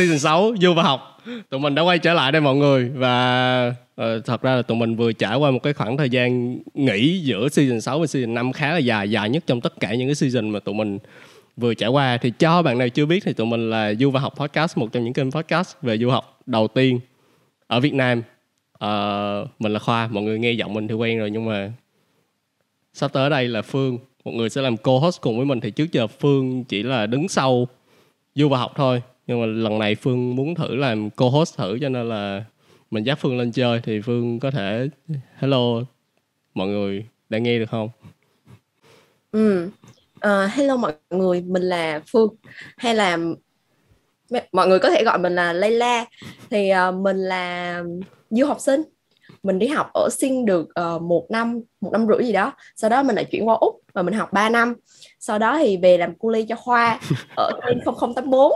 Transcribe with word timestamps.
season 0.00 0.18
6 0.18 0.54
du 0.60 0.74
và 0.74 0.82
học. 0.82 1.22
Tụi 1.50 1.60
mình 1.60 1.74
đã 1.74 1.82
quay 1.82 1.98
trở 1.98 2.14
lại 2.14 2.32
đây 2.32 2.40
mọi 2.40 2.56
người 2.56 2.88
và 2.88 3.74
uh, 4.00 4.06
thật 4.24 4.42
ra 4.42 4.56
là 4.56 4.62
tụi 4.62 4.76
mình 4.76 4.96
vừa 4.96 5.12
trải 5.12 5.36
qua 5.36 5.50
một 5.50 5.62
cái 5.62 5.72
khoảng 5.72 5.96
thời 5.96 6.10
gian 6.10 6.58
nghỉ 6.74 7.18
giữa 7.18 7.48
season 7.48 7.80
6 7.80 8.00
và 8.00 8.06
season 8.06 8.34
5 8.34 8.52
khá 8.52 8.72
là 8.72 8.78
dài 8.78 9.10
dài 9.10 9.30
nhất 9.30 9.44
trong 9.46 9.60
tất 9.60 9.80
cả 9.80 9.94
những 9.94 10.08
cái 10.08 10.14
season 10.14 10.50
mà 10.50 10.60
tụi 10.60 10.74
mình 10.74 10.98
vừa 11.56 11.74
trải 11.74 11.88
qua. 11.88 12.16
Thì 12.16 12.32
cho 12.38 12.62
bạn 12.62 12.78
nào 12.78 12.88
chưa 12.88 13.06
biết 13.06 13.24
thì 13.24 13.32
tụi 13.32 13.46
mình 13.46 13.70
là 13.70 13.94
du 13.94 14.10
và 14.10 14.20
học 14.20 14.34
podcast 14.36 14.78
một 14.78 14.92
trong 14.92 15.04
những 15.04 15.12
kênh 15.12 15.30
podcast 15.30 15.76
về 15.82 15.98
du 15.98 16.10
học 16.10 16.40
đầu 16.46 16.68
tiên 16.68 17.00
ở 17.66 17.80
Việt 17.80 17.94
Nam. 17.94 18.22
Uh, 18.84 19.48
mình 19.58 19.72
là 19.72 19.78
Khoa 19.78 20.08
mọi 20.08 20.22
người 20.22 20.38
nghe 20.38 20.52
giọng 20.52 20.74
mình 20.74 20.88
thì 20.88 20.94
quen 20.94 21.18
rồi 21.18 21.30
nhưng 21.30 21.46
mà 21.46 21.72
sắp 22.92 23.12
tới 23.12 23.30
đây 23.30 23.48
là 23.48 23.62
Phương 23.62 23.98
một 24.24 24.32
người 24.34 24.50
sẽ 24.50 24.62
làm 24.62 24.76
co-host 24.76 25.20
cùng 25.20 25.36
với 25.36 25.46
mình. 25.46 25.60
Thì 25.60 25.70
trước 25.70 25.92
giờ 25.92 26.06
Phương 26.06 26.64
chỉ 26.64 26.82
là 26.82 27.06
đứng 27.06 27.28
sau 27.28 27.68
du 28.34 28.48
và 28.48 28.58
học 28.58 28.72
thôi 28.76 29.02
nhưng 29.30 29.40
mà 29.40 29.46
lần 29.46 29.78
này 29.78 29.94
Phương 29.94 30.36
muốn 30.36 30.54
thử 30.54 30.74
làm 30.74 31.10
co-host 31.10 31.56
thử 31.56 31.78
cho 31.80 31.88
nên 31.88 32.08
là 32.08 32.44
mình 32.90 33.04
dắt 33.04 33.18
Phương 33.20 33.38
lên 33.38 33.52
chơi. 33.52 33.80
Thì 33.84 34.00
Phương 34.00 34.40
có 34.40 34.50
thể 34.50 34.88
hello 35.36 35.82
mọi 36.54 36.68
người 36.68 37.06
đã 37.28 37.38
nghe 37.38 37.58
được 37.58 37.70
không? 37.70 37.88
Ừ. 39.32 39.70
Uh, 40.16 40.52
hello 40.52 40.76
mọi 40.76 40.92
người, 41.10 41.40
mình 41.40 41.62
là 41.62 42.00
Phương. 42.12 42.34
Hay 42.76 42.94
là 42.94 43.18
mọi 44.52 44.68
người 44.68 44.78
có 44.78 44.90
thể 44.90 45.04
gọi 45.04 45.18
mình 45.18 45.34
là 45.34 45.52
Layla. 45.52 46.04
Thì 46.50 46.70
uh, 46.88 46.94
mình 46.94 47.16
là 47.16 47.82
du 48.30 48.46
học 48.46 48.60
sinh. 48.60 48.82
Mình 49.42 49.58
đi 49.58 49.66
học 49.66 49.90
ở 49.94 50.08
sinh 50.12 50.46
được 50.46 50.68
uh, 50.80 51.02
một 51.02 51.26
năm 51.30 51.60
một 51.80 51.90
năm 51.92 52.06
rưỡi 52.06 52.26
gì 52.26 52.32
đó. 52.32 52.52
Sau 52.76 52.90
đó 52.90 53.02
mình 53.02 53.16
lại 53.16 53.24
chuyển 53.24 53.48
qua 53.48 53.54
úc 53.54 53.80
và 53.92 54.02
mình 54.02 54.14
học 54.14 54.32
3 54.32 54.48
năm. 54.48 54.74
Sau 55.20 55.38
đó 55.38 55.58
thì 55.58 55.76
về 55.76 55.98
làm 55.98 56.14
cu 56.14 56.30
ly 56.30 56.46
cho 56.48 56.56
khoa 56.56 57.00
ở 57.36 57.60
0084 57.84 58.52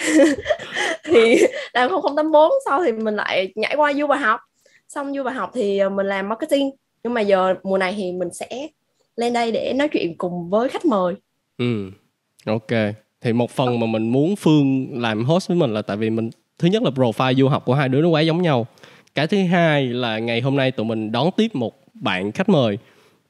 thì 1.04 1.42
làm 1.72 1.90
0084 1.90 2.50
sau 2.64 2.84
thì 2.84 2.92
mình 2.92 3.16
lại 3.16 3.52
nhảy 3.54 3.76
qua 3.76 3.92
du 3.92 4.06
bài 4.06 4.18
học. 4.18 4.40
Xong 4.88 5.14
du 5.14 5.22
bài 5.22 5.34
học 5.34 5.50
thì 5.54 5.78
ờ, 5.78 5.88
mình 5.88 6.06
làm 6.06 6.28
marketing. 6.28 6.70
Nhưng 7.04 7.14
mà 7.14 7.20
giờ 7.20 7.54
mùa 7.62 7.78
này 7.78 7.94
thì 7.96 8.12
mình 8.12 8.28
sẽ 8.32 8.68
lên 9.16 9.32
đây 9.32 9.52
để 9.52 9.72
nói 9.72 9.88
chuyện 9.88 10.18
cùng 10.18 10.50
với 10.50 10.68
khách 10.68 10.84
mời. 10.84 11.14
Ừ 11.58 11.90
ok. 12.46 12.94
Thì 13.20 13.32
một 13.32 13.50
phần 13.50 13.80
mà 13.80 13.86
mình 13.86 14.08
muốn 14.08 14.36
phương 14.36 14.88
làm 15.00 15.24
host 15.24 15.48
với 15.48 15.56
mình 15.56 15.74
là 15.74 15.82
tại 15.82 15.96
vì 15.96 16.10
mình, 16.10 16.30
thứ 16.58 16.68
nhất 16.68 16.82
là 16.82 16.90
profile 16.90 17.34
du 17.34 17.48
học 17.48 17.64
của 17.64 17.74
hai 17.74 17.88
đứa 17.88 18.02
nó 18.02 18.08
quá 18.08 18.20
giống 18.20 18.42
nhau. 18.42 18.66
Cái 19.14 19.26
thứ 19.26 19.42
hai 19.42 19.86
là 19.86 20.18
ngày 20.18 20.40
hôm 20.40 20.56
nay 20.56 20.70
tụi 20.70 20.86
mình 20.86 21.12
đón 21.12 21.30
tiếp 21.36 21.54
một 21.54 21.74
bạn 21.94 22.32
khách 22.32 22.48
mời, 22.48 22.78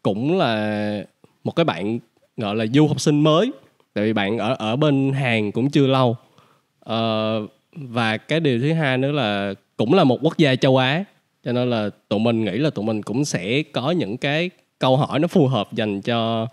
cũng 0.02 0.38
là 0.38 1.04
một 1.44 1.56
cái 1.56 1.64
bạn 1.64 1.98
gọi 2.36 2.56
là 2.56 2.66
du 2.74 2.86
học 2.86 3.00
sinh 3.00 3.20
mới. 3.20 3.50
Tại 3.94 4.04
vì 4.04 4.12
bạn 4.12 4.38
ở 4.38 4.56
ở 4.58 4.76
bên 4.76 5.12
Hàn 5.12 5.52
cũng 5.52 5.70
chưa 5.70 5.86
lâu 5.86 6.16
uh, 6.88 7.50
và 7.72 8.16
cái 8.16 8.40
điều 8.40 8.60
thứ 8.60 8.72
hai 8.72 8.98
nữa 8.98 9.12
là 9.12 9.54
cũng 9.76 9.94
là 9.94 10.04
một 10.04 10.18
quốc 10.22 10.38
gia 10.38 10.54
châu 10.54 10.76
Á 10.76 11.04
cho 11.44 11.52
nên 11.52 11.70
là 11.70 11.90
tụi 12.08 12.18
mình 12.18 12.44
nghĩ 12.44 12.58
là 12.58 12.70
tụi 12.70 12.84
mình 12.84 13.02
cũng 13.02 13.24
sẽ 13.24 13.62
có 13.62 13.90
những 13.90 14.16
cái 14.16 14.50
câu 14.78 14.96
hỏi 14.96 15.18
nó 15.18 15.28
phù 15.28 15.46
hợp 15.46 15.72
dành 15.72 16.00
cho 16.00 16.46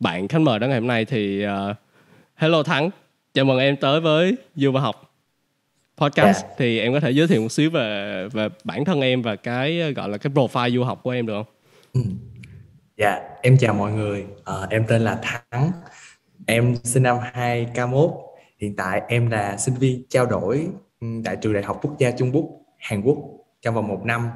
bạn 0.00 0.28
khách 0.28 0.40
mời 0.40 0.58
đó 0.58 0.66
ngày 0.66 0.78
hôm 0.78 0.86
nay 0.86 1.04
thì 1.04 1.46
uh, 1.46 1.76
hello 2.36 2.62
Thắng 2.62 2.90
chào 3.34 3.44
mừng 3.44 3.58
em 3.58 3.76
tới 3.76 4.00
với 4.00 4.36
Du 4.56 4.72
và 4.72 4.80
học 4.80 5.12
podcast 5.96 6.44
yeah. 6.44 6.58
thì 6.58 6.78
em 6.78 6.92
có 6.92 7.00
thể 7.00 7.10
giới 7.10 7.26
thiệu 7.26 7.42
một 7.42 7.52
xíu 7.52 7.70
về 7.70 8.28
về 8.32 8.48
bản 8.64 8.84
thân 8.84 9.00
em 9.00 9.22
và 9.22 9.36
cái 9.36 9.92
gọi 9.96 10.08
là 10.08 10.18
cái 10.18 10.32
profile 10.32 10.74
du 10.74 10.84
học 10.84 11.00
của 11.02 11.10
em 11.10 11.26
được 11.26 11.34
không? 11.34 11.46
Ừ. 11.92 12.00
Dạ, 12.96 13.20
em 13.42 13.56
chào 13.60 13.74
mọi 13.74 13.92
người. 13.92 14.24
À, 14.44 14.54
em 14.70 14.84
tên 14.88 15.02
là 15.02 15.18
Thắng. 15.22 15.70
Em 16.46 16.76
sinh 16.84 17.02
năm 17.02 17.16
2001. 17.32 18.29
Hiện 18.60 18.76
tại 18.76 19.02
em 19.08 19.30
là 19.30 19.56
sinh 19.56 19.74
viên 19.74 20.02
trao 20.08 20.26
đổi 20.26 20.68
tại 21.24 21.36
trường 21.36 21.52
Đại 21.52 21.62
học 21.62 21.78
Quốc 21.82 21.98
gia 21.98 22.10
Trung 22.10 22.30
Quốc, 22.32 22.44
Hàn 22.78 23.02
Quốc 23.02 23.18
trong 23.62 23.74
vòng 23.74 23.88
một 23.88 24.00
năm. 24.04 24.28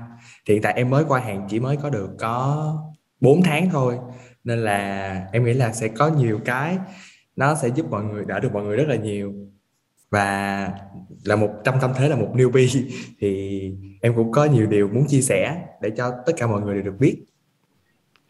Thì 0.47 0.55
hiện 0.55 0.63
tại 0.63 0.75
em 0.77 0.91
mới 0.91 1.05
qua 1.09 1.21
Hàn 1.21 1.47
chỉ 1.51 1.61
mới 1.61 1.77
có 1.77 1.91
được 1.91 2.11
có 2.19 2.67
4 3.21 3.43
tháng 3.43 3.69
thôi. 3.71 3.99
Nên 4.45 4.59
là 4.59 5.29
em 5.33 5.45
nghĩ 5.45 5.53
là 5.53 5.73
sẽ 5.73 5.89
có 5.89 6.09
nhiều 6.09 6.41
cái 6.45 6.79
nó 7.37 7.55
sẽ 7.55 7.69
giúp 7.69 7.87
mọi 7.91 8.05
người 8.05 8.25
đỡ 8.25 8.41
được 8.41 8.53
mọi 8.53 8.63
người 8.63 8.77
rất 8.77 8.89
là 8.89 8.97
nhiều 8.97 9.35
và 10.11 10.71
là 11.25 11.37
một 11.37 11.51
trong 11.65 11.79
tâm 11.81 11.91
thế 11.97 12.09
là 12.09 12.17
một 12.17 12.31
newbie 12.35 12.83
thì 13.21 13.61
em 14.01 14.15
cũng 14.17 14.33
có 14.33 14.45
nhiều 14.45 14.67
điều 14.67 14.89
muốn 14.89 15.07
chia 15.09 15.21
sẻ 15.21 15.63
để 15.83 15.91
cho 15.97 16.13
tất 16.27 16.33
cả 16.37 16.47
mọi 16.47 16.61
người 16.61 16.75
đều 16.75 16.83
được 16.83 16.97
biết 16.99 17.17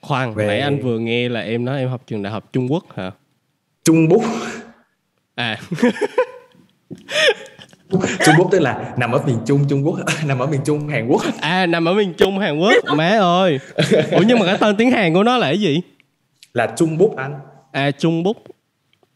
khoan 0.03 0.35
về... 0.35 0.47
nãy 0.47 0.61
anh 0.61 0.81
vừa 0.83 0.99
nghe 0.99 1.29
là 1.29 1.41
em 1.41 1.65
nói 1.65 1.79
em 1.79 1.89
học 1.89 2.03
trường 2.07 2.23
đại 2.23 2.33
học 2.33 2.45
Trung 2.53 2.73
Quốc 2.73 2.85
hả 2.95 3.11
Trung 3.85 4.09
Quốc 4.11 4.23
à. 5.35 5.59
Trung 8.25 8.35
Quốc 8.39 8.49
tức 8.51 8.59
là 8.59 8.95
nằm 8.97 9.13
ở 9.13 9.21
miền 9.27 9.39
Trung 9.47 9.65
Trung 9.69 9.87
Quốc 9.87 9.99
nằm 10.27 10.39
ở 10.39 10.47
miền 10.47 10.61
Trung 10.65 10.89
Hàn 10.89 11.09
Quốc. 11.09 11.23
À 11.41 11.67
nằm 11.67 11.89
ở 11.89 11.95
miền 11.95 12.15
Trung 12.15 12.39
Hàn 12.39 12.59
Quốc. 12.59 12.75
Má 12.97 13.09
ơi. 13.19 13.61
Ủa 14.11 14.23
nhưng 14.27 14.39
mà 14.39 14.47
cái 14.47 14.57
tên 14.61 14.77
tiếng 14.77 14.91
Hàn 14.91 15.15
của 15.15 15.23
nó 15.23 15.39
là 15.39 15.47
cái 15.47 15.61
gì? 15.61 15.81
Là 16.55 16.67
Trung 16.77 16.97
Quốc 16.99 17.17
anh. 17.17 17.35
À 17.73 17.91
Trung 17.91 18.27
Quốc 18.27 18.37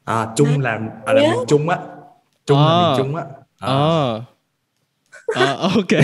à 0.05 0.27
Trung 0.37 0.61
là 0.61 0.79
à, 1.07 1.13
là 1.13 1.21
miền 1.21 1.45
Trung 1.49 1.69
á. 1.69 1.79
Trung 2.47 2.59
à. 2.59 2.65
là 2.65 2.89
miền 2.89 2.99
Trung 2.99 3.17
á. 3.17 3.25
À. 3.59 3.75
À. 5.35 5.45
à 5.45 5.53
ok. 5.61 5.93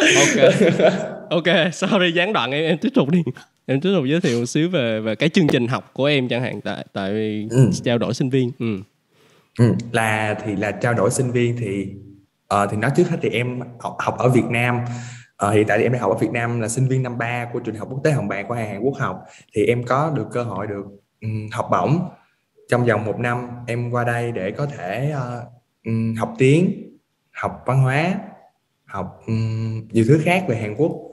Ok. 0.00 0.52
Ok 1.30 1.72
sorry 1.72 2.12
gián 2.12 2.32
đoạn 2.32 2.50
em 2.50 2.64
em 2.64 2.78
tiếp 2.78 2.88
tục 2.94 3.10
đi 3.10 3.22
em 3.68 3.80
tiếp 3.80 3.90
tục 3.94 4.04
giới 4.06 4.20
thiệu 4.20 4.40
một 4.40 4.46
xíu 4.46 4.68
về 4.70 5.00
về 5.00 5.14
cái 5.14 5.28
chương 5.28 5.46
trình 5.46 5.68
học 5.68 5.90
của 5.92 6.04
em 6.04 6.28
chẳng 6.28 6.42
hạn 6.42 6.60
tại 6.60 6.86
tại 6.92 7.12
vì 7.12 7.48
ừ. 7.50 7.70
trao 7.84 7.98
đổi 7.98 8.14
sinh 8.14 8.30
viên. 8.30 8.50
Ừ. 8.58 8.78
Ừ, 9.58 9.74
là 9.92 10.34
thì 10.44 10.56
là 10.56 10.70
trao 10.70 10.94
đổi 10.94 11.10
sinh 11.10 11.30
viên 11.30 11.56
thì 11.56 11.86
uh, 12.54 12.70
thì 12.70 12.76
nói 12.76 12.90
trước 12.96 13.08
hết 13.08 13.16
thì 13.22 13.28
em 13.28 13.60
học 13.80 13.96
học 13.98 14.18
ở 14.18 14.28
Việt 14.28 14.44
Nam. 14.44 14.80
Uh, 15.46 15.54
hiện 15.54 15.66
tại 15.68 15.78
thì 15.78 15.84
em 15.84 15.92
đang 15.92 16.02
học 16.02 16.10
ở 16.10 16.18
Việt 16.18 16.30
Nam 16.30 16.60
là 16.60 16.68
sinh 16.68 16.88
viên 16.88 17.02
năm 17.02 17.18
3 17.18 17.48
của 17.52 17.58
trường 17.58 17.74
học 17.74 17.88
quốc 17.90 18.00
tế 18.04 18.10
Hồng 18.10 18.28
Bàng 18.28 18.48
của 18.48 18.54
Hàn 18.54 18.80
Quốc 18.80 18.94
học. 18.98 19.24
Thì 19.54 19.64
em 19.64 19.84
có 19.84 20.12
được 20.16 20.26
cơ 20.32 20.42
hội 20.42 20.66
được 20.66 20.84
um, 21.20 21.48
học 21.52 21.68
bổng. 21.70 22.08
Trong 22.68 22.84
vòng 22.84 23.04
một 23.04 23.18
năm 23.18 23.48
em 23.66 23.90
qua 23.90 24.04
đây 24.04 24.32
để 24.32 24.50
có 24.50 24.66
thể 24.66 25.14
uh, 25.88 26.18
học 26.18 26.34
tiếng 26.38 26.72
học 27.32 27.62
văn 27.66 27.82
hóa 27.82 28.14
học 28.84 29.20
um, 29.26 29.88
nhiều 29.88 30.04
thứ 30.08 30.20
khác 30.24 30.44
về 30.48 30.56
Hàn 30.56 30.74
Quốc 30.74 31.07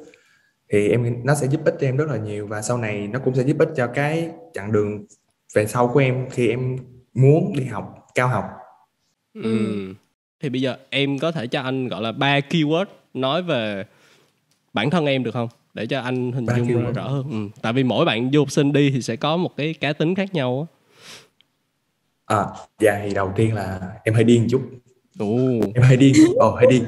thì 0.70 0.90
em 0.90 1.26
nó 1.26 1.36
sẽ 1.36 1.48
giúp 1.48 1.62
ích 1.66 1.76
cho 1.80 1.88
em 1.88 1.98
rất 1.98 2.08
là 2.08 2.18
nhiều 2.18 2.48
và 2.48 2.62
sau 2.62 2.78
này 2.78 3.08
nó 3.08 3.20
cũng 3.20 3.36
sẽ 3.36 3.44
giúp 3.44 3.58
ích 3.60 3.70
cho 3.76 3.88
cái 3.88 4.30
chặng 4.54 4.72
đường 4.72 5.06
về 5.56 5.66
sau 5.68 5.88
của 5.88 6.00
em 6.00 6.30
khi 6.30 6.50
em 6.50 6.78
muốn 7.14 7.54
đi 7.58 7.64
học 7.64 8.06
cao 8.16 8.28
học 8.28 8.46
ừ. 9.34 9.94
thì 10.40 10.50
bây 10.50 10.62
giờ 10.62 10.78
em 10.90 11.20
có 11.20 11.32
thể 11.32 11.48
cho 11.48 11.62
anh 11.62 11.88
gọi 11.88 12.02
là 12.02 12.12
ba 12.12 12.40
keyword 12.40 12.86
nói 13.14 13.44
về 13.44 13.86
bản 14.74 14.90
thân 14.90 15.06
em 15.06 15.24
được 15.24 15.32
không 15.32 15.50
để 15.74 15.86
cho 15.86 16.02
anh 16.02 16.32
hình 16.32 16.46
dung 16.68 16.94
rõ 16.94 17.08
hơn 17.08 17.30
ừ. 17.32 17.60
tại 17.62 17.74
vì 17.74 17.84
mỗi 17.84 18.06
bạn 18.06 18.30
du 18.34 18.40
học 18.40 18.52
sinh 18.52 18.74
đi 18.74 18.92
thì 18.92 19.02
sẽ 19.02 19.16
có 19.16 19.38
một 19.38 19.58
cái 19.58 19.74
cá 19.74 19.94
tính 19.94 20.16
khác 20.16 20.34
nhau 20.34 20.68
À, 22.26 22.46
dạ 22.80 23.02
thì 23.04 23.14
đầu 23.14 23.34
tiên 23.36 23.54
là 23.54 23.80
em 24.04 24.14
hơi 24.14 24.24
điên 24.24 24.48
chút. 24.50 24.62
Ồ. 25.20 25.38
Em 25.76 25.84
hơi 25.84 25.98
điên, 25.98 26.14
ồ 26.36 26.52
hơi 26.52 26.66
điên. 26.70 26.84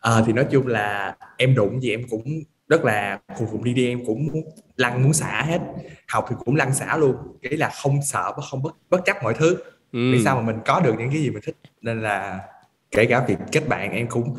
À, 0.00 0.22
thì 0.26 0.32
nói 0.32 0.46
chung 0.50 0.66
là 0.66 1.16
em 1.36 1.54
đụng 1.54 1.82
gì 1.82 1.90
em 1.90 2.02
cũng 2.10 2.24
rất 2.70 2.84
là 2.84 3.18
cùng 3.38 3.48
cùng 3.50 3.64
đi 3.64 3.74
đi 3.74 3.88
em 3.88 4.04
cũng 4.06 4.26
muốn 4.26 4.42
lăn 4.76 5.02
muốn 5.02 5.12
xả 5.12 5.42
hết. 5.42 5.60
Học 6.08 6.26
thì 6.28 6.36
cũng 6.44 6.56
lăn 6.56 6.74
xả 6.74 6.96
luôn. 6.96 7.16
Cái 7.42 7.52
là 7.56 7.70
không 7.82 8.02
sợ 8.02 8.32
và 8.36 8.42
không 8.50 8.62
bất 8.62 8.76
bất 8.90 9.00
chấp 9.04 9.22
mọi 9.22 9.34
thứ. 9.34 9.56
Ừ. 9.92 10.12
vì 10.12 10.24
sao 10.24 10.36
mà 10.36 10.42
mình 10.42 10.56
có 10.66 10.80
được 10.80 10.94
những 10.98 11.10
cái 11.10 11.22
gì 11.22 11.30
mình 11.30 11.42
thích? 11.46 11.56
Nên 11.82 12.02
là 12.02 12.40
kể 12.90 13.06
cả 13.06 13.24
việc 13.28 13.36
kết 13.52 13.68
bạn 13.68 13.92
em 13.92 14.08
cũng 14.08 14.36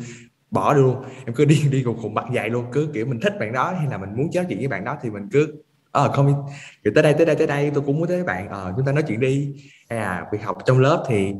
bỏ 0.50 0.74
luôn. 0.74 1.04
Em 1.26 1.34
cứ 1.34 1.44
đi 1.44 1.62
đi 1.70 1.82
cùng 1.82 1.98
cùng 2.02 2.14
bạn 2.14 2.34
dạy 2.34 2.50
luôn. 2.50 2.64
Cứ 2.72 2.90
kiểu 2.94 3.06
mình 3.06 3.20
thích 3.20 3.34
bạn 3.40 3.52
đó 3.52 3.74
hay 3.78 3.86
là 3.90 3.98
mình 3.98 4.10
muốn 4.16 4.30
nói 4.34 4.44
chuyện 4.48 4.58
với 4.58 4.68
bạn 4.68 4.84
đó 4.84 4.98
thì 5.02 5.10
mình 5.10 5.28
cứ 5.32 5.62
ờ 5.90 6.08
à, 6.08 6.12
không 6.12 6.46
kiểu 6.84 6.92
tới 6.94 7.02
đây 7.02 7.14
tới 7.14 7.26
đây 7.26 7.36
tới 7.36 7.46
đây 7.46 7.70
tôi 7.74 7.82
cũng 7.86 7.98
muốn 7.98 8.08
tới 8.08 8.24
bạn. 8.24 8.48
Ờ 8.48 8.68
à, 8.68 8.72
chúng 8.76 8.86
ta 8.86 8.92
nói 8.92 9.02
chuyện 9.08 9.20
đi. 9.20 9.54
Hay 9.90 9.98
là 9.98 10.26
việc 10.32 10.42
học 10.42 10.58
trong 10.66 10.78
lớp 10.78 11.04
thì 11.08 11.34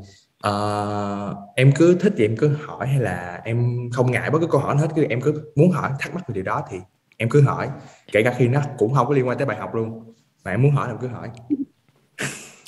uh, 0.48 1.36
em 1.56 1.72
cứ 1.76 1.94
thích 1.94 2.12
thì 2.16 2.24
em 2.24 2.36
cứ 2.36 2.48
hỏi 2.48 2.86
hay 2.86 3.00
là 3.00 3.40
em 3.44 3.88
không 3.92 4.10
ngại 4.10 4.30
bất 4.30 4.38
cứ 4.40 4.46
câu 4.46 4.60
hỏi 4.60 4.76
hết 4.76 4.88
cứ 4.96 5.06
em 5.08 5.20
cứ 5.20 5.52
muốn 5.56 5.70
hỏi 5.70 5.90
thắc 5.98 6.14
mắc 6.14 6.28
về 6.28 6.32
điều 6.34 6.44
đó 6.44 6.62
thì 6.70 6.78
em 7.16 7.28
cứ 7.28 7.40
hỏi. 7.40 7.68
Kể 8.12 8.22
cả 8.22 8.34
khi 8.38 8.48
nó 8.48 8.62
cũng 8.78 8.94
không 8.94 9.06
có 9.06 9.14
liên 9.14 9.28
quan 9.28 9.38
tới 9.38 9.46
bài 9.46 9.56
học 9.56 9.74
luôn. 9.74 10.14
Mà 10.44 10.50
em 10.50 10.62
muốn 10.62 10.72
hỏi 10.72 10.88
thì 10.88 10.92
em 10.92 10.98
cứ 11.00 11.08
hỏi. 11.08 11.30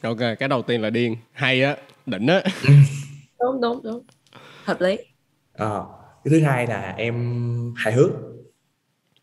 Ok 0.03 0.19
cái 0.39 0.49
đầu 0.49 0.63
tiên 0.63 0.83
là 0.83 0.91
điên. 0.91 1.17
Hay 1.33 1.63
á 1.63 1.77
đỉnh 2.07 2.27
á. 2.27 2.43
Đúng 3.41 3.61
đúng 3.61 3.81
đúng. 3.85 4.03
Hợp 4.65 4.81
lý. 4.81 4.97
À, 5.55 5.69
cái 6.25 6.31
thứ 6.31 6.41
hai 6.41 6.67
là 6.67 6.95
em 6.97 7.75
hài 7.77 7.93
hước. 7.93 8.11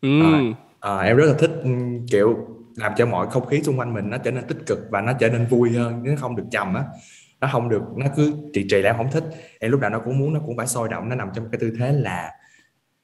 Ừ. 0.00 0.20
à, 0.22 0.40
à, 0.80 0.98
em 0.98 1.16
rất 1.16 1.26
là 1.26 1.34
thích 1.38 1.50
kiểu 2.10 2.36
làm 2.76 2.92
cho 2.96 3.06
mọi 3.06 3.26
không 3.30 3.46
khí 3.46 3.62
xung 3.62 3.78
quanh 3.78 3.94
mình 3.94 4.10
nó 4.10 4.18
trở 4.18 4.30
nên 4.30 4.44
tích 4.48 4.58
cực 4.66 4.78
và 4.90 5.00
nó 5.00 5.12
trở 5.12 5.28
nên 5.28 5.46
vui 5.46 5.70
hơn 5.70 6.02
nó 6.04 6.12
không 6.18 6.36
được 6.36 6.44
trầm 6.50 6.74
á 6.74 6.84
nó 7.42 7.48
không 7.52 7.68
được 7.68 7.82
nó 7.96 8.06
cứ 8.16 8.32
trì 8.52 8.66
trì 8.70 8.82
lại 8.82 8.90
em 8.90 8.96
không 8.96 9.10
thích. 9.10 9.24
Em 9.60 9.70
lúc 9.70 9.80
nào 9.80 9.90
nó 9.90 9.98
cũng 9.98 10.18
muốn 10.18 10.34
nó 10.34 10.40
cũng 10.46 10.56
phải 10.56 10.66
sôi 10.66 10.88
động 10.88 11.08
nó 11.08 11.14
nằm 11.14 11.30
trong 11.34 11.48
cái 11.52 11.58
tư 11.60 11.72
thế 11.78 11.92
là 11.92 12.30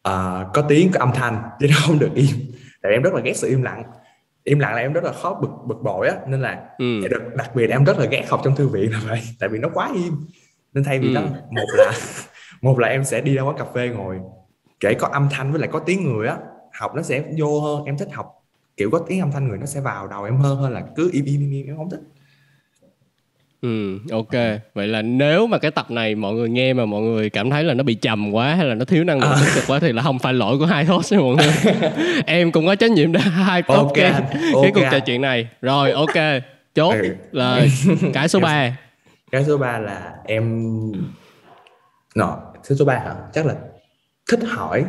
uh, 0.09 0.47
có 0.55 0.63
tiếng 0.69 0.91
có 0.93 1.01
âm 1.01 1.11
thanh 1.15 1.43
chứ 1.61 1.67
nó 1.71 1.77
không 1.87 1.99
được 1.99 2.11
im. 2.15 2.37
Tại 2.83 2.93
em 2.93 3.03
rất 3.03 3.15
là 3.15 3.21
ghét 3.21 3.37
sự 3.37 3.49
im 3.49 3.63
lặng. 3.63 3.83
Im 4.45 4.59
lặng 4.59 4.75
là 4.75 4.81
em 4.81 4.93
rất 4.93 5.05
là 5.05 5.13
khó 5.13 5.39
bực 5.43 5.51
bực 5.67 5.83
bội 5.83 6.09
á 6.09 6.17
nên 6.27 6.41
là 6.41 6.65
ừ. 6.79 7.09
đặc, 7.11 7.23
đặc 7.37 7.51
biệt 7.55 7.71
em 7.71 7.85
rất 7.85 7.99
là 7.99 8.07
ghét 8.07 8.25
học 8.29 8.41
trong 8.45 8.57
thư 8.57 8.69
viện 8.69 8.93
là 8.93 9.01
vậy 9.07 9.21
tại 9.41 9.49
vì 9.49 9.59
nó 9.59 9.69
quá 9.75 9.91
im. 9.95 10.13
Nên 10.73 10.85
thay 10.85 10.99
vì 10.99 11.09
Ừ. 11.09 11.15
đó 11.15 11.23
một 11.51 11.67
là 11.73 11.93
một 12.63 12.79
là 12.79 12.89
em 12.89 13.05
sẽ 13.05 13.21
đi 13.21 13.35
ra 13.35 13.43
quán 13.43 13.57
cà 13.59 13.65
phê 13.75 13.89
ngồi 13.89 14.21
kể 14.81 14.95
có 14.95 15.09
âm 15.09 15.29
thanh 15.31 15.53
với 15.53 15.61
lại 15.61 15.71
có 15.73 15.79
tiếng 15.79 16.05
người 16.05 16.29
á 16.29 16.37
học 16.73 16.95
nó 16.95 17.03
sẽ 17.03 17.23
vô 17.39 17.61
hơn. 17.61 17.85
Em 17.85 17.99
thích 17.99 18.09
học 18.13 18.35
kiểu 18.77 18.91
có 18.91 18.99
tiếng 18.99 19.21
âm 19.21 19.31
thanh 19.31 19.49
người 19.49 19.59
nó 19.59 19.67
sẽ 19.67 19.81
vào 19.81 20.07
đầu 20.09 20.25
em 20.25 20.37
hơn 20.37 20.59
hơn 20.59 20.73
là 20.73 20.83
cứ 20.97 21.11
im 21.13 21.25
im 21.25 21.41
im, 21.41 21.51
im 21.51 21.67
em 21.67 21.77
không 21.77 21.91
thích 21.91 22.01
Ừ, 23.63 23.99
ok. 24.13 24.33
Vậy 24.75 24.87
là 24.89 25.03
nếu 25.03 25.47
mà 25.47 25.59
cái 25.59 25.71
tập 25.71 25.91
này 25.91 26.15
mọi 26.15 26.35
người 26.35 26.49
nghe 26.49 26.73
mà 26.73 26.85
mọi 26.85 27.03
người 27.03 27.31
cảm 27.31 27.51
thấy 27.51 27.65
là 27.65 27.75
nó 27.75 27.85
bị 27.85 27.95
trầm 27.95 28.33
quá 28.35 28.55
hay 28.55 28.67
là 28.67 28.75
nó 28.75 28.85
thiếu 28.85 29.05
năng 29.05 29.21
lượng 29.21 29.33
tích 29.41 29.51
cực 29.55 29.65
quá 29.67 29.79
thì 29.79 29.93
là 29.93 30.03
không 30.03 30.19
phải 30.19 30.33
lỗi 30.33 30.59
của 30.59 30.67
hai 30.67 30.85
host 30.85 31.13
nha 31.13 31.19
mọi 31.19 31.37
người. 31.37 31.83
em 32.27 32.53
cũng 32.53 32.67
có 32.67 32.75
trách 32.75 32.91
nhiệm 32.91 33.13
để 33.13 33.21
hai 33.21 33.63
Ok 33.67 33.77
tốt 33.77 33.93
cái, 33.95 34.05
anh, 34.05 34.25
cái 34.63 34.73
cuộc 34.75 34.83
trò 34.93 34.99
chuyện 35.01 35.21
này. 35.21 35.49
Rồi, 35.63 35.93
ok. 35.93 36.15
Chốt 36.75 36.95
Ừ. 36.95 37.15
là 37.33 37.67
cái 38.15 38.29
số 38.29 38.41
3. 38.41 38.77
cái 39.31 39.45
số 39.45 39.59
3 39.59 39.79
là 39.79 40.13
em 40.27 40.73
nọ 42.15 42.39
cái 42.69 42.77
số 42.79 42.85
3 42.85 42.95
hả 42.95 43.15
chắc 43.33 43.47
là 43.47 43.55
thích 44.31 44.41
hỏi 44.49 44.85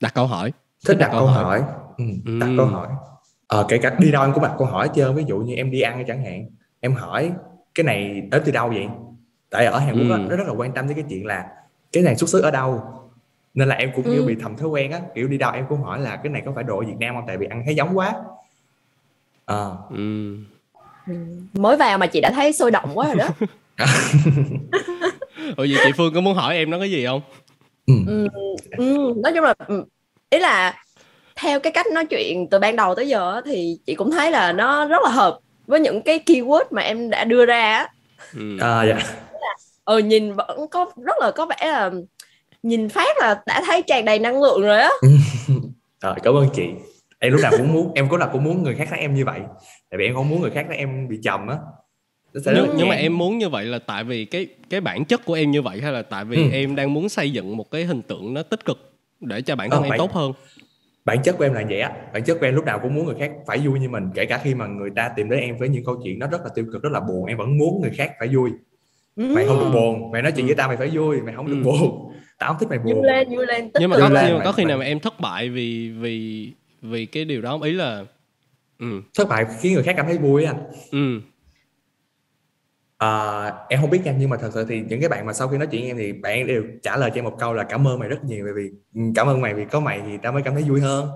Đặt 0.00 0.14
câu 0.14 0.26
hỏi. 0.26 0.52
thích 0.88 0.98
đặt 0.98 1.08
câu 1.12 1.26
hỏi 1.26 1.62
ừ, 1.98 2.04
đặt 2.40 2.46
Ừ. 2.46 2.54
câu 2.56 2.66
hỏi 2.66 2.86
ờ, 3.46 3.66
kể 3.68 3.78
cả 3.78 3.96
đi 3.98 4.10
đâu 4.10 4.22
em 4.22 4.32
cũng 4.32 4.42
đặt 4.42 4.52
câu 4.58 4.66
hỏi 4.66 4.90
trơn 4.94 5.14
ví 5.14 5.24
dụ 5.28 5.38
như 5.38 5.54
em 5.54 5.70
đi 5.70 5.80
ăn 5.80 6.04
chẳng 6.08 6.24
hạn 6.24 6.46
em 6.80 6.92
hỏi 6.94 7.32
cái 7.74 7.84
này 7.84 8.20
đến 8.30 8.42
từ 8.44 8.52
đâu 8.52 8.68
vậy 8.68 8.86
tại 9.50 9.66
ở 9.66 9.78
Hàn 9.78 9.98
Quốc 9.98 10.06
Ừ. 10.08 10.12
á, 10.12 10.18
nó 10.28 10.36
rất 10.36 10.46
là 10.46 10.52
quan 10.52 10.72
tâm 10.72 10.86
tới 10.86 10.94
cái 10.94 11.04
chuyện 11.08 11.26
là 11.26 11.46
cái 11.92 12.02
này 12.02 12.16
xuất 12.16 12.28
xứ 12.30 12.40
ở 12.40 12.50
đâu 12.50 12.82
nên 13.54 13.68
là 13.68 13.74
em 13.74 13.90
cũng 13.96 14.04
Ừ. 14.04 14.10
như 14.10 14.22
bị 14.22 14.36
thầm 14.40 14.56
thói 14.56 14.68
quen 14.68 14.92
á 14.92 15.00
kiểu 15.14 15.28
đi 15.28 15.38
đâu 15.38 15.52
em 15.52 15.66
cũng 15.68 15.82
hỏi 15.82 16.00
là 16.00 16.16
cái 16.16 16.32
này 16.32 16.42
có 16.46 16.52
phải 16.54 16.64
đồ 16.64 16.78
ở 16.78 16.84
Việt 16.86 16.96
Nam 17.00 17.14
không 17.14 17.24
tại 17.26 17.36
vì 17.36 17.46
ăn 17.46 17.62
thấy 17.66 17.74
giống 17.74 17.98
quá 17.98 18.14
Ờ. 19.44 19.76
Ừ. 19.90 20.36
Ừ. 21.06 21.14
mới 21.52 21.76
vào 21.76 21.98
mà 21.98 22.06
chị 22.06 22.20
đã 22.20 22.30
thấy 22.30 22.52
sôi 22.52 22.70
động 22.70 22.90
quá 22.94 23.06
rồi 23.06 23.16
đó 23.16 23.28
Ủa 25.56 25.66
vậy 25.70 25.76
chị 25.84 25.92
Phương 25.96 26.14
có 26.14 26.20
muốn 26.20 26.34
hỏi 26.34 26.56
em 26.56 26.70
nó 26.70 26.78
cái 26.78 26.90
gì 26.90 27.06
không? 27.06 27.20
ừ, 27.86 28.26
ừ, 28.78 29.14
nói 29.22 29.32
chung 29.34 29.44
là 29.44 29.54
ừ, 29.68 29.84
ý 30.30 30.38
là 30.38 30.84
theo 31.36 31.60
cái 31.60 31.72
cách 31.72 31.86
nói 31.94 32.06
chuyện 32.06 32.46
từ 32.50 32.58
ban 32.58 32.76
đầu 32.76 32.94
tới 32.94 33.08
giờ 33.08 33.34
á, 33.34 33.40
thì 33.44 33.78
chị 33.86 33.94
cũng 33.94 34.10
thấy 34.10 34.30
là 34.30 34.52
nó 34.52 34.86
rất 34.86 35.02
là 35.04 35.10
hợp 35.10 35.38
với 35.70 35.80
những 35.80 36.02
cái 36.02 36.20
keyword 36.26 36.64
mà 36.70 36.82
em 36.82 37.10
đã 37.10 37.24
đưa 37.24 37.46
ra 37.46 37.72
á. 37.72 37.88
Ừ. 38.34 38.58
à, 38.60 38.84
dạ. 38.84 38.98
Ừ 39.84 39.98
nhìn 39.98 40.32
vẫn 40.34 40.68
có 40.70 40.90
rất 41.04 41.16
là 41.20 41.30
có 41.30 41.46
vẻ 41.46 41.56
là 41.62 41.90
nhìn 42.62 42.88
phát 42.88 43.16
là 43.20 43.42
đã 43.46 43.62
thấy 43.66 43.82
tràn 43.82 44.04
đầy 44.04 44.18
năng 44.18 44.42
lượng 44.42 44.60
rồi 44.62 44.78
á. 44.80 44.90
Rồi, 46.02 46.14
cảm 46.22 46.34
ơn 46.34 46.48
chị. 46.54 46.62
Em 47.18 47.32
lúc 47.32 47.40
nào 47.42 47.52
cũng 47.58 47.72
muốn 47.72 47.92
em 47.94 48.08
lúc 48.10 48.20
nào 48.20 48.28
cũng 48.32 48.44
muốn 48.44 48.62
người 48.62 48.74
khác 48.74 48.86
thấy 48.90 48.98
em 49.00 49.14
như 49.14 49.24
vậy. 49.24 49.40
Tại 49.90 49.98
vì 49.98 50.04
em 50.04 50.14
không 50.14 50.28
muốn 50.28 50.40
người 50.40 50.50
khác 50.50 50.64
thấy 50.68 50.76
em 50.76 51.08
bị 51.08 51.16
trầm 51.24 51.46
á. 51.48 51.56
Nhưng, 52.34 52.68
nhưng 52.76 52.88
mà 52.88 52.94
em 52.94 53.18
muốn 53.18 53.38
như 53.38 53.48
vậy 53.48 53.64
là 53.64 53.78
tại 53.78 54.04
vì 54.04 54.24
cái 54.24 54.46
cái 54.70 54.80
bản 54.80 55.04
chất 55.04 55.24
của 55.24 55.34
em 55.34 55.50
như 55.50 55.62
vậy 55.62 55.80
hay 55.80 55.92
là 55.92 56.02
tại 56.02 56.24
vì 56.24 56.36
Ừ. 56.36 56.42
em 56.52 56.76
đang 56.76 56.94
muốn 56.94 57.08
xây 57.08 57.30
dựng 57.30 57.56
một 57.56 57.70
cái 57.70 57.84
hình 57.84 58.02
tượng 58.02 58.34
nó 58.34 58.42
tích 58.42 58.64
cực 58.64 58.92
để 59.20 59.42
cho 59.42 59.56
bản 59.56 59.70
thân 59.70 59.80
Ờ, 59.82 59.84
em 59.86 59.90
bản- 59.90 59.98
tốt 59.98 60.12
hơn 60.12 60.32
bản 61.04 61.22
chất 61.22 61.38
của 61.38 61.44
em 61.44 61.52
là 61.54 61.64
vậy 61.68 61.80
á. 61.80 61.92
Bản 62.12 62.24
chất 62.24 62.34
của 62.40 62.46
em 62.46 62.54
lúc 62.54 62.64
nào 62.64 62.78
cũng 62.78 62.94
muốn 62.94 63.06
người 63.06 63.14
khác 63.18 63.32
phải 63.46 63.58
vui 63.58 63.80
như 63.80 63.88
mình 63.88 64.04
kể 64.14 64.24
cả 64.26 64.40
khi 64.44 64.54
mà 64.54 64.66
người 64.66 64.90
ta 64.96 65.08
tìm 65.16 65.30
đến 65.30 65.40
em 65.40 65.56
với 65.58 65.68
những 65.68 65.84
câu 65.84 66.00
chuyện 66.04 66.18
nó 66.18 66.26
rất 66.26 66.40
là 66.44 66.48
tiêu 66.54 66.64
cực 66.72 66.82
rất 66.82 66.92
là 66.92 67.00
buồn 67.00 67.26
em 67.26 67.36
vẫn 67.38 67.58
muốn 67.58 67.80
người 67.80 67.90
khác 67.90 68.12
phải 68.18 68.28
vui. 68.36 68.50
Mày 69.16 69.44
không 69.46 69.58
được 69.58 69.70
buồn 69.72 70.10
mày 70.10 70.22
nói 70.22 70.32
chuyện 70.36 70.46
với 70.46 70.54
tao 70.54 70.68
mày 70.68 70.76
phải 70.76 70.88
vui 70.88 71.20
mày 71.22 71.34
không 71.34 71.46
được 71.46 71.56
Ừ. 71.56 71.64
buồn. 71.64 72.12
Tao 72.38 72.48
không 72.52 72.60
thích 72.60 72.68
mày 72.68 72.78
vui 72.78 72.94
buồn 72.94 73.04
lên 73.04 73.28
vui 73.28 73.46
lên 73.46 73.64
tích 73.70 73.80
nhưng 73.80 73.90
mà 73.90 73.96
có, 73.98 74.08
lai 74.08 74.24
nhưng 74.28 74.38
mà 74.38 74.44
có 74.44 74.52
khi 74.52 74.64
nào 74.64 74.78
mà 74.78 74.84
em 74.84 75.00
thất 75.00 75.20
bại 75.20 75.48
vì 75.48 75.90
vì 75.90 76.48
vì 76.82 77.06
cái 77.06 77.24
điều 77.24 77.42
đó 77.42 77.58
ý 77.62 77.72
là 77.72 78.04
ừ 78.78 79.02
thất 79.14 79.28
bại 79.28 79.44
khiến 79.60 79.74
người 79.74 79.82
khác 79.82 79.94
cảm 79.96 80.06
thấy 80.06 80.18
vui 80.18 80.44
á. 80.44 80.52
Anh 80.52 80.70
ừ 80.90 81.20
Ờ, 83.00 83.52
em 83.68 83.80
không 83.80 83.90
biết 83.90 84.00
nha 84.04 84.14
nhưng 84.18 84.30
mà 84.30 84.36
thật 84.36 84.50
sự 84.54 84.66
thì 84.68 84.80
những 84.80 85.00
cái 85.00 85.08
bạn 85.08 85.26
mà 85.26 85.32
sau 85.32 85.48
khi 85.48 85.58
nói 85.58 85.66
chuyện 85.66 85.86
em 85.86 85.96
thì 85.96 86.12
bạn 86.12 86.46
đều 86.46 86.64
trả 86.82 86.96
lời 86.96 87.10
cho 87.10 87.18
em 87.18 87.24
một 87.24 87.36
câu 87.38 87.52
là 87.52 87.64
cảm 87.64 87.86
ơn 87.88 87.98
mày 87.98 88.08
rất 88.08 88.24
nhiều 88.24 88.44
bởi 88.44 88.54
vì 88.54 88.70
ừ, 88.94 89.00
cảm 89.14 89.26
ơn 89.26 89.40
mày 89.40 89.54
vì 89.54 89.64
có 89.64 89.80
mày 89.80 90.00
thì 90.06 90.18
tao 90.22 90.32
mới 90.32 90.42
cảm 90.42 90.54
thấy 90.54 90.62
vui 90.62 90.80
hơn 90.80 91.08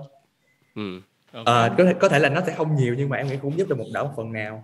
ừ. 0.75 1.01
Ờ, 1.31 1.75
có 1.77 1.83
thể 1.83 1.93
có 1.99 2.09
thể 2.09 2.19
là 2.19 2.29
nó 2.29 2.41
sẽ 2.47 2.53
không 2.53 2.75
nhiều 2.75 2.95
nhưng 2.97 3.09
mà 3.09 3.17
em 3.17 3.27
nghĩ 3.27 3.35
cũng 3.41 3.57
giúp 3.57 3.67
được 3.69 3.77
một 3.77 3.85
đỡ 3.93 4.03
một 4.03 4.13
phần 4.17 4.31
nào 4.31 4.63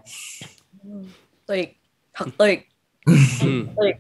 tuyệt 1.45 1.77
thật 2.13 2.25
tuyệt 2.37 2.67
ừ. 3.41 3.65
tuyệt. 3.81 3.95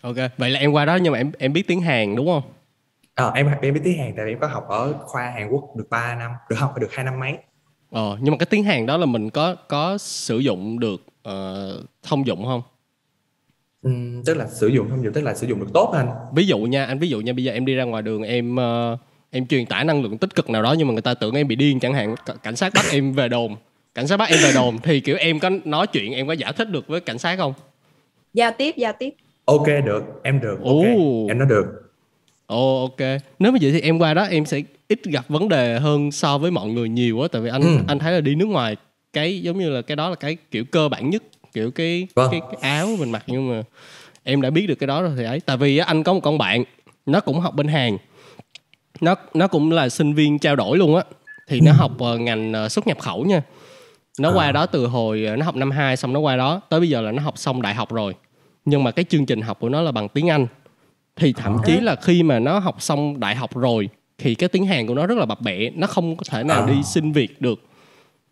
ok 0.00 0.16
vậy 0.38 0.50
là 0.50 0.60
em 0.60 0.72
qua 0.72 0.84
đó 0.84 0.96
nhưng 1.02 1.12
mà 1.12 1.18
em 1.18 1.32
em 1.38 1.52
biết 1.52 1.66
tiếng 1.68 1.80
Hàn 1.80 2.16
đúng 2.16 2.26
không 2.26 2.42
Ờ, 3.14 3.32
em 3.34 3.50
em 3.62 3.74
biết 3.74 3.80
tiếng 3.84 3.98
Hàn 3.98 4.12
tại 4.16 4.24
vì 4.26 4.32
em 4.32 4.38
có 4.40 4.46
học 4.46 4.64
ở 4.68 4.94
khoa 5.00 5.30
Hàn 5.30 5.48
Quốc 5.48 5.76
được 5.76 5.86
3 5.90 6.14
năm 6.14 6.30
được 6.50 6.56
phải 6.60 6.80
được 6.80 6.92
hai 6.92 7.04
năm 7.04 7.20
mấy 7.20 7.32
ờ 7.90 8.18
nhưng 8.20 8.32
mà 8.32 8.38
cái 8.38 8.46
tiếng 8.50 8.64
Hàn 8.64 8.86
đó 8.86 8.96
là 8.96 9.06
mình 9.06 9.30
có 9.30 9.54
có 9.68 9.98
sử 9.98 10.38
dụng 10.38 10.78
được 10.80 11.00
ờ, 11.24 11.82
thông 12.02 12.26
dụng 12.26 12.44
không? 12.46 12.62
Ừm, 13.82 14.22
tức 14.24 14.36
là 14.36 14.46
sử 14.46 14.66
dụng 14.66 14.90
không 14.90 15.04
dùng 15.04 15.12
tức 15.12 15.20
là 15.20 15.34
sử 15.34 15.46
dụng 15.46 15.60
được 15.60 15.66
tốt 15.74 15.90
anh. 15.94 16.08
Ví 16.34 16.46
dụ 16.46 16.58
nha 16.58 16.84
anh 16.84 16.98
ví 16.98 17.08
dụ 17.08 17.20
nha 17.20 17.32
bây 17.32 17.44
giờ 17.44 17.52
em 17.52 17.66
đi 17.66 17.74
ra 17.74 17.84
ngoài 17.84 18.02
đường 18.02 18.22
em 18.22 18.56
ờ, 18.56 18.96
em 19.30 19.46
truyền 19.46 19.66
tải 19.66 19.84
năng 19.84 20.02
lượng 20.02 20.18
tích 20.18 20.34
cực 20.34 20.50
nào 20.50 20.62
đó 20.62 20.74
nhưng 20.78 20.86
mà 20.88 20.92
người 20.92 21.02
ta 21.02 21.14
tưởng 21.14 21.34
em 21.34 21.48
bị 21.48 21.56
điên 21.56 21.80
chẳng 21.80 21.94
hạn 21.94 22.14
cảnh 22.42 22.56
sát 22.56 22.72
bắt 22.74 22.84
em 22.92 23.12
về 23.12 23.28
đồn. 23.28 23.56
Cảnh 23.94 24.06
sát 24.06 24.16
bắt 24.16 24.28
em 24.30 24.38
về 24.42 24.52
đồn 24.54 24.78
thì 24.78 25.00
kiểu 25.00 25.16
em 25.16 25.38
có 25.38 25.50
nói 25.64 25.86
chuyện 25.86 26.12
em 26.12 26.26
có 26.26 26.32
giải 26.32 26.52
thích 26.52 26.70
được 26.70 26.86
với 26.88 27.00
cảnh 27.00 27.18
sát 27.18 27.36
không? 27.36 27.52
Giao 28.34 28.50
tiếp 28.58 28.74
giao 28.76 28.92
tiếp. 28.98 29.10
Ok 29.44 29.66
được. 29.86 30.04
Em 30.22 30.40
được 30.40 30.58
ok. 30.58 30.64
Ồ. 30.64 31.26
em 31.28 31.38
nói 31.38 31.48
được. 31.48 31.64
Ồ 32.46 32.80
ok. 32.80 33.08
Nếu 33.38 33.52
mà 33.52 33.58
vậy 33.62 33.72
thì 33.72 33.80
em 33.80 33.98
qua 33.98 34.14
đó 34.14 34.22
em 34.24 34.44
sẽ 34.46 34.62
ít 34.88 35.04
gặp 35.04 35.24
vấn 35.28 35.48
đề 35.48 35.78
hơn 35.78 36.12
so 36.12 36.38
với 36.38 36.50
mọi 36.50 36.68
người 36.68 36.88
nhiều 36.88 37.20
á 37.22 37.28
tại 37.32 37.42
vì 37.42 37.48
anh 37.50 37.62
Ừ. 37.62 37.68
anh 37.88 37.98
thấy 37.98 38.12
là 38.12 38.20
đi 38.20 38.34
nước 38.34 38.46
ngoài 38.48 38.76
cái 39.14 39.40
giống 39.42 39.58
như 39.58 39.70
là 39.70 39.82
cái 39.82 39.96
đó 39.96 40.08
là 40.08 40.14
cái 40.14 40.36
kiểu 40.50 40.64
cơ 40.64 40.88
bản 40.88 41.10
nhất 41.10 41.22
kiểu 41.52 41.70
cái 41.70 42.08
Vâng. 42.14 42.28
cái, 42.30 42.40
cái 42.40 42.70
áo 42.70 42.88
mình 42.98 43.10
mặc 43.10 43.22
nhưng 43.26 43.50
mà 43.50 43.62
em 44.22 44.40
đã 44.40 44.50
biết 44.50 44.66
được 44.66 44.74
cái 44.74 44.86
đó 44.86 45.02
rồi 45.02 45.12
thì 45.16 45.24
ấy. 45.24 45.40
Tại 45.40 45.56
vì 45.56 45.78
á, 45.78 45.86
anh 45.86 46.02
có 46.02 46.12
một 46.12 46.20
con 46.22 46.38
bạn 46.38 46.64
nó 47.06 47.20
cũng 47.20 47.40
học 47.40 47.54
bên 47.54 47.68
Hàn. 47.68 47.96
Nó 49.00 49.14
nó 49.34 49.46
cũng 49.46 49.72
là 49.72 49.88
sinh 49.88 50.14
viên 50.14 50.38
trao 50.38 50.56
đổi 50.56 50.78
luôn 50.78 50.96
á. 50.96 51.02
Thì 51.48 51.60
nó 51.60 51.72
học 51.72 51.92
ờ, 51.98 52.18
ngành 52.18 52.52
ờ, 52.52 52.68
xuất 52.68 52.86
nhập 52.86 52.98
khẩu 53.00 53.24
nha. 53.24 53.42
Nó 54.18 54.28
À. 54.30 54.34
qua 54.34 54.52
đó 54.52 54.66
từ 54.66 54.86
hồi 54.86 55.24
ờ, 55.24 55.36
nó 55.36 55.44
học 55.44 55.56
năm 55.56 55.70
2 55.70 55.96
xong 55.96 56.12
nó 56.12 56.20
qua 56.20 56.36
đó. 56.36 56.60
Tới 56.68 56.80
bây 56.80 56.88
giờ 56.88 57.00
là 57.00 57.12
nó 57.12 57.22
học 57.22 57.38
xong 57.38 57.62
đại 57.62 57.74
học 57.74 57.92
rồi. 57.92 58.14
Nhưng 58.64 58.84
mà 58.84 58.90
cái 58.90 59.04
chương 59.08 59.26
trình 59.26 59.40
học 59.40 59.60
của 59.60 59.68
nó 59.68 59.82
là 59.82 59.92
bằng 59.92 60.08
tiếng 60.08 60.30
Anh. 60.30 60.46
Thì 61.16 61.32
thậm 61.32 61.52
À. 61.52 61.62
chí 61.66 61.80
là 61.80 61.96
khi 61.96 62.22
mà 62.22 62.38
nó 62.38 62.58
học 62.58 62.82
xong 62.82 63.20
đại 63.20 63.34
học 63.34 63.56
rồi 63.56 63.88
thì 64.18 64.34
cái 64.34 64.48
tiếng 64.48 64.66
Hàn 64.66 64.86
của 64.86 64.94
nó 64.94 65.06
rất 65.06 65.18
là 65.18 65.26
bập 65.26 65.40
bẹ. 65.40 65.70
Nó 65.70 65.86
không 65.86 66.16
có 66.16 66.22
thể 66.30 66.42
nào 66.42 66.60
À. 66.60 66.66
đi 66.66 66.82
xin 66.82 67.12
việc 67.12 67.40
được 67.40 67.60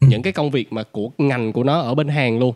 những 0.09 0.23
cái 0.23 0.32
công 0.32 0.50
việc 0.50 0.73
mà 0.73 0.82
của 0.82 1.11
ngành 1.18 1.52
của 1.52 1.64
nó 1.64 1.80
ở 1.80 1.94
bên 1.94 2.09
Hàn 2.09 2.38
luôn 2.38 2.54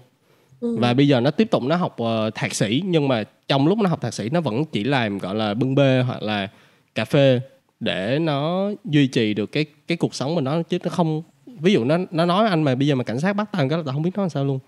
Ừ. 0.60 0.76
và 0.80 0.94
bây 0.94 1.08
giờ 1.08 1.20
nó 1.20 1.30
tiếp 1.30 1.50
tục 1.50 1.62
nó 1.62 1.76
học 1.76 1.96
ờ, 1.98 2.30
thạc 2.34 2.54
sĩ 2.54 2.82
nhưng 2.86 3.08
mà 3.08 3.24
trong 3.48 3.66
lúc 3.66 3.78
nó 3.78 3.88
học 3.90 4.00
thạc 4.00 4.14
sĩ 4.14 4.28
nó 4.30 4.40
vẫn 4.40 4.64
chỉ 4.64 4.84
làm 4.84 5.18
gọi 5.18 5.34
là 5.34 5.54
bưng 5.54 5.74
bê 5.74 6.02
hoặc 6.06 6.22
là 6.22 6.48
cà 6.94 7.04
phê 7.04 7.40
để 7.80 8.18
nó 8.18 8.70
duy 8.84 9.06
trì 9.06 9.34
được 9.34 9.52
cái 9.52 9.64
cái 9.86 9.96
cuộc 9.96 10.14
sống 10.14 10.34
của 10.34 10.40
nó 10.40 10.62
chứ 10.62 10.78
nó 10.84 10.90
không 10.90 11.22
ví 11.60 11.72
dụ 11.72 11.84
nó 11.84 11.96
nó 12.10 12.24
nói 12.24 12.48
anh 12.48 12.62
mà 12.62 12.74
bây 12.74 12.86
giờ 12.86 12.94
mà 12.94 13.04
cảnh 13.04 13.20
sát 13.20 13.32
bắt 13.36 13.48
tao 13.52 13.68
cái 13.68 13.78
là 13.78 13.84
tao 13.86 13.92
không 13.94 14.02
biết 14.02 14.10
nói 14.16 14.22
làm 14.24 14.30
sao 14.30 14.44
luôn 14.44 14.58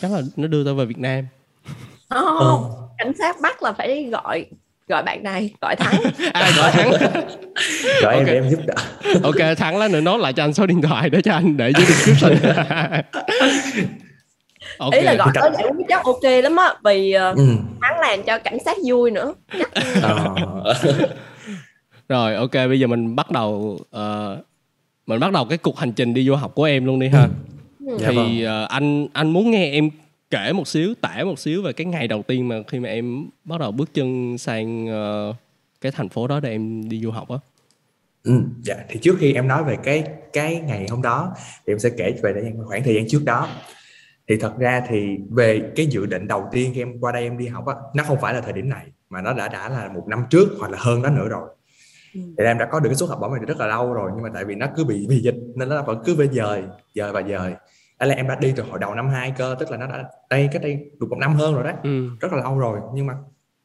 chắc 0.00 0.10
là 0.12 0.20
nó 0.36 0.46
đưa 0.46 0.64
tao 0.64 0.74
về 0.74 0.84
Việt 0.84 0.98
Nam 0.98 1.26
không, 2.10 2.38
không. 2.38 2.72
cảnh 2.98 3.12
sát 3.18 3.36
bắt 3.42 3.62
là 3.62 3.72
phải 3.72 4.04
gọi 4.04 4.44
gọi 4.88 5.02
bạn 5.02 5.22
này 5.22 5.50
gọi 5.60 5.76
thắng. 5.76 6.02
À 6.32 6.50
gọi 6.56 6.70
thắng? 6.70 6.92
Rồi 8.02 8.14
em 8.14 8.24
để 8.26 8.34
em 8.34 8.50
giúp 8.50 8.60
đỡ. 8.66 8.74
Ok 9.22 9.56
thắng 9.58 9.76
lá 9.76 9.88
nữa 9.88 10.00
nốt 10.00 10.16
lại 10.18 10.32
cho 10.32 10.44
anh 10.44 10.54
số 10.54 10.66
điện 10.66 10.82
thoại 10.82 11.10
để 11.10 11.22
cho 11.22 11.32
anh 11.32 11.56
để 11.56 11.72
dưới 11.76 11.86
description. 11.86 12.32
Ok. 14.78 14.92
Ý 14.92 15.00
là 15.00 15.14
gọi 15.14 15.28
tới 15.34 15.50
giải 15.54 15.68
quyết 15.76 15.86
chắc 15.88 16.04
ok 16.04 16.22
lắm 16.42 16.56
á. 16.56 16.74
Vì 16.84 17.14
uh, 17.30 17.36
ừ. 17.36 17.44
thắng 17.82 18.00
làm 18.00 18.22
cho 18.22 18.38
cảnh 18.38 18.58
sát 18.64 18.76
vui 18.84 19.10
nữa. 19.10 19.34
Ờ. 20.02 20.34
rồi 22.08 22.34
ok 22.34 22.52
bây 22.52 22.80
giờ 22.80 22.86
mình 22.86 23.16
bắt 23.16 23.30
đầu 23.30 23.78
ờ, 23.90 24.38
mình 25.06 25.20
bắt 25.20 25.32
đầu 25.32 25.44
cái 25.44 25.58
cuộc 25.58 25.78
hành 25.78 25.92
trình 25.92 26.14
đi 26.14 26.26
du 26.26 26.34
học 26.34 26.52
của 26.54 26.64
em 26.64 26.84
luôn 26.84 26.98
đi 26.98 27.08
ha. 27.08 27.28
Ừ. 27.86 27.96
Dạ 27.98 28.08
thì 28.10 28.42
ờ, 28.42 28.66
anh 28.68 29.06
anh 29.12 29.30
muốn 29.30 29.50
nghe 29.50 29.70
em 29.70 29.90
kể 30.32 30.52
một 30.52 30.68
xíu 30.68 30.94
tả 31.00 31.24
một 31.24 31.38
xíu 31.38 31.62
về 31.62 31.72
cái 31.72 31.84
ngày 31.84 32.08
đầu 32.08 32.22
tiên 32.22 32.48
mà 32.48 32.56
khi 32.68 32.80
mà 32.80 32.88
em 32.88 33.28
bắt 33.44 33.60
đầu 33.60 33.72
bước 33.72 33.94
chân 33.94 34.38
sang 34.38 34.86
ờ, 34.86 35.34
cái 35.80 35.92
thành 35.92 36.08
phố 36.08 36.26
đó 36.26 36.40
để 36.40 36.50
em 36.50 36.88
đi 36.88 37.00
du 37.00 37.10
học 37.10 37.28
á. 37.28 37.36
Ừ, 38.24 38.32
dạ 38.62 38.76
thì 38.88 39.00
trước 39.02 39.16
khi 39.18 39.34
em 39.34 39.48
nói 39.48 39.64
về 39.64 39.76
cái 39.84 40.04
cái 40.32 40.60
ngày 40.66 40.86
hôm 40.90 41.02
đó 41.02 41.34
thì 41.66 41.72
em 41.72 41.78
sẽ 41.78 41.90
kể 41.96 42.14
về 42.22 42.52
khoảng 42.66 42.84
thời 42.84 42.94
gian 42.94 43.04
trước 43.08 43.22
đó. 43.24 43.48
Thì 44.28 44.36
thật 44.36 44.52
ra 44.58 44.82
thì 44.88 45.16
về 45.30 45.62
cái 45.76 45.86
dự 45.86 46.06
định 46.06 46.28
đầu 46.28 46.48
tiên 46.52 46.72
khi 46.74 46.82
em 46.82 47.00
qua 47.00 47.12
đây 47.12 47.22
em 47.22 47.38
đi 47.38 47.46
học 47.46 47.66
á 47.66 47.74
nó 47.94 48.04
không 48.04 48.20
phải 48.20 48.34
là 48.34 48.40
thời 48.40 48.52
điểm 48.52 48.68
này 48.68 48.86
mà 49.10 49.22
nó 49.22 49.32
đã 49.32 49.48
đã 49.48 49.68
là 49.68 49.88
một 49.88 50.04
năm 50.08 50.24
trước 50.30 50.48
hoặc 50.58 50.70
là 50.70 50.78
hơn 50.80 51.02
đó 51.02 51.10
nữa 51.10 51.28
rồi. 51.28 51.48
Ừ. 52.14 52.20
thì 52.38 52.44
em 52.44 52.58
đã 52.58 52.68
có 52.72 52.80
được 52.80 52.88
cái 52.88 52.96
suất 52.96 53.10
học 53.10 53.18
bổng 53.20 53.34
này 53.34 53.40
rất 53.46 53.58
là 53.58 53.66
lâu 53.66 53.92
rồi 53.92 54.10
nhưng 54.14 54.22
mà 54.22 54.30
tại 54.34 54.44
vì 54.44 54.54
nó 54.54 54.66
cứ 54.76 54.84
bị 54.84 55.06
bị 55.06 55.20
dịch 55.20 55.36
nên 55.56 55.68
nó 55.68 55.82
vẫn 55.82 56.02
cứ 56.04 56.14
phải 56.16 56.28
dời 56.32 56.62
dời 56.94 57.12
và 57.12 57.22
dời 57.22 57.54
đó 58.02 58.08
là 58.08 58.14
em 58.14 58.28
đã 58.28 58.34
đi 58.34 58.52
từ 58.56 58.62
hồi 58.62 58.78
đầu 58.78 58.94
năm 58.94 59.08
2 59.08 59.34
cơ 59.38 59.56
tức 59.58 59.70
là 59.70 59.76
nó 59.76 59.86
đã 59.86 60.04
đây 60.30 60.48
cách 60.52 60.62
đây 60.62 60.90
được 61.00 61.06
một 61.10 61.18
năm 61.18 61.34
hơn 61.34 61.54
rồi 61.54 61.64
đó 61.64 61.70
ừ. 61.82 62.08
rất 62.20 62.32
là 62.32 62.42
lâu 62.42 62.58
rồi 62.58 62.80
nhưng 62.94 63.06
mà 63.06 63.14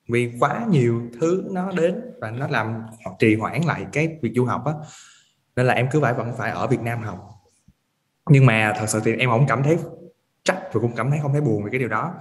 vì 0.10 0.34
quá 0.40 0.66
nhiều 0.70 1.02
thứ 1.22 1.44
nó 1.52 1.72
đến 1.72 2.02
và 2.22 2.32
nó 2.32 2.48
làm 2.48 2.86
trì 3.20 3.36
hoãn 3.36 3.62
lại 3.62 3.86
cái 3.92 4.18
việc 4.22 4.32
du 4.36 4.46
học 4.46 4.66
á 4.66 4.74
nên 5.58 5.66
là 5.66 5.74
em 5.74 5.88
cứ 5.92 6.02
phải 6.02 6.14
vẫn 6.14 6.34
phải 6.38 6.52
ở 6.52 6.68
Việt 6.68 6.82
Nam 6.82 7.02
học. 7.02 7.30
Nhưng 8.30 8.46
mà 8.46 8.74
thật 8.78 8.86
sự 8.88 9.02
thì 9.06 9.14
em 9.14 9.30
không 9.30 9.46
cảm 9.48 9.64
thấy 9.64 9.78
trách 10.44 10.60
và 10.74 10.82
cũng 10.82 10.96
cảm 10.96 11.10
thấy 11.10 11.20
không 11.22 11.32
thấy 11.32 11.42
buồn 11.42 11.64
về 11.64 11.70
cái 11.72 11.80
điều 11.80 11.90
đó. 11.90 12.14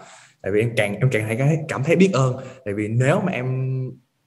Tại 0.42 0.52
vì 0.52 0.60
em 0.60 0.72
càng 0.76 0.94
em 0.94 1.10
càng 1.12 1.36
thấy 1.38 1.58
cảm 1.68 1.84
thấy 1.84 1.96
biết 1.96 2.10
ơn. 2.12 2.36
Tại 2.64 2.74
vì 2.74 2.88
nếu 2.88 3.20
mà 3.20 3.32
em 3.32 3.46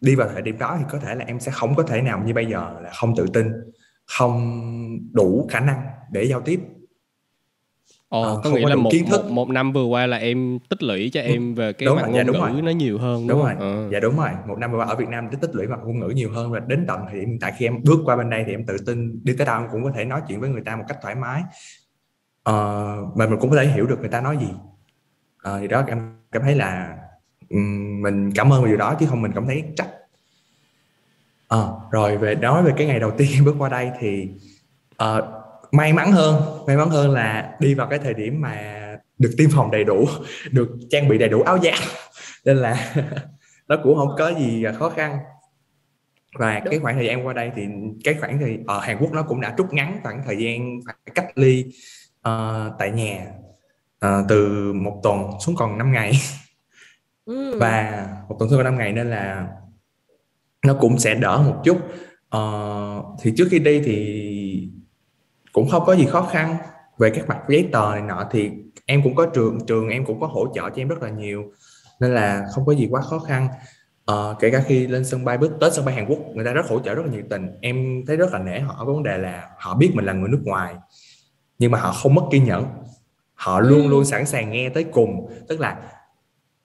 đi 0.01 0.15
vào 0.15 0.29
thời 0.33 0.41
điểm 0.41 0.57
đó 0.57 0.75
thì 0.79 0.85
có 0.89 0.99
thể 0.99 1.15
là 1.15 1.25
em 1.25 1.39
sẽ 1.39 1.51
không 1.51 1.75
có 1.75 1.83
thể 1.83 2.01
nào 2.01 2.23
như 2.25 2.33
bây 2.33 2.45
giờ 2.45 2.79
là 2.81 2.89
không 2.89 3.15
tự 3.15 3.25
tin 3.33 3.47
không 4.05 4.59
đủ 5.11 5.47
khả 5.51 5.59
năng 5.59 5.81
để 6.11 6.23
giao 6.23 6.41
tiếp 6.41 6.59
Ồ, 8.09 8.21
ờ, 8.21 8.41
có 8.43 8.49
nghĩa 8.49 8.69
là 8.69 8.75
một, 8.75 8.89
kiến 8.91 9.05
thức. 9.09 9.25
một 9.25 9.31
một 9.31 9.49
năm 9.49 9.71
vừa 9.71 9.83
qua 9.83 10.07
là 10.07 10.17
em 10.17 10.59
tích 10.69 10.83
lũy 10.83 11.09
cho 11.13 11.21
em 11.21 11.55
về 11.55 11.73
cái 11.73 11.85
đúng 11.85 11.95
mặt 11.95 12.01
rồi, 12.01 12.13
dạ, 12.15 12.23
ngôn 12.23 12.33
dạ, 12.33 12.49
ngữ 12.49 12.53
rồi. 12.53 12.61
nó 12.61 12.71
nhiều 12.71 12.97
hơn 12.97 13.27
đúng, 13.27 13.27
đúng 13.27 13.39
rồi 13.39 13.53
à. 13.59 13.89
dạ 13.91 13.99
đúng 13.99 14.17
rồi 14.17 14.29
một 14.47 14.57
năm 14.57 14.71
vừa 14.71 14.77
qua 14.77 14.85
ở 14.85 14.95
Việt 14.95 15.09
Nam 15.09 15.29
tích 15.41 15.55
lũy 15.55 15.67
mặt 15.67 15.79
ngôn 15.83 15.99
ngữ 15.99 16.07
nhiều 16.09 16.31
hơn 16.31 16.51
và 16.51 16.59
đến 16.59 16.85
tận 16.87 17.01
thì 17.11 17.19
hiện 17.19 17.39
tại 17.39 17.53
khi 17.57 17.65
em 17.65 17.83
bước 17.83 17.99
qua 18.05 18.15
bên 18.15 18.29
đây 18.29 18.43
thì 18.47 18.53
em 18.53 18.65
tự 18.65 18.77
tin 18.85 19.23
đi 19.23 19.33
tới 19.37 19.45
đâu 19.45 19.61
em 19.61 19.67
cũng 19.71 19.83
có 19.83 19.91
thể 19.95 20.05
nói 20.05 20.21
chuyện 20.27 20.39
với 20.39 20.49
người 20.49 20.61
ta 20.65 20.75
một 20.75 20.83
cách 20.87 20.97
thoải 21.01 21.15
mái 21.15 21.41
uh, 22.49 23.17
mà 23.17 23.27
mình 23.29 23.39
cũng 23.39 23.49
có 23.49 23.55
thể 23.55 23.67
hiểu 23.67 23.87
được 23.87 23.99
người 23.99 24.09
ta 24.09 24.21
nói 24.21 24.37
gì 24.37 24.49
uh, 25.49 25.61
thì 25.61 25.67
đó 25.67 25.83
em 25.87 25.99
cảm 26.31 26.41
thấy 26.41 26.55
là 26.55 26.97
mình 28.01 28.31
cảm 28.35 28.53
ơn 28.53 28.65
điều 28.65 28.77
đó 28.77 28.95
chứ 28.99 29.05
không 29.09 29.21
mình 29.21 29.31
cảm 29.35 29.45
thấy 29.47 29.63
trách 29.75 29.89
à, 31.47 31.57
rồi 31.91 32.17
về 32.17 32.35
nói 32.35 32.63
về 32.63 32.73
cái 32.77 32.87
ngày 32.87 32.99
đầu 32.99 33.11
tiên 33.17 33.45
bước 33.45 33.55
qua 33.59 33.69
đây 33.69 33.91
thì 33.99 34.29
uh, 35.03 35.23
may 35.71 35.93
mắn 35.93 36.11
hơn 36.11 36.41
may 36.67 36.77
mắn 36.77 36.89
hơn 36.89 37.11
là 37.11 37.55
đi 37.59 37.73
vào 37.73 37.87
cái 37.87 37.99
thời 37.99 38.13
điểm 38.13 38.41
mà 38.41 38.75
được 39.17 39.31
tiêm 39.37 39.49
phòng 39.49 39.71
đầy 39.71 39.83
đủ 39.83 40.07
được 40.51 40.69
trang 40.89 41.07
bị 41.07 41.17
đầy 41.17 41.29
đủ 41.29 41.41
áo 41.41 41.59
giáp 41.63 41.79
nên 42.45 42.57
là 42.57 42.93
nó 43.67 43.77
cũng 43.83 43.97
không 43.97 44.15
có 44.17 44.33
gì 44.39 44.65
khó 44.79 44.89
khăn 44.89 45.17
và 46.33 46.59
Đúng. 46.59 46.71
cái 46.71 46.79
khoảng 46.79 46.95
thời 46.95 47.05
gian 47.05 47.27
qua 47.27 47.33
đây 47.33 47.51
thì 47.55 47.63
cái 48.03 48.13
khoảng 48.19 48.39
thì 48.39 48.57
ở 48.67 48.79
Hàn 48.79 48.97
Quốc 48.99 49.11
nó 49.11 49.23
cũng 49.23 49.41
đã 49.41 49.53
rút 49.57 49.73
ngắn 49.73 49.99
khoảng 50.03 50.21
thời 50.25 50.37
gian 50.37 50.79
phải 50.85 50.95
cách 51.15 51.27
ly 51.35 51.65
uh, 52.27 52.73
tại 52.79 52.91
nhà 52.91 53.25
uh, 54.05 54.25
từ 54.29 54.73
một 54.73 54.99
tuần 55.03 55.31
xuống 55.39 55.55
còn 55.55 55.77
5 55.77 55.91
ngày 55.91 56.11
ừ. 57.25 57.59
và 57.59 58.07
một 58.29 58.35
tuần 58.39 58.49
xuống 58.49 58.57
còn 58.57 58.63
5 58.63 58.77
ngày 58.77 58.93
nên 58.93 59.09
là 59.09 59.47
nó 60.65 60.73
cũng 60.73 60.99
sẽ 60.99 61.15
đỡ 61.15 61.43
một 61.47 61.61
chút 61.63 61.77
uh, 62.37 63.19
thì 63.21 63.33
trước 63.37 63.47
khi 63.51 63.59
đi 63.59 63.81
thì 63.81 63.95
cũng 65.53 65.69
không 65.69 65.85
có 65.85 65.95
gì 65.95 66.05
khó 66.05 66.21
khăn. 66.21 66.57
Về 66.97 67.09
các 67.09 67.27
mặt 67.27 67.39
giấy 67.47 67.69
tờ 67.71 67.91
này 67.91 68.01
nọ 68.01 68.27
thì 68.31 68.51
em 68.85 69.01
cũng 69.03 69.15
có 69.15 69.25
trường 69.25 69.65
trường 69.65 69.89
em 69.89 70.05
cũng 70.05 70.19
có 70.19 70.27
hỗ 70.27 70.47
trợ 70.55 70.61
cho 70.69 70.75
em 70.75 70.87
rất 70.87 71.01
là 71.01 71.09
nhiều 71.09 71.43
nên 71.99 72.13
là 72.13 72.45
không 72.51 72.65
có 72.65 72.73
gì 72.73 72.87
quá 72.91 73.01
khó 73.01 73.19
khăn. 73.19 73.47
Uh, 74.11 74.39
kể 74.39 74.51
cả 74.51 74.63
khi 74.65 74.87
lên 74.87 75.05
sân 75.05 75.25
bay 75.25 75.37
bước 75.37 75.51
tới 75.59 75.71
sân 75.71 75.85
bay 75.85 75.95
Hàn 75.95 76.05
Quốc 76.05 76.19
người 76.33 76.45
ta 76.45 76.53
rất 76.53 76.65
hỗ 76.69 76.79
trợ 76.79 76.95
rất 76.95 77.05
là 77.05 77.11
nhiệt 77.11 77.25
tình. 77.29 77.47
Em 77.61 78.03
thấy 78.07 78.17
rất 78.17 78.33
là 78.33 78.39
nể 78.39 78.59
họ 78.59 78.75
có 78.79 78.93
vấn 78.93 79.03
đề 79.03 79.17
là 79.17 79.49
họ 79.57 79.75
biết 79.75 79.91
mình 79.93 80.05
là 80.05 80.13
người 80.13 80.29
nước 80.29 80.41
ngoài 80.43 80.75
nhưng 81.59 81.71
mà 81.71 81.79
họ 81.79 81.91
không 81.91 82.15
mất 82.15 82.23
kiên 82.31 82.43
nhẫn. 82.43 82.65
Họ 83.33 83.59
luôn 83.59 83.81
ừ. 83.81 83.87
luôn 83.87 84.05
sẵn 84.05 84.25
sàng 84.25 84.51
nghe 84.51 84.69
tới 84.69 84.83
cùng. 84.83 85.29
Tức 85.47 85.59
là 85.59 85.77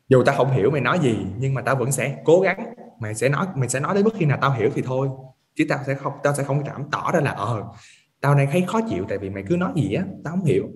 dù 0.08 0.22
tao 0.22 0.36
không 0.36 0.50
hiểu 0.50 0.70
mày 0.70 0.80
nói 0.80 0.98
gì 0.98 1.18
nhưng 1.38 1.54
mà 1.54 1.62
tao 1.62 1.76
vẫn 1.76 1.92
sẽ 1.92 2.16
cố 2.24 2.40
gắng. 2.40 2.74
Mày 3.00 3.14
sẽ 3.14 3.28
nói 3.28 3.46
mày 3.54 3.68
sẽ 3.68 3.80
nói 3.80 3.94
đến 3.94 4.04
mức 4.04 4.14
khi 4.18 4.26
nào 4.26 4.38
tao 4.40 4.52
hiểu 4.52 4.70
thì 4.74 4.82
thôi. 4.82 5.08
Chứ 5.54 5.64
tao 5.68 5.78
sẽ 5.86 5.94
không 5.94 6.12
tao 6.22 6.34
sẽ 6.34 6.42
không 6.42 6.64
cảm 6.64 6.84
tỏ 6.92 7.10
ra 7.12 7.20
là 7.20 7.30
ờ 7.30 7.64
tao 8.24 8.34
đang 8.34 8.50
thấy 8.50 8.64
khó 8.66 8.80
chịu 8.88 9.04
tại 9.08 9.18
vì 9.18 9.30
mày 9.30 9.44
cứ 9.48 9.56
nói 9.56 9.72
gì 9.74 9.94
á 9.94 10.04
tao 10.24 10.36
không 10.36 10.44
hiểu. 10.44 10.68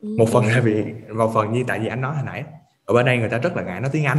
Ừ. 0.00 0.08
một 0.18 0.28
phần 0.32 0.44
là 0.44 0.60
vì 0.60 0.84
một 1.14 1.30
phần 1.34 1.52
như 1.52 1.64
tại 1.66 1.78
vì 1.78 1.86
anh 1.86 2.00
nói 2.00 2.14
hồi 2.14 2.24
nãy 2.26 2.44
ở 2.84 2.94
bên 2.94 3.06
đây 3.06 3.18
người 3.18 3.28
ta 3.28 3.38
rất 3.38 3.56
là 3.56 3.62
ngại 3.62 3.80
nói 3.80 3.90
tiếng 3.92 4.04
anh. 4.04 4.18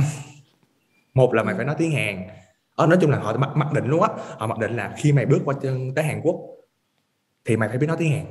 Một 1.14 1.34
là 1.34 1.44
mày 1.44 1.54
ừ. 1.54 1.58
phải 1.58 1.66
nói 1.66 1.76
tiếng 1.78 1.92
hàn. 1.92 2.28
Ờ, 2.76 2.88
nói 2.88 2.98
chung 3.02 3.12
là 3.12 3.20
họ 3.20 3.38
mặc, 3.38 3.50
mặc 3.56 3.74
định 3.74 3.86
luôn 3.86 4.02
á. 4.02 4.10
Họ 4.38 4.48
mặc 4.48 4.60
định 4.60 4.76
là 4.76 4.94
khi 4.98 5.12
mày 5.12 5.26
bước 5.26 5.42
qua 5.46 5.56
chân 5.62 5.96
tới 5.96 6.04
hàn 6.06 6.22
quốc 6.24 6.36
thì 7.46 7.58
mày 7.58 7.70
phải 7.70 7.78
biết 7.78 7.88
nói 7.88 7.98
tiếng 8.00 8.12
hàn. 8.12 8.26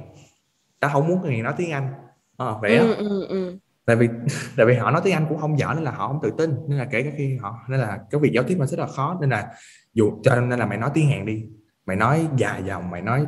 Tao 0.80 0.90
không 0.90 1.08
muốn 1.08 1.22
người 1.22 1.36
nói 1.36 1.54
tiếng 1.56 1.72
anh. 1.72 1.94
Ờ, 2.36 2.58
vậy 2.62 2.76
á. 2.76 2.84
Ừ, 3.28 3.58
tại 3.86 3.96
vì 3.96 4.08
tại 4.56 4.66
vì 4.66 4.74
họ 4.74 4.90
nói 4.90 5.00
tiếng 5.04 5.14
anh 5.14 5.26
cũng 5.28 5.38
không 5.38 5.58
giỏi 5.58 5.74
nên 5.74 5.84
là 5.84 5.90
họ 5.90 6.08
không 6.08 6.20
tự 6.22 6.32
tin. 6.38 6.54
Nên 6.68 6.78
là 6.78 6.84
kể 6.84 7.02
cả 7.02 7.10
khi 7.18 7.36
họ 7.36 7.58
nên 7.68 7.80
là 7.80 8.00
cái 8.10 8.20
việc 8.20 8.30
giao 8.32 8.44
tiếp 8.44 8.56
nó 8.58 8.66
rất 8.66 8.80
là 8.80 8.86
khó. 8.86 9.18
Nên 9.20 9.30
là 9.30 9.48
dù 9.92 10.12
cho 10.22 10.40
nên 10.40 10.58
là 10.58 10.66
mày 10.66 10.78
nói 10.78 10.90
tiếng 10.94 11.08
hàn 11.08 11.26
đi. 11.26 11.44
Mày 11.86 11.96
nói 11.96 12.28
dài 12.36 12.62
dòng 12.66 12.90
mày 12.90 13.02
nói 13.02 13.26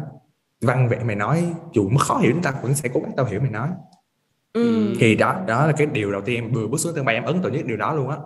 văn 0.60 0.88
vẽ 0.88 1.04
mày 1.04 1.16
nói 1.16 1.44
dù 1.72 1.88
mất 1.88 2.00
khó 2.00 2.18
hiểu 2.18 2.32
chúng 2.32 2.42
ta 2.42 2.54
vẫn 2.62 2.74
sẽ 2.74 2.88
cố 2.94 3.00
gắng 3.00 3.12
tao 3.16 3.26
hiểu 3.26 3.40
mày 3.40 3.50
nói. 3.50 3.68
Ừ. 4.52 4.94
thì 4.98 5.14
đó 5.14 5.40
đó 5.46 5.66
là 5.66 5.72
cái 5.72 5.86
điều 5.86 6.12
đầu 6.12 6.20
tiên 6.20 6.44
em 6.44 6.52
vừa 6.52 6.66
bước 6.66 6.78
xuống 6.78 6.92
sân 6.94 7.04
bay 7.04 7.14
em 7.14 7.24
ấn 7.24 7.42
tượng 7.42 7.52
nhất 7.52 7.66
điều 7.66 7.76
đó 7.76 7.94
luôn 7.94 8.08
á. 8.08 8.16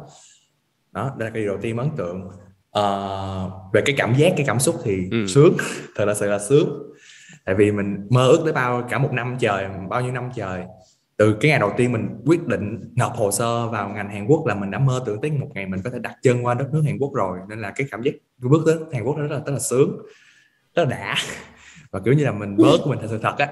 Đó. 0.92 1.04
đó 1.04 1.14
đây 1.18 1.28
là 1.28 1.34
cái 1.34 1.42
điều 1.42 1.52
đầu 1.52 1.58
tiên 1.62 1.76
ấn 1.76 1.90
tượng. 1.96 2.30
Uh, 2.78 3.52
về 3.72 3.82
cái 3.86 3.94
cảm 3.98 4.14
giác 4.14 4.32
cái 4.36 4.46
cảm 4.46 4.60
xúc 4.60 4.76
thì 4.84 5.08
ừ. 5.10 5.26
sướng 5.26 5.56
thật 5.96 6.04
là 6.04 6.14
sự 6.14 6.30
là 6.30 6.38
sướng. 6.38 6.92
Tại 7.44 7.54
vì 7.54 7.72
mình 7.72 8.06
mơ 8.10 8.28
ước 8.28 8.40
tới 8.44 8.52
bao 8.52 8.86
cả 8.90 8.98
một 8.98 9.12
năm 9.12 9.36
trời 9.40 9.68
bao 9.88 10.00
nhiêu 10.00 10.12
năm 10.12 10.30
trời. 10.34 10.64
Từ 11.16 11.36
cái 11.40 11.50
ngày 11.50 11.60
đầu 11.60 11.72
tiên 11.76 11.92
mình 11.92 12.08
quyết 12.26 12.46
định 12.46 12.92
nộp 12.96 13.12
hồ 13.16 13.30
sơ 13.30 13.68
vào 13.68 13.88
ngành 13.88 14.10
Hàn 14.10 14.26
Quốc 14.26 14.46
là 14.46 14.54
mình 14.54 14.70
đã 14.70 14.78
mơ 14.78 15.02
tưởng 15.06 15.20
tới 15.20 15.30
một 15.30 15.48
ngày 15.54 15.66
mình 15.66 15.80
có 15.84 15.90
thể 15.90 15.98
đặt 15.98 16.14
chân 16.22 16.46
qua 16.46 16.54
đất 16.54 16.72
nước 16.72 16.82
Hàn 16.86 16.98
Quốc 16.98 17.14
rồi. 17.14 17.38
Nên 17.48 17.60
là 17.60 17.72
cái 17.76 17.86
cảm 17.90 18.02
giác 18.02 18.10
bước 18.38 18.62
tới 18.66 18.76
Hàn 18.92 19.04
Quốc 19.04 19.16
rất 19.16 19.30
là 19.30 19.38
rất 19.38 19.52
là 19.52 19.58
sướng. 19.58 19.98
Rất 20.74 20.88
là 20.88 20.90
đã 20.90 21.16
và 21.90 22.00
kiểu 22.04 22.14
như 22.14 22.24
là 22.24 22.32
mình 22.32 22.56
bớt 22.56 22.78
của 22.84 22.90
mình 22.90 22.98
thật 23.02 23.06
sự 23.10 23.18
thật 23.22 23.38
á. 23.38 23.48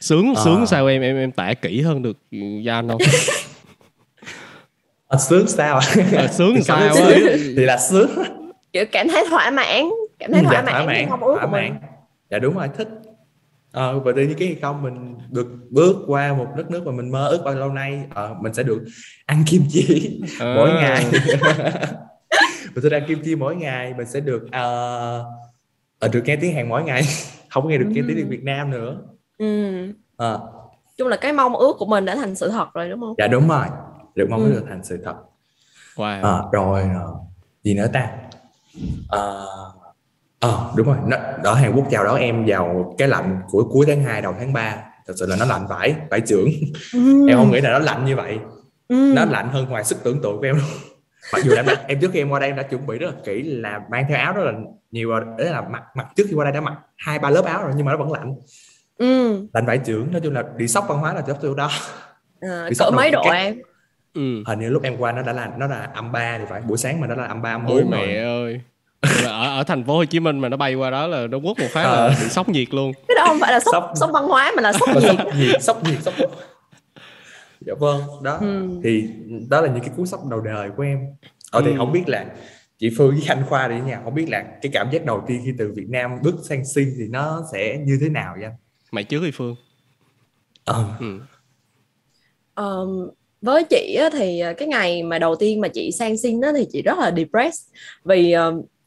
Sướng 0.00 0.34
à. 0.36 0.42
sướng 0.44 0.66
sao 0.66 0.86
em 0.86 1.02
em 1.02 1.16
em 1.16 1.32
tả 1.32 1.54
kỹ 1.54 1.80
hơn 1.80 2.02
được 2.02 2.16
Gian 2.64 2.88
không? 2.88 3.00
À, 5.08 5.18
sướng 5.18 5.46
sao? 5.48 5.80
À, 6.16 6.28
sướng 6.28 6.54
thì 6.54 6.62
sao 6.62 6.76
á? 6.76 6.92
thì 7.56 7.64
là 7.64 7.78
sướng. 7.78 8.10
Kiểu 8.72 8.84
cảm 8.92 9.08
thấy 9.08 9.24
thỏa 9.30 9.50
mãn 9.50 9.90
cảm 10.18 10.32
thấy 10.32 10.42
thỏa 10.42 10.52
dạ, 10.52 10.62
mãn, 10.62 10.74
thỏa 11.08 11.16
mãn, 11.16 11.20
thỏa 11.36 11.46
mãn. 11.46 11.76
dạ 12.30 12.38
đúng 12.38 12.54
rồi 12.54 12.68
thích. 12.76 12.88
Ờ, 13.72 14.00
và 14.00 14.12
tự 14.16 14.22
nhiên 14.22 14.36
cái 14.38 14.56
không 14.62 14.82
mình 14.82 15.14
được 15.30 15.46
bước 15.70 15.96
qua 16.06 16.32
một 16.32 16.46
đất 16.56 16.70
nước 16.70 16.86
mà 16.86 16.92
mình 16.92 17.10
mơ 17.10 17.28
ước 17.28 17.42
bao 17.44 17.54
lâu 17.54 17.68
nay 17.68 18.02
ờ, 18.14 18.34
mình 18.40 18.54
sẽ 18.54 18.62
được 18.62 18.84
ăn 19.26 19.44
kim 19.46 19.62
chi 19.68 20.20
à. 20.40 20.54
mỗi 20.56 20.70
ngày. 20.70 21.04
Mình 22.74 22.82
sẽ 22.82 22.88
được 22.88 22.96
ăn 22.96 23.04
kim 23.08 23.22
chi 23.24 23.34
mỗi 23.36 23.56
ngày 23.56 23.94
mình 23.98 24.06
sẽ 24.06 24.20
được 24.20 24.42
uh, 24.42 25.26
được 26.08 26.22
nghe 26.24 26.36
tiếng 26.36 26.54
Hàn 26.54 26.68
mỗi 26.68 26.82
ngày 26.82 27.02
không 27.50 27.68
nghe 27.68 27.78
được 27.78 27.88
nghe 27.88 28.02
tiếng 28.08 28.28
Việt 28.28 28.42
Nam 28.42 28.70
nữa 28.70 28.96
ừ. 29.38 29.86
à. 30.16 30.38
chung 30.98 31.08
là 31.08 31.16
cái 31.16 31.32
mong 31.32 31.56
ước 31.56 31.76
của 31.78 31.86
mình 31.86 32.04
đã 32.04 32.16
thành 32.16 32.34
sự 32.34 32.48
thật 32.48 32.66
rồi 32.74 32.90
đúng 32.90 33.00
không 33.00 33.14
dạ 33.18 33.26
đúng 33.26 33.48
rồi 33.48 33.66
được 34.14 34.26
mong 34.30 34.40
ước 34.40 34.50
ừ. 34.50 34.54
được 34.54 34.66
thành 34.68 34.84
sự 34.84 35.02
thật 35.04 35.14
wow. 35.96 36.24
à, 36.24 36.42
rồi 36.52 36.84
gì 37.62 37.74
nữa 37.74 37.86
ta 37.92 38.00
à, 38.00 39.18
ờ 40.40 40.50
à, 40.50 40.50
đúng 40.76 40.86
rồi 40.86 40.96
nó, 41.06 41.16
ở 41.44 41.54
Hàn 41.54 41.72
Quốc 41.74 41.86
chào 41.90 42.04
đón 42.04 42.16
em 42.16 42.44
vào 42.46 42.94
cái 42.98 43.08
lạnh 43.08 43.40
của 43.50 43.68
cuối 43.72 43.86
tháng 43.88 44.02
2 44.02 44.22
đầu 44.22 44.34
tháng 44.38 44.52
3 44.52 44.76
thật 45.06 45.14
sự 45.16 45.26
là 45.26 45.36
nó 45.36 45.44
lạnh 45.44 45.66
vải 45.68 45.94
vải 46.10 46.20
trưởng 46.20 46.48
ừ. 46.94 47.26
em 47.28 47.38
không 47.38 47.50
nghĩ 47.50 47.60
là 47.60 47.70
nó 47.70 47.78
lạnh 47.78 48.04
như 48.04 48.16
vậy 48.16 48.38
ừ. 48.88 49.12
nó 49.16 49.24
lạnh 49.24 49.48
hơn 49.52 49.68
ngoài 49.68 49.84
sức 49.84 49.98
tưởng 50.04 50.22
tượng 50.22 50.36
của 50.36 50.46
em 50.46 50.56
luôn 50.56 50.91
mặc 51.32 51.44
dù 51.44 51.52
em 51.56 51.66
đã, 51.66 51.74
em 51.88 52.00
trước 52.00 52.10
khi 52.12 52.20
em 52.20 52.30
qua 52.30 52.40
đây 52.40 52.48
em 52.48 52.56
đã 52.56 52.62
chuẩn 52.62 52.86
bị 52.86 52.98
rất 52.98 53.06
là 53.06 53.20
kỹ 53.24 53.42
là 53.42 53.80
mang 53.90 54.04
theo 54.08 54.18
áo 54.18 54.32
rất 54.32 54.42
là 54.44 54.52
nhiều 54.90 55.10
rồi. 55.10 55.24
Đấy 55.38 55.50
là 55.50 55.60
mặc 55.60 55.82
mặc 55.94 56.06
trước 56.16 56.24
khi 56.28 56.34
qua 56.34 56.44
đây 56.44 56.52
đã 56.52 56.60
mặc 56.60 56.74
hai 56.96 57.18
ba 57.18 57.30
lớp 57.30 57.44
áo 57.44 57.62
rồi 57.62 57.72
nhưng 57.76 57.86
mà 57.86 57.92
nó 57.92 57.98
vẫn 57.98 58.12
lạnh. 58.12 58.34
Ừ. 58.98 59.46
lạnh 59.52 59.66
vải 59.66 59.78
trưởng 59.78 60.12
nói 60.12 60.20
chung 60.24 60.34
là 60.34 60.42
bị 60.58 60.68
sốc 60.68 60.84
văn 60.88 60.98
hóa 60.98 61.14
là 61.14 61.20
chấp 61.20 61.36
từ 61.42 61.54
đó. 61.54 61.70
À, 62.50 62.68
cỡ 62.78 62.90
mấy 62.90 63.10
độ 63.10 63.22
em? 63.30 63.58
Ừ. 64.14 64.42
hình 64.46 64.60
như 64.60 64.68
lúc 64.68 64.82
em 64.82 64.96
qua 64.96 65.12
nó 65.12 65.22
đã 65.22 65.32
là 65.32 65.50
nó 65.58 65.66
là 65.66 65.88
âm 65.94 66.12
ba 66.12 66.38
thì 66.38 66.44
phải 66.48 66.60
buổi 66.60 66.78
sáng 66.78 67.00
mà 67.00 67.06
nó 67.06 67.14
là 67.14 67.24
âm 67.24 67.42
ba 67.42 67.54
âm 67.54 67.66
bốn 67.66 67.90
mẹ 67.90 68.16
ơi. 68.16 68.60
Ở 69.24 69.58
ở 69.58 69.64
thành 69.64 69.84
phố 69.84 69.96
Hồ 69.96 70.04
Chí 70.04 70.20
Minh 70.20 70.38
mà 70.38 70.48
nó 70.48 70.56
bay 70.56 70.74
qua 70.74 70.90
đó 70.90 71.06
là 71.06 71.26
nó 71.26 71.38
quất 71.38 71.58
một 71.58 71.66
phát 71.70 71.82
là 71.82 71.90
ờ. 71.90 72.08
bị 72.08 72.28
sốc 72.28 72.48
nhiệt 72.48 72.74
luôn. 72.74 72.92
Cái 73.08 73.14
đó 73.14 73.24
không 73.26 73.38
phải 73.40 73.52
là 73.52 73.60
sốc 73.60 73.72
sốc, 73.72 73.92
sốc 74.00 74.10
văn 74.12 74.28
hóa 74.28 74.52
mà 74.56 74.62
là 74.62 74.72
sốc 74.72 74.88
nhiệt 74.88 75.04
sốc 75.04 75.26
nhiệt. 75.36 75.62
sốc 75.62 75.84
nhiệt 75.84 76.02
sốc 76.02 76.14
dạ 77.66 77.74
vâng 77.80 78.00
đó 78.22 78.38
ừ. 78.40 78.68
thì 78.84 79.04
đó 79.50 79.60
là 79.60 79.72
những 79.72 79.80
cái 79.80 79.90
cú 79.96 80.06
sốc 80.06 80.20
đầu 80.30 80.40
đời 80.40 80.70
của 80.76 80.82
em 80.82 80.98
ở 81.50 81.60
ừ. 81.60 81.66
thì 81.66 81.76
không 81.76 81.92
biết 81.92 82.02
là 82.06 82.26
chị 82.78 82.90
Phương 82.96 83.10
với 83.10 83.24
anh 83.28 83.44
Khoa 83.48 83.68
đi 83.68 83.80
nhà 83.86 84.00
không 84.04 84.14
biết 84.14 84.28
là 84.28 84.44
cái 84.62 84.72
cảm 84.74 84.90
giác 84.92 85.04
đầu 85.04 85.24
tiên 85.26 85.40
khi 85.44 85.52
từ 85.58 85.72
Việt 85.76 85.88
Nam 85.88 86.10
bước 86.22 86.34
sang 86.48 86.64
Sinh 86.64 86.94
thì 86.98 87.08
nó 87.08 87.42
sẽ 87.52 87.78
như 87.86 87.98
thế 88.00 88.08
nào 88.08 88.36
vậy 88.40 88.50
mày 88.92 89.04
trước 89.04 89.22
đi 89.22 89.30
Phương 89.34 89.56
ờ. 90.64 90.84
ừ. 91.00 91.18
um, 92.56 93.08
với 93.42 93.64
chị 93.64 93.98
thì 94.12 94.42
cái 94.58 94.68
ngày 94.68 95.02
mà 95.02 95.18
đầu 95.18 95.36
tiên 95.36 95.60
mà 95.60 95.68
chị 95.68 95.92
sang 95.92 96.16
Sinh 96.16 96.40
đó 96.40 96.52
thì 96.56 96.66
chị 96.72 96.82
rất 96.82 96.98
là 96.98 97.12
depressed 97.16 97.74
vì 98.04 98.34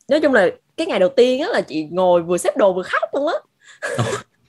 nói 0.10 0.22
chung 0.22 0.34
là 0.34 0.50
cái 0.78 0.88
ngày 0.88 1.00
đầu 1.00 1.10
tiên 1.10 1.42
á 1.42 1.48
là 1.54 1.62
chị 1.62 1.88
ngồi 1.92 2.24
vừa 2.24 2.38
xếp 2.38 2.58
đồ 2.58 2.74
vừa 2.74 2.84
khóc 2.84 3.10
luôn 3.14 3.28
á 3.28 3.34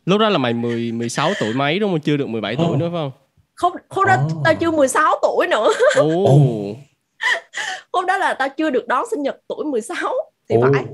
lúc 0.06 0.21
đó 0.21 0.28
là 0.28 0.38
mày 0.38 0.52
10 0.52 0.92
16 0.92 1.33
tuổi 1.40 1.54
mấy 1.54 1.78
đúng 1.78 1.90
không 1.90 2.00
chưa 2.00 2.16
được 2.16 2.28
17 2.28 2.56
tuổi 2.56 2.66
oh. 2.71 2.78
nữa 2.78 2.88
phải 2.92 2.99
không 2.99 3.25
không 3.56 3.72
hôm 3.88 4.06
đó 4.06 4.16
oh. 4.26 4.32
tao 4.44 4.54
chưa 4.54 4.70
16 4.70 5.18
tuổi 5.22 5.46
nữa. 5.46 5.68
Oh. 6.00 6.76
hôm 7.92 8.06
đó 8.06 8.18
là 8.18 8.34
tao 8.34 8.48
chưa 8.48 8.70
được 8.70 8.88
đón 8.88 9.06
sinh 9.10 9.22
nhật 9.22 9.36
tuổi 9.48 9.64
16 9.64 10.14
thì 10.48 10.56
oh. 10.56 10.64
phải. 10.72 10.84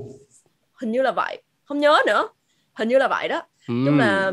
Hình 0.73 0.91
như 0.91 1.01
là 1.01 1.11
vậy. 1.11 1.41
Không 1.65 1.79
nhớ 1.79 1.97
nữa. 2.07 2.27
Hình 2.73 2.89
như 2.89 2.97
là 2.97 3.07
vậy 3.07 3.27
đó. 3.27 3.41
Mm. 3.67 3.85
nhưng 3.85 3.97
mà 3.97 4.31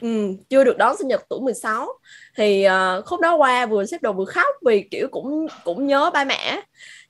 ừ, 0.00 0.34
chưa 0.48 0.64
được 0.64 0.78
đón 0.78 0.96
sinh 0.96 1.08
nhật 1.08 1.26
tuổi 1.28 1.40
16 1.40 1.88
thì 2.36 2.66
uh, 2.66 3.04
khúc 3.04 3.20
đó 3.20 3.34
qua 3.34 3.66
vừa 3.66 3.86
xếp 3.86 4.02
đồ 4.02 4.12
vừa 4.12 4.24
khóc 4.24 4.54
vì 4.66 4.88
kiểu 4.90 5.08
cũng 5.10 5.46
cũng 5.64 5.86
nhớ 5.86 6.10
ba 6.14 6.24
mẹ. 6.24 6.62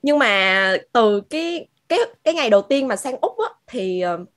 Nhưng 0.02 0.18
mà 0.18 0.76
từ 0.92 1.20
cái 1.20 1.68
cái 1.88 1.98
cái 2.24 2.34
ngày 2.34 2.50
đầu 2.50 2.62
tiên 2.62 2.88
mà 2.88 2.96
sang 2.96 3.16
úc 3.20 3.38
á, 3.38 3.48
thì 3.66 4.04
uh, 4.14 4.28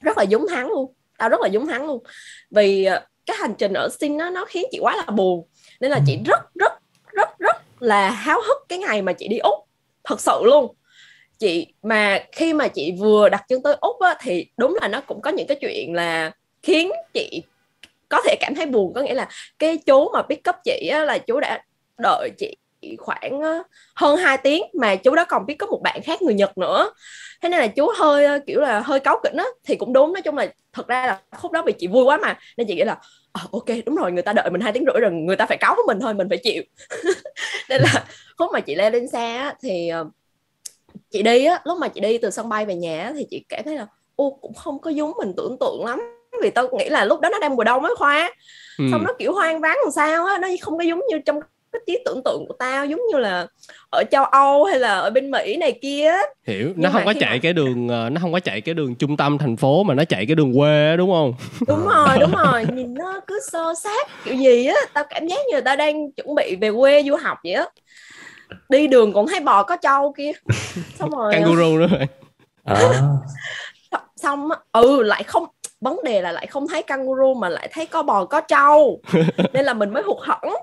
rất 0.00 0.18
là 0.18 0.22
giống 0.22 0.46
hắn 0.46 0.68
luôn. 0.68 0.94
Tao 1.18 1.28
rất 1.28 1.40
là 1.40 1.48
giống 1.48 1.66
hắn 1.66 1.86
luôn. 1.86 2.02
Vì 2.50 2.88
uh, 2.96 3.02
cái 3.28 3.36
hành 3.40 3.54
trình 3.58 3.72
ở 3.72 3.88
sinh 4.00 4.16
nó 4.16 4.30
nó 4.30 4.44
khiến 4.44 4.66
chị 4.70 4.78
quá 4.80 4.96
là 4.96 5.04
buồn. 5.12 5.46
Nên 5.80 5.90
là 5.90 6.00
chị 6.06 6.18
rất 6.26 6.40
rất 6.54 6.72
rất 7.12 7.38
rất 7.38 7.56
là 7.80 8.10
háo 8.10 8.40
hức 8.46 8.56
cái 8.68 8.78
ngày 8.78 9.02
mà 9.02 9.12
chị 9.12 9.28
đi 9.28 9.38
úc. 9.38 9.54
Thật 10.04 10.20
sự 10.20 10.40
luôn. 10.44 10.74
Chị 11.38 11.66
mà 11.82 12.24
khi 12.32 12.52
mà 12.52 12.68
chị 12.68 12.92
vừa 12.98 13.28
đặt 13.28 13.44
chân 13.48 13.62
tới 13.62 13.76
úc 13.80 14.00
á, 14.00 14.14
thì 14.20 14.46
đúng 14.56 14.76
là 14.80 14.88
nó 14.88 15.00
cũng 15.00 15.20
có 15.20 15.30
những 15.30 15.46
cái 15.46 15.58
chuyện 15.60 15.94
là 15.94 16.30
khiến 16.62 16.90
chị 17.14 17.42
có 18.08 18.20
thể 18.24 18.36
cảm 18.40 18.54
thấy 18.54 18.66
buồn. 18.66 18.92
Có 18.94 19.00
nghĩa 19.00 19.14
là 19.14 19.28
cái 19.58 19.76
chú 19.76 20.10
mà 20.12 20.22
pick 20.22 20.48
up 20.48 20.56
chị 20.64 20.88
á, 20.92 21.04
là 21.04 21.18
chú 21.18 21.40
đã 21.40 21.64
đợi 22.02 22.30
chị 22.38 22.56
khoảng 22.98 23.40
hơn 23.94 24.16
2 24.16 24.38
tiếng 24.38 24.62
mà 24.80 24.96
chú 24.96 25.14
đó 25.14 25.24
còn 25.28 25.46
biết 25.46 25.54
có 25.54 25.66
một 25.66 25.80
bạn 25.82 26.00
khác 26.02 26.22
người 26.22 26.34
Nhật 26.34 26.58
nữa. 26.58 26.90
Thế 27.42 27.48
nên 27.48 27.60
là 27.60 27.66
chú 27.66 27.90
hơi 27.96 28.40
kiểu 28.46 28.60
là 28.60 28.80
hơi 28.80 29.00
cáu 29.00 29.20
kỉnh 29.22 29.36
á 29.36 29.44
thì 29.64 29.76
cũng 29.76 29.92
đúng. 29.92 30.12
Nói 30.12 30.22
chung 30.22 30.36
là 30.36 30.46
thật 30.72 30.88
ra 30.88 31.06
là 31.06 31.20
khúc 31.36 31.52
đó 31.52 31.62
vì 31.66 31.72
chị 31.72 31.86
vui 31.86 32.04
quá 32.04 32.16
mà. 32.16 32.38
Nên 32.56 32.66
chị 32.66 32.74
nghĩ 32.74 32.84
là 32.84 32.96
à, 33.32 33.42
ok 33.52 33.64
đúng 33.86 33.96
rồi 33.96 34.12
người 34.12 34.22
ta 34.22 34.32
đợi 34.32 34.50
mình 34.50 34.60
hai 34.60 34.72
tiếng 34.72 34.84
rưỡi 34.92 35.00
rồi 35.00 35.10
người 35.10 35.36
ta 35.36 35.46
phải 35.46 35.56
cáu 35.60 35.74
với 35.74 35.84
mình 35.86 36.00
thôi 36.00 36.14
mình 36.14 36.28
phải 36.28 36.38
chịu. 36.38 36.62
Nên 37.68 37.82
là 37.82 38.04
khúc 38.38 38.50
mà 38.52 38.60
chị 38.60 38.74
leo 38.74 38.90
lên 38.90 39.08
xe 39.08 39.36
á, 39.36 39.54
thì 39.62 39.90
chị 41.10 41.22
đi 41.22 41.44
á 41.44 41.60
lúc 41.64 41.78
mà 41.78 41.88
chị 41.88 42.00
đi 42.00 42.18
từ 42.18 42.30
sân 42.30 42.48
bay 42.48 42.66
về 42.66 42.74
nhà 42.74 43.12
thì 43.14 43.26
chị 43.30 43.44
cảm 43.48 43.64
thấy 43.64 43.76
là 43.76 43.86
ô 44.16 44.38
cũng 44.40 44.54
không 44.54 44.78
có 44.78 44.90
giống 44.90 45.12
mình 45.18 45.32
tưởng 45.36 45.56
tượng 45.60 45.84
lắm. 45.84 46.00
Vì 46.42 46.50
tao 46.50 46.68
nghĩ 46.78 46.88
là 46.88 47.04
lúc 47.04 47.20
đó 47.20 47.28
nó 47.28 47.38
đang 47.38 47.56
mùa 47.56 47.64
đông 47.64 47.82
mới 47.82 47.94
khoa. 47.96 48.30
Ừ. 48.78 48.84
xong 48.92 49.04
nó 49.04 49.12
kiểu 49.18 49.32
hoang 49.32 49.60
vắng 49.60 49.76
làm 49.84 49.90
sao 49.90 50.26
á 50.26 50.38
nó 50.38 50.48
không 50.60 50.78
có 50.78 50.84
giống 50.84 51.00
như 51.08 51.18
trong 51.18 51.40
cái 51.72 51.80
trí 51.86 51.98
tưởng 52.04 52.20
tượng 52.24 52.44
của 52.48 52.54
tao 52.58 52.86
giống 52.86 53.00
như 53.12 53.18
là 53.18 53.46
ở 53.90 54.04
châu 54.10 54.24
Âu 54.24 54.64
hay 54.64 54.78
là 54.78 54.98
ở 54.98 55.10
bên 55.10 55.30
Mỹ 55.30 55.56
này 55.56 55.78
kia 55.82 56.12
hiểu 56.46 56.72
nó 56.76 56.90
không 56.90 57.02
có 57.04 57.14
chạy 57.20 57.32
mà... 57.32 57.38
cái 57.42 57.52
đường 57.52 57.88
ờ, 57.88 58.10
nó 58.10 58.20
không 58.20 58.32
có 58.32 58.40
chạy 58.40 58.60
cái 58.60 58.74
đường 58.74 58.94
trung 58.94 59.16
tâm 59.16 59.38
thành 59.38 59.56
phố 59.56 59.82
mà 59.82 59.94
nó 59.94 60.04
chạy 60.04 60.26
cái 60.26 60.34
đường 60.34 60.54
quê 60.58 60.96
đúng 60.96 61.10
không? 61.10 61.34
Đúng 61.68 61.86
rồi 61.94 62.18
đúng 62.20 62.32
rồi 62.32 62.66
nhìn 62.74 62.94
nó 62.94 63.20
cứ 63.26 63.40
sơ 63.52 63.74
sát 63.82 64.08
kiểu 64.24 64.34
gì 64.34 64.66
á 64.66 64.76
tao 64.94 65.04
cảm 65.10 65.26
giác 65.26 65.40
như 65.50 65.54
là 65.54 65.60
tao 65.60 65.76
đang 65.76 66.12
chuẩn 66.12 66.34
bị 66.34 66.56
về 66.56 66.70
quê 66.72 67.02
du 67.02 67.16
học 67.16 67.38
vậy 67.44 67.52
á. 67.52 67.66
Đi 68.68 68.86
đường 68.86 69.12
còn 69.12 69.26
thấy 69.26 69.40
bò 69.40 69.62
có 69.62 69.76
trâu 69.76 70.14
kia 70.16 70.32
xong 70.98 71.10
rồi 71.10 71.32
kangaroo 71.32 71.78
nữa 71.78 71.86
rồi 71.90 72.06
à. 72.64 73.02
xong 74.16 74.48
ừ 74.72 75.02
lại 75.02 75.22
không 75.22 75.44
vấn 75.80 76.00
đề 76.04 76.22
là 76.22 76.32
lại 76.32 76.46
không 76.46 76.68
thấy 76.68 76.82
kangaroo 76.82 77.34
mà 77.36 77.48
lại 77.48 77.68
thấy 77.72 77.86
có 77.86 78.02
bò 78.02 78.24
có 78.24 78.40
trâu. 78.40 79.00
Nên 79.52 79.64
là 79.64 79.74
mình 79.74 79.92
mới 79.92 80.02
hụt 80.02 80.16
hẫng 80.20 80.54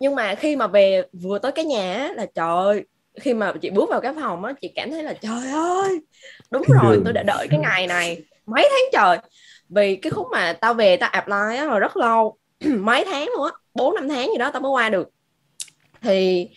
nhưng 0.00 0.14
mà 0.14 0.34
khi 0.34 0.56
mà 0.56 0.66
về 0.66 1.02
vừa 1.12 1.38
tới 1.38 1.52
cái 1.52 1.64
nhà 1.64 2.10
là 2.14 2.26
trời 2.34 2.56
ơi 2.56 2.84
khi 3.20 3.34
mà 3.34 3.52
chị 3.62 3.70
bước 3.70 3.90
vào 3.90 4.00
cái 4.00 4.14
phòng 4.20 4.44
á 4.44 4.52
chị 4.60 4.72
cảm 4.74 4.90
thấy 4.90 5.02
là 5.02 5.12
trời 5.12 5.50
ơi 5.52 6.00
đúng 6.50 6.62
rồi 6.68 7.00
tôi 7.04 7.12
đã 7.12 7.22
đợi 7.22 7.46
cái 7.50 7.58
ngày 7.58 7.86
này 7.86 8.24
mấy 8.48 8.68
tháng 8.70 8.90
trời. 8.92 9.18
Vì 9.68 9.96
cái 9.96 10.10
khúc 10.10 10.26
mà 10.32 10.52
tao 10.52 10.74
về 10.74 10.96
tao 10.96 11.10
apply 11.10 11.56
á 11.56 11.66
rồi 11.66 11.80
rất 11.80 11.96
lâu 11.96 12.38
mấy 12.78 13.04
tháng 13.04 13.28
luôn 13.36 13.46
á 13.46 13.52
bốn 13.74 13.94
năm 13.94 14.08
tháng 14.08 14.26
gì 14.26 14.38
đó 14.38 14.50
tao 14.50 14.62
mới 14.62 14.70
qua 14.70 14.88
được. 14.88 15.08
Thì 16.02 16.48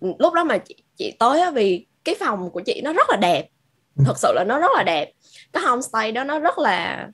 lúc 0.00 0.34
đó 0.34 0.44
mà 0.44 0.58
chị, 0.58 0.84
chị 0.96 1.12
tới 1.18 1.40
á 1.40 1.50
vì 1.50 1.86
cái 2.04 2.14
phòng 2.20 2.50
của 2.50 2.60
chị 2.60 2.80
nó 2.84 2.92
rất 2.92 3.10
là 3.10 3.16
đẹp 3.16 3.48
ừ. 3.96 4.02
thật 4.06 4.18
sự 4.18 4.32
là 4.34 4.44
nó 4.44 4.58
rất 4.58 4.70
là 4.76 4.82
đẹp. 4.82 5.12
Cái 5.52 5.62
homestay 5.62 6.12
đó 6.12 6.24
nó 6.24 6.38
rất 6.38 6.58
là 6.58 7.08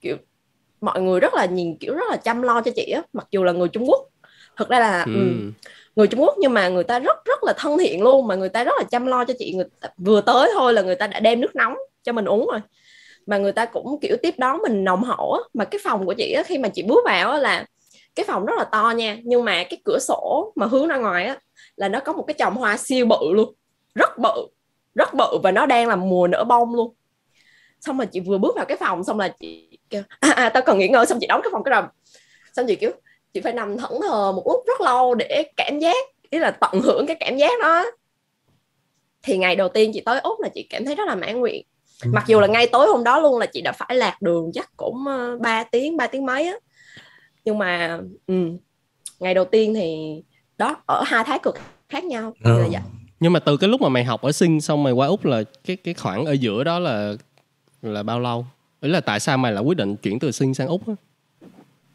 kiểu 0.00 0.16
mọi 0.80 1.00
người 1.00 1.20
rất 1.20 1.34
là 1.34 1.46
nhìn 1.46 1.76
kiểu 1.78 1.94
rất 1.94 2.10
là 2.10 2.16
chăm 2.16 2.42
lo 2.42 2.60
cho 2.60 2.70
chị 2.76 2.90
á 2.90 3.02
mặc 3.12 3.26
dù 3.30 3.44
là 3.44 3.52
người 3.52 3.68
Trung 3.68 3.84
Quốc 3.86 4.09
thực 4.60 4.68
ra 4.68 4.80
là 4.80 5.02
ừ. 5.02 5.12
Um, 5.14 5.52
người 5.96 6.06
Trung 6.06 6.20
Quốc 6.20 6.34
nhưng 6.38 6.54
mà 6.54 6.68
người 6.68 6.84
ta 6.84 6.98
rất 6.98 7.24
rất 7.24 7.44
là 7.44 7.52
thân 7.56 7.78
thiện 7.78 8.02
luôn 8.02 8.26
mà 8.26 8.34
người 8.34 8.48
ta 8.48 8.64
rất 8.64 8.72
là 8.78 8.84
chăm 8.90 9.06
lo 9.06 9.24
cho 9.24 9.34
chị 9.38 9.52
người 9.54 9.64
ta, 9.80 9.88
vừa 9.98 10.20
tới 10.20 10.50
thôi 10.54 10.72
là 10.72 10.82
người 10.82 10.94
ta 10.94 11.06
đã 11.06 11.20
đem 11.20 11.40
nước 11.40 11.56
nóng 11.56 11.74
cho 12.02 12.12
mình 12.12 12.24
uống 12.24 12.48
rồi. 12.50 12.60
Mà 13.26 13.38
người 13.38 13.52
ta 13.52 13.64
cũng 13.64 13.98
kiểu 14.00 14.16
tiếp 14.22 14.34
đón 14.38 14.58
mình 14.62 14.84
nồng 14.84 15.02
hậu 15.02 15.32
á. 15.32 15.40
Mà 15.54 15.64
cái 15.64 15.80
phòng 15.84 16.06
của 16.06 16.14
chị 16.18 16.32
á 16.32 16.42
khi 16.42 16.58
mà 16.58 16.68
chị 16.68 16.82
bước 16.82 17.04
vào 17.04 17.30
á 17.30 17.38
là 17.38 17.66
cái 18.14 18.24
phòng 18.28 18.46
rất 18.46 18.54
là 18.58 18.64
to 18.64 18.90
nha 18.90 19.18
nhưng 19.24 19.44
mà 19.44 19.64
cái 19.64 19.80
cửa 19.84 19.98
sổ 19.98 20.52
mà 20.56 20.66
hướng 20.66 20.88
ra 20.88 20.96
ngoài 20.96 21.24
á 21.24 21.36
là 21.76 21.88
nó 21.88 22.00
có 22.00 22.12
một 22.12 22.24
cái 22.26 22.34
chồng 22.34 22.54
hoa 22.54 22.76
siêu 22.76 23.06
bự 23.06 23.32
luôn. 23.32 23.54
Rất 23.94 24.18
bự 24.18 24.46
rất 24.94 25.14
bự 25.14 25.38
và 25.42 25.50
nó 25.50 25.66
đang 25.66 25.88
là 25.88 25.96
mùa 25.96 26.26
nở 26.26 26.44
bông 26.44 26.74
luôn. 26.74 26.94
Xong 27.80 27.96
mà 27.96 28.04
chị 28.04 28.20
vừa 28.20 28.38
bước 28.38 28.56
vào 28.56 28.64
cái 28.64 28.76
phòng 28.76 29.04
xong 29.04 29.18
là 29.18 29.28
chị 29.28 29.78
kêu 29.90 30.02
à, 30.20 30.30
à 30.30 30.48
tao 30.48 30.62
cần 30.66 30.78
nghỉ 30.78 30.88
ngơi. 30.88 31.06
Xong 31.06 31.18
chị 31.20 31.26
đóng 31.26 31.40
cái 31.42 31.50
phòng 31.52 31.64
cái 31.64 31.74
rầm. 31.74 31.84
Xong 32.52 32.66
chị 32.66 32.76
kiểu 32.76 32.90
chị 33.34 33.40
phải 33.40 33.52
nằm 33.52 33.76
thẫn 33.76 33.90
thờ 34.02 34.32
một 34.32 34.42
lúc 34.46 34.64
rất 34.66 34.80
lâu 34.80 35.14
để 35.14 35.44
cảm 35.56 35.78
giác 35.78 36.06
ý 36.30 36.38
là 36.38 36.50
tận 36.50 36.80
hưởng 36.82 37.06
cái 37.06 37.16
cảm 37.20 37.36
giác 37.36 37.52
đó. 37.62 37.84
Thì 39.22 39.38
ngày 39.38 39.56
đầu 39.56 39.68
tiên 39.68 39.90
chị 39.94 40.00
tới 40.00 40.20
úc 40.20 40.40
là 40.40 40.48
chị 40.48 40.66
cảm 40.70 40.84
thấy 40.84 40.94
rất 40.94 41.08
là 41.08 41.14
mãn 41.14 41.40
nguyện. 41.40 41.64
Ừ. 42.04 42.10
mặc 42.14 42.24
dù 42.26 42.40
là 42.40 42.46
ngay 42.46 42.66
tối 42.66 42.86
hôm 42.86 43.04
đó 43.04 43.20
luôn 43.20 43.38
là 43.38 43.46
chị 43.46 43.60
đã 43.60 43.72
phải 43.72 43.96
lạc 43.96 44.22
đường 44.22 44.50
chắc 44.54 44.70
cũng 44.76 45.04
3 45.40 45.58
ờ, 45.58 45.64
tiếng 45.70 45.96
3 45.96 46.06
tiếng 46.06 46.26
mấy 46.26 46.46
á. 46.46 46.54
Nhưng 47.44 47.58
mà 47.58 48.00
um, 48.26 48.58
ngày 49.20 49.34
đầu 49.34 49.44
tiên 49.44 49.74
thì 49.74 49.96
đó 50.58 50.76
ở 50.86 51.02
hai 51.06 51.24
thái 51.24 51.38
cực 51.38 51.58
khác 51.88 52.04
nhau. 52.04 52.34
Ừ. 52.44 52.58
là 52.58 52.68
vậy. 52.70 52.82
Nhưng 53.20 53.32
mà 53.32 53.40
từ 53.40 53.56
cái 53.56 53.70
lúc 53.70 53.80
mà 53.80 53.88
mày 53.88 54.04
học 54.04 54.22
ở 54.22 54.32
sinh 54.32 54.60
xong 54.60 54.82
mày 54.82 54.92
qua 54.92 55.06
úc 55.06 55.24
là 55.24 55.42
cái 55.64 55.76
cái 55.76 55.94
khoảng 55.94 56.24
ở 56.24 56.32
giữa 56.32 56.64
đó 56.64 56.78
là 56.78 57.14
là 57.82 58.02
bao 58.02 58.20
lâu? 58.20 58.46
Ý 58.80 58.90
là 58.90 59.00
tại 59.00 59.20
sao 59.20 59.38
mày 59.38 59.52
lại 59.52 59.62
quyết 59.62 59.76
định 59.76 59.96
chuyển 59.96 60.18
từ 60.18 60.30
sinh 60.30 60.54
sang 60.54 60.68
úc 60.68 60.88
á? 60.88 60.94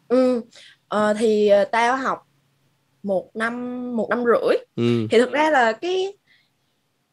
Ừ 0.07 0.41
ờ, 0.87 1.13
thì 1.19 1.47
ờ, 1.47 1.65
tao 1.65 1.97
học 1.97 2.27
một 3.03 3.35
năm 3.35 3.55
một 3.97 4.09
năm 4.09 4.23
rưỡi 4.25 4.57
ừ. 4.75 5.07
thì 5.11 5.17
thực 5.17 5.31
ra 5.31 5.49
là 5.49 5.71
cái 5.71 6.17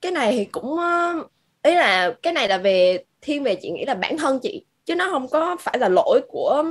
cái 0.00 0.12
này 0.12 0.32
thì 0.32 0.44
cũng 0.44 0.78
ờ, 0.78 1.14
ý 1.62 1.74
là 1.74 2.14
cái 2.22 2.32
này 2.32 2.48
là 2.48 2.58
về 2.58 3.04
thiên 3.20 3.42
về 3.42 3.54
chị 3.54 3.70
nghĩ 3.70 3.84
là 3.84 3.94
bản 3.94 4.18
thân 4.18 4.38
chị 4.42 4.64
chứ 4.84 4.94
nó 4.94 5.08
không 5.10 5.28
có 5.28 5.56
phải 5.60 5.78
là 5.78 5.88
lỗi 5.88 6.20
của 6.28 6.64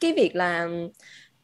cái 0.00 0.12
việc 0.12 0.36
là 0.36 0.68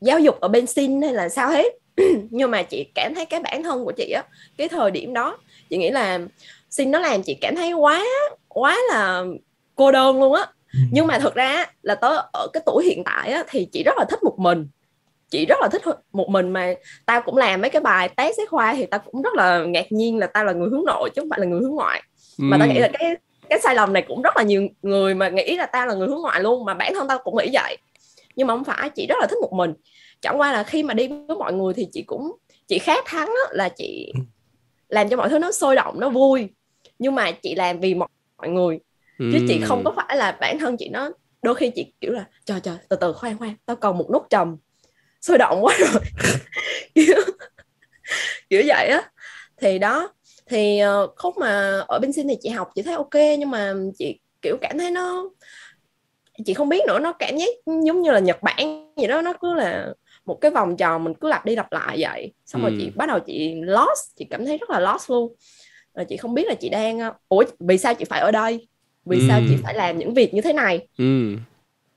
giáo 0.00 0.20
dục 0.20 0.40
ở 0.40 0.48
bên 0.48 0.66
xin 0.66 1.02
hay 1.02 1.12
là 1.12 1.28
sao 1.28 1.50
hết 1.50 1.66
nhưng 2.30 2.50
mà 2.50 2.62
chị 2.62 2.86
cảm 2.94 3.14
thấy 3.14 3.26
cái 3.26 3.40
bản 3.40 3.62
thân 3.62 3.84
của 3.84 3.92
chị 3.92 4.10
á 4.10 4.22
cái 4.56 4.68
thời 4.68 4.90
điểm 4.90 5.14
đó 5.14 5.38
chị 5.70 5.76
nghĩ 5.76 5.90
là 5.90 6.20
xin 6.70 6.90
nó 6.90 6.98
làm 6.98 7.22
chị 7.22 7.36
cảm 7.40 7.56
thấy 7.56 7.72
quá 7.72 8.04
quá 8.48 8.78
là 8.90 9.24
cô 9.74 9.92
đơn 9.92 10.20
luôn 10.20 10.34
á 10.34 10.46
ừ. 10.72 10.78
nhưng 10.92 11.06
mà 11.06 11.18
thực 11.18 11.34
ra 11.34 11.66
là 11.82 11.94
tớ 11.94 12.08
ở 12.32 12.48
cái 12.52 12.62
tuổi 12.66 12.84
hiện 12.84 13.02
tại 13.04 13.32
á 13.32 13.44
thì 13.48 13.68
chị 13.72 13.82
rất 13.82 13.94
là 13.98 14.04
thích 14.10 14.22
một 14.22 14.38
mình 14.38 14.66
chị 15.30 15.46
rất 15.46 15.58
là 15.60 15.68
thích 15.68 15.82
một 16.12 16.28
mình 16.28 16.50
mà 16.50 16.74
tao 17.06 17.22
cũng 17.22 17.36
làm 17.36 17.60
mấy 17.60 17.70
cái 17.70 17.82
bài 17.82 18.08
test 18.08 18.36
sách 18.36 18.48
khoa 18.50 18.74
thì 18.74 18.86
tao 18.86 19.00
cũng 19.00 19.22
rất 19.22 19.34
là 19.34 19.64
ngạc 19.64 19.92
nhiên 19.92 20.18
là 20.18 20.26
tao 20.26 20.44
là 20.44 20.52
người 20.52 20.68
hướng 20.68 20.84
nội 20.84 21.10
chứ 21.14 21.22
không 21.22 21.30
phải 21.30 21.40
là 21.40 21.46
người 21.46 21.60
hướng 21.60 21.74
ngoại. 21.74 22.02
Ừ. 22.38 22.44
mà 22.44 22.56
tao 22.58 22.68
nghĩ 22.68 22.78
là 22.78 22.88
cái 22.92 23.16
cái 23.50 23.60
sai 23.60 23.74
lầm 23.74 23.92
này 23.92 24.04
cũng 24.08 24.22
rất 24.22 24.36
là 24.36 24.42
nhiều 24.42 24.68
người 24.82 25.14
mà 25.14 25.28
nghĩ 25.28 25.56
là 25.56 25.66
tao 25.66 25.86
là 25.86 25.94
người 25.94 26.08
hướng 26.08 26.20
ngoại 26.20 26.40
luôn 26.40 26.64
mà 26.64 26.74
bản 26.74 26.94
thân 26.94 27.08
tao 27.08 27.18
cũng 27.24 27.36
nghĩ 27.36 27.50
vậy. 27.52 27.76
Nhưng 28.36 28.46
mà 28.46 28.54
không 28.54 28.64
phải 28.64 28.90
chị 28.90 29.06
rất 29.06 29.16
là 29.20 29.26
thích 29.26 29.38
một 29.42 29.52
mình. 29.52 29.74
Chẳng 30.20 30.40
qua 30.40 30.52
là 30.52 30.62
khi 30.62 30.82
mà 30.82 30.94
đi 30.94 31.08
với 31.08 31.36
mọi 31.36 31.52
người 31.52 31.74
thì 31.74 31.86
chị 31.92 32.02
cũng 32.02 32.32
chị 32.66 32.78
khác 32.78 33.04
thắng 33.06 33.32
là 33.50 33.68
chị 33.68 34.12
ừ. 34.14 34.20
làm 34.88 35.08
cho 35.08 35.16
mọi 35.16 35.28
thứ 35.28 35.38
nó 35.38 35.52
sôi 35.52 35.76
động 35.76 36.00
nó 36.00 36.08
vui. 36.08 36.48
Nhưng 36.98 37.14
mà 37.14 37.30
chị 37.30 37.54
làm 37.54 37.80
vì 37.80 37.94
mọi, 37.94 38.08
mọi 38.38 38.48
người. 38.48 38.78
Chứ 39.18 39.44
chị 39.48 39.60
không 39.64 39.82
có 39.84 39.92
phải 39.96 40.16
là 40.16 40.38
bản 40.40 40.58
thân 40.58 40.76
chị 40.76 40.88
nó 40.88 41.10
đôi 41.42 41.54
khi 41.54 41.70
chị 41.70 41.92
kiểu 42.00 42.12
là 42.12 42.24
chờ 42.44 42.60
chờ 42.62 42.76
từ 42.88 42.96
từ 42.96 43.12
khoan 43.12 43.38
khoan 43.38 43.54
tao 43.66 43.76
còn 43.76 43.98
một 43.98 44.10
nút 44.12 44.26
trầm 44.30 44.56
sôi 45.24 45.38
động 45.38 45.64
quá 45.64 45.76
rồi 45.78 46.02
kiểu 46.94 47.16
kiểu 48.50 48.62
vậy 48.66 48.88
á 48.88 49.10
thì 49.56 49.78
đó 49.78 50.12
thì 50.46 50.80
uh, 51.04 51.10
khúc 51.16 51.38
mà 51.38 51.80
ở 51.88 51.98
bên 51.98 52.12
sinh 52.12 52.28
thì 52.28 52.36
chị 52.40 52.48
học 52.48 52.70
chị 52.74 52.82
thấy 52.82 52.94
ok 52.94 53.14
nhưng 53.38 53.50
mà 53.50 53.74
chị 53.98 54.18
kiểu 54.42 54.56
cảm 54.60 54.78
thấy 54.78 54.90
nó 54.90 55.30
chị 56.44 56.54
không 56.54 56.68
biết 56.68 56.84
nữa 56.86 56.98
nó 56.98 57.12
cảm 57.12 57.36
giác 57.36 57.48
giống 57.66 58.02
như 58.02 58.10
là 58.10 58.18
Nhật 58.18 58.42
Bản 58.42 58.92
gì 58.96 59.06
đó 59.06 59.22
nó 59.22 59.32
cứ 59.40 59.54
là 59.54 59.88
một 60.26 60.38
cái 60.40 60.50
vòng 60.50 60.76
tròn 60.76 61.04
mình 61.04 61.14
cứ 61.14 61.28
lặp 61.28 61.44
đi 61.44 61.56
lặp 61.56 61.72
lại 61.72 61.96
vậy 62.00 62.32
xong 62.46 62.62
ừ. 62.62 62.68
rồi 62.68 62.78
chị 62.80 62.90
bắt 62.96 63.08
đầu 63.08 63.18
chị 63.20 63.54
lost 63.62 64.16
chị 64.16 64.26
cảm 64.30 64.46
thấy 64.46 64.58
rất 64.58 64.70
là 64.70 64.80
lost 64.80 65.10
luôn 65.10 65.34
rồi 65.94 66.04
chị 66.08 66.16
không 66.16 66.34
biết 66.34 66.46
là 66.48 66.54
chị 66.54 66.68
đang 66.68 66.98
ờ, 66.98 67.12
ủa 67.28 67.44
vì 67.60 67.78
sao 67.78 67.94
chị 67.94 68.04
phải 68.04 68.20
ở 68.20 68.30
đây 68.30 68.68
vì 69.04 69.18
ừ. 69.18 69.24
sao 69.28 69.40
chị 69.48 69.56
phải 69.62 69.74
làm 69.74 69.98
những 69.98 70.14
việc 70.14 70.34
như 70.34 70.42
thế 70.42 70.52
này 70.52 70.88
ừ. 70.98 71.36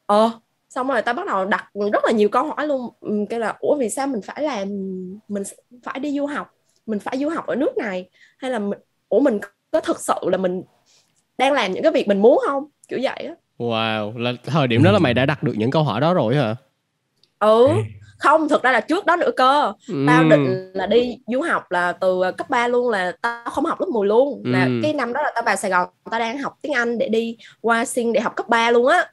ờ 0.06 0.32
xong 0.78 0.88
rồi 0.88 1.02
ta 1.02 1.14
bắt 1.14 1.28
đầu 1.28 1.46
đặt 1.46 1.66
rất 1.94 2.06
là 2.06 2.12
nhiều 2.12 2.30
câu 2.30 2.44
hỏi 2.44 2.68
luôn. 2.68 2.90
Cái 3.30 3.40
là 3.40 3.56
ủa 3.60 3.76
vì 3.76 3.90
sao 3.90 4.08
mình 4.08 4.22
phải 4.22 4.44
làm 4.44 4.68
mình 5.28 5.44
phải 5.84 6.00
đi 6.00 6.18
du 6.18 6.26
học 6.26 6.54
mình 6.86 7.00
phải 7.00 7.18
du 7.18 7.30
học 7.30 7.48
ở 7.48 7.56
nước 7.56 7.78
này? 7.78 8.10
Hay 8.38 8.52
là 8.52 8.60
mình, 8.60 8.80
ủa 9.10 9.20
mình 9.20 9.40
có 9.72 9.80
thực 9.80 10.00
sự 10.00 10.14
là 10.24 10.38
mình 10.38 10.64
đang 11.38 11.54
làm 11.54 11.72
những 11.72 11.84
cái 11.84 11.92
việc 11.92 12.08
mình 12.08 12.22
muốn 12.22 12.40
không? 12.48 12.64
Kiểu 12.88 13.00
vậy 13.04 13.26
á. 13.28 13.34
Wow 13.58 14.18
là 14.18 14.34
thời 14.44 14.68
điểm 14.68 14.84
đó 14.84 14.92
là 14.92 15.00
mày 15.00 15.14
đã 15.14 15.26
đặt 15.26 15.44
được 15.44 15.54
những 15.58 15.72
câu 15.72 15.84
hỏi 15.84 16.02
đó 16.02 16.14
rồi 16.14 16.36
hả? 16.36 16.56
Ừ 17.40 17.68
không 18.18 18.50
thực 18.50 18.64
ra 18.64 18.72
là 18.72 18.80
trước 18.80 19.06
đó 19.06 19.16
nữa 19.16 19.32
cơ. 19.38 19.74
Ừ. 19.88 20.06
tao 20.08 20.24
định 20.24 20.72
là 20.74 20.86
đi 20.86 21.18
du 21.28 21.42
học 21.42 21.72
là 21.72 21.92
từ 21.92 22.22
cấp 22.38 22.50
3 22.50 22.68
luôn 22.68 22.90
là 22.90 23.12
tao 23.22 23.50
không 23.50 23.66
học 23.66 23.82
lớp 23.82 23.88
10 23.94 24.08
luôn. 24.08 24.42
Ừ. 24.46 24.52
là 24.52 24.70
cái 24.84 24.94
năm 24.94 25.14
đó 25.14 25.22
là 25.22 25.32
tao 25.36 25.44
vào 25.44 25.56
Sài 25.56 25.72
Gòn 25.72 25.90
tao 26.12 26.20
đang 26.20 26.38
học 26.38 26.54
tiếng 26.62 26.74
Anh 26.74 26.98
để 26.98 27.08
đi 27.08 27.38
qua 27.62 27.86
xin 27.86 28.14
để 28.14 28.22
học 28.22 28.36
cấp 28.36 28.50
3 28.50 28.72
luôn 28.72 28.88
á 28.88 29.08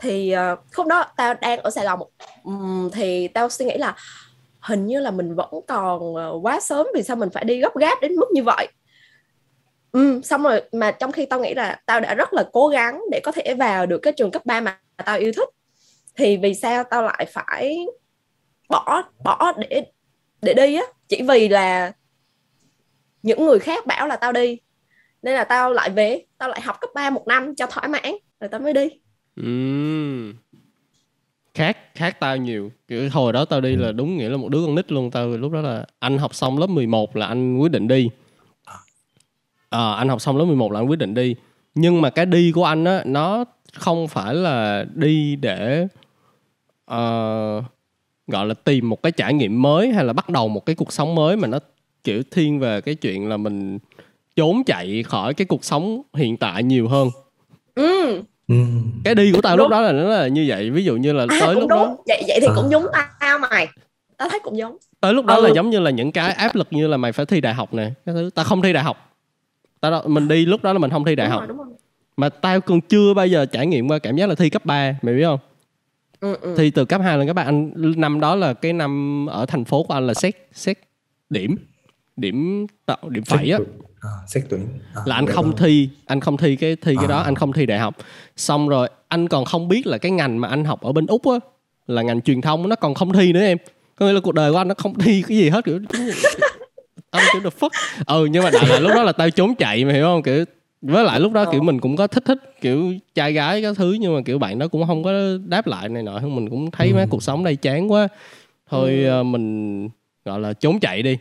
thì 0.00 0.34
uh, 0.52 0.58
khúc 0.74 0.86
đó 0.86 1.04
tao 1.16 1.34
đang 1.34 1.58
ở 1.58 1.70
Sài 1.70 1.84
Gòn. 1.84 2.00
Um, 2.44 2.90
thì 2.92 3.28
tao 3.28 3.48
suy 3.48 3.64
nghĩ 3.64 3.78
là 3.78 3.96
hình 4.60 4.86
như 4.86 5.00
là 5.00 5.10
mình 5.10 5.34
vẫn 5.34 5.50
còn 5.68 6.14
uh, 6.14 6.44
quá 6.46 6.60
sớm 6.60 6.86
vì 6.94 7.02
sao 7.02 7.16
mình 7.16 7.30
phải 7.30 7.44
đi 7.44 7.60
gấp 7.60 7.76
gáp 7.76 8.00
đến 8.00 8.14
mức 8.14 8.26
như 8.32 8.42
vậy? 8.42 8.68
Ừ, 9.92 10.20
xong 10.24 10.42
rồi 10.42 10.62
mà 10.72 10.92
trong 10.92 11.12
khi 11.12 11.26
tao 11.26 11.40
nghĩ 11.40 11.54
là 11.54 11.80
tao 11.86 12.00
đã 12.00 12.14
rất 12.14 12.32
là 12.32 12.44
cố 12.52 12.68
gắng 12.68 13.02
để 13.10 13.20
có 13.24 13.32
thể 13.32 13.54
vào 13.54 13.86
được 13.86 13.98
cái 13.98 14.12
trường 14.12 14.30
cấp 14.30 14.46
3 14.46 14.60
mà 14.60 14.78
tao 15.04 15.18
yêu 15.18 15.32
thích 15.36 15.48
thì 16.16 16.36
vì 16.36 16.54
sao 16.54 16.84
tao 16.84 17.02
lại 17.02 17.26
phải 17.32 17.86
bỏ 18.68 19.02
bỏ 19.24 19.52
để 19.58 19.84
để 20.42 20.54
đi 20.54 20.74
á? 20.74 20.84
Chỉ 21.08 21.22
vì 21.28 21.48
là 21.48 21.92
những 23.22 23.44
người 23.44 23.58
khác 23.58 23.86
bảo 23.86 24.06
là 24.06 24.16
tao 24.16 24.32
đi 24.32 24.58
nên 25.22 25.34
là 25.34 25.44
tao 25.44 25.72
lại 25.72 25.90
về 25.90 26.24
tao 26.38 26.48
lại 26.48 26.60
học 26.60 26.76
cấp 26.80 26.90
3 26.94 27.10
một 27.10 27.26
năm 27.26 27.54
cho 27.54 27.66
thỏa 27.66 27.86
mãn 27.86 28.14
rồi 28.40 28.48
tao 28.48 28.60
mới 28.60 28.72
đi. 28.72 28.88
Ừm. 29.42 30.34
khác 31.54 31.78
khác 31.94 32.20
tao 32.20 32.36
nhiều. 32.36 32.72
Kiểu 32.88 33.08
hồi 33.12 33.32
đó 33.32 33.44
tao 33.44 33.60
đi 33.60 33.76
là 33.76 33.92
đúng 33.92 34.16
nghĩa 34.16 34.28
là 34.28 34.36
một 34.36 34.48
đứa 34.48 34.66
con 34.66 34.74
nít 34.74 34.92
luôn 34.92 35.10
tao. 35.10 35.28
Lúc 35.28 35.52
đó 35.52 35.60
là 35.60 35.86
anh 35.98 36.18
học 36.18 36.34
xong 36.34 36.58
lớp 36.58 36.66
11 36.66 37.16
là 37.16 37.26
anh 37.26 37.58
quyết 37.58 37.72
định 37.72 37.88
đi. 37.88 38.10
À, 39.70 39.92
anh 39.92 40.08
học 40.08 40.20
xong 40.20 40.36
lớp 40.36 40.44
11 40.44 40.72
là 40.72 40.80
anh 40.80 40.86
quyết 40.86 40.98
định 40.98 41.14
đi. 41.14 41.34
Nhưng 41.74 42.00
mà 42.00 42.10
cái 42.10 42.26
đi 42.26 42.52
của 42.52 42.64
anh 42.64 42.84
á 42.84 43.02
nó 43.06 43.44
không 43.74 44.08
phải 44.08 44.34
là 44.34 44.86
đi 44.94 45.36
để 45.36 45.86
uh, 46.90 47.64
gọi 48.26 48.46
là 48.46 48.54
tìm 48.64 48.88
một 48.88 49.02
cái 49.02 49.12
trải 49.12 49.34
nghiệm 49.34 49.62
mới 49.62 49.92
hay 49.92 50.04
là 50.04 50.12
bắt 50.12 50.28
đầu 50.28 50.48
một 50.48 50.66
cái 50.66 50.76
cuộc 50.76 50.92
sống 50.92 51.14
mới 51.14 51.36
mà 51.36 51.48
nó 51.48 51.58
kiểu 52.04 52.22
thiên 52.30 52.58
về 52.58 52.80
cái 52.80 52.94
chuyện 52.94 53.28
là 53.28 53.36
mình 53.36 53.78
trốn 54.36 54.64
chạy 54.66 55.02
khỏi 55.02 55.34
cái 55.34 55.44
cuộc 55.44 55.64
sống 55.64 56.02
hiện 56.14 56.36
tại 56.36 56.62
nhiều 56.62 56.88
hơn. 56.88 57.08
Ừ 57.74 58.22
Ừ. 58.50 58.56
cái 59.04 59.14
đi 59.14 59.32
của 59.32 59.40
tao 59.40 59.56
Đúng. 59.56 59.64
lúc 59.64 59.70
đó 59.70 59.80
là 59.80 59.92
nó 59.92 60.02
là 60.08 60.28
như 60.28 60.44
vậy 60.48 60.70
ví 60.70 60.84
dụ 60.84 60.96
như 60.96 61.12
là 61.12 61.26
à, 61.28 61.36
tới 61.40 61.54
lúc 61.54 61.60
đúng 61.60 61.68
đó 61.68 61.96
vậy 62.06 62.22
vậy 62.28 62.38
thì 62.40 62.46
À. 62.46 62.52
cũng 62.56 62.70
giống 62.70 62.84
tao 63.20 63.38
mày 63.38 63.68
tao 64.16 64.28
thấy 64.28 64.40
cũng 64.44 64.56
giống 64.58 64.76
tới 65.00 65.14
lúc 65.14 65.24
đó 65.26 65.34
Ừ. 65.34 65.42
là 65.42 65.50
giống 65.54 65.70
như 65.70 65.80
là 65.80 65.90
những 65.90 66.12
cái 66.12 66.32
áp 66.32 66.54
lực 66.56 66.68
như 66.70 66.86
là 66.86 66.96
mày 66.96 67.12
phải 67.12 67.26
thi 67.26 67.40
đại 67.40 67.54
học 67.54 67.74
nè 67.74 67.90
cái 68.06 68.14
thứ 68.14 68.30
tao 68.34 68.44
không 68.44 68.62
thi 68.62 68.72
đại 68.72 68.82
học 68.84 69.14
tao 69.80 69.90
đó, 69.90 70.02
mình 70.06 70.28
đi 70.28 70.46
lúc 70.46 70.62
đó 70.62 70.72
là 70.72 70.78
mình 70.78 70.90
không 70.90 71.04
thi 71.04 71.14
đại 71.14 71.26
đúng 71.26 71.32
học 71.32 71.40
rồi, 71.40 71.48
đúng 71.48 71.56
rồi. 71.58 71.66
mà 72.16 72.28
tao 72.28 72.60
còn 72.60 72.80
chưa 72.80 73.14
bao 73.14 73.26
giờ 73.26 73.46
trải 73.46 73.66
nghiệm 73.66 73.88
qua 73.88 73.98
cảm 73.98 74.16
giác 74.16 74.28
là 74.28 74.34
thi 74.34 74.50
cấp 74.50 74.64
3 74.66 74.94
mày 75.02 75.14
biết 75.14 75.24
không 75.24 75.38
Ừ, 76.20 76.36
ừ. 76.40 76.54
thi 76.58 76.70
từ 76.70 76.84
cấp 76.84 77.00
2 77.04 77.18
lên 77.18 77.26
cấp 77.26 77.36
3 77.36 77.42
anh 77.42 77.72
năm 77.96 78.20
đó 78.20 78.34
là 78.34 78.52
cái 78.54 78.72
năm 78.72 79.26
ở 79.30 79.46
thành 79.46 79.64
phố 79.64 79.82
của 79.82 79.94
anh 79.94 80.06
là 80.06 80.14
xét 80.14 80.34
xét 80.52 80.78
điểm 81.30 81.56
điểm 82.16 82.66
tạo 82.86 82.98
điểm 83.08 83.24
phẩy 83.24 83.50
á. 83.50 83.58
À, 84.00 84.10
xét 84.26 84.44
tuyển 84.50 84.68
à, 84.94 85.02
là 85.06 85.14
anh 85.14 85.26
không 85.26 85.50
đó. 85.50 85.56
thi 85.58 85.88
anh 86.06 86.20
không 86.20 86.36
thi 86.36 86.56
cái 86.56 86.76
thi 86.76 86.96
cái 86.98 87.08
đó 87.08 87.16
À. 87.18 87.22
anh 87.22 87.34
không 87.34 87.52
thi 87.52 87.66
đại 87.66 87.78
học 87.78 87.96
xong 88.36 88.68
rồi 88.68 88.88
anh 89.08 89.28
còn 89.28 89.44
không 89.44 89.68
biết 89.68 89.86
là 89.86 89.98
cái 89.98 90.12
ngành 90.12 90.40
mà 90.40 90.48
anh 90.48 90.64
học 90.64 90.80
ở 90.82 90.92
bên 90.92 91.06
úc 91.06 91.22
á 91.28 91.34
là 91.86 92.02
ngành 92.02 92.20
truyền 92.22 92.40
thông 92.40 92.68
nó 92.68 92.76
còn 92.76 92.94
không 92.94 93.12
thi 93.12 93.32
nữa 93.32 93.40
em 93.40 93.58
có 93.96 94.06
nghĩa 94.06 94.12
là 94.12 94.20
cuộc 94.20 94.34
đời 94.34 94.52
của 94.52 94.58
anh 94.58 94.68
nó 94.68 94.74
không 94.78 94.94
thi 94.98 95.22
cái 95.28 95.36
gì 95.38 95.48
hết 95.48 95.64
kiểu 95.64 95.78
anh 97.10 97.22
kiểu 97.32 97.40
the 97.42 97.50
fuck 97.60 97.70
ừ 98.06 98.26
nhưng 98.26 98.42
mà 98.44 98.50
đại 98.50 98.66
loại 98.66 98.80
lúc 98.80 98.94
đó 98.94 99.02
là 99.02 99.12
tao 99.12 99.30
trốn 99.30 99.54
chạy 99.54 99.84
mà 99.84 99.92
hiểu 99.92 100.04
không 100.04 100.22
kiểu 100.22 100.44
với 100.82 101.04
lại 101.04 101.20
lúc 101.20 101.32
đó 101.32 101.44
kiểu 101.44 101.60
Ờ. 101.60 101.64
mình 101.64 101.80
cũng 101.80 101.96
có 101.96 102.06
thích 102.06 102.24
thích 102.26 102.38
kiểu 102.60 102.92
trai 103.14 103.32
gái 103.32 103.62
các 103.62 103.76
thứ 103.76 103.96
nhưng 104.00 104.14
mà 104.14 104.20
kiểu 104.24 104.38
bạn 104.38 104.58
đó 104.58 104.68
cũng 104.68 104.86
không 104.86 105.02
có 105.04 105.12
đáp 105.46 105.66
lại 105.66 105.88
này 105.88 106.02
nọ 106.02 106.18
mình 106.20 106.50
cũng 106.50 106.70
thấy 106.70 106.88
Ừ. 106.88 106.94
mấy 106.94 107.06
cuộc 107.06 107.22
sống 107.22 107.44
đây 107.44 107.56
chán 107.56 107.92
quá 107.92 108.08
thôi 108.70 108.90
Ừ. 108.90 109.08
ờ, 109.08 109.22
mình 109.22 109.88
gọi 110.24 110.40
là 110.40 110.52
trốn 110.52 110.80
chạy 110.80 111.02
đi 111.02 111.18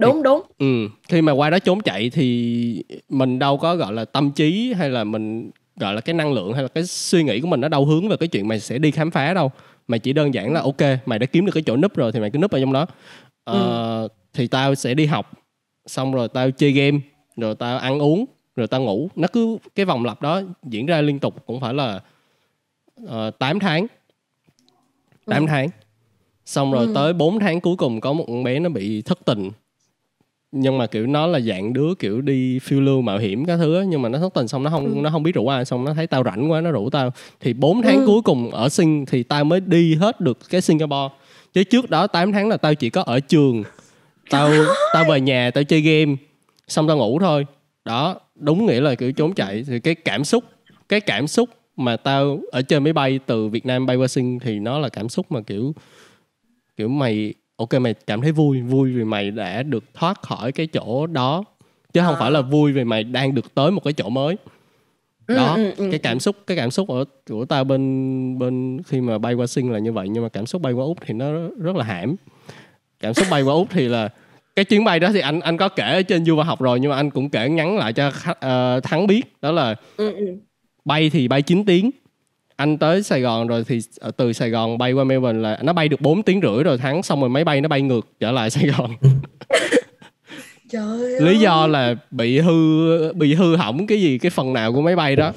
đúng 0.00 0.22
đúng 0.22 0.42
Ừ, 0.58 0.88
khi 1.08 1.22
mà 1.22 1.32
qua 1.32 1.50
đó 1.50 1.58
trốn 1.58 1.80
chạy 1.80 2.10
thì 2.10 2.82
mình 3.08 3.38
đâu 3.38 3.56
có 3.58 3.76
gọi 3.76 3.92
là 3.92 4.04
tâm 4.04 4.30
trí 4.30 4.72
hay 4.72 4.90
là 4.90 5.04
mình 5.04 5.50
gọi 5.76 5.94
là 5.94 6.00
cái 6.00 6.14
năng 6.14 6.32
lượng 6.32 6.52
hay 6.52 6.62
là 6.62 6.68
cái 6.68 6.84
suy 6.86 7.22
nghĩ 7.24 7.40
của 7.40 7.48
mình 7.48 7.60
nó 7.60 7.68
đâu 7.68 7.84
hướng 7.84 8.08
về 8.08 8.16
cái 8.16 8.28
chuyện 8.28 8.48
mày 8.48 8.60
sẽ 8.60 8.78
đi 8.78 8.90
khám 8.90 9.10
phá 9.10 9.34
đâu. 9.34 9.50
Mày 9.88 9.98
chỉ 9.98 10.12
đơn 10.12 10.34
giản 10.34 10.52
là 10.52 10.60
ok, 10.60 10.80
mày 11.06 11.18
đã 11.18 11.26
kiếm 11.26 11.46
được 11.46 11.52
cái 11.54 11.62
chỗ 11.66 11.76
núp 11.76 11.96
rồi 11.96 12.12
thì 12.12 12.20
mày 12.20 12.30
cứ 12.30 12.38
núp 12.38 12.50
ở 12.50 12.60
trong 12.60 12.72
đó. 12.72 12.86
Ờ, 13.44 14.08
thì 14.32 14.46
tao 14.46 14.74
sẽ 14.74 14.94
đi 14.94 15.06
học, 15.06 15.32
xong 15.86 16.12
rồi 16.14 16.28
tao 16.28 16.50
chơi 16.50 16.72
game, 16.72 16.98
rồi 17.36 17.54
tao 17.54 17.78
ăn 17.78 17.98
uống, 17.98 18.24
rồi 18.56 18.66
tao 18.66 18.82
ngủ. 18.82 19.08
Nó 19.16 19.28
cứ 19.32 19.58
cái 19.74 19.86
vòng 19.86 20.04
lặp 20.04 20.22
đó 20.22 20.40
diễn 20.64 20.86
ra 20.86 21.00
liên 21.00 21.18
tục 21.18 21.34
cũng 21.46 21.60
phải 21.60 21.74
là 21.74 22.00
uh, 23.02 23.38
8 23.38 23.58
tháng. 23.58 23.86
8 25.26 25.42
Ừ. 25.42 25.46
tháng. 25.48 25.68
Xong 26.46 26.72
rồi 26.72 26.86
Ừ. 26.86 26.92
tới 26.94 27.12
4 27.12 27.38
tháng 27.38 27.60
cuối 27.60 27.76
cùng 27.76 28.00
có 28.00 28.12
một 28.12 28.24
con 28.28 28.42
bé 28.42 28.58
nó 28.58 28.68
bị 28.68 29.02
thất 29.02 29.18
tình 29.24 29.50
nhưng 30.52 30.78
mà 30.78 30.86
kiểu 30.86 31.06
nó 31.06 31.26
là 31.26 31.40
dạng 31.40 31.72
đứa 31.72 31.94
kiểu 31.98 32.20
đi 32.20 32.58
phiêu 32.58 32.80
lưu 32.80 33.00
mạo 33.02 33.18
hiểm 33.18 33.44
các 33.44 33.56
thứ 33.56 33.76
á 33.76 33.84
nhưng 33.84 34.02
mà 34.02 34.08
nó 34.08 34.18
thất 34.18 34.34
tình 34.34 34.48
xong 34.48 34.62
nó 34.62 34.70
không 34.70 34.84
Ừ. 34.94 35.00
nó 35.00 35.10
không 35.10 35.22
biết 35.22 35.34
rủ 35.34 35.48
ai 35.48 35.64
xong 35.64 35.84
nó 35.84 35.94
thấy 35.94 36.06
tao 36.06 36.22
rảnh 36.24 36.50
quá 36.50 36.60
nó 36.60 36.70
rủ 36.70 36.90
tao. 36.90 37.12
Thì 37.40 37.52
4 37.52 37.82
tháng 37.82 37.96
Ừ. 37.96 38.06
cuối 38.06 38.22
cùng 38.22 38.50
ở 38.50 38.68
Sing 38.68 39.06
thì 39.06 39.22
tao 39.22 39.44
mới 39.44 39.60
đi 39.60 39.94
hết 39.94 40.20
được 40.20 40.38
cái 40.50 40.60
Singapore. 40.60 41.14
Chứ 41.52 41.64
trước 41.64 41.90
đó 41.90 42.06
8 42.06 42.32
tháng 42.32 42.48
là 42.48 42.56
tao 42.56 42.74
chỉ 42.74 42.90
có 42.90 43.02
ở 43.02 43.20
trường. 43.20 43.62
Tao 44.30 44.50
tao 44.92 45.04
về 45.04 45.20
nhà 45.20 45.50
tao 45.54 45.64
chơi 45.64 45.80
game 45.80 46.16
xong 46.68 46.88
tao 46.88 46.96
ngủ 46.96 47.18
thôi. 47.20 47.46
Đó 47.84 48.20
đúng 48.34 48.66
nghĩa 48.66 48.80
là 48.80 48.94
kiểu 48.94 49.12
trốn 49.12 49.34
chạy. 49.34 49.64
Thì 49.66 49.78
cái 49.80 49.94
cảm 49.94 50.24
xúc 50.24 50.44
cái 50.88 51.00
cảm 51.00 51.26
xúc 51.26 51.48
mà 51.76 51.96
tao 51.96 52.38
ở 52.52 52.62
trên 52.62 52.84
máy 52.84 52.92
bay 52.92 53.18
từ 53.26 53.48
Việt 53.48 53.66
Nam 53.66 53.86
bay 53.86 53.96
qua 53.96 54.08
Sing 54.08 54.38
thì 54.38 54.58
nó 54.58 54.78
là 54.78 54.88
cảm 54.88 55.08
xúc 55.08 55.32
mà 55.32 55.40
kiểu 55.40 55.74
kiểu 56.76 56.88
mày 56.88 57.34
ok 57.60 57.80
mày 57.80 57.94
cảm 57.94 58.20
thấy 58.20 58.32
vui 58.32 58.60
vui 58.62 58.92
vì 58.92 59.04
mày 59.04 59.30
đã 59.30 59.62
được 59.62 59.84
thoát 59.94 60.22
khỏi 60.22 60.52
cái 60.52 60.66
chỗ 60.66 61.06
đó. 61.06 61.44
Chứ 61.92 62.00
không 62.00 62.14
À. 62.14 62.20
phải 62.20 62.30
là 62.30 62.40
vui 62.40 62.72
vì 62.72 62.84
mày 62.84 63.04
đang 63.04 63.34
được 63.34 63.54
tới 63.54 63.70
một 63.70 63.84
cái 63.84 63.92
chỗ 63.92 64.08
mới. 64.08 64.36
Ừ, 65.26 65.36
đó 65.36 65.54
ừ, 65.54 65.70
ừ, 65.76 65.88
cái 65.90 65.98
cảm 65.98 66.20
xúc 66.20 66.36
cái 66.46 66.56
cảm 66.56 66.70
xúc 66.70 66.88
ở 66.88 67.04
của 67.28 67.44
tao 67.44 67.64
bên 67.64 68.38
bên 68.38 68.80
khi 68.86 69.00
mà 69.00 69.18
bay 69.18 69.34
qua 69.34 69.46
sinh 69.46 69.72
là 69.72 69.78
như 69.78 69.92
vậy 69.92 70.08
nhưng 70.08 70.22
mà 70.22 70.28
cảm 70.28 70.46
xúc 70.46 70.62
bay 70.62 70.72
qua 70.72 70.84
úc 70.84 70.98
thì 71.06 71.14
nó 71.14 71.32
rất 71.62 71.76
là 71.76 71.84
hãm. 71.84 72.16
Cảm 73.00 73.14
xúc 73.14 73.26
bay 73.30 73.42
qua 73.42 73.54
úc 73.54 73.68
thì 73.70 73.88
là 73.88 74.08
cái 74.56 74.64
chuyến 74.64 74.84
bay 74.84 75.00
đó 75.00 75.08
thì 75.12 75.20
anh 75.20 75.40
anh 75.40 75.56
có 75.56 75.68
kể 75.68 75.82
ở 75.94 76.02
trên 76.02 76.24
du 76.24 76.36
học 76.36 76.60
rồi 76.60 76.80
nhưng 76.80 76.90
mà 76.90 76.96
anh 76.96 77.10
cũng 77.10 77.28
kể 77.30 77.48
ngắn 77.48 77.76
lại 77.76 77.92
cho 77.92 78.10
khách- 78.10 78.40
ờ, 78.40 78.80
thắng 78.82 79.06
biết. 79.06 79.22
Đó 79.42 79.52
là 79.52 79.74
ừ, 79.96 80.12
ừ. 80.14 80.26
bay 80.84 81.10
thì 81.10 81.28
bay 81.28 81.42
9 81.42 81.64
tiếng 81.64 81.90
anh 82.60 82.78
tới 82.78 83.02
Sài 83.02 83.20
Gòn 83.20 83.46
rồi 83.46 83.64
thì 83.68 83.80
ờ, 84.00 84.10
từ 84.10 84.32
Sài 84.32 84.50
Gòn 84.50 84.78
bay 84.78 84.92
qua 84.92 85.04
Melbourne 85.04 85.38
là 85.40 85.58
nó 85.62 85.72
bay 85.72 85.88
được 85.88 86.00
4 86.00 86.22
tiếng 86.22 86.40
rưỡi 86.42 86.64
rồi 86.64 86.78
thắng 86.78 87.02
xong 87.02 87.20
rồi 87.20 87.28
máy 87.28 87.44
bay 87.44 87.60
nó 87.60 87.68
bay 87.68 87.82
ngược 87.82 88.06
trở 88.20 88.30
lại 88.32 88.50
Sài 88.50 88.66
Gòn. 88.66 88.90
Trời 90.72 90.82
ơi. 90.82 91.20
lý 91.20 91.38
do 91.38 91.66
là 91.66 91.94
bị 92.10 92.38
hư 92.38 93.12
bị 93.12 93.34
hư 93.34 93.56
hỏng 93.56 93.86
cái 93.86 94.00
gì 94.00 94.18
cái 94.18 94.30
phần 94.30 94.52
nào 94.52 94.72
của 94.72 94.80
máy 94.80 94.96
bay 94.96 95.16
đó. 95.16 95.32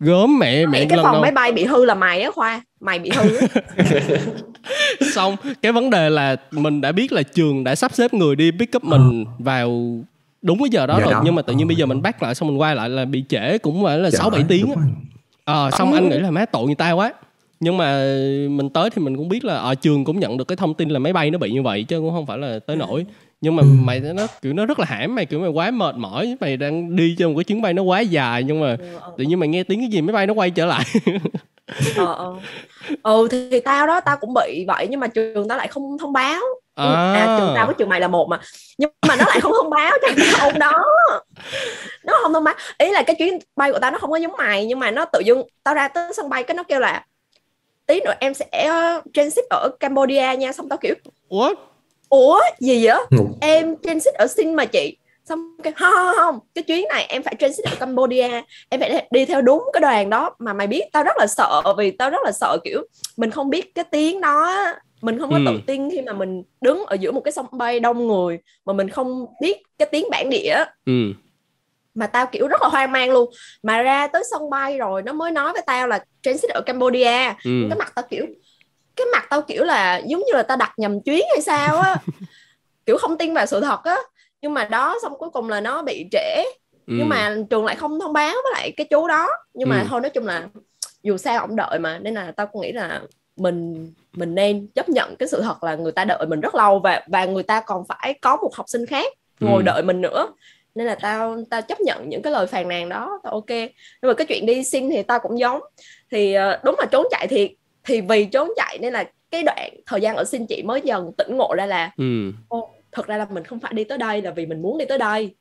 Gớm 0.00 0.38
mẹ 0.38 0.66
mẹ 0.66 0.84
cái 0.88 0.96
lần 0.96 1.04
phòng 1.04 1.12
đâu 1.12 1.22
máy 1.22 1.30
bay 1.32 1.52
bị 1.52 1.64
hư 1.64 1.84
là 1.84 1.94
mày 1.94 2.22
á 2.22 2.30
khoa 2.30 2.62
mày 2.80 2.98
bị 2.98 3.10
hư 3.16 3.38
xong 5.14 5.36
cái 5.62 5.72
vấn 5.72 5.90
đề 5.90 6.10
là 6.10 6.36
mình 6.50 6.80
đã 6.80 6.92
biết 6.92 7.12
là 7.12 7.22
trường 7.22 7.64
đã 7.64 7.74
sắp 7.74 7.94
xếp 7.94 8.14
người 8.14 8.36
đi 8.36 8.50
pick 8.58 8.76
up 8.76 8.84
mình 8.84 9.24
vào 9.38 9.98
đúng 10.42 10.58
cái 10.58 10.68
giờ 10.70 10.86
đó 10.86 10.94
Giờ 10.98 11.04
rồi 11.04 11.12
đó. 11.12 11.22
nhưng 11.24 11.34
mà 11.34 11.42
tự 11.42 11.52
nhiên 11.52 11.66
Ờ. 11.66 11.68
bây 11.68 11.76
giờ 11.76 11.86
mình 11.86 12.02
bắt 12.02 12.22
lại 12.22 12.34
xong 12.34 12.48
mình 12.48 12.60
quay 12.60 12.74
lại 12.76 12.88
là 12.88 13.04
bị 13.04 13.24
trễ 13.28 13.58
cũng 13.58 13.84
phải 13.84 13.98
là 13.98 14.10
sáu 14.10 14.30
bảy 14.30 14.40
ơi, 14.40 14.46
tiếng 14.48 14.66
Ờ, 15.44 15.70
xong 15.70 15.92
anh 15.92 16.08
nghĩ 16.08 16.18
là 16.18 16.30
má 16.30 16.44
tội 16.46 16.66
người 16.66 16.74
ta 16.74 16.92
quá. 16.92 17.12
Nhưng 17.60 17.76
mà 17.76 17.92
mình 18.50 18.70
tới 18.74 18.90
thì 18.90 19.02
mình 19.02 19.16
cũng 19.16 19.28
biết 19.28 19.44
là 19.44 19.56
ở 19.56 19.74
trường 19.74 20.04
cũng 20.04 20.20
nhận 20.20 20.36
được 20.36 20.48
cái 20.48 20.56
thông 20.56 20.74
tin 20.74 20.88
là 20.88 20.98
máy 20.98 21.12
bay 21.12 21.30
nó 21.30 21.38
bị 21.38 21.52
như 21.52 21.62
vậy 21.62 21.84
chứ 21.84 21.98
cũng 22.00 22.10
không 22.10 22.26
phải 22.26 22.38
là 22.38 22.58
tới 22.66 22.76
nổi 22.76 23.06
nhưng 23.40 23.56
mà 23.56 23.62
Ừ. 23.62 23.66
mày 23.66 24.00
nó 24.00 24.26
kiểu 24.42 24.52
nó 24.52 24.66
rất 24.66 24.78
là 24.78 24.84
hãm 24.88 25.14
mày 25.14 25.26
kiểu 25.26 25.40
mày 25.40 25.48
quá 25.50 25.70
mệt 25.70 25.94
mỏi 25.96 26.36
mày 26.40 26.56
đang 26.56 26.96
đi 26.96 27.14
trên 27.18 27.28
một 27.28 27.34
cái 27.36 27.44
chuyến 27.44 27.62
bay 27.62 27.72
nó 27.74 27.82
quá 27.82 28.00
dài 28.00 28.42
nhưng 28.42 28.60
mà 28.60 28.76
tự 29.18 29.24
nhiên 29.24 29.38
mày 29.40 29.48
nghe 29.48 29.62
tiếng 29.62 29.80
cái 29.80 29.88
gì 29.88 30.00
máy 30.00 30.12
bay 30.12 30.26
nó 30.26 30.34
quay 30.34 30.50
trở 30.50 30.66
lại. 30.66 30.84
Ờ 31.96 32.14
ờ. 32.14 32.32
Ừ 33.02 33.28
thì, 33.30 33.60
tao 33.60 33.86
đó 33.86 34.00
tao 34.00 34.16
cũng 34.16 34.34
bị 34.34 34.64
vậy 34.66 34.86
nhưng 34.90 35.00
mà 35.00 35.06
trường 35.06 35.48
tao 35.48 35.58
lại 35.58 35.68
không 35.68 35.98
thông 35.98 36.12
báo. 36.12 36.40
À, 36.74 37.12
à 37.14 37.36
trường 37.38 37.52
tao 37.54 37.66
với 37.66 37.74
trường 37.78 37.88
mày 37.88 38.00
là 38.00 38.08
một 38.08 38.28
mà. 38.28 38.40
Nhưng 38.78 38.90
mà 39.08 39.16
nó 39.16 39.24
lại 39.28 39.40
không 39.40 39.52
thông 39.62 39.70
báo 39.70 39.90
cho 40.02 40.08
cái 40.16 40.26
ông 40.40 40.58
đó 40.58 40.72
không 42.22 42.32
thông 42.32 42.44
báo 42.44 42.54
ý 42.78 42.90
là 42.92 43.02
cái 43.02 43.16
chuyến 43.16 43.38
bay 43.56 43.72
của 43.72 43.78
tao 43.78 43.90
nó 43.90 43.98
không 43.98 44.10
có 44.10 44.16
giống 44.16 44.32
mày 44.38 44.66
nhưng 44.66 44.78
mà 44.78 44.90
nó 44.90 45.04
tự 45.04 45.20
dưng 45.20 45.42
tao 45.64 45.74
ra 45.74 45.88
tới 45.88 46.12
sân 46.16 46.28
bay 46.28 46.42
cái 46.44 46.54
nó 46.54 46.62
kêu 46.62 46.80
là 46.80 47.06
tí 47.86 48.00
nữa 48.00 48.12
em 48.20 48.34
sẽ 48.34 48.46
uh, 48.98 49.04
transit 49.14 49.44
ở 49.50 49.68
Cambodia 49.80 50.36
nha. 50.38 50.52
Xong 50.52 50.68
tao 50.68 50.78
kiểu 50.78 50.94
What? 51.28 51.54
ủa? 52.08 52.40
Gì 52.60 52.86
vậy? 52.86 53.04
Ngủ. 53.10 53.26
em 53.40 53.76
transit 53.82 54.14
ở 54.14 54.26
Sing 54.26 54.56
mà 54.56 54.64
chị. 54.64 54.96
Xong 55.24 55.56
cái 55.62 55.72
không, 55.72 55.92
không 55.94 56.14
không 56.16 56.38
cái 56.54 56.62
chuyến 56.64 56.84
này 56.88 57.06
em 57.08 57.22
phải 57.22 57.34
transit 57.40 57.64
ở 57.66 57.74
Cambodia. 57.80 58.28
Em 58.68 58.80
phải 58.80 59.06
đi 59.10 59.24
theo 59.24 59.42
đúng 59.42 59.64
cái 59.72 59.80
đoàn 59.80 60.10
đó. 60.10 60.30
Mà 60.38 60.52
mày 60.52 60.66
biết 60.66 60.82
tao 60.92 61.04
rất 61.04 61.16
là 61.18 61.26
sợ 61.26 61.62
vì 61.78 61.90
tao 61.90 62.10
rất 62.10 62.18
là 62.24 62.32
sợ 62.32 62.58
kiểu 62.64 62.82
mình 63.16 63.30
không 63.30 63.50
biết 63.50 63.74
cái 63.74 63.84
tiếng 63.90 64.20
đó 64.20 64.64
mình 65.00 65.18
không 65.18 65.30
có 65.30 65.36
Ừ. 65.36 65.42
tự 65.46 65.60
tin 65.66 65.90
khi 65.90 66.00
mà 66.00 66.12
mình 66.12 66.42
đứng 66.60 66.84
ở 66.86 66.94
giữa 66.94 67.12
một 67.12 67.20
cái 67.20 67.32
sân 67.32 67.46
bay 67.52 67.80
đông 67.80 68.06
người 68.08 68.38
mà 68.66 68.72
mình 68.72 68.88
không 68.88 69.26
biết 69.40 69.62
cái 69.78 69.88
tiếng 69.92 70.06
bản 70.10 70.30
địa. 70.30 70.64
Ừ 70.86 71.12
mà 71.94 72.06
tao 72.06 72.26
kiểu 72.26 72.48
rất 72.48 72.62
là 72.62 72.68
hoang 72.68 72.92
mang 72.92 73.10
luôn. 73.10 73.30
Mà 73.62 73.82
ra 73.82 74.06
tới 74.06 74.22
sân 74.30 74.50
bay 74.50 74.78
rồi 74.78 75.02
nó 75.02 75.12
mới 75.12 75.30
nói 75.30 75.52
với 75.52 75.62
tao 75.66 75.86
là 75.88 76.04
transit 76.22 76.50
ở 76.50 76.60
Cambodia. 76.66 77.26
Ừ. 77.44 77.66
Cái 77.70 77.78
mặt 77.78 77.92
tao 77.94 78.04
kiểu 78.10 78.26
cái 78.96 79.06
mặt 79.12 79.26
tao 79.30 79.42
kiểu 79.42 79.64
là 79.64 79.96
giống 80.06 80.20
như 80.20 80.32
là 80.32 80.42
tao 80.42 80.56
đặt 80.56 80.72
nhầm 80.76 81.00
chuyến 81.02 81.24
hay 81.30 81.40
sao 81.42 81.78
á. 81.78 81.96
Kiểu 82.86 82.96
không 82.96 83.18
tin 83.18 83.34
vào 83.34 83.46
sự 83.46 83.60
thật 83.60 83.80
á. 83.84 83.96
Nhưng 84.42 84.54
mà 84.54 84.64
đó 84.64 84.98
xong 85.02 85.18
cuối 85.18 85.30
cùng 85.30 85.48
là 85.48 85.60
nó 85.60 85.82
bị 85.82 86.06
trễ. 86.12 86.44
Ừ. 86.86 86.94
nhưng 86.98 87.08
mà 87.08 87.36
trường 87.50 87.64
lại 87.64 87.76
không 87.76 88.00
thông 88.00 88.12
báo 88.12 88.32
với 88.34 88.52
lại 88.54 88.72
cái 88.76 88.86
chú 88.90 89.08
đó. 89.08 89.28
Nhưng 89.54 89.68
mà 89.68 89.78
Ừ. 89.80 89.86
thôi 89.88 90.00
nói 90.00 90.10
chung 90.10 90.26
là 90.26 90.48
dù 91.02 91.16
sao 91.16 91.40
ổng 91.40 91.56
đợi 91.56 91.78
mà. 91.78 91.98
Nên 91.98 92.14
là 92.14 92.32
tao 92.36 92.46
cũng 92.46 92.62
nghĩ 92.62 92.72
là 92.72 93.00
mình 93.36 93.92
mình 94.12 94.34
nên 94.34 94.66
chấp 94.74 94.88
nhận 94.88 95.16
cái 95.16 95.28
sự 95.28 95.42
thật 95.42 95.64
là 95.64 95.74
người 95.74 95.92
ta 95.92 96.04
đợi 96.04 96.26
mình 96.26 96.40
rất 96.40 96.54
lâu 96.54 96.78
và 96.78 97.02
và 97.06 97.24
người 97.24 97.42
ta 97.42 97.60
còn 97.60 97.84
phải 97.88 98.14
có 98.22 98.36
một 98.36 98.50
học 98.54 98.66
sinh 98.68 98.86
khác 98.86 99.12
ngồi 99.40 99.62
Ừ. 99.62 99.66
đợi 99.66 99.82
mình 99.82 100.00
nữa 100.00 100.28
nên 100.74 100.86
là 100.86 100.94
tao 100.94 101.44
tao 101.50 101.62
chấp 101.62 101.80
nhận 101.80 102.08
những 102.08 102.22
cái 102.22 102.32
lời 102.32 102.46
phàn 102.46 102.68
nàn 102.68 102.88
đó. 102.88 103.20
Tao 103.22 103.32
ok. 103.32 103.50
Nhưng 103.50 104.08
mà 104.08 104.14
cái 104.14 104.26
chuyện 104.26 104.46
đi 104.46 104.64
xin 104.64 104.90
thì 104.90 105.02
tao 105.02 105.18
cũng 105.20 105.38
giống. 105.38 105.60
Thì 106.10 106.34
ờ, 106.34 106.60
đúng 106.64 106.74
là 106.78 106.86
trốn 106.90 107.06
chạy 107.10 107.26
thì 107.26 107.56
thì 107.84 108.00
vì 108.00 108.24
trốn 108.24 108.50
chạy 108.56 108.78
nên 108.80 108.92
là 108.92 109.04
cái 109.30 109.42
đoạn 109.42 109.70
thời 109.86 110.00
gian 110.00 110.16
ở 110.16 110.24
xin 110.24 110.46
chị 110.46 110.62
mới 110.62 110.80
dần 110.80 111.12
tỉnh 111.18 111.36
ngộ 111.36 111.54
ra 111.54 111.66
là 111.66 111.90
ừ. 111.96 112.32
Ô 112.48 112.70
thật 112.92 113.06
ra 113.06 113.16
là 113.16 113.26
mình 113.30 113.44
không 113.44 113.60
phải 113.60 113.72
đi 113.74 113.84
tới 113.84 113.98
đây 113.98 114.22
là 114.22 114.30
vì 114.30 114.46
mình 114.46 114.62
muốn 114.62 114.78
đi 114.78 114.84
tới 114.84 114.98
đây. 114.98 115.34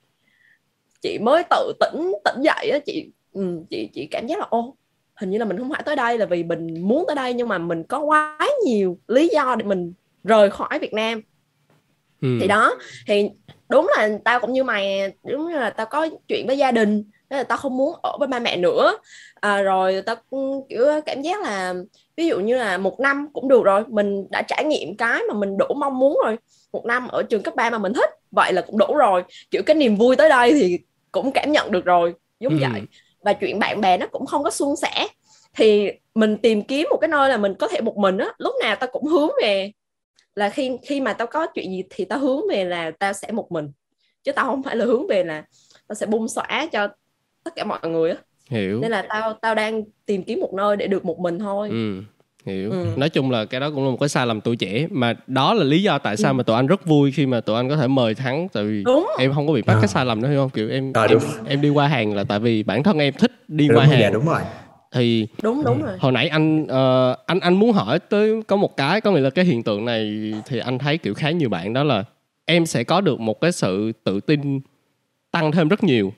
Chị 1.01 1.17
mới 1.21 1.43
tự 1.49 1.73
tỉnh 1.79 2.13
tỉnh 2.25 2.41
dậy 2.41 2.69
á 2.69 2.79
chị 2.85 3.11
ừ, 3.33 3.59
chị 3.69 3.89
chị 3.93 4.07
cảm 4.11 4.27
giác 4.27 4.39
là 4.39 4.45
ô 4.49 4.75
hình 5.15 5.29
như 5.29 5.37
là 5.37 5.45
mình 5.45 5.57
không 5.57 5.69
phải 5.69 5.83
tới 5.85 5.95
đây 5.95 6.17
là 6.17 6.25
vì 6.25 6.43
mình 6.43 6.87
muốn 6.87 7.03
tới 7.07 7.15
đây 7.15 7.33
nhưng 7.33 7.47
mà 7.47 7.57
mình 7.57 7.83
có 7.83 7.99
quá 7.99 8.39
nhiều 8.65 8.97
lý 9.07 9.27
do 9.27 9.55
để 9.55 9.65
mình 9.65 9.93
rời 10.23 10.49
khỏi 10.49 10.79
Việt 10.79 10.93
Nam 10.93 11.21
ừ. 12.21 12.27
thì 12.41 12.47
đó 12.47 12.75
thì 13.07 13.29
đúng 13.69 13.91
là 13.97 14.09
tao 14.25 14.39
cũng 14.39 14.53
như 14.53 14.63
mày 14.63 15.13
đúng 15.23 15.47
là 15.47 15.69
tao 15.69 15.85
có 15.85 16.07
chuyện 16.27 16.47
với 16.47 16.57
gia 16.57 16.71
đình 16.71 17.03
nên 17.29 17.37
là 17.37 17.43
tao 17.43 17.57
không 17.57 17.77
muốn 17.77 17.95
ở 18.03 18.17
với 18.19 18.27
ba 18.27 18.39
mẹ 18.39 18.57
nữa. 18.57 18.97
À, 19.41 19.61
rồi 19.61 20.01
tao 20.05 20.15
cũng 20.29 20.65
kiểu 20.69 20.85
cảm 21.05 21.21
giác 21.21 21.41
là 21.41 21.73
ví 22.17 22.27
dụ 22.27 22.39
như 22.39 22.57
là 22.57 22.77
một 22.77 22.99
năm 22.99 23.27
cũng 23.33 23.47
được 23.47 23.63
rồi 23.63 23.83
mình 23.87 24.27
đã 24.31 24.41
trải 24.41 24.63
nghiệm 24.65 24.97
cái 24.97 25.21
mà 25.27 25.33
mình 25.33 25.57
đủ 25.57 25.65
mong 25.75 25.99
muốn 25.99 26.17
rồi. 26.25 26.37
Một 26.73 26.85
năm 26.85 27.07
ở 27.07 27.23
trường 27.23 27.43
cấp 27.43 27.55
3 27.55 27.69
mà 27.69 27.77
mình 27.77 27.93
thích 27.93 28.09
vậy 28.31 28.53
là 28.53 28.61
cũng 28.61 28.77
đủ 28.77 28.95
rồi. 28.95 29.23
Kiểu 29.51 29.61
cái 29.65 29.75
niềm 29.75 29.95
vui 29.95 30.15
tới 30.15 30.29
đây 30.29 30.51
thì 30.53 30.79
cũng 31.11 31.31
cảm 31.31 31.51
nhận 31.51 31.71
được 31.71 31.85
rồi 31.85 32.13
giống 32.39 32.53
Ừ. 32.53 32.59
vậy. 32.61 32.81
Và 33.23 33.33
chuyện 33.33 33.59
bạn 33.59 33.81
bè 33.81 33.97
nó 33.97 34.07
cũng 34.11 34.25
không 34.25 34.43
có 34.43 34.49
suôn 34.49 34.75
sẻ. 34.75 35.07
Thì 35.55 35.89
mình 36.15 36.37
tìm 36.37 36.61
kiếm 36.61 36.87
một 36.91 36.97
cái 37.01 37.07
nơi 37.07 37.29
là 37.29 37.37
mình 37.37 37.53
có 37.59 37.67
thể 37.67 37.81
một 37.81 37.97
mình 37.97 38.17
á 38.17 38.27
lúc 38.37 38.53
nào 38.61 38.75
tao 38.75 38.89
cũng 38.91 39.05
hướng 39.05 39.29
về 39.43 39.71
là 40.35 40.49
khi 40.49 40.71
khi 40.87 41.01
mà 41.01 41.13
tao 41.13 41.27
có 41.27 41.47
chuyện 41.47 41.71
gì 41.71 41.83
thì 41.89 42.05
tao 42.05 42.19
hướng 42.19 42.41
về 42.49 42.63
là 42.65 42.91
tao 42.99 43.13
sẽ 43.13 43.31
một 43.31 43.51
mình. 43.51 43.71
Chứ 44.23 44.31
tao 44.31 44.45
không 44.45 44.63
phải 44.63 44.75
là 44.75 44.85
hướng 44.85 45.07
về 45.07 45.23
là 45.23 45.43
tao 45.87 45.95
sẽ 45.95 46.05
bung 46.05 46.27
xõa 46.27 46.67
cho 46.71 46.87
tất 47.43 47.55
cả 47.55 47.63
mọi 47.63 47.79
người 47.89 48.09
á. 48.09 48.15
Hiểu. 48.49 48.79
Nên 48.79 48.91
là 48.91 49.05
tao 49.09 49.33
tao 49.41 49.55
đang 49.55 49.83
tìm 50.05 50.23
kiếm 50.23 50.39
một 50.39 50.53
nơi 50.53 50.77
để 50.77 50.87
được 50.87 51.05
một 51.05 51.19
mình 51.19 51.39
thôi. 51.39 51.67
Ừ 51.71 52.01
hiểu. 52.45 52.71
Ừ. 52.71 52.85
nói 52.97 53.09
chung 53.09 53.31
là 53.31 53.45
cái 53.45 53.59
đó 53.59 53.69
cũng 53.75 53.85
là 53.85 53.91
một 53.91 53.97
cái 53.99 54.09
sai 54.09 54.27
lầm 54.27 54.41
tuổi 54.41 54.55
trẻ 54.55 54.87
mà 54.91 55.13
đó 55.27 55.53
là 55.53 55.63
lý 55.63 55.83
do 55.83 55.97
tại 55.97 56.17
sao 56.17 56.31
Ừ. 56.31 56.33
mà 56.33 56.43
tụi 56.43 56.55
anh 56.55 56.67
rất 56.67 56.85
vui 56.85 57.11
khi 57.11 57.25
mà 57.25 57.41
tụi 57.41 57.55
anh 57.55 57.69
có 57.69 57.77
thể 57.77 57.87
mời 57.87 58.15
thắng 58.15 58.47
tại 58.53 58.63
vì 58.63 58.83
đúng. 58.83 59.07
em 59.19 59.33
không 59.33 59.47
có 59.47 59.53
bị 59.53 59.61
mắc 59.67 59.73
À. 59.73 59.77
cái 59.81 59.87
sai 59.87 60.05
lầm 60.05 60.21
đó 60.21 60.29
hiểu 60.29 60.39
không? 60.39 60.49
Kiểu 60.49 60.69
em 60.69 60.91
À, 60.93 61.05
em, 61.09 61.19
em 61.47 61.61
đi 61.61 61.69
qua 61.69 61.87
hàng 61.87 62.15
là 62.15 62.23
tại 62.23 62.39
vì 62.39 62.63
bản 62.63 62.83
thân 62.83 62.97
em 62.99 63.13
thích 63.13 63.31
đi 63.47 63.67
đúng 63.67 63.77
qua 63.77 63.85
rồi, 63.85 63.95
dạ 63.99 64.03
hàng. 64.03 64.13
đúng 64.13 64.25
rồi 64.25 64.41
thì 64.91 65.27
đúng 65.41 65.63
đúng 65.65 65.81
rồi. 65.81 65.97
hồi 65.99 66.11
nãy 66.11 66.27
anh 66.27 66.67
ờ, 66.67 67.15
anh 67.25 67.39
anh 67.39 67.53
muốn 67.53 67.71
hỏi 67.71 67.99
tới 67.99 68.41
có 68.47 68.55
một 68.55 68.77
cái 68.77 69.01
có 69.01 69.11
nghĩa 69.11 69.19
là 69.19 69.29
cái 69.29 69.45
hiện 69.45 69.63
tượng 69.63 69.85
này 69.85 70.33
thì 70.45 70.59
anh 70.59 70.79
thấy 70.79 70.97
kiểu 70.97 71.13
khá 71.13 71.31
nhiều 71.31 71.49
bạn 71.49 71.73
đó 71.73 71.83
là 71.83 72.03
em 72.45 72.65
sẽ 72.65 72.83
có 72.83 73.01
được 73.01 73.19
một 73.19 73.41
cái 73.41 73.51
sự 73.51 73.91
tự 74.03 74.19
tin 74.19 74.59
tăng 75.31 75.51
thêm 75.51 75.67
rất 75.67 75.83
nhiều 75.83 76.13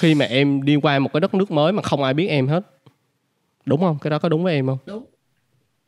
khi 0.00 0.14
mà 0.14 0.24
em 0.24 0.62
đi 0.62 0.76
qua 0.76 0.98
một 0.98 1.12
cái 1.12 1.20
đất 1.20 1.34
nước 1.34 1.50
mới 1.50 1.72
mà 1.72 1.82
không 1.82 2.02
ai 2.02 2.14
biết 2.14 2.26
em 2.26 2.46
hết. 2.48 2.62
Đúng 3.66 3.80
không? 3.80 3.98
Cái 4.02 4.10
đó 4.10 4.18
có 4.18 4.28
đúng 4.28 4.44
với 4.44 4.54
em 4.54 4.66
không? 4.66 4.78
Đúng. 4.86 5.04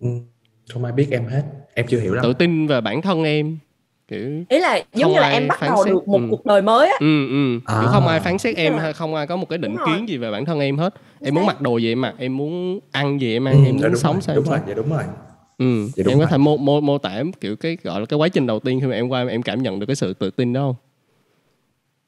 Ừ. 0.00 0.08
không 0.72 0.84
ai 0.84 0.92
biết 0.92 1.08
em 1.10 1.26
hết. 1.26 1.42
Em 1.74 1.86
chưa 1.86 2.00
hiểu 2.00 2.14
lắm. 2.14 2.22
Tự 2.22 2.32
tin 2.32 2.66
về 2.66 2.80
bản 2.80 3.02
thân 3.02 3.24
em 3.24 3.58
kiểu 4.10 4.44
ý 4.48 4.58
là 4.58 4.76
giống 4.94 5.02
Không 5.02 5.12
như 5.12 5.18
là 5.20 5.26
ai 5.26 5.32
em 5.32 5.48
bắt 5.48 5.58
phán 5.60 5.70
đầu 5.70 5.84
xét. 5.84 5.94
được 5.94 6.08
một 6.08 6.18
Ừ. 6.18 6.26
cuộc 6.30 6.46
đời 6.46 6.62
mới 6.62 6.86
á. 6.86 6.94
Ừ 7.00 7.28
ừ. 7.28 7.58
Kiểu 7.68 7.88
À. 7.88 7.92
không 7.92 8.06
ai 8.08 8.20
phán 8.20 8.38
xét 8.38 8.56
em 8.56 8.78
hay 8.78 8.92
không 8.92 9.14
ai 9.14 9.26
có 9.26 9.36
một 9.36 9.48
cái 9.48 9.58
định 9.58 9.70
Đúng 9.76 9.76
rồi. 9.86 9.96
kiến 9.96 10.08
gì 10.08 10.16
về 10.16 10.30
bản 10.30 10.44
thân 10.44 10.60
em 10.60 10.78
hết. 10.78 10.94
Em 11.20 11.34
muốn 11.34 11.46
mặc 11.46 11.60
đồ 11.60 11.76
gì 11.78 11.92
em 11.92 12.00
mặc 12.00 12.14
em 12.18 12.36
muốn 12.36 12.80
ăn 12.92 13.20
gì 13.20 13.32
em 13.36 13.44
ăn 13.48 13.54
ừ, 13.64 13.66
em 13.68 13.78
dạ, 13.78 13.82
muốn 13.86 13.92
đúng 13.92 14.00
sống 14.00 14.14
rồi, 14.14 14.22
sao 14.22 14.34
em 14.36 14.42
đúng 14.42 14.50
rồi 14.52 14.60
dạ 14.68 14.74
đúng 14.74 14.90
rồi. 14.90 15.02
Ừ 15.58 15.88
Dạ, 15.96 16.02
đúng 16.04 16.12
em 16.12 16.20
có 16.20 16.26
thể 16.26 16.38
mô, 16.38 16.56
mô, 16.56 16.80
mô 16.80 16.98
tả 16.98 17.22
kiểu 17.40 17.56
cái 17.56 17.76
gọi 17.82 18.00
là 18.00 18.06
cái 18.06 18.18
quá 18.18 18.28
trình 18.28 18.46
đầu 18.46 18.60
tiên 18.60 18.80
khi 18.80 18.86
mà 18.86 18.94
em 18.94 19.08
qua 19.08 19.24
em 19.28 19.42
cảm 19.42 19.62
nhận 19.62 19.78
được 19.80 19.86
cái 19.86 19.96
sự 19.96 20.14
tự 20.14 20.30
tin 20.30 20.52
đó 20.52 20.60
không? 20.60 20.74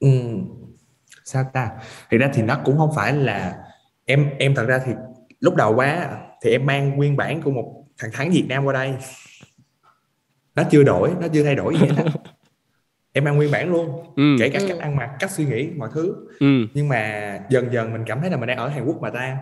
Ừ. 0.01 0.09
sao 1.25 1.45
ta? 1.53 1.71
Thì 2.11 2.19
ra 2.19 2.31
thì 2.35 2.43
nó 2.43 2.57
cũng 2.65 2.79
không 2.79 2.91
phải 2.97 3.13
là 3.13 3.55
em 4.05 4.31
em 4.39 4.55
thật 4.55 4.65
ra 4.67 4.81
thì 4.87 4.93
lúc 5.41 5.55
đầu 5.55 5.75
quá 5.75 6.09
thì 6.45 6.51
em 6.51 6.67
mang 6.67 6.97
nguyên 6.97 7.17
bản 7.17 7.43
của 7.43 7.51
một 7.51 7.85
thằng 7.99 8.11
thắng 8.13 8.31
Việt 8.31 8.45
Nam 8.49 8.65
qua 8.65 8.73
đây 8.73 8.95
nó 10.57 10.63
chưa 10.71 10.83
đổi 10.83 11.11
nó 11.21 11.29
chưa 11.33 11.43
thay 11.45 11.55
đổi 11.55 11.75
gì 11.81 11.87
hết 11.87 12.05
em 13.13 13.25
mang 13.25 13.37
nguyên 13.37 13.51
bản 13.51 13.71
luôn. 13.73 14.05
Ừ. 14.17 14.37
Kể 14.39 14.49
cả 14.49 14.59
Ừ. 14.59 14.67
cách 14.69 14.79
ăn 14.79 14.97
mặc 14.97 15.11
cách 15.21 15.31
suy 15.31 15.45
nghĩ 15.45 15.69
mọi 15.77 15.89
thứ. 15.95 16.15
Ừ. 16.41 16.47
Nhưng 16.75 16.89
mà 16.89 17.39
dần 17.51 17.73
dần 17.73 17.93
mình 17.93 18.03
cảm 18.07 18.21
thấy 18.21 18.31
là 18.31 18.37
mình 18.37 18.47
đang 18.47 18.59
ở 18.59 18.69
Hàn 18.69 18.85
Quốc 18.85 19.01
mà 19.01 19.11
ta. 19.11 19.37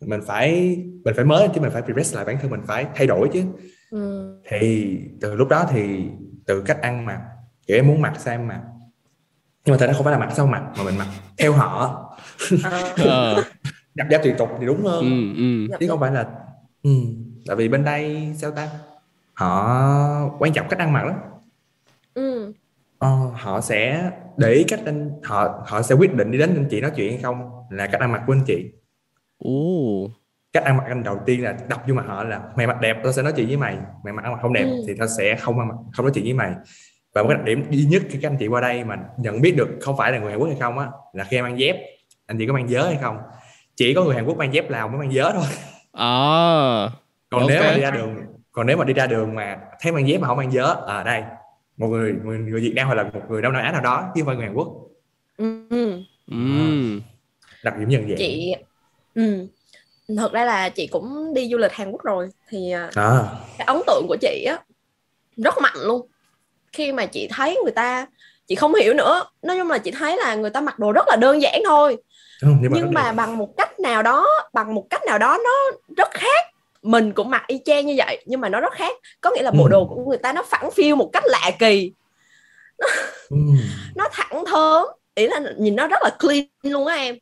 Mình 0.00 0.20
phải 0.26 0.76
mình 1.04 1.14
phải 1.16 1.24
mới 1.24 1.48
chứ 1.54 1.60
mình 1.60 1.70
phải 1.70 1.82
progress 1.82 2.14
lại 2.16 2.24
bản 2.24 2.38
thân 2.42 2.50
mình 2.50 2.60
phải 2.66 2.86
thay 2.94 3.06
đổi 3.06 3.28
chứ. 3.32 3.42
Ừ. 3.90 4.34
thì 4.48 4.96
từ 5.20 5.34
lúc 5.34 5.48
đó 5.48 5.66
thì 5.70 6.02
từ 6.46 6.62
cách 6.62 6.82
ăn 6.82 7.04
mặc 7.06 7.20
kiểu 7.66 7.76
em 7.78 7.86
muốn 7.86 8.00
mặc 8.00 8.12
sao 8.18 8.34
em 8.34 8.48
mặc. 8.48 8.60
Nhưng 9.64 9.72
mà 9.72 9.78
thật 9.78 9.86
ra 9.86 9.92
không 9.92 10.04
phải 10.04 10.12
là 10.12 10.18
mặc 10.18 10.32
sao 10.36 10.46
mặc 10.46 10.62
mà 10.78 10.84
mình 10.84 10.98
mặc 10.98 11.06
theo 11.38 11.52
họ. 11.52 12.04
À, 12.64 12.82
ờ. 13.04 13.44
Nhập 13.94 14.06
gia 14.10 14.18
tùy 14.18 14.32
tục 14.38 14.48
thì 14.60 14.66
đúng 14.66 14.82
hơn. 14.84 15.00
Ừ 15.00 15.40
ừ. 15.70 15.76
Chứ 15.80 15.88
không 15.88 16.00
phải 16.00 16.10
là 16.12 16.26
ừ. 16.82 16.90
tại 17.46 17.56
vì 17.56 17.68
bên 17.68 17.84
đây 17.84 18.32
sao 18.36 18.50
ta 18.50 18.68
họ 19.40 20.30
quan 20.38 20.52
trọng 20.52 20.68
cách 20.68 20.78
ăn 20.78 20.92
mặc 20.92 21.04
lắm. 21.04 21.16
Ừ. 22.14 22.52
ờ, 22.98 23.08
họ 23.34 23.60
sẽ 23.60 24.10
để 24.36 24.52
ý 24.52 24.64
cách 24.68 24.80
anh 24.86 25.10
họ 25.24 25.64
họ 25.66 25.82
sẽ 25.82 25.94
quyết 25.94 26.14
định 26.14 26.30
đi 26.30 26.38
đến 26.38 26.54
anh 26.56 26.66
chị 26.70 26.80
nói 26.80 26.90
chuyện 26.96 27.12
hay 27.12 27.22
không 27.22 27.50
là 27.70 27.86
cách 27.86 28.00
ăn 28.00 28.12
mặc 28.12 28.22
của 28.26 28.32
anh 28.32 28.42
chị. 28.46 28.66
Ồ. 29.38 29.50
Cách 30.52 30.64
ăn 30.64 30.76
mặc 30.76 30.84
anh 30.88 31.02
đầu 31.02 31.18
tiên 31.26 31.44
là 31.44 31.56
đọc 31.68 31.82
vô 31.88 31.94
mặt 31.94 32.04
họ 32.06 32.24
là 32.24 32.40
mày 32.56 32.66
mặc 32.66 32.80
đẹp 32.80 32.96
tao 33.04 33.12
sẽ 33.12 33.22
nói 33.22 33.32
chuyện 33.36 33.46
với 33.48 33.56
mày. 33.56 33.76
Mày 34.04 34.12
mặc 34.12 34.22
ăn 34.24 34.32
mặc 34.32 34.38
không 34.42 34.52
đẹp 34.52 34.64
Ừ. 34.64 34.84
thì 34.86 34.94
tao 34.98 35.08
sẽ 35.18 35.36
không 35.36 35.58
ăn 35.58 35.68
mặc 35.68 35.74
không 35.92 36.06
nói 36.06 36.12
chuyện 36.14 36.24
với 36.24 36.34
mày. 36.34 36.52
Và 37.14 37.22
một 37.22 37.28
cái 37.28 37.36
đặc 37.38 37.44
điểm 37.46 37.64
duy 37.70 37.84
nhất 37.84 38.02
khi 38.08 38.18
các 38.22 38.30
anh 38.30 38.36
chị 38.38 38.46
qua 38.48 38.60
đây 38.60 38.84
mà 38.84 38.96
nhận 39.18 39.40
biết 39.40 39.54
được 39.56 39.68
không 39.80 39.96
phải 39.96 40.12
là 40.12 40.18
người 40.18 40.30
Hàn 40.30 40.40
Quốc 40.40 40.48
hay 40.48 40.56
không 40.60 40.78
á 40.78 40.86
là 41.12 41.24
khi 41.24 41.36
em 41.36 41.44
mang 41.44 41.58
dép 41.58 41.76
anh 42.26 42.38
chị 42.38 42.46
có 42.46 42.52
mang 42.52 42.66
vớ 42.70 42.86
hay 42.86 42.98
không? 43.02 43.18
Chỉ 43.76 43.94
có 43.94 44.04
người 44.04 44.14
Hàn 44.14 44.24
Quốc 44.26 44.36
mang 44.36 44.54
dép 44.54 44.70
Lào 44.70 44.88
mới 44.88 44.98
mang 44.98 45.10
vớ 45.14 45.32
thôi. 45.34 45.44
À. 45.92 46.08
Còn 47.30 47.40
Ok. 47.40 47.48
nếu 47.48 47.62
mà 47.62 47.74
đi 47.74 47.80
ra 47.80 47.90
đường 47.90 48.16
còn 48.52 48.66
nếu 48.66 48.76
mà 48.76 48.84
đi 48.84 48.92
ra 48.92 49.06
đường 49.06 49.34
mà 49.34 49.58
thấy 49.80 49.92
mang 49.92 50.08
dép 50.08 50.18
mà 50.18 50.28
không 50.28 50.36
mang 50.36 50.50
vớ 50.52 50.62
ở 50.86 51.04
đây 51.04 51.22
một 51.76 51.86
người, 51.86 52.14
người 52.24 52.38
người 52.38 52.60
Việt 52.60 52.72
Nam 52.76 52.86
hoặc 52.86 52.94
là 52.94 53.02
một 53.02 53.20
người 53.28 53.42
Đông 53.42 53.52
Nam 53.52 53.62
Á 53.62 53.72
nào 53.72 53.80
đó 53.80 54.12
chứ 54.14 54.20
không 54.20 54.26
phải 54.26 54.36
người 54.36 54.44
Hàn 54.44 54.54
Quốc 54.54 54.68
Ừ. 55.38 55.66
ừ. 55.70 55.86
ừ 56.30 57.00
đặc 57.64 57.74
điểm 57.78 57.88
nhận 57.88 58.08
dạng 58.08 58.16
chị 58.18 58.54
ừ. 59.14 59.46
thật 60.16 60.32
ra 60.32 60.44
là 60.44 60.68
chị 60.68 60.86
cũng 60.86 61.34
đi 61.34 61.48
du 61.50 61.58
lịch 61.58 61.72
Hàn 61.72 61.90
Quốc 61.90 62.02
rồi 62.02 62.28
thì 62.48 62.70
à, 62.70 62.90
à, 62.94 63.22
cái 63.58 63.66
ấn 63.66 63.76
tượng 63.86 64.04
của 64.08 64.16
chị 64.20 64.44
á 64.48 64.58
rất 65.36 65.54
mạnh 65.62 65.76
luôn 65.76 66.06
khi 66.72 66.92
mà 66.92 67.06
chị 67.06 67.28
thấy 67.30 67.58
người 67.62 67.72
ta 67.72 68.06
chị 68.46 68.54
không 68.54 68.74
hiểu 68.74 68.94
nữa 68.94 69.24
nói 69.42 69.58
chung 69.58 69.68
là 69.70 69.78
chị 69.78 69.90
thấy 69.90 70.16
là 70.16 70.34
người 70.34 70.50
ta 70.50 70.60
mặc 70.60 70.78
đồ 70.78 70.92
rất 70.92 71.08
là 71.08 71.16
đơn 71.16 71.42
giản 71.42 71.62
thôi 71.66 71.96
không, 72.40 72.58
nhưng 72.62 72.70
mà, 72.72 72.78
nhưng 72.78 72.94
mà 72.94 73.12
bằng 73.12 73.36
một 73.38 73.56
cách 73.56 73.80
nào 73.80 74.02
đó 74.02 74.26
bằng 74.52 74.74
một 74.74 74.86
cách 74.90 75.02
nào 75.06 75.18
đó 75.18 75.38
nó 75.44 75.78
rất 75.96 76.08
khác 76.10 76.46
mình 76.82 77.12
cũng 77.12 77.30
mặc 77.30 77.44
y 77.46 77.58
chang 77.64 77.86
như 77.86 77.94
vậy 77.96 78.22
nhưng 78.26 78.40
mà 78.40 78.48
nó 78.48 78.60
rất 78.60 78.72
khác. 78.72 78.92
Có 79.20 79.30
nghĩa 79.34 79.42
là 79.42 79.50
bộ 79.50 79.64
Ừ. 79.64 79.68
đồ 79.70 79.84
của 79.86 80.04
người 80.04 80.18
ta 80.18 80.32
nó 80.32 80.42
phẳng 80.42 80.70
phiu 80.70 80.96
một 80.96 81.10
cách 81.12 81.22
lạ 81.26 81.50
kỳ. 81.58 81.92
Ừ. 83.28 83.36
nó 83.94 84.08
thẳng 84.12 84.44
thớm. 84.46 84.84
Ý 85.14 85.26
là 85.26 85.40
nhìn 85.58 85.76
nó 85.76 85.86
rất 85.86 85.98
là 86.02 86.10
clean 86.20 86.44
luôn 86.62 86.86
á 86.86 86.94
em. 86.96 87.18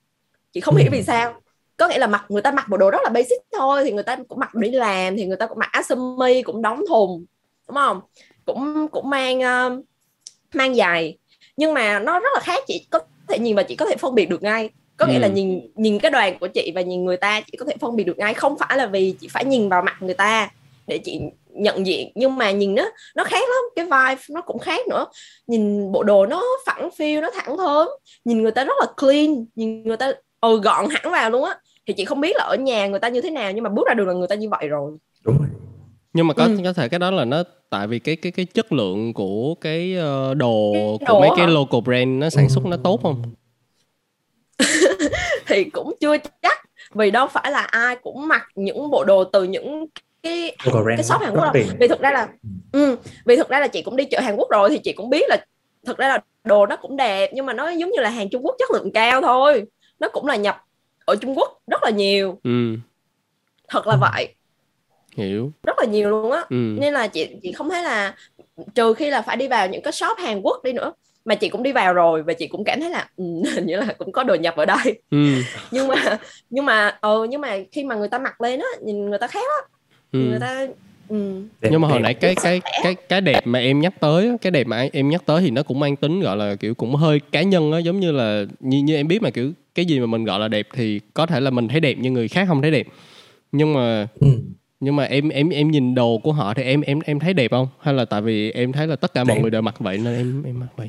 Chị 0.52 0.60
không 0.60 0.74
Ừ. 0.76 0.80
hiểu 0.80 0.90
vì 0.92 1.02
sao. 1.02 1.34
Có 1.76 1.88
nghĩa 1.88 1.98
là 1.98 2.06
mặc 2.06 2.24
người 2.28 2.42
ta 2.42 2.50
mặc 2.50 2.68
bộ 2.68 2.76
đồ 2.76 2.90
rất 2.90 2.98
là 3.04 3.10
basic 3.10 3.38
thôi 3.58 3.84
thì 3.84 3.92
người 3.92 4.02
ta 4.02 4.16
cũng 4.28 4.38
mặc 4.38 4.54
đi 4.54 4.70
làm 4.70 5.16
thì 5.16 5.26
người 5.26 5.36
ta 5.36 5.46
cũng 5.46 5.58
mặc 5.58 5.68
áo 5.72 5.82
sơ 5.82 5.94
mi 5.94 6.42
cũng 6.42 6.62
đóng 6.62 6.84
thùng 6.88 7.24
đúng 7.68 7.74
không? 7.74 8.00
Cũng 8.46 8.88
cũng 8.88 9.10
mang 9.10 9.38
uh, 9.38 9.84
mang 10.54 10.74
giày. 10.74 11.18
Nhưng 11.56 11.74
mà 11.74 11.98
nó 11.98 12.18
rất 12.20 12.28
là 12.34 12.40
khác 12.40 12.62
chị 12.66 12.86
có 12.90 12.98
thể 13.28 13.38
nhìn 13.38 13.56
và 13.56 13.62
chị 13.62 13.76
có 13.76 13.86
thể 13.86 13.96
phân 13.96 14.14
biệt 14.14 14.26
được 14.28 14.42
ngay 14.42 14.70
có 14.98 15.06
nghĩa 15.06 15.14
Ừ. 15.14 15.18
là 15.20 15.28
nhìn 15.28 15.60
nhìn 15.74 15.98
cái 15.98 16.10
đoàn 16.10 16.38
của 16.38 16.48
chị 16.48 16.72
và 16.74 16.80
nhìn 16.80 17.04
người 17.04 17.16
ta 17.16 17.40
chị 17.40 17.56
có 17.58 17.64
thể 17.64 17.74
phân 17.80 17.96
biệt 17.96 18.04
được 18.04 18.18
ngay. 18.18 18.34
Không 18.34 18.58
phải 18.58 18.78
là 18.78 18.86
vì 18.86 19.14
chị 19.20 19.28
phải 19.28 19.44
nhìn 19.44 19.68
vào 19.68 19.82
mặt 19.82 19.96
người 20.00 20.14
ta 20.14 20.50
để 20.86 20.98
chị 20.98 21.20
nhận 21.54 21.86
diện 21.86 22.12
nhưng 22.14 22.36
mà 22.36 22.50
nhìn 22.50 22.74
nó 22.74 22.84
nó 23.16 23.24
khác 23.24 23.40
lắm. 23.48 23.62
Cái 23.76 23.84
vibe 23.84 24.22
nó 24.30 24.40
cũng 24.40 24.58
khác 24.58 24.88
nữa. 24.88 25.06
Nhìn 25.46 25.92
bộ 25.92 26.02
đồ 26.02 26.26
nó 26.26 26.42
phẳng 26.66 26.90
phiu 26.96 27.20
nó 27.20 27.30
thẳng 27.34 27.56
thớm. 27.56 27.88
Nhìn 28.24 28.42
người 28.42 28.50
ta 28.52 28.64
rất 28.64 28.74
là 28.80 28.86
clean 28.96 29.44
nhìn 29.54 29.82
người 29.82 29.96
ta 29.96 30.12
ừ, 30.40 30.60
gọn 30.60 30.86
hẳn 30.90 31.12
vào 31.12 31.30
luôn 31.30 31.44
á. 31.44 31.56
Thì 31.86 31.94
chị 31.94 32.04
không 32.04 32.20
biết 32.20 32.36
là 32.36 32.44
ở 32.44 32.56
nhà 32.56 32.86
người 32.86 33.00
ta 33.00 33.08
như 33.08 33.20
thế 33.20 33.30
nào 33.30 33.52
nhưng 33.52 33.64
mà 33.64 33.70
bước 33.70 33.86
ra 33.88 33.94
đường 33.94 34.06
là 34.08 34.14
người 34.14 34.28
ta 34.28 34.34
như 34.34 34.48
vậy 34.48 34.68
rồi. 34.68 34.92
Đúng 35.24 35.38
rồi. 35.38 35.48
Nhưng 36.12 36.26
mà 36.26 36.34
có 36.34 36.44
Ừ. 36.44 36.56
có 36.64 36.72
thể 36.72 36.88
cái 36.88 36.98
đó 36.98 37.10
là 37.10 37.24
nó 37.24 37.42
tại 37.70 37.86
vì 37.86 37.98
cái 37.98 38.16
cái 38.16 38.32
cái 38.32 38.44
chất 38.46 38.72
lượng 38.72 39.12
của 39.14 39.54
cái 39.60 39.94
ờ, 39.96 40.34
đồ 40.34 40.70
Cái 40.74 40.82
của 40.98 41.04
đồ 41.14 41.20
mấy 41.20 41.28
hả? 41.28 41.34
cái 41.36 41.46
local 41.48 41.80
brand 41.84 42.08
nó 42.08 42.30
sản 42.30 42.48
xuất 42.48 42.64
nó 42.66 42.76
tốt 42.76 43.00
không 43.02 43.22
thì 45.48 45.64
cũng 45.64 45.96
chưa 46.00 46.16
chắc. 46.42 46.58
Vì 46.94 47.10
đâu 47.10 47.26
phải 47.26 47.50
là 47.50 47.60
ai 47.60 47.96
cũng 47.96 48.28
mặc 48.28 48.48
những 48.54 48.90
bộ 48.90 49.04
đồ 49.04 49.24
từ 49.24 49.44
những 49.44 49.86
cái 50.22 50.56
brand 50.64 50.86
cái 50.96 51.04
shop 51.04 51.20
Hàn 51.20 51.34
Quốc 51.34 51.44
đâu. 51.54 51.64
vì 51.80 51.88
thực 51.88 52.00
ra 52.00 52.10
là 52.10 52.28
ừ, 52.72 52.96
vì 53.24 53.36
thực 53.36 53.48
ra 53.48 53.60
là 53.60 53.68
chị 53.68 53.82
cũng 53.82 53.96
đi 53.96 54.04
chợ 54.04 54.20
Hàn 54.20 54.36
Quốc 54.36 54.50
rồi 54.50 54.70
thì 54.70 54.78
chị 54.78 54.92
cũng 54.92 55.10
biết 55.10 55.24
là 55.28 55.36
thực 55.86 55.98
ra 55.98 56.08
là 56.08 56.18
đồ 56.44 56.66
nó 56.66 56.76
cũng 56.76 56.96
đẹp 56.96 57.30
nhưng 57.34 57.46
mà 57.46 57.52
nó 57.52 57.68
giống 57.68 57.90
như 57.90 58.00
là 58.00 58.10
hàng 58.10 58.30
Trung 58.30 58.42
Quốc 58.42 58.56
chất 58.58 58.70
lượng 58.70 58.92
cao 58.92 59.22
thôi. 59.22 59.64
Nó 60.00 60.08
cũng 60.08 60.26
là 60.26 60.36
nhập 60.36 60.56
ở 61.04 61.16
Trung 61.16 61.38
Quốc 61.38 61.60
rất 61.66 61.82
là 61.82 61.90
nhiều. 61.90 62.40
Ừ. 62.44 62.76
Thật 63.68 63.86
là 63.86 63.96
vậy. 63.96 64.34
Hiểu. 65.16 65.52
Rất 65.62 65.78
là 65.78 65.84
nhiều 65.84 66.10
luôn 66.10 66.32
á. 66.32 66.40
Ừ. 66.50 66.76
Nên 66.80 66.92
là 66.92 67.06
chị 67.06 67.28
chị 67.42 67.52
không 67.52 67.70
thấy 67.70 67.82
là 67.82 68.14
trừ 68.74 68.94
khi 68.94 69.10
là 69.10 69.22
phải 69.22 69.36
đi 69.36 69.48
vào 69.48 69.68
những 69.68 69.82
cái 69.82 69.92
shop 69.92 70.18
Hàn 70.18 70.40
Quốc 70.40 70.64
đi 70.64 70.72
nữa 70.72 70.92
mà 71.28 71.34
chị 71.34 71.48
cũng 71.48 71.62
đi 71.62 71.72
vào 71.72 71.94
rồi 71.94 72.22
và 72.22 72.32
chị 72.32 72.46
cũng 72.46 72.64
cảm 72.64 72.80
thấy 72.80 72.90
là 72.90 73.08
ừ, 73.16 73.24
hình 73.54 73.66
như 73.66 73.76
là 73.76 73.94
cũng 73.98 74.12
có 74.12 74.24
đồ 74.24 74.34
nhập 74.34 74.56
ở 74.56 74.64
đây. 74.64 75.02
Ừ. 75.10 75.32
Nhưng 75.70 75.88
mà 75.88 76.18
nhưng 76.50 76.64
mà 76.66 76.96
ờ 77.00 77.26
nhưng 77.30 77.40
mà 77.40 77.56
khi 77.72 77.84
mà 77.84 77.94
người 77.94 78.08
ta 78.08 78.18
mặc 78.18 78.40
lên 78.40 78.60
á 78.60 78.66
nhìn 78.84 79.10
người 79.10 79.18
ta 79.18 79.26
khác 79.26 79.44
á. 79.60 79.68
Ừ. 80.12 80.18
Người 80.18 80.38
ta 80.40 80.66
ừ. 81.08 81.42
Đẹp- 81.60 81.68
nhưng 81.72 81.80
mà 81.80 81.88
hồi 81.88 82.00
nãy 82.00 82.14
cái 82.14 82.34
cái 82.34 82.60
cái 82.82 82.94
cái 82.94 83.20
đẹp 83.20 83.40
mà 83.46 83.58
em 83.58 83.80
nhắc 83.80 84.00
tới 84.00 84.36
cái 84.40 84.50
đẹp 84.50 84.66
mà 84.66 84.86
em 84.92 85.08
nhắc 85.08 85.22
tới 85.26 85.40
thì 85.42 85.50
nó 85.50 85.62
cũng 85.62 85.80
mang 85.80 85.96
tính 85.96 86.20
gọi 86.20 86.36
là 86.36 86.54
kiểu 86.54 86.74
cũng 86.74 86.94
hơi 86.94 87.20
cá 87.32 87.42
nhân 87.42 87.72
á 87.72 87.78
giống 87.78 88.00
như 88.00 88.12
là 88.12 88.44
như 88.60 88.78
như 88.82 88.96
em 88.96 89.08
biết 89.08 89.22
mà 89.22 89.30
kiểu 89.30 89.52
cái 89.74 89.84
gì 89.84 90.00
mà 90.00 90.06
mình 90.06 90.24
gọi 90.24 90.40
là 90.40 90.48
đẹp 90.48 90.66
thì 90.74 91.00
có 91.14 91.26
thể 91.26 91.40
là 91.40 91.50
mình 91.50 91.68
thấy 91.68 91.80
đẹp 91.80 91.94
nhưng 92.00 92.14
người 92.14 92.28
khác 92.28 92.44
không 92.48 92.62
thấy 92.62 92.70
đẹp. 92.70 92.86
Nhưng 93.52 93.74
mà 93.74 94.06
Ừ. 94.20 94.28
nhưng 94.80 94.96
mà 94.96 95.04
em 95.04 95.28
em 95.28 95.48
em 95.48 95.70
nhìn 95.70 95.94
đồ 95.94 96.18
của 96.18 96.32
họ 96.32 96.54
thì 96.54 96.62
em 96.62 96.80
em 96.80 97.00
em 97.04 97.18
thấy 97.18 97.34
đẹp 97.34 97.50
không? 97.50 97.68
Hay 97.80 97.94
là 97.94 98.04
tại 98.04 98.22
vì 98.22 98.50
em 98.50 98.72
thấy 98.72 98.86
là 98.86 98.96
tất 98.96 99.14
cả 99.14 99.24
mọi 99.24 99.36
Đẹp. 99.36 99.42
người 99.42 99.50
đều 99.50 99.62
mặc 99.62 99.74
vậy 99.78 99.98
nên 99.98 100.16
em 100.16 100.42
em 100.42 100.60
mặc 100.60 100.68
vậy 100.76 100.88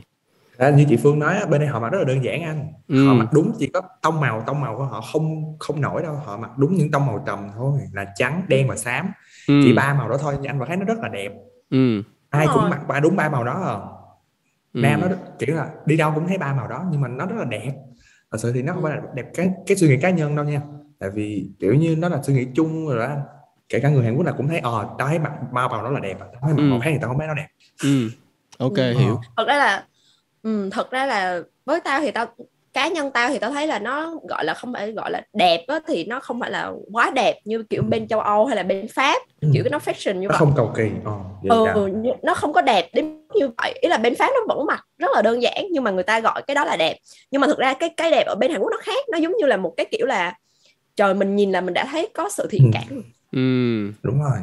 Ra 0.59 0.69
như 0.69 0.85
chị 0.89 0.97
Phương 0.97 1.19
nói 1.19 1.33
á, 1.35 1.45
bên 1.45 1.61
đây 1.61 1.69
họ 1.69 1.79
mặc 1.79 1.89
rất 1.89 1.97
là 1.97 2.03
đơn 2.03 2.23
giản 2.23 2.43
anh 2.43 2.67
Ừ. 2.87 3.07
họ 3.07 3.13
mặc 3.13 3.27
đúng 3.33 3.51
chỉ 3.59 3.67
có 3.73 3.81
tông 4.01 4.19
màu 4.19 4.41
tông 4.47 4.61
màu 4.61 4.77
của 4.77 4.83
họ 4.83 5.01
không 5.01 5.55
không 5.59 5.81
nổi 5.81 6.03
đâu 6.03 6.13
họ 6.15 6.37
mặc 6.37 6.57
đúng 6.57 6.75
những 6.75 6.91
tông 6.91 7.05
màu 7.05 7.23
trầm 7.27 7.47
thôi 7.55 7.79
là 7.93 8.05
trắng 8.15 8.41
đen 8.47 8.67
và 8.67 8.75
xám 8.75 9.11
ừ. 9.47 9.61
chỉ 9.63 9.73
ba 9.73 9.93
màu 9.93 10.09
đó 10.09 10.17
thôi 10.21 10.33
nhưng 10.41 10.47
anh 10.51 10.59
vẫn 10.59 10.67
thấy 10.67 10.77
nó 10.77 10.85
rất 10.85 10.97
là 11.01 11.07
đẹp 11.09 11.31
ừ. 11.69 12.01
ai 12.29 12.45
Đúng 12.45 12.53
cũng 12.53 12.61
rồi. 12.61 12.71
mặc 12.71 12.87
ba 12.87 12.99
đúng 12.99 13.15
ba 13.15 13.29
màu 13.29 13.43
đó 13.43 13.53
à. 13.53 13.75
ừ. 14.73 14.79
nam 14.81 15.01
nó 15.01 15.07
kiểu 15.39 15.55
là 15.55 15.69
đi 15.85 15.97
đâu 15.97 16.11
cũng 16.15 16.27
thấy 16.27 16.37
ba 16.37 16.53
màu 16.53 16.67
đó 16.67 16.85
nhưng 16.91 17.01
mà 17.01 17.07
nó 17.07 17.25
rất 17.25 17.35
là 17.39 17.45
đẹp 17.45 17.71
thật 18.31 18.37
sự 18.41 18.51
thì 18.51 18.61
nó 18.61 18.73
không 18.73 18.83
phải 18.83 18.91
là 18.95 19.01
đẹp 19.15 19.25
cái 19.33 19.49
cái 19.67 19.77
suy 19.77 19.87
nghĩ 19.87 19.97
cá 20.01 20.09
nhân 20.09 20.35
đâu 20.35 20.45
nha 20.45 20.61
tại 20.99 21.09
vì 21.09 21.49
kiểu 21.59 21.73
như 21.75 21.95
nó 21.95 22.09
là 22.09 22.21
suy 22.23 22.33
nghĩ 22.33 22.47
chung 22.55 22.87
rồi 22.87 22.97
đó 22.97 23.05
anh 23.05 23.21
kể 23.69 23.79
cả 23.79 23.89
người 23.89 24.03
Hàn 24.05 24.15
Quốc 24.15 24.25
là 24.25 24.31
cũng 24.31 24.47
thấy 24.47 24.59
ờ 24.59 24.89
tao 24.97 25.07
thấy 25.07 25.19
mặc 25.19 25.31
ba 25.51 25.67
màu 25.67 25.83
đó 25.83 25.89
là 25.89 25.99
đẹp 25.99 26.17
tao 26.19 26.29
thấy 26.41 26.53
mặc 26.53 26.63
Ừ. 26.63 26.69
màu 26.69 26.79
khác 26.79 26.89
thì 26.93 26.97
tao 27.01 27.09
không 27.09 27.17
thấy 27.19 27.27
nó 27.27 27.33
đẹp 27.33 27.47
ừ. 27.83 28.09
ok 28.59 28.75
Ừ. 28.77 28.93
hiểu 28.99 29.19
thật 29.37 29.43
ra 29.47 29.57
là 29.57 29.85
ừ, 30.43 30.69
thật 30.71 30.91
ra 30.91 31.05
là 31.05 31.41
với 31.65 31.79
tao 31.81 32.01
thì 32.01 32.11
tao 32.11 32.25
cá 32.73 32.87
nhân 32.87 33.11
tao 33.11 33.29
thì 33.29 33.39
tao 33.39 33.51
thấy 33.51 33.67
là 33.67 33.79
nó 33.79 34.15
gọi 34.29 34.45
là 34.45 34.53
không 34.53 34.73
phải 34.73 34.91
gọi 34.91 35.11
là 35.11 35.21
đẹp 35.33 35.63
á, 35.67 35.79
thì 35.87 36.05
nó 36.05 36.19
không 36.19 36.39
phải 36.39 36.51
là 36.51 36.71
quá 36.93 37.11
đẹp 37.15 37.39
như 37.45 37.63
kiểu 37.69 37.81
bên 37.83 38.07
châu 38.07 38.19
Âu 38.19 38.45
hay 38.45 38.55
là 38.55 38.63
bên 38.63 38.87
Pháp 38.87 39.21
Ừ. 39.41 39.49
kiểu 39.53 39.63
cái 39.63 39.71
nó 39.71 39.77
fashion 39.77 40.13
như 40.13 40.27
nó 40.27 40.29
vậy 40.29 40.37
không 40.39 40.53
cầu 40.55 40.71
kỳ 40.77 40.89
ờ 41.49 41.63
vậy 41.63 41.73
ừ, 41.73 41.89
nó 42.23 42.33
không 42.33 42.53
có 42.53 42.61
đẹp 42.61 42.89
đến 42.93 43.21
như 43.35 43.49
vậy 43.57 43.73
ý 43.81 43.89
là 43.89 43.97
bên 43.97 44.15
Pháp 44.15 44.29
nó 44.33 44.55
vẫn 44.55 44.65
mặc 44.65 44.85
rất 44.97 45.07
là 45.15 45.21
đơn 45.21 45.41
giản 45.41 45.65
nhưng 45.71 45.83
mà 45.83 45.91
người 45.91 46.03
ta 46.03 46.19
gọi 46.19 46.41
cái 46.47 46.55
đó 46.55 46.65
là 46.65 46.75
đẹp 46.77 46.97
nhưng 47.31 47.41
mà 47.41 47.47
thực 47.47 47.57
ra 47.57 47.73
cái 47.73 47.89
cái 47.97 48.11
đẹp 48.11 48.23
ở 48.27 48.35
bên 48.35 48.51
Hàn 48.51 48.59
Quốc 48.61 48.69
nó 48.71 48.77
khác 48.81 49.05
nó 49.11 49.17
giống 49.17 49.33
như 49.39 49.45
là 49.45 49.57
một 49.57 49.73
cái 49.77 49.85
kiểu 49.91 50.05
là 50.05 50.33
trời 50.95 51.13
mình 51.13 51.35
nhìn 51.35 51.51
là 51.51 51.61
mình 51.61 51.73
đã 51.73 51.85
thấy 51.91 52.09
có 52.13 52.29
sự 52.29 52.47
thiện 52.51 52.63
Ừ. 52.63 52.69
cảm 52.73 52.83
rồi. 52.95 53.03
ừ. 53.31 53.39
đúng 54.03 54.19
rồi 54.23 54.37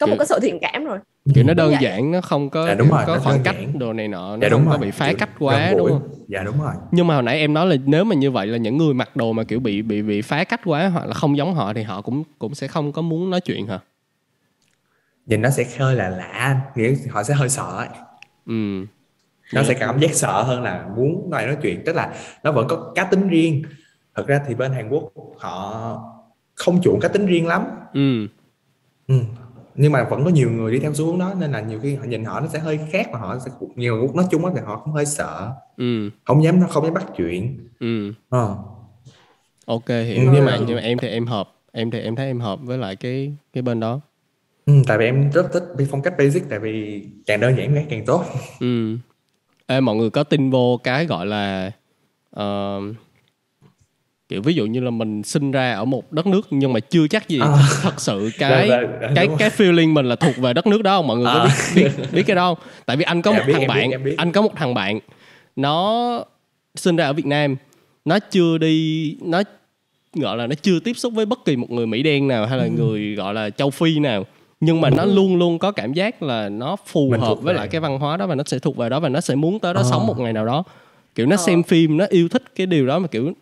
có 0.00 0.06
một 0.06 0.16
cái 0.18 0.26
sự 0.26 0.38
thiện 0.42 0.58
cảm 0.62 0.84
rồi 0.84 0.98
kiểu 1.34 1.44
nó 1.44 1.54
đơn 1.54 1.70
vậy. 1.70 1.78
giản 1.82 2.10
nó 2.12 2.20
không 2.20 2.50
có 2.50 2.66
Dạ, 2.66 2.74
đúng 2.74 2.88
rồi, 2.90 3.02
có 3.06 3.18
khoảng 3.18 3.42
cách 3.42 3.54
giản. 3.58 3.78
đồ 3.78 3.92
này 3.92 4.08
nọ 4.08 4.36
nó 4.36 4.42
dạ 4.42 4.48
không 4.48 4.58
đúng 4.58 4.64
có 4.66 4.70
rồi. 4.70 4.78
bị 4.78 4.90
phá 4.90 5.06
Kiểu 5.06 5.16
cách 5.18 5.30
quá 5.38 5.74
đúng 5.78 5.88
không? 5.88 6.08
Dạ 6.28 6.42
đúng 6.42 6.60
rồi. 6.60 6.72
Nhưng 6.92 7.06
mà 7.06 7.14
hồi 7.14 7.22
nãy 7.22 7.38
em 7.38 7.54
nói 7.54 7.66
là 7.66 7.76
nếu 7.86 8.04
mà 8.04 8.14
như 8.14 8.30
vậy 8.30 8.46
là 8.46 8.58
những 8.58 8.76
người 8.76 8.94
mặc 8.94 9.16
đồ 9.16 9.32
mà 9.32 9.44
kiểu 9.44 9.60
bị 9.60 9.82
bị 9.82 10.02
bị 10.02 10.22
phá 10.22 10.44
cách 10.44 10.60
quá 10.64 10.88
hoặc 10.88 11.06
là 11.06 11.14
không 11.14 11.36
giống 11.36 11.54
họ 11.54 11.72
thì 11.74 11.82
họ 11.82 12.02
cũng 12.02 12.22
cũng 12.38 12.54
sẽ 12.54 12.68
không 12.68 12.92
có 12.92 13.02
muốn 13.02 13.30
nói 13.30 13.40
chuyện 13.40 13.66
hả? 13.66 13.78
Nhìn 15.26 15.42
nó 15.42 15.50
sẽ 15.50 15.64
hơi 15.78 15.94
là 15.94 16.08
lạ 16.08 16.60
nghĩa 16.76 16.94
họ 17.10 17.22
sẽ 17.22 17.34
hơi 17.34 17.48
sợ 17.48 17.76
ấy. 17.78 17.88
ừ. 18.46 18.84
Nó 19.54 19.62
sẽ 19.62 19.74
cảm 19.74 19.98
giác 20.00 20.14
sợ 20.14 20.42
hơn 20.42 20.62
là 20.62 20.86
muốn 20.96 21.30
nói 21.30 21.46
nói 21.46 21.56
chuyện. 21.62 21.82
Tức 21.86 21.96
là 21.96 22.14
nó 22.42 22.52
vẫn 22.52 22.66
có 22.68 22.92
cá 22.94 23.04
tính 23.04 23.28
riêng. 23.28 23.62
Thật 24.14 24.26
ra 24.26 24.40
thì 24.48 24.54
bên 24.54 24.72
Hàn 24.72 24.88
Quốc 24.88 25.12
họ 25.38 26.02
không 26.54 26.82
chuộng 26.82 27.00
cá 27.00 27.08
tính 27.08 27.26
riêng 27.26 27.46
lắm. 27.46 27.64
Ừ. 27.94 28.26
Ừ. 29.08 29.14
nhưng 29.80 29.92
mà 29.92 30.04
vẫn 30.04 30.24
có 30.24 30.30
nhiều 30.30 30.50
người 30.50 30.72
đi 30.72 30.78
theo 30.78 30.94
xu 30.94 31.06
hướng 31.06 31.18
đó 31.18 31.34
nên 31.40 31.52
là 31.52 31.60
nhiều 31.60 31.80
khi 31.82 31.94
họ 31.94 32.04
nhìn 32.04 32.24
họ 32.24 32.40
nó 32.40 32.46
sẽ 32.48 32.58
hơi 32.58 32.78
khác 32.90 33.08
và 33.12 33.18
họ 33.18 33.38
sẽ 33.38 33.50
nhiều 33.76 33.98
Quốc 34.02 34.14
nói 34.14 34.26
chung 34.30 34.44
á 34.44 34.52
thì 34.54 34.60
họ 34.66 34.80
cũng 34.84 34.94
hơi 34.94 35.06
sợ. 35.06 35.52
Ừ. 35.76 36.10
Không 36.24 36.44
dám 36.44 36.60
nó 36.60 36.66
không 36.66 36.84
dám 36.84 36.94
bắt 36.94 37.06
chuyện. 37.16 37.68
Ừ. 37.80 38.12
Ờ. 38.28 38.56
ok 39.66 39.88
hiểu 39.88 40.30
nhưng 40.32 40.44
mà 40.44 40.58
nhưng 40.66 40.76
mà 40.76 40.82
em 40.82 40.98
thì 40.98 41.08
em 41.08 41.26
hợp 41.26 41.48
em 41.72 41.90
thì 41.90 42.00
em 42.00 42.16
thấy 42.16 42.26
em 42.26 42.40
hợp 42.40 42.58
với 42.62 42.78
lại 42.78 42.96
cái 42.96 43.32
cái 43.52 43.62
bên 43.62 43.80
đó. 43.80 44.00
Ừ, 44.66 44.72
tại 44.86 44.98
vì 44.98 45.04
em 45.04 45.30
rất 45.30 45.52
thích 45.52 45.64
cái 45.78 45.86
phong 45.90 46.02
cách 46.02 46.14
basic 46.18 46.42
tại 46.50 46.58
vì 46.58 47.02
càng 47.26 47.40
đơn 47.40 47.56
giản 47.56 47.86
càng 47.90 48.04
tốt. 48.06 48.24
Ừ. 48.60 48.96
Ê, 49.66 49.80
mọi 49.80 49.96
người 49.96 50.10
có 50.10 50.24
tin 50.24 50.50
vô 50.50 50.80
cái 50.84 51.06
gọi 51.06 51.26
là 51.26 51.70
ờ, 52.30 52.80
kiểu 54.28 54.42
ví 54.42 54.54
dụ 54.54 54.66
như 54.66 54.80
là 54.80 54.90
mình 54.90 55.22
sinh 55.22 55.50
ra 55.50 55.72
ở 55.74 55.84
một 55.84 56.12
đất 56.12 56.26
nước 56.26 56.46
nhưng 56.50 56.72
mà 56.72 56.80
chưa 56.80 57.08
chắc 57.08 57.28
gì 57.28 57.40
À. 57.40 57.56
thật, 57.82 58.00
sự 58.00 58.30
cái 58.38 58.68
Dạ, 58.68 58.80
dạ, 59.00 59.08
cái 59.14 59.26
đúng 59.26 59.36
cái 59.38 59.50
feeling 59.50 59.92
mình 59.92 60.06
là 60.06 60.16
thuộc 60.16 60.36
về 60.36 60.52
đất 60.52 60.66
nước 60.66 60.82
đó 60.82 60.96
không 60.96 61.06
mọi 61.06 61.16
người 61.16 61.26
có 61.26 61.30
À. 61.40 61.56
biết 61.76 61.82
biết 61.98 62.04
biết 62.12 62.22
cái 62.26 62.36
đó 62.36 62.54
không 62.54 62.64
tại 62.86 62.96
vì 62.96 63.04
anh 63.04 63.22
có 63.22 63.32
Dạ, 63.32 63.38
một 63.38 63.44
biết, 63.46 63.52
thằng 63.52 63.60
em 63.62 63.68
biết, 63.68 63.74
bạn 63.74 63.90
em 63.90 64.04
biết. 64.04 64.14
anh 64.16 64.32
có 64.32 64.42
một 64.42 64.52
thằng 64.56 64.74
bạn 64.74 65.00
nó 65.56 66.24
sinh 66.74 66.96
ra 66.96 67.04
ở 67.06 67.12
Việt 67.12 67.26
Nam 67.26 67.56
nó 68.04 68.18
chưa 68.18 68.58
đi 68.58 69.16
nó 69.22 69.42
gọi 70.14 70.36
là 70.36 70.46
nó 70.46 70.54
chưa 70.62 70.80
tiếp 70.80 70.92
xúc 70.96 71.12
với 71.14 71.26
bất 71.26 71.44
kỳ 71.44 71.56
một 71.56 71.70
người 71.70 71.86
Mỹ 71.86 72.02
đen 72.02 72.28
nào 72.28 72.46
hay 72.46 72.58
là 72.58 72.64
Ừ. 72.64 72.70
người 72.70 73.14
gọi 73.14 73.34
là 73.34 73.50
châu 73.50 73.70
Phi 73.70 73.98
nào 73.98 74.26
nhưng 74.60 74.80
mà 74.80 74.90
nó 74.90 75.04
luôn 75.04 75.36
luôn 75.36 75.58
có 75.58 75.70
cảm 75.72 75.92
giác 75.92 76.22
là 76.22 76.48
nó 76.48 76.76
phù 76.86 77.10
Mình 77.10 77.20
hợp 77.20 77.34
với 77.42 77.54
về. 77.54 77.58
lại 77.58 77.68
cái 77.68 77.80
văn 77.80 77.98
hóa 77.98 78.16
đó 78.16 78.26
và 78.26 78.34
nó 78.34 78.44
sẽ 78.46 78.58
thuộc 78.58 78.76
về 78.76 78.88
đó 78.88 79.00
và 79.00 79.08
nó 79.08 79.20
sẽ 79.20 79.34
muốn 79.34 79.58
tới 79.58 79.74
đó 79.74 79.80
Ờ. 79.80 79.86
sống 79.90 80.06
một 80.06 80.18
ngày 80.18 80.32
nào 80.32 80.46
đó 80.46 80.64
kiểu 81.14 81.26
nó 81.26 81.36
Ờ. 81.36 81.42
xem 81.46 81.62
phim 81.62 81.96
nó 81.96 82.06
yêu 82.10 82.28
thích 82.28 82.42
cái 82.56 82.66
điều 82.66 82.86
đó 82.86 82.98
mà 82.98 83.08
kiểu 83.08 83.32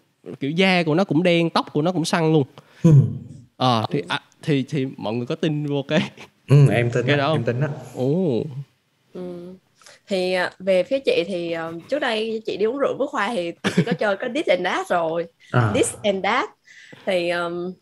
kiểu 0.41 0.51
da 0.51 0.83
của 0.83 0.95
nó 0.95 1.05
cũng 1.05 1.23
đen 1.23 1.51
tóc 1.51 1.73
của 1.73 1.83
nó 1.83 1.93
cũng 1.93 2.05
săn 2.05 2.33
luôn 2.33 2.45
ừ. 2.85 2.91
ờ 3.57 3.85
thì 3.91 4.03
à, 4.09 4.21
thì 4.43 4.65
thì 4.69 4.87
mọi 4.97 5.15
người 5.15 5.27
có 5.27 5.35
tin 5.35 5.67
vô 5.67 5.83
cái 5.89 6.11
Ừ, 6.49 6.71
em 6.71 6.91
tin 6.91 7.07
Cái 7.07 7.17
đó, 7.17 7.27
đó 7.27 7.33
em 7.33 7.45
tin 7.45 7.61
đó 7.61 7.67
ồ 7.95 8.43
Ừ. 9.15 9.55
thì 10.09 10.33
à, 10.33 10.51
về 10.59 10.83
phía 10.83 10.99
chị 10.99 11.25
thì 11.27 11.53
à, 11.53 11.71
trước 11.89 11.99
đây 11.99 12.43
chị 12.47 12.57
đi 12.57 12.65
uống 12.67 12.79
rượu 12.79 12.95
với 12.99 13.07
khoa 13.09 13.29
thì 13.35 13.53
chị 13.77 13.83
có 13.87 13.93
chơi 13.93 14.17
có 14.17 14.29
this 14.35 14.47
and 14.47 14.65
that 14.65 14.89
rồi 14.89 15.27
à. 15.53 15.73
this 15.75 15.95
and 16.03 16.25
that 16.25 16.49
thì 17.07 17.31
um, 17.31 17.73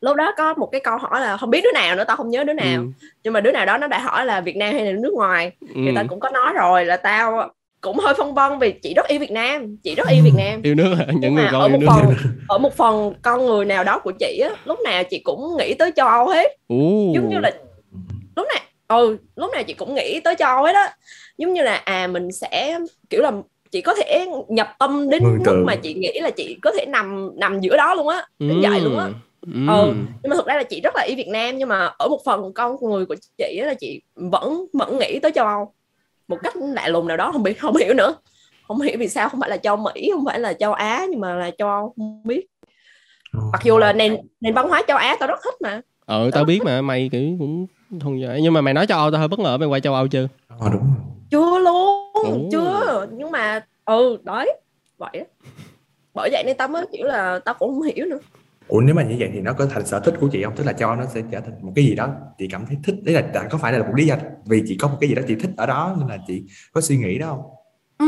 lúc 0.00 0.16
đó 0.16 0.32
có 0.36 0.54
một 0.54 0.68
cái 0.72 0.80
câu 0.84 0.98
hỏi 0.98 1.20
là 1.20 1.36
không 1.36 1.50
biết 1.50 1.60
đứa 1.64 1.72
nào 1.74 1.96
nữa 1.96 2.04
tao 2.08 2.16
không 2.16 2.30
nhớ 2.30 2.44
đứa 2.44 2.52
nào 2.52 2.82
Ừ. 2.82 2.88
nhưng 3.24 3.32
mà 3.32 3.40
đứa 3.40 3.52
nào 3.52 3.66
đó 3.66 3.78
nó 3.78 3.86
đã 3.86 3.98
hỏi 3.98 4.26
là 4.26 4.40
Việt 4.40 4.56
Nam 4.56 4.74
hay 4.74 4.84
là 4.86 4.92
nước 4.92 5.12
ngoài 5.14 5.52
ừ. 5.60 5.66
thì 5.74 5.92
tao 5.94 6.04
cũng 6.08 6.20
có 6.20 6.30
nói 6.30 6.52
rồi 6.52 6.84
là 6.84 6.96
tao 6.96 7.50
cũng 7.80 7.98
hơi 7.98 8.14
phân 8.18 8.34
vân 8.34 8.58
vì 8.58 8.72
chị 8.72 8.94
rất 8.94 9.06
yêu 9.08 9.18
Việt 9.20 9.30
Nam 9.30 9.76
chị 9.82 9.94
rất 9.94 10.08
yêu 10.08 10.22
Việt 10.24 10.34
Nam 10.36 10.62
yêu 10.62 10.74
nước 10.74 10.94
hả? 10.98 11.04
những 11.06 11.20
nhưng 11.20 11.34
người 11.34 11.46
con 11.52 11.60
ở 11.60 11.66
yêu 11.66 11.72
một 11.72 11.78
nước 11.80 11.86
phần 11.90 12.14
ở 12.48 12.58
một 12.58 12.76
phần 12.76 13.12
con 13.22 13.46
người 13.46 13.64
nào 13.64 13.84
đó 13.84 13.98
của 13.98 14.12
chị 14.20 14.38
á 14.42 14.50
lúc 14.64 14.78
nào 14.84 15.02
chị 15.04 15.18
cũng 15.18 15.56
nghĩ 15.58 15.74
tới 15.74 15.92
châu 15.96 16.08
Âu 16.08 16.28
hết 16.28 16.48
Ồ. 16.68 16.76
giống 17.14 17.28
như 17.28 17.38
là 17.38 17.50
lúc 18.36 18.46
nào 18.54 18.64
ừ 19.00 19.16
lúc 19.36 19.50
nào 19.54 19.62
chị 19.62 19.72
cũng 19.72 19.94
nghĩ 19.94 20.20
tới 20.20 20.34
châu 20.38 20.48
Âu 20.56 20.64
hết 20.64 20.74
á 20.74 20.94
giống 21.38 21.52
như 21.52 21.62
là 21.62 21.74
à 21.76 22.06
mình 22.06 22.32
sẽ 22.32 22.78
kiểu 23.10 23.22
là 23.22 23.32
chị 23.70 23.80
có 23.80 23.94
thể 23.94 24.26
nhập 24.48 24.68
tâm 24.78 25.10
đến 25.10 25.22
mức 25.24 25.62
mà 25.66 25.74
chị 25.76 25.94
nghĩ 25.94 26.20
là 26.22 26.30
chị 26.30 26.56
có 26.62 26.70
thể 26.78 26.86
nằm 26.86 27.30
nằm 27.36 27.60
giữa 27.60 27.76
đó 27.76 27.94
luôn 27.94 28.08
á 28.08 28.26
đến 28.38 28.60
vậy 28.70 28.80
luôn 28.80 28.98
á 28.98 29.08
Ừ. 29.46 29.50
Ừ. 29.68 29.92
nhưng 30.22 30.30
mà 30.30 30.36
thực 30.36 30.46
ra 30.46 30.54
là 30.56 30.62
chị 30.62 30.80
rất 30.80 30.96
là 30.96 31.02
yêu 31.02 31.16
Việt 31.16 31.28
Nam 31.28 31.58
nhưng 31.58 31.68
mà 31.68 31.90
ở 31.98 32.08
một 32.08 32.18
phần 32.24 32.52
con 32.54 32.76
người 32.82 33.06
của 33.06 33.14
chị 33.38 33.58
á 33.60 33.66
là 33.66 33.74
chị 33.74 34.00
vẫn 34.14 34.64
vẫn 34.72 34.98
nghĩ 34.98 35.18
tới 35.18 35.32
châu 35.34 35.46
Âu 35.46 35.74
một 36.30 36.38
cách 36.42 36.56
lạ 36.56 36.88
lùng 36.88 37.08
nào 37.08 37.16
đó 37.16 37.32
không 37.32 37.42
biết 37.42 37.60
không 37.60 37.76
hiểu 37.76 37.94
nữa. 37.94 38.14
Không 38.68 38.80
hiểu 38.80 38.96
vì 38.98 39.08
sao 39.08 39.28
không 39.28 39.40
phải 39.40 39.50
là 39.50 39.56
châu 39.56 39.76
Mỹ 39.76 40.10
không 40.14 40.24
phải 40.26 40.40
là 40.40 40.52
châu 40.52 40.72
Á 40.72 41.06
nhưng 41.10 41.20
mà 41.20 41.34
là 41.34 41.50
châu 41.58 41.68
Âu 41.68 41.94
không 41.96 42.22
biết. 42.24 42.46
Mặc 43.32 43.60
dù 43.64 43.78
là 43.78 43.92
nền 43.92 44.16
nền 44.40 44.54
văn 44.54 44.68
hóa 44.68 44.82
châu 44.88 44.96
Á 44.96 45.16
tao 45.20 45.28
rất 45.28 45.38
thích 45.44 45.54
mà. 45.60 45.80
Ờ 46.06 46.30
tao 46.32 46.44
biết 46.44 46.62
mà 46.64 46.82
mày 46.82 47.08
kiểu 47.12 47.36
cũng 47.38 47.66
không 48.02 48.20
giỏi 48.20 48.40
nhưng 48.42 48.52
mà 48.52 48.60
mày 48.60 48.74
nói 48.74 48.86
châu 48.86 48.98
Âu 48.98 49.10
tao 49.10 49.18
hơi 49.18 49.28
bất 49.28 49.38
ngờ 49.38 49.58
mày 49.58 49.68
qua 49.68 49.80
châu 49.80 49.94
Âu 49.94 50.08
chưa? 50.08 50.28
Ờ, 50.48 50.68
đúng 50.72 50.82
rồi. 50.82 51.14
chưa 51.30 51.58
luôn 51.58 52.10
Ồ. 52.12 52.48
chưa. 52.52 53.06
Nhưng 53.12 53.30
mà 53.30 53.66
ừ 53.84 54.18
đấy 54.22 54.60
vậy 54.98 55.10
á. 55.12 55.24
Bởi 56.14 56.30
vậy 56.32 56.42
nên 56.46 56.56
tao 56.56 56.68
mới 56.68 56.86
kiểu 56.92 57.06
là 57.06 57.38
tao 57.44 57.54
cũng 57.54 57.74
không 57.74 57.82
hiểu 57.82 58.06
nữa 58.06 58.18
Ủa 58.70 58.80
nếu 58.80 58.94
mà 58.94 59.02
như 59.02 59.16
vậy 59.18 59.30
thì 59.32 59.40
nó 59.40 59.52
có 59.52 59.66
thành 59.66 59.86
sở 59.86 60.00
thích 60.00 60.14
của 60.20 60.28
chị 60.32 60.42
không? 60.44 60.56
Tức 60.56 60.64
là 60.64 60.72
cho 60.72 60.96
nó 60.96 61.06
sẽ 61.14 61.22
trở 61.32 61.40
thành 61.40 61.54
một 61.62 61.72
cái 61.76 61.84
gì 61.84 61.94
đó 61.94 62.08
chị 62.38 62.48
cảm 62.50 62.66
thấy 62.66 62.76
thích. 62.84 62.94
Đấy 63.02 63.14
là 63.14 63.48
có 63.50 63.58
phải 63.58 63.72
là 63.72 63.78
một 63.78 63.92
lý 63.96 64.06
do 64.06 64.16
vì 64.46 64.62
chị 64.66 64.76
có 64.80 64.88
một 64.88 64.96
cái 65.00 65.08
gì 65.08 65.14
đó 65.14 65.22
chị 65.28 65.34
thích 65.34 65.50
ở 65.56 65.66
đó 65.66 65.96
nên 65.98 66.08
là 66.08 66.18
chị 66.26 66.42
có 66.72 66.80
suy 66.80 66.96
nghĩ 66.96 67.18
đó 67.18 67.26
không? 67.26 67.40
ừ, 67.98 68.06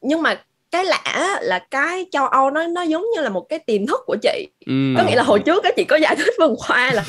nhưng 0.00 0.22
mà 0.22 0.42
cái 0.70 0.84
lạ 0.84 1.38
là 1.42 1.58
cái 1.70 2.06
châu 2.12 2.26
Âu 2.26 2.50
nó 2.50 2.66
nó 2.66 2.82
giống 2.82 3.04
như 3.14 3.22
là 3.22 3.28
một 3.28 3.46
cái 3.48 3.58
tiềm 3.58 3.86
thức 3.86 4.00
của 4.06 4.16
chị 4.22 4.48
ừ. 4.66 4.72
có 4.94 5.02
nghĩa 5.04 5.16
là 5.16 5.22
hồi 5.22 5.40
trước 5.40 5.64
á 5.64 5.70
chị 5.76 5.84
có 5.84 5.96
giải 5.96 6.16
thích 6.16 6.34
với 6.38 6.48
khoa 6.58 6.92
là 6.92 7.04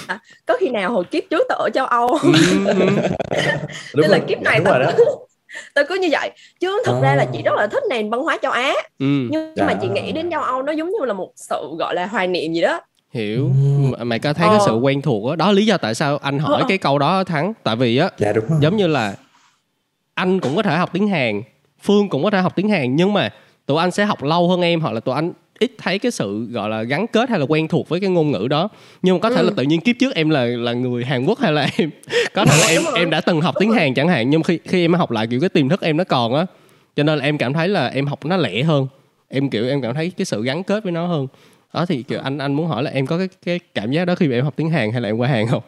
có 0.45 0.57
khi 0.59 0.69
nào 0.69 0.91
hồi 0.91 1.03
kiếp 1.11 1.23
trước 1.29 1.45
tao 1.49 1.57
ở 1.59 1.69
châu 1.73 1.85
Âu 1.85 2.17
Ừ. 2.21 2.29
Đúng 3.95 4.01
Nên 4.01 4.11
là 4.11 4.19
rồi, 4.19 4.27
kiếp 4.27 4.41
này 4.41 4.59
đúng 4.59 4.65
tao 4.65 4.79
tao 5.73 5.85
cứ 5.89 5.95
như 5.95 6.07
vậy 6.11 6.31
chứ 6.59 6.81
thực 6.85 7.01
ra 7.01 7.15
là 7.15 7.25
chị 7.33 7.41
rất 7.41 7.55
là 7.55 7.67
thích 7.67 7.83
nền 7.89 8.09
văn 8.09 8.21
hóa 8.23 8.37
châu 8.41 8.51
Á 8.51 8.73
ừ. 8.99 9.05
nhưng 9.31 9.53
Dạ. 9.55 9.65
mà 9.65 9.73
chị 9.81 9.87
nghĩ 9.87 10.11
đến 10.11 10.31
châu 10.31 10.41
Âu 10.41 10.61
nó 10.61 10.71
giống 10.71 10.89
như 10.89 11.05
là 11.05 11.13
một 11.13 11.31
sự 11.35 11.75
gọi 11.79 11.95
là 11.95 12.05
hoài 12.05 12.27
niệm 12.27 12.53
gì 12.53 12.61
đó 12.61 12.81
hiểu 13.13 13.45
Ừ. 13.45 13.95
Mà 13.97 14.03
mày 14.03 14.19
có 14.19 14.33
thấy 14.33 14.47
cái 14.47 14.57
Ờ. 14.59 14.63
sự 14.65 14.73
quen 14.75 15.01
thuộc 15.01 15.27
đó 15.29 15.35
đó 15.35 15.51
lý 15.51 15.65
do 15.65 15.77
tại 15.77 15.95
sao 15.95 16.17
anh 16.17 16.39
hỏi 16.39 16.61
Ờ. 16.61 16.65
cái 16.69 16.77
câu 16.77 16.99
đó 16.99 17.23
thắng 17.23 17.53
tại 17.63 17.75
vì 17.75 17.97
á 17.97 18.09
Dạ 18.17 18.33
đúng 18.33 18.45
rồi. 18.49 18.59
giống 18.61 18.77
như 18.77 18.87
là 18.87 19.15
anh 20.15 20.39
cũng 20.39 20.55
có 20.55 20.61
thể 20.63 20.75
học 20.77 20.89
tiếng 20.93 21.07
Hàn 21.07 21.41
Phương 21.81 22.09
cũng 22.09 22.23
có 22.23 22.29
thể 22.29 22.39
học 22.41 22.55
tiếng 22.55 22.69
Hàn 22.69 22.95
nhưng 22.95 23.13
mà 23.13 23.29
tụi 23.65 23.77
anh 23.79 23.91
sẽ 23.91 24.05
học 24.05 24.23
lâu 24.23 24.49
hơn 24.49 24.61
em 24.61 24.81
hoặc 24.81 24.91
là 24.93 24.99
tụi 24.99 25.15
anh 25.15 25.31
ít 25.59 25.71
thấy 25.77 25.99
cái 25.99 26.11
sự 26.11 26.45
gọi 26.51 26.69
là 26.69 26.83
gắn 26.83 27.07
kết 27.07 27.29
hay 27.29 27.39
là 27.39 27.45
quen 27.49 27.67
thuộc 27.67 27.89
với 27.89 27.99
cái 27.99 28.09
ngôn 28.09 28.31
ngữ 28.31 28.47
đó. 28.49 28.69
Nhưng 29.01 29.15
mà 29.15 29.19
có 29.21 29.29
thể 29.29 29.41
Ừ. 29.41 29.45
là 29.45 29.51
tự 29.57 29.63
nhiên 29.63 29.81
kiếp 29.81 29.95
trước 29.99 30.15
em 30.15 30.29
là 30.29 30.45
là 30.45 30.73
người 30.73 31.05
Hàn 31.05 31.25
Quốc 31.25 31.39
hay 31.39 31.51
là 31.53 31.69
em 31.77 31.89
có 32.33 32.45
thể 32.45 32.57
là 32.61 32.67
em 32.67 32.81
em 32.95 33.09
đã 33.09 33.21
từng 33.21 33.41
học 33.41 33.55
tiếng. 33.59 33.71
Hàn 33.71 33.93
chẳng 33.93 34.07
hạn 34.07 34.29
nhưng 34.29 34.43
khi 34.43 34.59
khi 34.65 34.81
em 34.85 34.93
học 34.93 35.11
lại 35.11 35.27
kiểu 35.27 35.39
cái 35.39 35.49
tiềm 35.49 35.69
thức 35.69 35.81
em 35.81 35.97
nó 35.97 36.03
còn 36.03 36.33
á. 36.35 36.45
Cho 36.95 37.03
nên 37.03 37.19
là 37.19 37.25
em 37.25 37.37
cảm 37.37 37.53
thấy 37.53 37.67
là 37.67 37.87
em 37.87 38.05
học 38.07 38.25
nó 38.25 38.37
lẻ 38.37 38.63
hơn. 38.63 38.87
Em 39.27 39.49
kiểu 39.49 39.67
em 39.67 39.81
cảm 39.81 39.93
thấy 39.95 40.11
cái 40.17 40.25
sự 40.25 40.43
gắn 40.43 40.63
kết 40.63 40.83
với 40.83 40.91
nó 40.91 41.07
hơn. 41.07 41.27
Đó 41.73 41.85
thì 41.85 42.03
kiểu 42.03 42.19
anh 42.23 42.37
anh 42.37 42.53
muốn 42.53 42.67
hỏi 42.67 42.83
là 42.83 42.91
em 42.91 43.05
có 43.05 43.17
cái 43.17 43.29
cái 43.45 43.59
cảm 43.75 43.91
giác 43.91 44.05
đó 44.05 44.15
khi 44.15 44.27
mà 44.27 44.35
em 44.35 44.43
học 44.43 44.53
tiếng 44.55 44.69
Hàn 44.69 44.91
hay 44.91 45.01
là 45.01 45.09
em 45.09 45.17
qua 45.17 45.27
Hàn 45.27 45.47
không? 45.47 45.63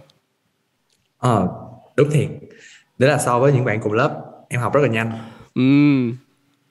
Ờ 1.17 1.47
đúng 1.95 2.09
thiệt. 2.11 2.27
Đấy 2.97 3.09
là 3.09 3.17
so 3.17 3.39
với 3.39 3.53
những 3.53 3.65
bạn 3.65 3.79
cùng 3.81 3.93
lớp 3.93 4.21
em 4.49 4.61
học 4.61 4.73
rất 4.73 4.81
là 4.81 4.87
nhanh. 4.87 5.11
Ừm, 5.55 6.17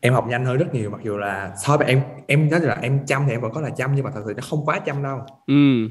em 0.00 0.14
học 0.14 0.26
nhanh 0.28 0.44
hơn 0.44 0.56
rất 0.58 0.74
nhiều 0.74 0.90
mặc 0.90 1.00
dù 1.04 1.16
là 1.16 1.54
so 1.64 1.76
với 1.76 1.86
em 1.86 2.00
em 2.26 2.50
nói 2.50 2.60
là 2.60 2.78
em 2.82 3.06
chăm 3.06 3.22
thì 3.26 3.32
em 3.32 3.40
vẫn 3.40 3.52
có 3.54 3.60
là 3.60 3.70
chăm 3.70 3.94
nhưng 3.94 4.04
mà 4.04 4.10
thật 4.14 4.22
sự 4.26 4.32
nó 4.36 4.42
không 4.50 4.64
quá 4.64 4.78
chăm 4.78 5.02
đâu. 5.02 5.18
Ừm, 5.46 5.90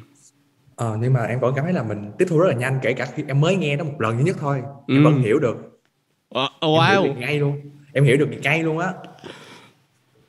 ờ, 0.76 0.98
nhưng 1.02 1.14
mà 1.14 1.24
em 1.24 1.40
vẫn 1.40 1.54
cảm 1.56 1.66
thấy 1.66 1.74
là 1.74 1.84
mình 1.84 2.12
tiếp 2.18 2.26
thu 2.30 2.40
rất 2.40 2.48
là 2.48 2.54
nhanh 2.56 2.80
kể 2.82 2.94
cả 2.94 3.06
khi 3.16 3.24
em 3.28 3.42
mới 3.42 3.56
nghe 3.56 3.76
nó 3.76 3.84
một 3.84 4.02
lần 4.02 4.18
duy 4.18 4.24
nhất 4.24 4.36
thôi. 4.40 4.62
Em 4.88 4.98
Ừ. 4.98 5.04
vẫn 5.04 5.22
hiểu 5.22 5.40
được. 5.40 5.58
Ờ, 6.30 6.48
em 6.62 6.72
hiểu 6.72 6.80
Wow. 6.82 7.04
được 7.04 7.20
ngay 7.20 7.40
luôn. 7.40 7.62
Em 7.94 8.04
hiểu 8.04 8.18
được 8.18 8.30
ngay 8.42 8.64
luôn 8.64 8.78
á. 8.80 8.94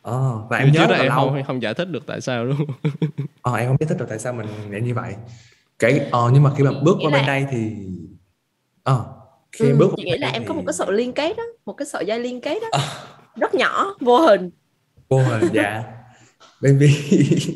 Ờ, 0.02 0.38
và 0.50 0.56
em 0.58 0.66
Em 0.66 0.72
nhớ 0.74 0.80
rất 0.80 0.90
là 0.90 0.96
em 0.98 1.08
lâu. 1.08 1.16
không 1.30 1.42
không 1.46 1.62
giải 1.62 1.74
thích 1.74 1.88
được 1.90 2.06
tại 2.06 2.20
sao 2.20 2.44
luôn. 2.44 2.56
ờ, 3.42 3.54
em 3.54 3.68
không 3.68 3.76
giải 3.80 3.86
thích 3.88 3.98
được 3.98 4.06
tại 4.08 4.18
sao 4.18 4.32
mình 4.32 4.46
lại 4.70 4.80
như 4.80 4.94
vậy. 4.94 5.14
Kể 5.78 6.08
ờ, 6.12 6.30
nhưng 6.34 6.42
mà 6.42 6.50
khi 6.56 6.64
mà 6.64 6.70
bước 6.82 6.96
qua 7.02 7.10
là- 7.10 7.18
bên 7.18 7.26
đây 7.26 7.46
thì 7.50 7.72
ờ, 8.82 9.04
khi 9.52 9.66
em 9.66 9.76
Ừ, 9.76 9.78
bước 9.78 9.90
chị 9.96 10.04
nghĩ 10.04 10.18
là 10.18 10.28
em 10.30 10.44
có 10.44 10.54
thì- 10.54 10.58
một 10.58 10.62
cái 10.66 10.72
sợi 10.74 10.92
liên 10.92 11.12
kết 11.12 11.36
đó 11.36 11.42
một 11.66 11.72
cái 11.72 11.86
sợi 11.86 12.06
dây 12.06 12.20
liên 12.20 12.40
kết 12.40 12.58
đó 12.72 12.78
rất 13.40 13.54
nhỏ 13.54 13.94
vô 14.00 14.18
hình 14.20 14.50
vô 15.08 15.18
hình 15.18 15.42
dạ 15.52 15.84
baby 16.62 16.94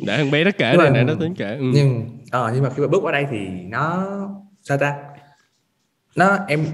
Để 0.07 0.16
thằng 0.16 0.30
bé 0.30 0.45
nó 0.45 0.51
kể 0.59 0.76
đây 0.76 0.91
để 0.95 1.05
nó 1.05 1.14
tính 1.20 1.35
kể. 1.39 1.57
Ừ. 1.57 1.64
nhưng 1.74 2.18
ờ, 2.30 2.51
nhưng 2.55 2.62
mà 2.62 2.70
khi 2.70 2.82
mà 2.82 2.89
bước 2.89 3.01
qua 3.03 3.12
đây 3.12 3.26
thì 3.30 3.49
nó 3.49 4.07
sao 4.62 4.78
ta 4.78 4.97
nó 6.16 6.39
em 6.49 6.66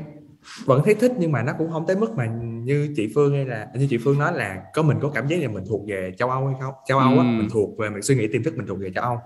vẫn 0.65 0.83
thấy 0.85 0.95
thích 0.95 1.13
nhưng 1.19 1.33
mà 1.33 1.43
nó 1.43 1.53
cũng 1.59 1.71
không 1.73 1.87
tới 1.87 1.97
mức 1.97 2.11
mà 2.17 2.27
như 2.65 2.93
chị 2.97 3.13
Phương 3.15 3.33
hay 3.35 3.45
là 3.45 3.69
như 3.75 3.87
chị 3.91 3.99
Phương 4.05 4.19
nói 4.19 4.33
là 4.37 4.63
có 4.75 4.83
mình 4.83 4.99
có 5.03 5.11
cảm 5.15 5.29
giác 5.29 5.37
là 5.43 5.49
mình 5.49 5.65
thuộc 5.69 5.83
về 5.89 6.13
châu 6.19 6.31
Âu 6.31 6.47
hay 6.47 6.55
không 6.61 6.75
châu 6.87 6.99
Âu 6.99 7.09
á 7.11 7.17
Ừm. 7.17 7.39
mình 7.39 7.49
thuộc 7.53 7.79
về 7.79 7.91
mình 7.91 8.03
suy 8.03 8.15
nghĩ 8.15 8.29
tiềm 8.33 8.43
thức 8.43 8.55
mình 8.57 8.67
thuộc 8.67 8.79
về 8.81 8.91
châu 8.95 9.05
Âu 9.05 9.19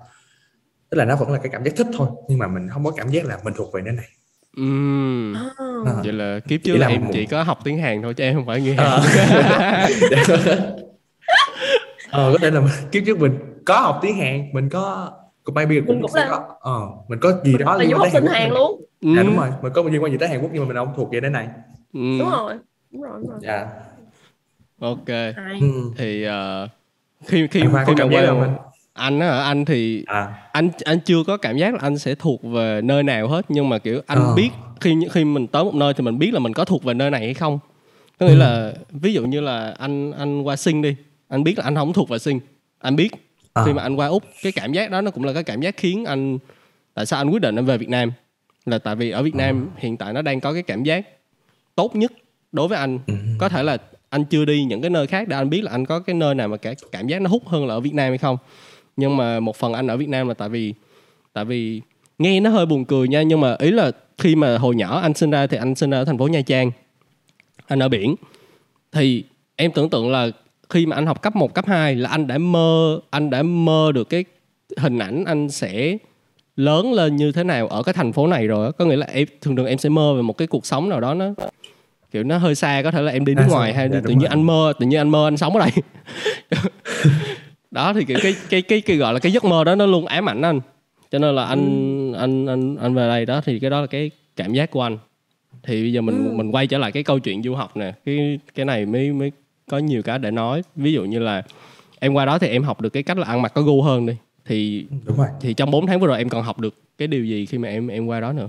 tức 0.90 0.98
là 0.98 1.04
nó 1.04 1.16
vẫn 1.16 1.30
là 1.32 1.38
cái 1.38 1.48
cảm 1.52 1.64
giác 1.64 1.72
thích 1.76 1.86
thôi 1.98 2.08
nhưng 2.28 2.38
mà 2.38 2.46
mình 2.48 2.68
không 2.68 2.84
có 2.84 2.90
cảm 2.90 3.08
giác 3.08 3.24
là 3.26 3.38
mình 3.44 3.54
thuộc 3.56 3.72
về 3.74 3.82
nơi 3.82 3.94
này 3.94 4.06
Ừm. 4.56 5.34
À. 5.34 5.40
À. 5.86 5.92
Vậy 6.04 6.12
là 6.12 6.40
kiếp 6.48 6.60
trước 6.64 6.76
là 6.76 6.86
em 6.88 7.04
một- 7.04 7.10
chỉ 7.12 7.26
có 7.26 7.42
học 7.42 7.58
tiếng 7.64 7.78
Hàn 7.78 8.02
thôi 8.02 8.14
chứ 8.14 8.24
em 8.24 8.34
không 8.34 8.46
phải 8.46 8.60
người 8.60 8.74
Ờ. 8.78 8.98
Hàn. 9.00 9.90
ờ 12.10 12.32
có 12.32 12.38
thể 12.42 12.50
là 12.50 12.60
mình- 12.60 12.70
kiếp 12.92 13.02
trước 13.06 13.18
mình 13.18 13.38
có 13.66 13.80
học 13.80 13.98
tiếng 14.02 14.16
Hàn 14.18 14.48
mình 14.52 14.68
có 14.68 15.10
cũng 15.44 15.54
maybe 15.54 15.74
cũng, 15.80 15.86
Mình 15.88 16.02
cũng 16.02 16.10
là- 16.14 16.28
có 16.30 16.56
ờ 16.60 16.80
mình 17.08 17.18
có 17.20 17.32
gì 17.44 17.58
đó 17.58 17.72
là 17.76 17.78
liên 17.84 17.90
quan 17.90 17.98
học 17.98 18.08
tới 18.12 18.20
sinh 18.22 18.26
Hàn 18.32 18.42
Hàn 18.42 18.50
Quốc 18.50 18.58
luôn 18.58 18.80
dạ 19.00 19.20
Ừm. 19.22 19.26
đúng 19.26 19.36
rồi 19.36 19.48
mình 19.62 19.72
có 19.72 19.82
liên 19.82 20.02
quan 20.02 20.12
gì 20.12 20.18
tới 20.18 20.28
Hàn 20.28 20.40
Quốc 20.42 20.50
nhưng 20.52 20.62
mà 20.62 20.68
mình 20.68 20.76
không 20.76 20.92
thuộc 20.96 21.12
về 21.12 21.20
nơi 21.20 21.30
này 21.30 21.48
Ừm. 21.94 22.18
đúng 22.18 22.30
rồi 22.30 22.54
đúng 22.90 23.02
rồi 23.02 23.12
đúng 23.20 23.30
rồi 23.30 23.38
dạ 23.42 23.66
Ok. 24.80 25.08
Ừ. 25.60 25.66
Thì 25.96 26.22
ờ, 26.24 26.68
khi 27.26 27.46
khi 27.50 27.62
Khoa 27.72 27.84
khi 27.84 27.92
có 27.98 28.04
mà 28.06 28.10
cảm 28.10 28.10
giác 28.10 28.20
qua 28.20 28.26
không 28.26 28.56
anh? 28.94 29.20
á 29.20 29.42
anh 29.42 29.64
thì 29.64 30.04
à 30.06 30.34
anh 30.52 30.68
anh 30.84 30.98
chưa 31.04 31.24
có 31.26 31.36
cảm 31.36 31.56
giác 31.56 31.74
là 31.74 31.78
anh 31.82 31.98
sẽ 31.98 32.14
thuộc 32.14 32.42
về 32.42 32.80
nơi 32.82 33.02
nào 33.02 33.28
hết 33.28 33.44
nhưng 33.48 33.68
mà 33.68 33.78
kiểu 33.78 34.00
anh 34.06 34.18
Ờ. 34.18 34.34
biết 34.34 34.50
khi 34.80 34.94
khi 35.12 35.24
mình 35.24 35.46
tới 35.46 35.64
một 35.64 35.74
nơi 35.74 35.94
thì 35.94 36.04
mình 36.04 36.18
biết 36.18 36.34
là 36.34 36.38
mình 36.40 36.52
có 36.52 36.64
thuộc 36.64 36.84
về 36.84 36.94
nơi 36.94 37.10
này 37.10 37.20
hay 37.20 37.34
không 37.34 37.58
có 38.20 38.26
nghĩa 38.26 38.32
Ừ. 38.32 38.38
là 38.38 38.72
ví 38.90 39.12
dụ 39.12 39.22
như 39.26 39.40
là 39.40 39.74
anh 39.78 40.12
anh 40.12 40.42
qua 40.42 40.56
sinh 40.56 40.82
đi 40.82 40.96
anh 41.28 41.44
biết 41.44 41.58
là 41.58 41.64
anh 41.64 41.74
không 41.74 41.92
thuộc 41.92 42.08
về 42.08 42.18
sinh 42.18 42.40
anh 42.78 42.96
biết 42.96 43.10
À. 43.54 43.62
khi 43.66 43.72
mà 43.72 43.82
anh 43.82 43.96
qua 43.96 44.06
úc 44.06 44.22
cái 44.42 44.52
cảm 44.52 44.72
giác 44.72 44.90
đó 44.90 45.00
nó 45.00 45.10
cũng 45.10 45.24
là 45.24 45.32
cái 45.32 45.42
cảm 45.44 45.60
giác 45.60 45.76
khiến 45.76 46.04
anh 46.04 46.38
tại 46.94 47.06
sao 47.06 47.20
anh 47.20 47.30
quyết 47.30 47.42
định 47.42 47.56
anh 47.58 47.64
về 47.66 47.78
việt 47.78 47.88
nam 47.88 48.12
là 48.66 48.78
tại 48.78 48.96
vì 48.96 49.10
ở 49.10 49.22
việt 49.22 49.34
nam 49.34 49.68
hiện 49.76 49.96
tại 49.96 50.12
nó 50.12 50.22
đang 50.22 50.40
có 50.40 50.52
cái 50.52 50.62
cảm 50.62 50.82
giác 50.84 51.06
tốt 51.74 51.96
nhất 51.96 52.12
đối 52.52 52.68
với 52.68 52.78
anh 52.78 52.98
Ừ. 53.06 53.14
có 53.38 53.48
thể 53.48 53.62
là 53.62 53.76
anh 54.10 54.24
chưa 54.24 54.44
đi 54.44 54.64
những 54.64 54.80
cái 54.80 54.90
nơi 54.90 55.06
khác 55.06 55.28
để 55.28 55.36
anh 55.36 55.50
biết 55.50 55.64
là 55.64 55.70
anh 55.70 55.86
có 55.86 55.98
cái 56.00 56.14
nơi 56.14 56.34
nào 56.34 56.48
mà 56.48 56.56
cái 56.56 56.74
cảm 56.92 57.06
giác 57.06 57.20
nó 57.22 57.30
hút 57.30 57.48
hơn 57.48 57.66
là 57.66 57.74
ở 57.74 57.80
Việt 57.80 57.94
Nam 57.94 58.08
hay 58.08 58.18
không 58.18 58.36
nhưng 58.96 59.16
mà 59.16 59.40
một 59.40 59.56
phần 59.56 59.72
anh 59.72 59.86
ở 59.86 59.96
Việt 59.96 60.08
Nam 60.08 60.28
là 60.28 60.34
tại 60.34 60.48
vì 60.48 60.74
tại 61.32 61.44
vì 61.44 61.80
nghe 62.18 62.40
nó 62.40 62.50
hơi 62.50 62.66
buồn 62.66 62.84
cười 62.84 63.08
nha. 63.08 63.22
Nhưng 63.22 63.40
mà 63.40 63.56
ý 63.58 63.70
là 63.70 63.90
khi 64.18 64.36
mà 64.36 64.58
hồi 64.58 64.74
nhỏ 64.74 65.00
anh 65.00 65.14
sinh 65.14 65.30
ra 65.30 65.46
thì 65.46 65.56
anh 65.56 65.74
sinh 65.74 65.90
ra 65.90 65.98
ở 65.98 66.04
thành 66.04 66.18
phố 66.18 66.26
Nha 66.28 66.40
Trang. 66.40 66.70
Anh 67.66 67.78
ở 67.78 67.88
biển. 67.88 68.14
Thì 68.92 69.24
em 69.56 69.70
tưởng 69.72 69.90
tượng 69.90 70.10
là 70.10 70.28
khi 70.70 70.86
mà 70.86 70.96
anh 70.96 71.06
học 71.06 71.22
cấp 71.22 71.36
1, 71.36 71.54
cấp 71.54 71.66
2 71.66 71.94
là 71.94 72.10
anh 72.10 72.26
đã 72.26 72.38
mơ 72.38 73.00
anh 73.10 73.30
đã 73.30 73.42
mơ 73.42 73.92
được 73.94 74.08
cái 74.08 74.24
hình 74.78 74.98
ảnh 74.98 75.24
anh 75.24 75.48
sẽ 75.50 75.96
lớn 76.56 76.92
lên 76.92 77.16
như 77.16 77.32
thế 77.32 77.44
nào 77.44 77.68
ở 77.68 77.82
cái 77.82 77.92
thành 77.92 78.12
phố 78.12 78.26
này 78.26 78.46
rồi 78.46 78.72
có 78.72 78.84
nghĩa 78.84 78.96
là 78.96 79.06
em 79.06 79.26
thường 79.40 79.56
thường 79.56 79.66
em 79.66 79.78
sẽ 79.78 79.88
mơ 79.88 80.14
về 80.14 80.22
một 80.22 80.38
cái 80.38 80.46
cuộc 80.48 80.66
sống 80.66 80.88
nào 80.88 81.00
đó 81.00 81.14
nó 81.14 81.26
kiểu 82.10 82.22
nó 82.24 82.38
hơi 82.38 82.54
xa 82.54 82.80
có 82.84 82.90
thể 82.90 83.02
là 83.02 83.12
em 83.12 83.24
đi 83.24 83.34
nước 83.34 83.42
À, 83.42 83.48
ngoài 83.50 83.74
hay 83.74 83.88
Dạ, 83.92 84.00
tự 84.04 84.10
nhiên 84.10 84.18
rồi. 84.18 84.28
anh 84.28 84.42
mơ 84.42 84.72
tự 84.80 84.86
nhiên 84.86 85.00
anh 85.00 85.08
mơ 85.08 85.26
anh 85.26 85.36
sống 85.36 85.56
ở 85.56 85.60
đây 85.60 85.70
đó 87.74 87.92
thì 87.92 88.04
kiểu 88.04 88.18
cái 88.22 88.34
cái 88.50 88.62
cái 88.62 88.80
cái 88.80 88.96
gọi 88.96 89.12
là 89.14 89.18
cái 89.18 89.32
giấc 89.32 89.44
mơ 89.44 89.64
đó 89.64 89.74
nó 89.74 89.86
luôn 89.86 90.06
ám 90.06 90.28
ảnh 90.28 90.42
anh. 90.42 90.60
Cho 91.10 91.18
nên 91.18 91.34
là 91.34 91.44
anh 91.44 92.12
anh 92.12 92.46
anh 92.46 92.76
anh 92.76 92.94
về 92.94 93.08
đây 93.08 93.26
đó 93.26 93.40
thì 93.44 93.58
cái 93.58 93.70
đó 93.70 93.80
là 93.80 93.86
cái 93.86 94.10
cảm 94.36 94.52
giác 94.52 94.70
của 94.70 94.82
anh. 94.82 94.98
Thì 95.62 95.82
bây 95.82 95.92
giờ 95.92 96.00
mình 96.00 96.24
Ừ. 96.24 96.32
mình 96.34 96.50
quay 96.50 96.66
trở 96.66 96.78
lại 96.78 96.92
cái 96.92 97.02
câu 97.02 97.18
chuyện 97.18 97.42
du 97.42 97.54
học 97.54 97.76
nè. 97.76 97.92
Cái 98.06 98.38
cái 98.54 98.64
này 98.66 98.86
mới 98.86 99.12
mới 99.12 99.32
có 99.70 99.78
nhiều 99.78 100.02
cái 100.02 100.18
để 100.18 100.30
nói. 100.30 100.62
Ví 100.76 100.92
dụ 100.92 101.04
như 101.04 101.18
là 101.18 101.42
em 102.00 102.14
qua 102.14 102.24
đó 102.24 102.38
thì 102.38 102.48
em 102.48 102.62
học 102.62 102.80
được 102.80 102.90
cái 102.90 103.02
cách 103.02 103.18
là 103.18 103.26
ăn 103.26 103.42
mặc 103.42 103.52
có 103.54 103.62
gu 103.62 103.82
hơn 103.82 104.06
đi. 104.06 104.16
Thì 104.44 104.86
đúng 105.06 105.16
rồi. 105.16 105.26
thì 105.40 105.54
trong 105.54 105.70
4 105.70 105.86
tháng 105.86 106.00
vừa 106.00 106.06
rồi 106.06 106.18
em 106.18 106.28
còn 106.28 106.42
học 106.42 106.58
được 106.60 106.74
cái 106.98 107.08
điều 107.08 107.24
gì 107.24 107.46
khi 107.46 107.58
mà 107.58 107.68
em 107.68 107.88
em 107.88 108.06
qua 108.06 108.20
đó 108.20 108.32
nữa? 108.32 108.48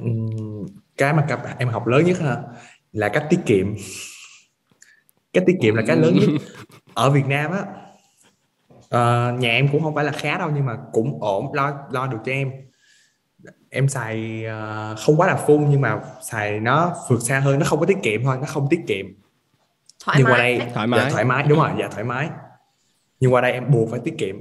Ừm, 0.00 0.66
cái 0.96 1.12
mà 1.12 1.24
các 1.28 1.40
em 1.58 1.68
học 1.68 1.86
lớn 1.86 2.04
nhất 2.04 2.20
ha 2.20 2.36
là 2.92 3.08
cách 3.08 3.26
tiết 3.30 3.38
kiệm. 3.46 3.66
Cách 5.32 5.44
tiết 5.46 5.56
kiệm 5.62 5.74
là 5.74 5.82
cái 5.86 5.96
lớn 5.96 6.14
nhất. 6.20 6.28
Ở 6.94 7.10
Việt 7.10 7.26
Nam 7.26 7.50
á 7.52 7.64
ờ, 8.88 9.32
nhà 9.38 9.50
em 9.50 9.68
cũng 9.72 9.82
không 9.82 9.94
phải 9.94 10.04
là 10.04 10.12
khá 10.12 10.38
đâu 10.38 10.50
nhưng 10.54 10.66
mà 10.66 10.76
cũng 10.92 11.18
ổn 11.22 11.54
lo 11.54 11.72
lo 11.90 12.06
được 12.06 12.18
cho 12.24 12.32
em. 12.32 12.50
Em 13.70 13.88
xài 13.88 14.44
ờ, 14.44 14.94
không 14.98 15.16
quá 15.16 15.26
là 15.26 15.36
phun 15.36 15.66
nhưng 15.70 15.80
mà 15.80 16.00
xài 16.22 16.60
nó 16.60 16.96
vượt 17.08 17.22
xa 17.22 17.40
hơn 17.40 17.58
nó 17.58 17.66
không 17.66 17.80
có 17.80 17.86
tiết 17.86 17.98
kiệm 18.02 18.24
thôi 18.24 18.36
nó 18.40 18.46
không 18.46 18.66
tiết 18.70 18.80
kiệm. 18.86 19.06
Thoải 20.04 20.18
nhưng 20.18 20.26
qua 20.26 20.38
mái. 20.38 20.58
đây 20.58 20.68
Thoải 20.74 20.86
mái. 20.86 21.00
dạ, 21.00 21.10
thoải 21.10 21.24
mái. 21.24 21.42
Đúng 21.48 21.58
rồi 21.58 21.70
dạ 21.78 21.88
thoải 21.88 22.04
mái. 22.04 22.28
Nhưng 23.20 23.32
qua 23.34 23.40
đây 23.40 23.52
em 23.52 23.70
buộc 23.70 23.90
phải 23.90 24.00
tiết 24.04 24.14
kiệm. 24.18 24.36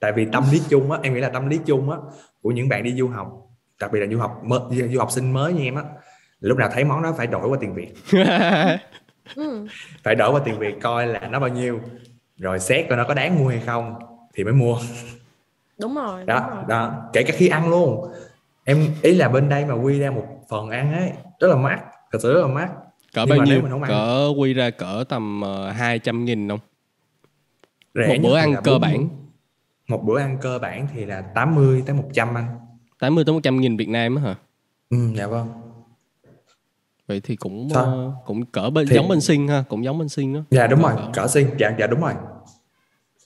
Tại 0.00 0.12
vì 0.12 0.26
tâm 0.32 0.44
lý 0.52 0.62
chung 0.68 0.92
á 0.92 0.98
em 1.02 1.14
nghĩ 1.14 1.20
là 1.20 1.28
tâm 1.28 1.48
lý 1.48 1.60
chung 1.66 1.90
á 1.90 1.96
của 2.42 2.50
những 2.50 2.68
bạn 2.68 2.82
đi 2.84 2.94
du 2.94 3.08
học 3.08 3.28
đặc 3.80 3.92
biệt 3.92 4.00
là 4.00 4.06
du 4.06 4.18
học 4.18 4.40
mới, 4.44 4.60
du 4.92 4.98
học 4.98 5.10
sinh 5.10 5.32
mới 5.32 5.52
như 5.52 5.64
em 5.64 5.74
á 5.74 5.82
lúc 6.40 6.58
nào 6.58 6.70
thấy 6.72 6.84
món 6.84 7.02
đó 7.02 7.14
phải 7.16 7.26
đổi 7.26 7.48
qua 7.48 7.58
tiền 7.60 7.74
việt. 7.74 7.94
Ừ. 9.36 9.66
phải 10.02 10.14
đổi 10.14 10.32
qua 10.32 10.40
tiền 10.44 10.58
việt 10.58 10.74
coi 10.82 11.06
là 11.06 11.20
nó 11.30 11.40
bao 11.40 11.48
nhiêu 11.48 11.80
rồi 12.42 12.58
xét 12.58 12.86
coi 12.88 12.98
nó 12.98 13.04
có 13.08 13.14
đáng 13.14 13.38
mua 13.38 13.48
hay 13.48 13.60
không 13.66 13.94
thì 14.34 14.44
mới 14.44 14.52
mua. 14.52 14.78
Đúng 15.80 15.94
rồi 15.94 16.18
đúng 16.20 16.26
đó 16.26 16.48
rồi. 16.54 16.64
đó. 16.68 16.94
Kể 17.12 17.22
cả 17.22 17.34
khi 17.36 17.48
ăn 17.48 17.70
luôn. 17.70 18.12
Em 18.64 18.86
ý 19.02 19.14
là 19.14 19.28
bên 19.28 19.48
đây 19.48 19.64
mà 19.66 19.74
quy 19.74 19.98
ra 20.00 20.10
một 20.10 20.24
phần 20.48 20.70
ăn 20.70 20.92
ấy 20.92 21.10
rất 21.40 21.48
là 21.48 21.56
mắc 21.56 21.80
thật 22.12 22.18
sự 22.22 22.34
rất 22.34 22.40
là 22.40 22.46
mắc. 22.54 22.70
Cỡ 23.14 23.24
Nhưng 23.28 23.38
bao 23.38 23.46
nhiêu? 23.46 23.62
mình 23.62 23.70
không 23.70 23.82
ăn- 23.82 23.88
cỡ 23.90 24.28
quy 24.38 24.52
ra 24.54 24.70
cỡ 24.70 25.04
tầm 25.08 25.42
uh, 25.70 25.74
200 25.76 26.24
nghìn 26.24 26.48
không? 26.48 26.58
Rẻ 27.94 28.08
một 28.08 28.28
bữa 28.28 28.36
ăn 28.36 28.54
cơ 28.64 28.72
40. 28.72 28.78
bản. 28.80 29.08
một 29.88 30.02
bữa 30.04 30.18
ăn 30.18 30.38
cơ 30.40 30.58
bản 30.58 30.86
thì 30.94 31.04
là 31.04 31.20
80 31.20 31.82
tới 31.86 31.94
100 31.96 32.34
anh. 32.34 32.46
80 33.00 33.24
tới 33.24 33.32
100 33.32 33.60
nghìn 33.60 33.76
Việt 33.76 33.88
Nam 33.88 34.16
á 34.16 34.22
hả? 34.22 34.34
Ừ 34.90 34.96
dạ 35.16 35.26
vâng. 35.26 35.48
Vậy 37.08 37.20
thì 37.24 37.36
cũng 37.36 37.68
Sao? 37.74 37.84
ờ, 37.84 38.12
cũng 38.26 38.44
cỡ 38.46 38.70
bên 38.70 38.86
Thì- 38.88 38.96
giống 38.96 39.08
bên 39.08 39.20
sinh 39.20 39.48
ha 39.48 39.64
cũng 39.68 39.84
giống 39.84 39.98
bên 39.98 40.08
sinh 40.08 40.34
đó. 40.34 40.40
Dạ 40.50 40.66
đúng 40.66 40.82
Cỡ- 40.82 40.96
rồi 40.96 41.06
cỡ. 41.14 41.26
xin 41.26 41.48
dạ 41.58 41.72
dạ 41.78 41.86
đúng 41.86 42.00
rồi 42.00 42.12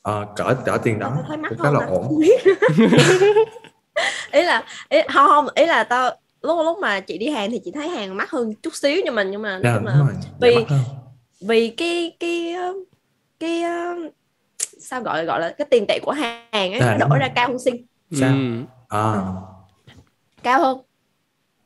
ờ, 0.07 0.26
cỡ 0.36 0.54
cỡ 0.64 0.78
tiền 0.82 0.98
đó. 0.98 1.12
Cũng 1.48 1.59
khá 1.59 1.70
là 1.70 1.80
hả? 1.80 1.86
ổn. 1.86 2.20
Ý 4.32 4.42
là 4.42 4.64
ý, 4.88 4.98
không 5.14 5.26
không 5.28 5.46
ý 5.54 5.66
là 5.66 5.84
tao 5.84 6.11
lúc 6.42 6.59
lúc 6.64 6.78
mà 6.78 7.00
chị 7.00 7.18
đi 7.18 7.28
hàng 7.28 7.50
thì 7.50 7.61
chị 7.64 7.70
thấy 7.74 7.88
hàng 7.88 8.16
mắc 8.16 8.30
hơn 8.30 8.54
chút 8.62 8.74
xíu 8.74 8.96
nhưng 9.04 9.14
mà 9.14 9.22
nhưng 9.22 9.42
mà 9.42 9.61
dạ 9.64 9.74
chung 9.74 9.84
đúng 9.84 9.86
là 9.86 9.98
rồi. 9.98 10.14
Dạ, 10.40 10.48
vì- 10.48 10.64
vì 11.48 11.68
cái 11.70 12.12
cái 12.20 12.54
cái 13.40 13.62
um, 13.62 14.09
sao 14.80 15.02
gọi 15.02 15.24
gọi 15.24 15.40
là 15.40 15.54
cái 15.59 15.66
tiền 15.70 15.84
tệ 15.88 15.98
của 16.02 16.12
hàng 16.12 16.42
ấy 16.52 16.80
À, 16.80 16.86
nó 16.86 16.98
đúng 16.98 17.09
đổi 17.11 17.18
ra 17.18 17.28
cao 17.28 17.48
hơn 17.48 17.59
sinh 17.59 17.86
sao 18.12 18.30
Ừ. 18.30 18.64
à, 18.88 19.24
cao 20.42 20.61
hơn. 20.61 20.78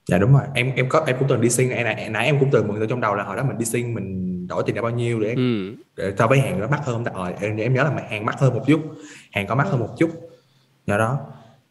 Dạ 0.06 0.18
đúng 0.18 0.32
rồi. 0.32 0.42
Em 0.54 0.72
em 0.76 0.88
có 0.88 1.04
em 1.06 1.16
cũng 1.18 1.28
từng 1.28 1.40
đi 1.40 1.50
xin 1.50 1.70
nãy 1.70 2.08
nãy 2.10 2.26
em 2.26 2.36
cũng 2.40 2.48
từng 2.52 2.68
mượn 2.68 2.76
từ 2.80 2.86
trong 2.86 3.00
đầu 3.00 3.14
là 3.14 3.24
hồi 3.24 3.36
đó 3.36 3.42
mình 3.48 3.58
đi 3.58 3.64
xin 3.64 3.94
mình 3.94 4.29
đổi 4.50 4.62
tiền 4.66 4.76
ra 4.76 4.82
bao 4.82 4.90
nhiêu 4.90 5.20
để, 5.20 5.34
Ừ. 5.36 5.74
để 5.96 6.12
so 6.18 6.26
với 6.26 6.38
hàng 6.38 6.60
nó 6.60 6.68
mắc 6.68 6.80
hơn 6.84 6.94
không 6.94 7.04
ta? 7.04 7.12
Ờ, 7.14 7.32
em, 7.40 7.56
em 7.56 7.74
nhớ 7.74 7.84
là 7.84 8.02
hàng 8.10 8.24
mắc 8.26 8.38
hơn 8.38 8.54
một 8.54 8.62
chút 8.66 8.80
hàng 9.32 9.46
có 9.46 9.54
mắc 9.54 9.66
hơn 9.70 9.80
một 9.80 9.88
chút. 9.98 10.10
Do 10.86 10.98
đó 10.98 11.18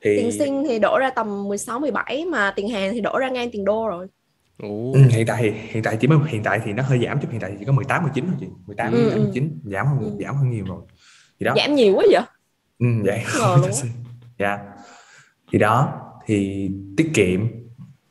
thì 0.01 0.17
tiền 0.17 0.31
sinh 0.31 0.63
thì 0.67 0.79
đổ 0.79 0.97
ra 0.99 1.09
tầm 1.09 1.47
16 1.47 1.79
17 1.79 2.25
mà 2.25 2.53
tiền 2.55 2.69
hàng 2.69 2.91
thì 2.93 3.01
đổ 3.01 3.19
ra 3.19 3.29
ngang 3.29 3.49
tiền 3.51 3.65
đô 3.65 3.87
rồi. 3.87 4.07
Ủa. 4.63 4.93
Ừ, 4.93 4.99
hiện 5.09 5.25
tại 5.27 5.53
hiện 5.69 5.83
tại 5.83 5.97
chỉ 6.01 6.07
mới 6.07 6.17
hiện 6.27 6.43
tại 6.43 6.59
thì 6.65 6.73
nó 6.73 6.83
hơi 6.83 6.99
giảm 7.05 7.19
chút 7.21 7.27
hiện 7.31 7.41
tại 7.41 7.55
chỉ 7.59 7.65
có 7.65 7.71
18 7.71 8.03
19 8.03 8.25
thôi 8.25 8.35
chị. 8.39 8.45
18 8.67 8.91
Ừ, 8.93 8.97
18 8.97 9.19
ừ. 9.19 9.23
19 9.23 9.59
giảm 9.63 9.87
hơn 9.87 9.99
Ừ. 9.99 10.23
giảm 10.25 10.35
hơn 10.35 10.49
nhiều 10.49 10.65
rồi. 10.67 10.81
Thì 11.39 11.43
đó. 11.45 11.53
Giảm 11.57 11.75
nhiều 11.75 11.93
quá 11.95 12.03
vậy? 12.11 12.21
Ừ, 12.79 12.85
vậy. 13.03 13.23
Dạ. 14.39 14.59
Thì 15.51 15.59
đó 15.59 16.01
thì 16.25 16.69
tiết 16.97 17.11
kiệm 17.13 17.47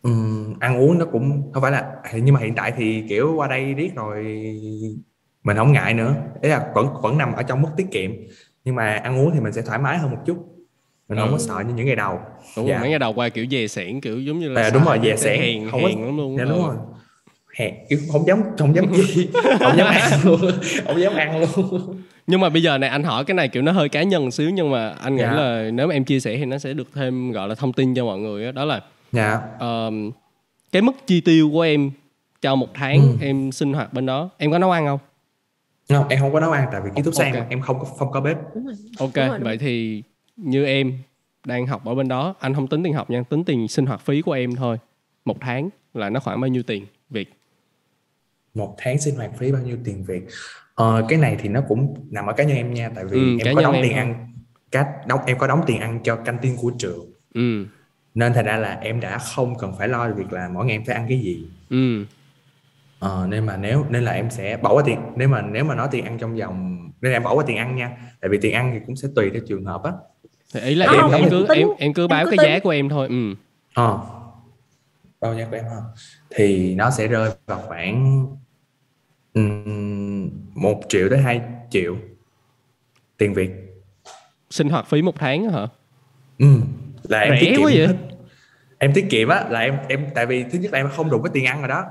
Ừm, 0.03 0.55
ăn 0.61 0.79
uống 0.81 0.99
nó 0.99 1.05
cũng 1.05 1.51
không 1.53 1.63
phải 1.63 1.73
là 1.73 1.85
nhưng 2.15 2.35
mà 2.35 2.41
hiện 2.41 2.55
tại 2.55 2.73
thì 2.77 3.05
kiểu 3.09 3.33
qua 3.37 3.49
đây 3.49 3.75
riết 3.75 3.95
rồi 3.95 4.25
mình 5.45 5.57
không 5.57 5.73
ngại 5.73 5.95
nữa 5.95 6.15
đấy 6.43 6.51
là 6.51 6.67
vẫn 6.75 6.87
vẫn 7.03 7.19
nằm 7.19 7.33
ở 7.33 7.43
trong 7.43 7.63
mức 7.63 7.69
tiết 7.77 7.87
kiệm 7.93 8.11
nhưng 8.65 8.75
mà 8.75 8.95
ăn 8.97 9.19
uống 9.19 9.31
thì 9.35 9.41
mình 9.41 9.53
sẽ 9.53 9.63
thoải 9.63 9.79
mái 9.79 9.99
hơn 9.99 10.11
một 10.11 10.17
chút 10.27 10.37
mình 11.09 11.19
không 11.19 11.29
Ừ. 11.29 11.33
có 11.33 11.39
sợ 11.39 11.55
như 11.69 11.75
những 11.75 11.87
ngày 11.87 11.97
đầu 11.97 12.19
đúng 12.57 12.67
Dạ. 12.69 12.73
rồi 12.75 12.81
mấy 12.81 12.91
ngày 12.91 12.99
đầu 12.99 13.13
qua 13.13 13.29
kiểu 13.29 13.47
dè 13.51 13.67
sẻn 13.67 14.01
kiểu 14.01 14.21
giống 14.21 14.39
như 14.39 14.49
là 14.49 14.63
à, 14.63 14.71
đúng 14.71 14.85
rồi 14.85 14.99
dè 15.05 15.17
sẻn 15.17 15.41
hèn 15.41 15.71
không 15.71 15.81
hèn 15.81 16.05
lắm 16.07 16.17
luôn 16.17 16.37
dạ, 16.39 16.45
Ừ. 16.45 16.51
đúng 16.51 16.67
rồi 16.67 16.77
hèn 17.59 17.75
kiểu 17.91 17.99
không 18.13 18.27
dám 18.27 18.43
không 18.59 18.75
dám 18.77 18.95
gì 18.95 19.29
không 19.61 19.77
dám 19.79 19.87
ăn 19.87 20.11
luôn 20.25 20.41
không 20.87 21.01
dám 21.01 21.15
ăn 21.15 21.41
luôn 21.41 22.03
nhưng 22.27 22.41
mà 22.41 22.49
bây 22.49 22.63
giờ 22.63 22.79
này 22.79 22.91
anh 22.91 23.03
hỏi 23.05 23.25
cái 23.25 23.35
này 23.35 23.49
kiểu 23.49 23.63
nó 23.63 23.73
hơi 23.73 23.89
cá 23.89 24.03
nhân 24.03 24.31
xíu 24.31 24.51
nhưng 24.51 24.71
mà 24.71 24.89
anh 24.89 25.17
nghĩ 25.17 25.23
Dạ. 25.23 25.33
là 25.33 25.71
nếu 25.75 25.87
mà 25.87 25.95
em 25.95 26.05
chia 26.05 26.21
sẻ 26.21 26.37
thì 26.37 26.45
nó 26.45 26.59
sẽ 26.59 26.73
được 26.73 26.89
thêm 26.95 27.33
gọi 27.33 27.49
là 27.49 27.55
thông 27.55 27.73
tin 27.73 27.95
cho 27.95 28.05
mọi 28.05 28.19
người 28.19 28.45
đó, 28.45 28.53
đó 28.53 28.65
là 28.65 28.81
dạ. 29.13 29.41
Ờm, 29.59 30.11
cái 30.73 30.83
mức 30.83 30.93
chi 31.07 31.21
tiêu 31.21 31.51
của 31.53 31.61
em 31.63 31.91
cho 32.41 32.55
một 32.55 32.69
tháng 32.75 32.99
Ừ. 33.01 33.17
em 33.21 33.53
sinh 33.53 33.73
hoạt 33.73 33.93
bên 33.93 34.07
đó 34.07 34.31
em 34.39 34.51
có 34.51 34.59
nấu 34.59 34.71
ăn 34.71 34.87
không? 34.87 34.99
Không 35.89 36.09
em 36.09 36.21
không 36.21 36.33
có 36.33 36.41
nấu 36.41 36.51
ăn 36.51 36.69
tại 36.73 36.81
vì 36.85 36.91
ký 36.97 37.03
túc 37.03 37.15
xá 37.15 37.33
em, 37.51 37.61
không 37.61 37.79
có 37.79 37.85
không 37.85 38.11
có 38.11 38.21
bếp. 38.21 38.37
Đúng 38.55 38.67
rồi. 38.67 38.75
Ok 38.99 39.15
Đúng 39.15 39.29
rồi, 39.29 39.39
đúng 39.39 39.45
vậy 39.45 39.59
thì 39.59 40.03
như 40.37 40.65
em 40.65 40.93
đang 41.45 41.67
học 41.67 41.85
ở 41.85 41.95
bên 41.95 42.09
đó 42.09 42.35
anh 42.41 42.55
không 42.55 42.67
tính 42.67 42.83
tiền 42.83 42.93
học 42.93 43.11
nha 43.11 43.23
tính 43.29 43.45
tiền 43.45 43.69
sinh 43.69 43.87
hoạt 43.87 44.01
phí 44.01 44.23
của 44.23 44.33
em 44.33 44.55
thôi. 44.55 44.79
Một 45.25 45.37
tháng 45.41 45.71
là 45.95 46.11
nó 46.11 46.21
khoảng 46.21 46.41
bao 46.41 46.49
nhiêu 46.49 46.63
tiền 46.63 46.87
việt? 47.11 47.33
Một 48.55 48.75
tháng 48.79 48.99
sinh 48.99 49.17
hoạt 49.17 49.31
phí 49.39 49.53
bao 49.53 49.63
nhiêu 49.63 49.77
tiền 49.85 50.05
Việt? 50.05 50.23
Ờ, 50.75 51.05
cái 51.09 51.19
này 51.19 51.37
thì 51.41 51.49
nó 51.49 51.61
cũng 51.69 52.07
nằm 52.11 52.27
ở 52.27 52.33
cá 52.33 52.45
nhân 52.45 52.57
em 52.57 52.75
nha 52.75 52.91
tại 52.95 53.05
vì 53.05 53.19
Ừ, 53.19 53.39
em 53.47 53.57
có 53.57 53.63
đóng 53.63 53.75
em 53.75 53.83
tiền 53.83 53.93
thôi. 53.93 53.99
ăn 54.01 54.33
cách 54.71 54.89
đóng 55.07 55.21
em 55.27 55.39
có 55.39 55.47
đóng 55.47 55.61
tiền 55.67 55.81
ăn 55.81 56.01
cho 56.05 56.17
căng 56.17 56.39
tin 56.43 56.57
của 56.57 56.73
trường. 56.79 57.13
Ừ 57.35 57.67
nên 58.15 58.33
thành 58.33 58.45
ra 58.45 58.57
là 58.57 58.79
em 58.83 59.01
đã 59.01 59.19
không 59.19 59.55
cần 59.59 59.73
phải 59.79 59.89
lo 59.89 60.09
việc 60.11 60.33
là 60.33 60.49
mỗi 60.49 60.67
ngày 60.67 60.75
em 60.77 60.85
phải 60.85 60.95
ăn 60.97 61.07
cái 61.09 61.19
gì. 61.21 61.45
Ừ. 61.71 62.05
Ờ, 62.99 63.27
nên 63.31 63.47
mà 63.47 63.57
nếu 63.57 63.85
nên 63.91 64.05
là 64.05 64.13
em 64.13 64.31
sẽ 64.31 64.57
bỏ 64.57 64.73
qua 64.75 64.83
tiền 64.87 64.99
nếu 65.17 65.29
mà 65.29 65.43
nếu 65.43 65.65
mà 65.65 65.75
nói 65.75 65.89
tiền 65.91 66.05
ăn 66.05 66.19
trong 66.19 66.37
vòng 66.37 66.89
nên 67.01 67.13
em 67.13 67.23
bỏ 67.23 67.35
qua 67.35 67.45
tiền 67.47 67.57
ăn 67.57 67.77
nha. 67.77 67.97
Tại 68.21 68.29
vì 68.29 68.39
tiền 68.43 68.53
ăn 68.55 68.71
thì 68.75 68.81
cũng 68.87 68.97
sẽ 68.97 69.09
tùy 69.17 69.31
theo 69.31 69.43
trường 69.49 69.65
hợp 69.65 69.83
á. 69.83 69.93
Thì 70.55 70.61
ý 70.61 70.75
là 70.75 70.87
Không, 70.87 70.97
em 70.97 71.11
em 71.11 71.23
em 71.23 71.31
cứ 71.31 71.47
tính- 71.49 71.59
em 71.59 71.69
em 71.79 71.93
cứ 71.93 72.03
em 72.03 72.09
báo 72.09 72.25
cứ 72.25 72.31
cái 72.31 72.39
tính. 72.39 72.53
giá 72.55 72.59
của 72.61 72.71
em 72.71 72.89
thôi 72.89 73.09
ừ. 73.09 73.35
Ờ. 73.75 73.99
bao 75.21 75.35
nhiêu 75.35 75.47
của 75.51 75.57
em 75.57 75.65
ha. 75.65 75.77
Thì 76.35 76.75
nó 76.75 76.91
sẽ 76.91 77.07
rơi 77.07 77.31
vào 77.47 77.63
khoảng 77.67 78.27
um, 79.35 80.31
1 80.55 80.81
triệu 80.89 81.09
tới 81.09 81.19
2 81.19 81.41
triệu 81.71 81.97
tiền 83.19 83.35
Việt. 83.35 83.51
Sinh 84.51 84.69
hoạt 84.69 84.87
phí 84.87 85.03
một 85.03 85.15
tháng 85.19 85.45
á 85.45 85.51
hả? 85.61 85.67
Ừ. 86.39 86.47
là 87.03 87.21
em 87.21 87.33
Rẻ 87.35 87.41
tiết 87.41 87.51
kiệm 87.51 87.61
quá 87.65 87.71
vậy? 87.75 87.87
hết. 87.87 87.95
em 88.79 88.93
tiết 88.95 89.07
kiệm 89.11 89.29
á 89.29 89.45
là 89.51 89.61
em 89.61 89.77
em 89.89 90.07
tại 90.15 90.27
vì 90.27 90.45
thứ 90.53 90.59
nhất 90.59 90.73
là 90.73 90.79
em 90.79 90.89
không 90.97 91.11
đủ 91.11 91.23
cái 91.23 91.31
tiền 91.35 91.47
ăn 91.47 91.59
rồi 91.59 91.69
đó. 91.69 91.85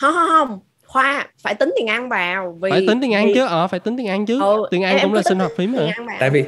Không 0.00 0.12
không 0.14 0.28
không. 0.28 0.60
Khoa 0.86 1.26
phải 1.42 1.54
tính 1.54 1.72
tiền 1.76 1.86
ăn 1.86 2.08
vào 2.08 2.58
vì 2.62 2.70
phải 2.70 2.84
tính 2.88 3.00
tiền 3.00 3.14
ăn 3.14 3.26
vì- 3.26 3.34
chứ 3.34 3.46
ờ 3.46 3.68
phải 3.68 3.80
tính 3.80 3.96
tiền 3.96 4.08
ăn 4.08 4.26
chứ. 4.26 4.40
Ừ, 4.40 4.66
tiền 4.70 4.82
ăn 4.82 4.90
em- 4.92 4.98
em 4.98 5.02
cũng 5.04 5.12
cứ 5.12 5.16
là 5.16 5.22
sinh 5.22 5.38
hoạt 5.38 5.50
phí 5.56 5.66
mà. 5.66 5.78
tại 6.20 6.30
vì 6.30 6.44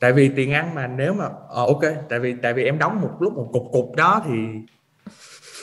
tại 0.00 0.12
vì 0.12 0.28
tiền 0.36 0.52
ăn 0.52 0.74
mà 0.74 0.86
nếu 0.86 1.14
mà 1.14 1.24
ờ, 1.48 1.66
ok 1.66 1.82
tại 2.08 2.18
vì 2.18 2.34
tại 2.42 2.52
vì 2.52 2.64
em 2.64 2.78
đóng 2.78 3.00
một 3.00 3.10
lúc 3.20 3.32
một 3.34 3.48
cục 3.52 3.64
cục 3.72 3.94
đó 3.96 4.22
thì 4.28 4.34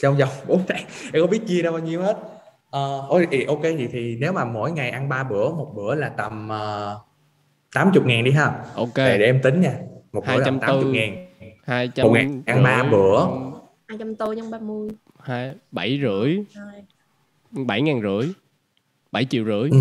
trong 0.01 0.17
vòng 0.17 0.29
4 0.47 0.61
tháng 0.67 0.83
em 1.13 1.21
có 1.21 1.27
biết 1.27 1.41
chia 1.47 1.61
ra 1.61 1.71
bao 1.71 1.79
nhiêu 1.79 2.01
hết. 2.01 2.17
Ờ 2.69 3.05
ôi, 3.09 3.27
thì 3.31 3.45
ok 3.45 3.61
thì 3.63 3.87
thì 3.91 4.17
nếu 4.19 4.33
mà 4.33 4.45
mỗi 4.45 4.71
ngày 4.71 4.89
ăn 4.89 5.09
ba 5.09 5.23
bữa 5.23 5.49
một 5.49 5.71
bữa 5.75 5.95
là 5.95 6.09
tầm 6.09 6.49
uh, 6.51 6.97
80 7.73 8.03
ngàn 8.05 8.23
đi 8.23 8.31
ha. 8.31 8.51
Ok. 8.75 8.95
Để, 8.95 9.17
để 9.17 9.25
em 9.25 9.41
tính 9.41 9.61
nha. 9.61 9.71
Một 10.13 10.21
bữa 10.21 10.33
là 10.37 10.43
240. 10.43 10.59
80 10.83 10.91
ngàn 10.93 11.22
hai 11.67 11.87
trăm 11.87 12.07
một 12.07 12.13
ngày 12.13 12.27
ăn 12.45 12.63
ba 12.63 12.83
bữa. 12.83 13.25
Hai 13.87 13.97
trăm 13.99 14.15
tô 14.15 14.33
nhân 14.33 14.51
ba 14.51 14.59
mươi. 14.59 14.89
Hai 15.23 15.51
bảy 15.71 15.99
rưỡi. 16.01 16.37
Bảy 17.51 17.81
ngàn 17.81 18.01
rưỡi. 18.01 18.29
Bảy 19.11 19.25
triệu 19.25 19.45
rưỡi. 19.45 19.69
Ừ, 19.71 19.77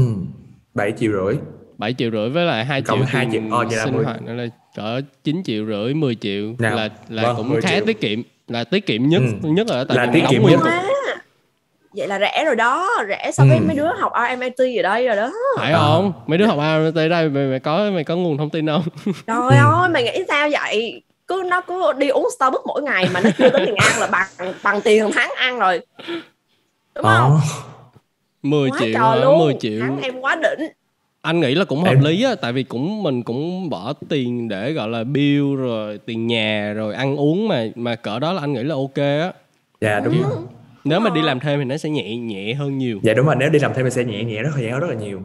7 0.75 0.93
triệu 0.99 1.13
rưỡi. 1.13 1.35
7 1.79 1.95
triệu 1.99 2.11
rưỡi 2.11 2.29
với 2.31 2.45
lại 2.45 2.65
2 2.65 2.83
Cộng 2.83 2.99
triệu 2.99 3.07
hai 3.09 3.29
triệu, 3.33 3.43
là 3.51 3.85
sinh 3.85 3.95
10. 3.95 4.05
hoạt 4.05 4.23
nữa 4.23 4.33
là 4.33 4.47
cỡ 4.77 5.01
9 5.25 5.43
triệu 5.45 5.67
rưỡi 5.67 5.95
10 5.95 6.15
triệu 6.15 6.55
Nào, 6.59 6.77
là 6.77 6.89
là 7.09 7.23
vâng, 7.23 7.37
cũng 7.37 7.49
10 7.49 7.61
khá 7.63 7.77
triệu. 7.77 7.85
tiết 7.87 8.01
kiệm 8.01 8.23
là 8.49 8.65
tiết 8.65 8.87
kiệm 8.87 9.09
nhất 9.09 9.23
Ừ. 9.43 9.49
nhất 9.49 9.67
là 9.71 9.77
ở 9.77 9.85
tại 9.85 9.97
Là 9.97 10.11
tiết 10.13 10.23
kiệm 10.31 10.43
nhất. 10.43 10.61
vậy 11.97 12.09
là 12.09 12.19
rẻ 12.21 12.45
rồi 12.47 12.57
đó 12.57 12.89
rẻ 13.09 13.31
so 13.33 13.45
với 13.45 13.57
Ừ. 13.59 13.65
mấy 13.67 13.77
đứa 13.77 13.89
học 13.99 14.13
RMIT 14.31 14.79
ở 14.79 14.83
đây 14.83 15.07
rồi 15.07 15.17
đó. 15.17 15.33
Phải 15.59 15.73
Ờ. 15.73 15.79
không? 15.79 16.13
Mấy 16.27 16.39
đứa 16.39 16.47
học 16.47 16.59
A 16.59 16.91
tới 16.95 17.09
đây 17.09 17.29
mày, 17.29 17.47
mày 17.47 17.61
có 17.61 17.91
mày 17.91 18.05
có 18.05 18.17
nguồn 18.17 18.39
thông 18.39 18.51
tin 18.51 18.67
không? 18.67 18.83
Trời 19.27 19.57
ơi 19.59 19.89
mày 19.89 20.03
nghĩ 20.05 20.25
sao 20.29 20.49
vậy 20.53 21.03
cứ 21.33 21.43
nó 21.51 21.61
cứ 21.61 21.93
đi 21.99 22.09
uống 22.09 22.29
Starbucks 22.37 22.67
mỗi 22.67 22.83
ngày 22.83 23.07
mà 23.15 23.21
nó 23.21 23.31
chưa 23.39 23.49
tính 23.51 23.63
tiền 23.67 23.75
ăn 23.75 24.01
là 24.01 24.07
bằng 24.07 24.53
bằng 24.63 24.81
tiền 24.81 25.11
tháng 25.15 25.31
ăn 25.37 25.59
rồi. 25.59 25.81
Đúng 26.95 27.05
Ờ, 27.05 27.19
không? 27.21 27.41
10 28.43 28.71
quá 28.71 28.79
triệu 28.81 28.89
trời 28.95 29.21
luôn. 29.21 29.39
10 29.39 29.55
triệu. 29.61 29.81
Tháng 29.81 30.01
em 30.03 30.21
quá 30.21 30.37
đỉnh. 30.37 30.69
Anh 31.23 31.41
nghĩ 31.41 31.55
là 31.55 31.65
cũng 31.65 31.83
hợp 31.83 31.91
Em- 31.91 32.01
lý 32.05 32.23
á 32.23 32.35
tại 32.35 32.53
vì 32.53 32.63
cũng 32.63 33.03
mình 33.03 33.23
cũng 33.23 33.71
bỏ 33.71 33.93
tiền 34.09 34.49
để 34.49 34.73
gọi 34.73 34.89
là 34.89 35.05
bill 35.05 35.57
rồi 35.57 35.99
tiền 36.07 36.27
nhà 36.27 36.73
rồi 36.77 36.95
ăn 36.95 37.17
uống 37.17 37.49
mà 37.49 37.67
mà 37.75 37.95
cỡ 37.97 38.19
đó 38.19 38.33
là 38.33 38.41
anh 38.41 38.53
nghĩ 38.53 38.63
là 38.63 38.75
ok 38.75 38.97
á. 38.97 39.33
Dạ 39.81 40.01
đúng 40.01 40.15
Ừ. 40.23 40.23
rồi 40.29 40.39
nếu 40.85 41.01
mà 41.01 41.11
đi 41.11 41.23
làm 41.23 41.41
thêm 41.41 41.59
thì 41.59 41.65
nó 41.65 41.77
sẽ 41.77 41.89
nhẹ 41.91 42.17
nhẹ 42.17 42.55
hơn 42.55 42.79
nhiều. 42.79 43.01
Dạ 43.03 43.15
đúng 43.15 43.27
rồi. 43.27 43.37
Nếu 43.39 43.51
đi 43.51 43.59
làm 43.59 43.75
thêm 43.75 43.85
thì 43.85 43.91
sẽ 43.91 44.05
nhẹ 44.05 44.25
nhẹ 44.25 44.43
rất 44.43 44.51
là 44.57 44.63
nhẹ 44.63 44.71
rất 44.71 44.87
là 44.89 44.95
nhiều 44.95 45.23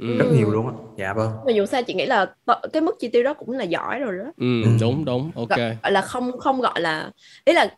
ừ. 0.00 0.18
rất 0.18 0.26
nhiều 0.34 0.50
luôn 0.50 0.66
á. 0.66 0.72
Dạ 0.98 1.12
vâng. 1.12 1.30
Mà 1.46 1.52
dù 1.52 1.66
sao 1.66 1.82
chị 1.82 1.94
nghĩ 1.94 2.06
là 2.06 2.34
t- 2.46 2.68
cái 2.72 2.82
mức 2.82 2.96
chi 3.00 3.08
tiêu 3.08 3.22
đó 3.22 3.34
cũng 3.34 3.50
là 3.50 3.64
giỏi 3.64 3.98
rồi 3.98 4.12
đó. 4.18 4.32
Ừ 4.36 4.62
Ừ. 4.62 4.68
đúng 4.80 5.04
đúng 5.04 5.30
ok. 5.36 5.58
Gọi 5.82 5.92
là 5.92 6.00
không 6.00 6.38
không 6.38 6.60
gọi 6.60 6.80
là 6.80 7.10
ý 7.44 7.52
là 7.52 7.74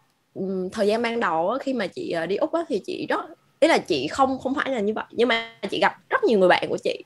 thời 0.73 0.87
gian 0.87 1.03
ban 1.03 1.21
đầu 1.21 1.51
á, 1.51 1.59
khi 1.59 1.73
mà 1.75 1.87
chị 1.87 2.11
ờ, 2.11 2.27
đi 2.27 2.37
úc 2.37 2.53
á, 2.53 2.61
thì 2.69 2.81
chị 2.87 3.07
rất 3.09 3.21
ý 3.61 3.69
là 3.69 3.79
chị 3.79 4.09
không 4.09 4.39
không 4.39 4.55
phải 4.55 4.71
là 4.71 4.81
như 4.81 4.93
vậy. 4.95 5.05
Nhưng 5.11 5.29
mà 5.29 5.53
chị 5.71 5.81
gặp 5.81 5.93
rất 6.11 6.25
nhiều 6.25 6.39
người 6.39 6.49
bạn 6.49 6.69
của 6.69 6.79
chị 6.85 7.05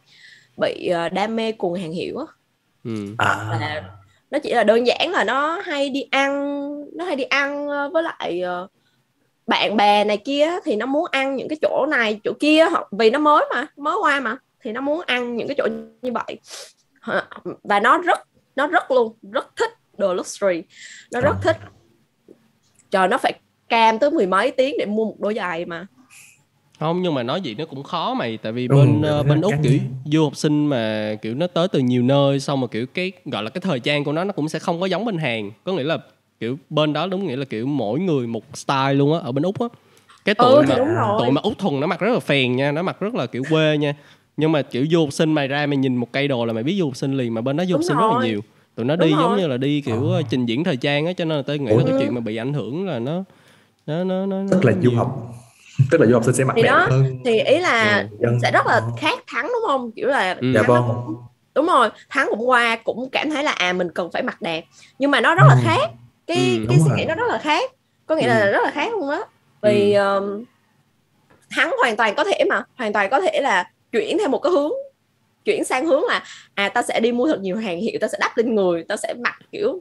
bị 0.61 0.89
ờ, 0.89 1.09
đam 1.09 1.37
mê 1.37 1.53
cuồng 1.53 1.75
hàng 1.75 1.93
hiệu 1.93 2.19
á. 2.19 2.25
Ừ. 2.85 2.95
à. 3.19 3.49
Là 3.61 3.83
nó 4.31 4.39
chỉ 4.39 4.55
là 4.55 4.65
đơn 4.65 4.87
giản 4.87 5.11
là 5.11 5.25
nó 5.25 5.61
hay 5.65 5.91
đi 5.91 6.03
ăn 6.11 6.33
nó 6.97 7.05
hay 7.05 7.17
đi 7.17 7.25
ăn 7.25 7.69
ờ, 7.69 7.91
với 7.93 8.03
lại 8.03 8.43
bạn 9.47 9.77
bè 9.77 10.05
này 10.05 10.17
kia 10.17 10.51
thì 10.65 10.77
nó 10.77 10.87
muốn 10.87 11.07
ăn 11.11 11.37
những 11.37 11.49
cái 11.49 11.59
chỗ 11.63 11.87
này 11.91 12.21
chỗ 12.25 12.33
kia 12.41 12.67
vì 12.99 13.11
nó 13.11 13.19
mới 13.19 13.45
mà 13.55 13.67
mới 13.77 13.97
qua 14.03 14.21
mà 14.21 14.37
thì 14.67 14.73
nó 14.73 14.81
muốn 14.81 15.01
ăn 15.07 15.37
những 15.37 15.49
cái 15.49 15.55
chỗ 15.59 15.69
như 16.03 16.13
vậy. 16.13 16.39
Và 17.63 17.81
nó 17.81 17.99
rất 17.99 18.19
nó 18.57 18.67
rất 18.67 18.91
luôn 18.91 19.17
rất 19.33 19.57
thích 19.57 19.71
đồ 19.99 20.15
luxury. 20.15 20.63
Nó 21.13 21.21
rất 21.21 21.37
À. 21.37 21.41
thích. 21.43 21.57
Trời 22.91 23.09
nó 23.09 23.19
phải 23.19 23.33
cam 23.69 23.99
tới 23.99 24.11
mười 24.11 24.27
mấy 24.27 24.51
tiếng 24.51 24.75
để 24.79 24.87
mua 24.87 25.05
một 25.05 25.17
đôi 25.21 25.35
giày 25.35 25.65
mà. 25.65 25.87
Không 26.79 27.03
nhưng 27.03 27.15
mà 27.15 27.23
nói 27.23 27.41
gì 27.41 27.55
nó 27.55 27.65
cũng 27.65 27.83
khó 27.83 28.15
mày 28.15 28.37
tại 28.37 28.53
vì 28.53 28.69
Ừ, 28.69 28.77
bên 28.77 29.03
ờ, 29.03 29.17
nó 29.17 29.23
bên 29.23 29.41
úc 29.41 29.55
kiểu 29.63 29.79
du 30.05 30.25
học 30.25 30.37
sinh 30.37 30.67
mà 30.67 31.15
kiểu 31.23 31.35
nó 31.35 31.47
tới 31.47 31.69
từ 31.69 31.79
nhiều 31.79 32.03
nơi 32.03 32.41
xong 32.41 32.61
mà 32.61 32.67
kiểu 32.67 32.87
cái 32.87 33.13
gọi 33.25 33.43
là 33.43 33.51
cái 33.51 33.61
thời 33.61 33.81
trang 33.81 34.05
của 34.05 34.13
nó 34.13 34.25
nó 34.25 34.33
cũng 34.33 34.49
sẽ 34.49 34.59
không 34.59 34.81
có 34.81 34.87
giống 34.87 35.05
bên 35.05 35.19
hàng 35.19 35.51
có 35.65 35.73
nghĩa 35.73 35.83
là 35.83 35.99
kiểu 36.41 36.59
bên 36.71 36.93
đó 36.93 37.07
đúng 37.07 37.27
nghĩa 37.27 37.37
là 37.37 37.45
kiểu 37.45 37.67
mỗi 37.67 38.01
người 38.01 38.27
một 38.27 38.57
style 38.57 38.95
luôn 38.95 39.13
á 39.15 39.21
ở 39.21 39.33
bên 39.33 39.43
úc 39.43 39.61
á. 39.61 39.67
Cái 40.25 40.35
tụi 40.35 40.49
ừ 40.49 40.63
mà 40.69 40.77
tụi 41.19 41.31
mà 41.31 41.41
úc 41.41 41.59
thuần 41.59 41.81
nó 41.81 41.87
mặc 41.87 42.01
rất 42.01 42.13
là 42.13 42.21
phèn 42.21 42.57
nha 42.57 42.73
nó 42.73 42.83
mặc 42.83 43.01
rất 43.01 43.15
là 43.15 43.27
kiểu 43.27 43.45
quê 43.51 43.77
nha 43.79 43.95
nhưng 44.37 44.53
mà 44.53 44.63
kiểu 44.63 44.87
du 44.91 45.01
học 45.01 45.13
sinh 45.13 45.33
mày 45.33 45.49
ra 45.49 45.67
mày 45.67 45.77
nhìn 45.77 45.97
một 45.97 46.13
cây 46.13 46.29
đồ 46.29 46.45
là 46.47 46.53
mày 46.53 46.63
biết 46.63 46.77
du 46.79 46.85
học 46.87 46.97
sinh 46.97 47.17
liền 47.17 47.35
mà 47.35 47.41
bên 47.41 47.57
đó 47.57 47.65
du 47.65 47.75
học 47.77 47.85
sinh 47.85 47.97
rất 47.97 48.07
là 48.11 48.27
nhiều 48.27 48.41
tụi 48.75 48.87
nó 48.87 48.97
Đúng 48.97 49.09
đi 49.09 49.15
giống 49.21 49.37
như 49.37 49.47
là 49.47 49.57
đi 49.57 49.81
kiểu 49.81 50.09
Ờ. 50.11 50.23
trình 50.31 50.47
diễn 50.47 50.65
thời 50.65 50.77
trang 50.77 51.07
á 51.07 51.13
cho 51.13 51.25
nên 51.25 51.37
là 51.37 51.43
tôi 51.47 51.59
nghĩ 51.59 51.71
Ủa? 51.71 51.79
là 51.79 51.85
cái 51.85 51.93
Ừ. 51.93 51.99
chuyện 51.99 52.15
mà 52.15 52.21
bị 52.21 52.37
ảnh 52.37 52.53
hưởng 52.53 52.87
là 52.87 52.99
nó 52.99 53.23
nó 53.87 54.05
nó 54.05 54.27
nó 54.27 54.43
tức 54.51 54.65
là 54.65 54.73
du 54.73 54.91
nhiều. 54.91 54.99
học 54.99 55.17
tức 55.91 56.01
là 56.01 56.07
du 56.07 56.13
học 56.15 56.25
sinh 56.25 56.35
sẽ 56.35 56.45
mặc 56.45 56.53
Thì 56.57 56.63
đẹp 56.63 56.69
đó, 56.69 56.87
hơn 56.91 57.19
thì 57.25 57.41
ý 57.41 57.59
là 57.59 58.09
Ừ. 58.21 58.29
sẽ 58.43 58.51
rất 58.51 58.67
là 58.67 58.73
Ờ. 58.75 58.83
khác 59.01 59.19
thắng 59.27 59.45
đúng 59.47 59.63
không 59.67 59.91
kiểu 59.97 60.09
là 60.09 60.35
Ừ. 60.41 60.53
dạ 60.55 60.63
vâng 60.63 60.83
cũng 61.07 61.17
đúng 61.55 61.67
rồi 61.67 61.89
thắng 62.11 62.27
cũng 62.31 62.49
qua 62.49 62.77
cũng 62.85 63.09
cảm 63.13 63.31
thấy 63.31 63.45
là 63.45 63.51
à 63.53 63.73
mình 63.73 63.89
cần 63.95 64.11
phải 64.13 64.23
mặc 64.23 64.43
đẹp 64.43 64.65
nhưng 64.99 65.11
mà 65.11 65.21
nó 65.21 65.35
rất 65.35 65.45
là 65.49 65.55
Ừ. 65.55 65.61
khác 65.65 65.91
cái 66.27 66.57
Ừ, 66.61 66.67
cái 66.71 66.79
suy 66.81 66.91
nghĩ 66.97 67.05
nó 67.09 67.15
rất 67.15 67.31
là 67.33 67.39
khác 67.39 67.71
có 68.07 68.17
nghĩa 68.17 68.23
Ừ. 68.23 68.29
là 68.29 68.47
rất 68.47 68.61
là 68.65 68.71
khác 68.71 68.93
luôn 68.93 69.11
đó 69.11 69.25
vì 69.63 69.95
um, 69.95 70.45
thắng 71.57 71.75
hoàn 71.83 71.97
toàn 71.97 72.15
có 72.17 72.25
thể 72.25 72.45
mà 72.51 72.63
hoàn 72.79 72.93
toàn 72.93 73.11
có 73.11 73.21
thể 73.21 73.41
là 73.41 73.65
chuyển 74.01 74.19
theo 74.19 74.29
một 74.29 74.39
cái 74.39 74.53
hướng 74.53 74.73
chuyển 75.45 75.65
sang 75.65 75.87
hướng 75.87 76.05
là 76.05 76.25
à 76.55 76.69
ta 76.69 76.83
sẽ 76.83 77.01
đi 77.01 77.13
mua 77.13 77.27
thật 77.27 77.41
nhiều 77.41 77.57
hàng 77.57 77.81
hiệu 77.81 77.99
ta 78.01 78.09
sẽ 78.09 78.19
đắp 78.21 78.37
lên 78.37 78.55
người 78.55 78.83
ta 78.85 78.97
sẽ 78.97 79.15
mặc 79.15 79.35
kiểu 79.53 79.81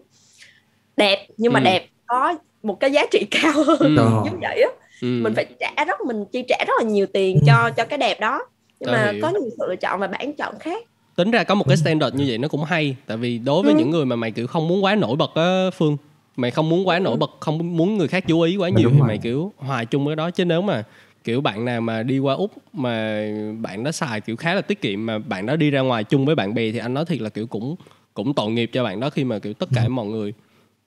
đẹp 0.97 1.27
nhưng 1.37 1.53
mà 1.53 1.59
Ừ. 1.59 1.63
đẹp 1.63 1.87
có 2.07 2.35
một 2.63 2.79
cái 2.79 2.91
giá 2.91 3.05
trị 3.11 3.25
cao 3.31 3.51
hơn 3.63 3.95
Ừ. 3.95 3.95
Giống 4.25 4.39
vậy 4.41 4.61
á 4.61 4.69
Ừ. 5.01 5.07
mình 5.21 5.33
phải 5.35 5.45
trả 5.59 5.85
rất 5.85 6.01
mình 6.01 6.25
chi 6.31 6.43
trả 6.47 6.57
rất 6.67 6.73
là 6.79 6.83
nhiều 6.89 7.05
tiền 7.13 7.35
Ừ. 7.35 7.41
cho 7.47 7.69
cho 7.69 7.85
cái 7.85 7.97
đẹp 7.97 8.19
đó 8.19 8.45
nhưng 8.79 8.87
Tao 8.87 8.95
mà 9.05 9.11
hiểu. 9.11 9.19
có 9.21 9.29
nhiều 9.29 9.49
sự 9.57 9.65
lựa 9.69 9.75
chọn 9.75 9.99
và 9.99 10.07
bản 10.07 10.33
chọn 10.33 10.59
khác 10.59 10.83
tính 11.15 11.31
ra 11.31 11.43
có 11.43 11.55
một 11.55 11.65
Ừ. 11.65 11.69
cái 11.69 11.77
standard 11.77 12.15
như 12.15 12.25
vậy 12.27 12.37
nó 12.37 12.47
cũng 12.47 12.63
hay 12.63 12.95
tại 13.07 13.17
vì 13.17 13.37
đối 13.37 13.63
với 13.63 13.73
Ừ. 13.73 13.77
những 13.79 13.89
người 13.89 14.05
mà 14.05 14.15
mày 14.15 14.31
kiểu 14.31 14.47
không 14.47 14.67
muốn 14.67 14.83
quá 14.83 14.95
nổi 14.95 15.15
bật 15.15 15.31
á 15.35 15.69
phương 15.77 15.97
mày 16.35 16.51
không 16.51 16.69
muốn 16.69 16.87
quá 16.87 16.95
Ừ. 16.97 16.99
nổi 16.99 17.17
bật 17.17 17.31
không 17.39 17.77
muốn 17.77 17.97
người 17.97 18.07
khác 18.07 18.23
chú 18.27 18.41
ý 18.41 18.57
quá 18.57 18.69
nhiều 18.69 18.89
thì 18.93 19.01
mày 19.01 19.17
kiểu 19.17 19.53
hòa 19.57 19.83
chung 19.83 20.05
với 20.05 20.15
đó 20.15 20.31
chứ 20.31 20.45
nếu 20.45 20.61
mà 20.61 20.83
kiểu 21.25 21.41
bạn 21.41 21.65
nào 21.65 21.81
mà 21.81 22.03
đi 22.03 22.19
qua 22.19 22.33
úc 22.35 22.51
mà 22.73 23.25
bạn 23.61 23.83
đó 23.83 23.91
xài 23.91 24.21
kiểu 24.21 24.35
khá 24.35 24.53
là 24.53 24.61
tiết 24.61 24.81
kiệm 24.81 25.05
mà 25.05 25.19
bạn 25.19 25.45
đó 25.45 25.55
đi 25.55 25.69
ra 25.69 25.81
ngoài 25.81 26.03
chung 26.03 26.25
với 26.25 26.35
bạn 26.35 26.53
bè 26.53 26.71
thì 26.71 26.77
anh 26.79 26.93
nói 26.93 27.05
thiệt 27.05 27.21
là 27.21 27.29
kiểu 27.29 27.47
cũng 27.47 27.75
cũng 28.13 28.33
tội 28.33 28.51
nghiệp 28.51 28.69
cho 28.73 28.83
bạn 28.83 28.99
đó 28.99 29.09
khi 29.09 29.23
mà 29.23 29.39
kiểu 29.39 29.53
tất 29.53 29.69
cả 29.73 29.87
mọi 29.87 30.05
người 30.05 30.33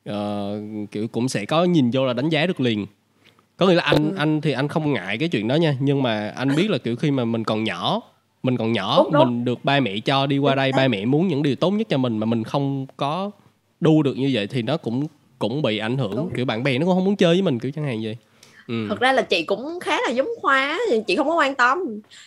ờ, 0.05 0.61
kiểu 0.91 1.09
cũng 1.09 1.29
sẽ 1.29 1.45
có 1.45 1.65
nhìn 1.65 1.91
vô 1.91 2.07
là 2.07 2.13
đánh 2.13 2.29
giá 2.29 2.47
được 2.47 2.61
liền 2.61 2.87
có 3.57 3.67
nghĩa 3.67 3.75
là 3.75 3.83
anh 3.83 4.11
Ừ. 4.11 4.15
anh 4.17 4.41
thì 4.41 4.53
anh 4.53 4.69
không 4.69 4.93
ngại 4.93 5.19
cái 5.19 5.29
chuyện 5.29 5.49
đó 5.49 5.55
nha 5.55 5.77
nhưng 5.81 6.03
mà 6.03 6.29
anh 6.37 6.49
biết 6.57 6.71
là 6.71 6.79
kiểu 6.79 6.97
khi 6.97 7.11
mà 7.11 7.25
mình 7.25 7.45
còn 7.45 7.65
nhỏ 7.65 8.01
mình 8.43 8.57
còn 8.57 8.73
nhỏ 8.73 8.97
Đúng, 9.05 9.13
đúng. 9.13 9.25
mình 9.27 9.45
được 9.45 9.65
ba 9.65 9.81
mẹ 9.81 9.99
cho 10.05 10.27
đi 10.27 10.39
qua 10.39 10.55
đây 10.55 10.73
ba 10.73 10.89
mẹ 10.89 11.05
muốn 11.05 11.29
những 11.29 11.43
điều 11.43 11.57
tốt 11.57 11.71
nhất 11.71 11.87
cho 11.91 11.99
mình 11.99 12.19
mà 12.19 12.27
mình 12.27 12.45
không 12.45 12.87
có 12.97 13.31
đu 13.81 14.03
được 14.03 14.17
như 14.17 14.31
vậy 14.33 14.47
thì 14.47 14.63
nó 14.63 14.77
cũng 14.77 15.07
cũng 15.39 15.63
bị 15.63 15.79
ảnh 15.79 15.97
hưởng 15.99 16.17
Đúng. 16.17 16.31
kiểu 16.37 16.45
bạn 16.45 16.63
bè 16.63 16.79
nó 16.79 16.87
cũng 16.87 16.95
không 16.95 17.05
muốn 17.05 17.17
chơi 17.17 17.35
với 17.35 17.43
mình 17.43 17.59
kiểu 17.59 17.71
chẳng 17.73 17.85
hạn 17.85 18.01
vậy 18.03 18.17
ừ. 18.69 18.75
thật 18.89 19.01
ra 19.01 19.13
là 19.13 19.23
chị 19.23 19.43
cũng 19.43 19.81
khá 19.81 20.01
là 20.07 20.11
giống 20.11 20.29
khoa 20.43 20.79
thì 20.91 21.01
chị 21.07 21.17
không 21.17 21.29
có 21.29 21.35
quan 21.35 21.55
tâm. 21.55 21.79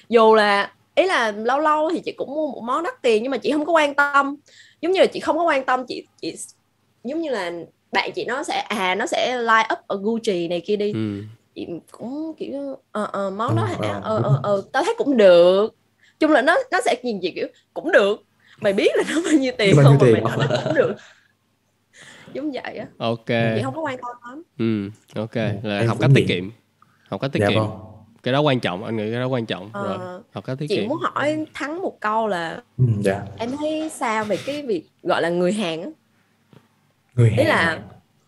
Dù 0.10 0.36
là 0.36 0.74
ý 0.96 1.06
là 1.06 1.32
lâu 1.32 1.60
lâu 1.60 1.89
thì 1.94 2.02
chị 2.06 2.12
cũng 2.18 2.30
mua 2.36 2.48
một 2.52 2.62
món 2.66 2.84
đắt 2.84 3.02
tiền 3.02 3.24
nhưng 3.24 3.32
mà 3.32 3.38
chị 3.38 3.52
không 3.52 3.66
có 3.66 3.74
quan 3.74 3.96
tâm. 3.96 4.36
Giống 4.82 4.92
như 4.92 5.00
là 5.00 5.06
chị 5.06 5.20
không 5.20 5.38
có 5.38 5.44
quan 5.44 5.66
tâm 5.66 5.86
chị 5.88 6.08
chị 6.22 6.36
giống 7.04 7.22
như 7.22 7.30
là 7.32 7.52
bạn 7.92 8.12
chị 8.16 8.26
nó 8.26 8.44
sẽ 8.44 8.60
à 8.60 8.96
nó 8.96 9.06
sẽ 9.06 9.38
line 9.38 9.68
up 9.74 9.80
ở 9.88 9.98
Gucci 10.02 10.48
này 10.48 10.62
kia 10.66 10.76
đi. 10.76 10.92
Ừ. 10.94 11.22
chị 11.56 11.68
cũng 11.92 12.34
kiểu 12.38 12.76
ờ 12.92 13.08
ờ 13.12 13.30
món 13.30 13.56
đó 13.56 13.68
Ờ, 13.80 13.88
hả? 13.88 13.94
ờ, 13.94 14.02
ờ 14.04 14.22
ờ 14.24 14.39
ờ 14.44 14.62
tao 14.74 14.84
thấy 14.84 14.96
cũng 14.98 15.18
được. 15.18 15.70
Chung 16.20 16.32
là 16.32 16.42
nó 16.42 16.56
nó 16.72 16.80
sẽ 16.86 16.96
nhìn 17.04 17.20
chị 17.22 17.32
kiểu 17.36 17.48
cũng 17.74 17.92
được. 17.92 18.20
Mày 18.62 18.74
biết 18.74 18.92
là 18.96 19.04
nó 19.10 19.22
bao 19.26 19.34
nhiêu 19.34 19.54
tiền 19.58 19.76
Bao 19.76 19.86
nhiêu 19.86 19.98
không 20.00 20.00
mà 20.00 20.06
tiền? 20.06 20.14
mày 20.14 20.22
nói 20.38 20.48
nó 20.50 20.58
cũng 20.66 20.74
được 20.74 20.94
giống 22.34 22.52
vậy 22.52 22.78
á. 22.78 22.86
Ok. 22.98 23.28
Chị 23.28 23.62
không 23.64 23.76
có 23.76 23.82
quan 23.82 23.98
tâm 23.98 24.16
lắm. 24.30 24.44
Ừ 24.58 24.90
ok. 25.16 25.36
Là 25.64 25.80
Em 25.80 25.88
học 25.88 25.98
cách 26.00 26.12
tiết 26.16 26.26
kiệm. 26.28 26.50
Học 27.10 27.22
cách 27.22 27.32
tiết 27.32 27.40
dạ 27.40 27.50
kiệm. 27.50 27.60
vâng. 27.60 27.70
Cái 28.24 28.34
đó 28.34 28.42
quan 28.42 28.60
trọng 28.60 28.84
anh 28.84 28.98
nghĩ 28.98 29.12
cái 29.12 29.20
đó 29.20 29.28
quan 29.28 29.46
trọng. 29.46 29.70
Ờ, 29.74 29.98
rồi 29.98 30.22
học 30.34 30.46
cách 30.46 30.58
tiết 30.60 30.66
chị 30.70 30.76
kiệm. 30.76 30.88
muốn 30.88 30.98
hỏi 31.02 31.46
thắng 31.54 31.82
một 31.82 32.00
câu 32.00 32.28
là 32.28 32.62
ừ, 32.78 32.86
dạ. 33.00 33.26
em 33.38 33.52
thấy 33.60 33.90
sao 33.90 34.24
về 34.24 34.38
cái 34.46 34.62
việc 34.62 34.84
gọi 35.04 35.22
là 35.22 35.30
người 35.30 35.54
Hàn 35.54 35.82
á? 35.82 35.90
Người 37.16 37.30
ý 37.30 37.36
Hàn 37.36 37.48
là 37.48 37.82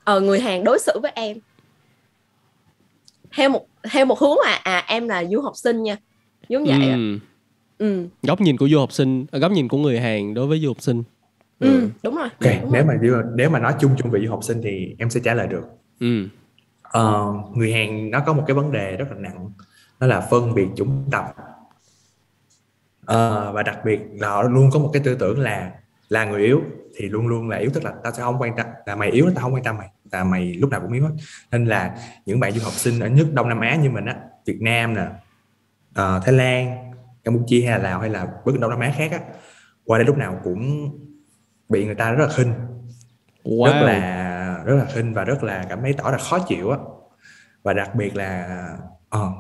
ờ, 0.04 0.20
người 0.20 0.40
Hàn 0.40 0.64
đối 0.64 0.80
xử 0.80 1.00
với 1.02 1.12
em. 1.16 1.38
Theo 3.36 3.50
một 3.50 3.66
theo 3.92 4.06
một 4.06 4.20
hướng 4.20 4.38
là 4.46 4.60
à 4.64 4.84
em 4.88 5.08
là 5.08 5.24
du 5.26 5.42
học 5.42 5.54
sinh 5.56 5.84
nha. 5.84 5.98
Giống 6.50 6.64
vậy 6.66 6.90
ừ. 6.90 7.20
ừ. 7.78 8.08
góc 8.24 8.42
nhìn 8.42 8.58
của 8.58 8.70
du 8.70 8.80
học 8.80 8.92
sinh 8.92 9.26
à, 9.32 9.40
góc 9.40 9.52
nhìn 9.52 9.68
của 9.68 9.78
người 9.78 10.00
Hàn 10.00 10.34
đối 10.34 10.48
với 10.48 10.60
du 10.60 10.68
học 10.68 10.82
sinh 10.82 11.04
ừ 11.60 11.90
đúng 12.04 12.16
rồi. 12.16 12.30
Ok 12.30 12.62
đúng 12.62 12.72
nếu 12.72 12.86
rồi. 12.86 12.98
mà 12.98 13.24
nếu 13.36 13.50
mà 13.50 13.60
nói 13.60 13.74
chung 13.80 13.96
chung 13.98 14.12
về 14.12 14.20
du 14.26 14.32
học 14.32 14.44
sinh 14.44 14.62
thì 14.64 14.96
em 15.00 15.10
sẽ 15.10 15.20
trả 15.24 15.34
lời 15.34 15.48
được. 15.48 15.64
Ừ. 16.00 16.28
Ờ, 16.82 17.34
người 17.56 17.74
Hàn 17.74 18.12
nó 18.12 18.20
có 18.20 18.34
một 18.34 18.44
cái 18.48 18.56
vấn 18.56 18.72
đề 18.72 18.98
rất 18.98 19.06
là 19.10 19.18
nặng 19.18 19.52
đó 20.00 20.08
là 20.08 20.22
phân 20.22 20.54
biệt 20.54 20.68
chủng 20.76 21.04
tộc. 21.12 21.36
Ờ, 23.06 23.52
và 23.54 23.64
đặc 23.64 23.80
biệt 23.86 24.00
là 24.20 24.30
họ 24.30 24.44
luôn 24.44 24.70
có 24.74 24.80
một 24.80 24.90
cái 24.94 25.02
tư 25.06 25.16
tưởng 25.16 25.40
là 25.40 25.72
là 26.10 26.26
người 26.26 26.42
yếu 26.42 26.62
thì 26.96 27.10
luôn 27.10 27.28
luôn 27.28 27.50
là 27.50 27.58
yếu. 27.58 27.70
Tức 27.74 27.84
là 27.84 27.94
tao 28.04 28.14
sẽ 28.14 28.22
không 28.24 28.42
quan 28.42 28.56
tâm 28.56 28.66
là 28.86 28.96
mày 28.96 29.12
yếu 29.12 29.26
tao 29.36 29.44
không 29.44 29.54
quan 29.54 29.64
tâm 29.64 29.78
mày 29.78 29.90
là 30.12 30.24
mày 30.24 30.54
lúc 30.54 30.70
nào 30.70 30.82
cũng 30.82 30.94
yếu 30.94 31.04
hết. 31.04 31.14
Nên 31.52 31.66
là 31.66 31.98
những 32.26 32.40
bạn 32.40 32.52
du 32.52 32.62
học 32.64 32.74
sinh 32.74 33.00
ở 33.00 33.10
nước 33.10 33.28
Đông 33.34 33.50
Nam 33.50 33.60
Á 33.60 33.76
như 33.76 33.90
mình 33.90 34.06
á 34.06 34.16
Việt 34.46 34.62
Nam 34.62 34.94
nè 34.94 35.08
ờ, 35.94 36.22
Thái 36.26 36.34
Lan 36.34 36.92
Campuchia 37.24 37.62
hay 37.62 37.80
là 37.80 37.84
Lào 37.84 38.00
hay 38.00 38.10
là 38.10 38.28
bất 38.46 38.60
Đông 38.60 38.70
Nam 38.70 38.80
Á 38.80 38.94
khác 38.98 39.12
á 39.12 39.20
qua 39.86 39.98
đây 39.98 40.06
lúc 40.06 40.18
nào 40.18 40.40
cũng 40.44 40.90
bị 41.74 41.86
người 41.86 41.96
ta 41.96 42.12
rất 42.12 42.26
là 42.26 42.34
khinh. 42.34 42.54
Wow. 43.44 43.66
rất 43.66 43.86
là 43.86 44.64
rất 44.66 44.76
là 44.76 44.86
khinh 44.94 45.14
và 45.14 45.24
rất 45.24 45.44
là 45.44 45.66
cảm 45.70 45.82
thấy 45.82 45.94
tỏ 45.94 46.12
ra 46.12 46.18
khó 46.18 46.40
chịu 46.40 46.70
á. 46.70 46.78
Và 47.64 47.74
đặc 47.74 47.96
biệt 47.96 48.16
là 48.16 48.60
ờ, 49.10 49.32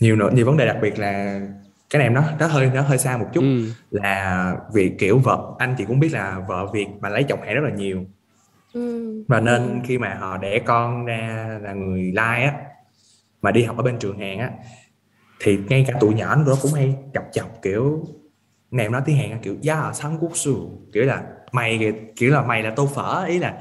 nhiều 0.00 0.16
nữa 0.16 0.30
nhiều 0.32 0.46
vấn 0.46 0.56
đề 0.56 0.66
đặc 0.66 0.76
biệt 0.82 0.98
là 0.98 1.40
cái 1.90 1.98
này 2.00 2.10
nó 2.10 2.24
nó 2.38 2.46
hơi 2.46 2.70
nó 2.74 2.82
hơi 2.82 2.98
xa 2.98 3.16
một 3.16 3.26
chút. 3.32 3.40
Ừ. 3.40 3.66
là 3.90 4.54
việc 4.74 4.92
kiểu 4.98 5.18
vợ 5.18 5.54
anh 5.58 5.74
chị 5.78 5.84
cũng 5.84 6.00
biết 6.00 6.12
là 6.12 6.38
vợ 6.48 6.66
Việt 6.72 6.86
mà 7.00 7.08
lấy 7.08 7.24
chồng 7.24 7.42
Hàn 7.42 7.54
rất 7.54 7.64
là 7.64 7.70
nhiều. 7.70 8.04
Ừ. 8.72 9.24
và 9.28 9.40
nên 9.40 9.82
khi 9.86 9.98
mà 9.98 10.14
họ 10.14 10.38
đẻ 10.38 10.58
con 10.58 11.06
ra 11.06 11.58
là 11.62 11.72
người 11.72 12.12
Lai 12.12 12.44
á 12.44 12.52
mà 13.42 13.50
đi 13.50 13.62
học 13.62 13.76
ở 13.76 13.82
bên 13.82 13.98
trường 13.98 14.18
Hàn 14.18 14.38
á 14.38 14.50
thì 15.40 15.58
ngay 15.68 15.84
cả 15.88 15.94
tụi 16.00 16.14
nhỏ 16.14 16.36
nó 16.36 16.56
cũng 16.62 16.72
hay 16.72 16.96
chọc 17.14 17.24
chọc 17.32 17.62
kiểu 17.62 18.04
này 18.70 18.88
nói 18.88 19.02
tiếng 19.04 19.16
Hàn 19.16 19.30
á, 19.30 19.38
kiểu 19.42 19.56
ya 19.68 19.92
sang 19.92 20.18
quốc 20.20 20.30
su 20.34 20.70
kiểu 20.92 21.04
là 21.04 21.22
mày 21.52 21.92
kiểu 22.16 22.30
là 22.32 22.42
mày 22.42 22.62
là 22.62 22.70
tô 22.76 22.86
phở 22.94 23.24
ý 23.28 23.38
là 23.38 23.58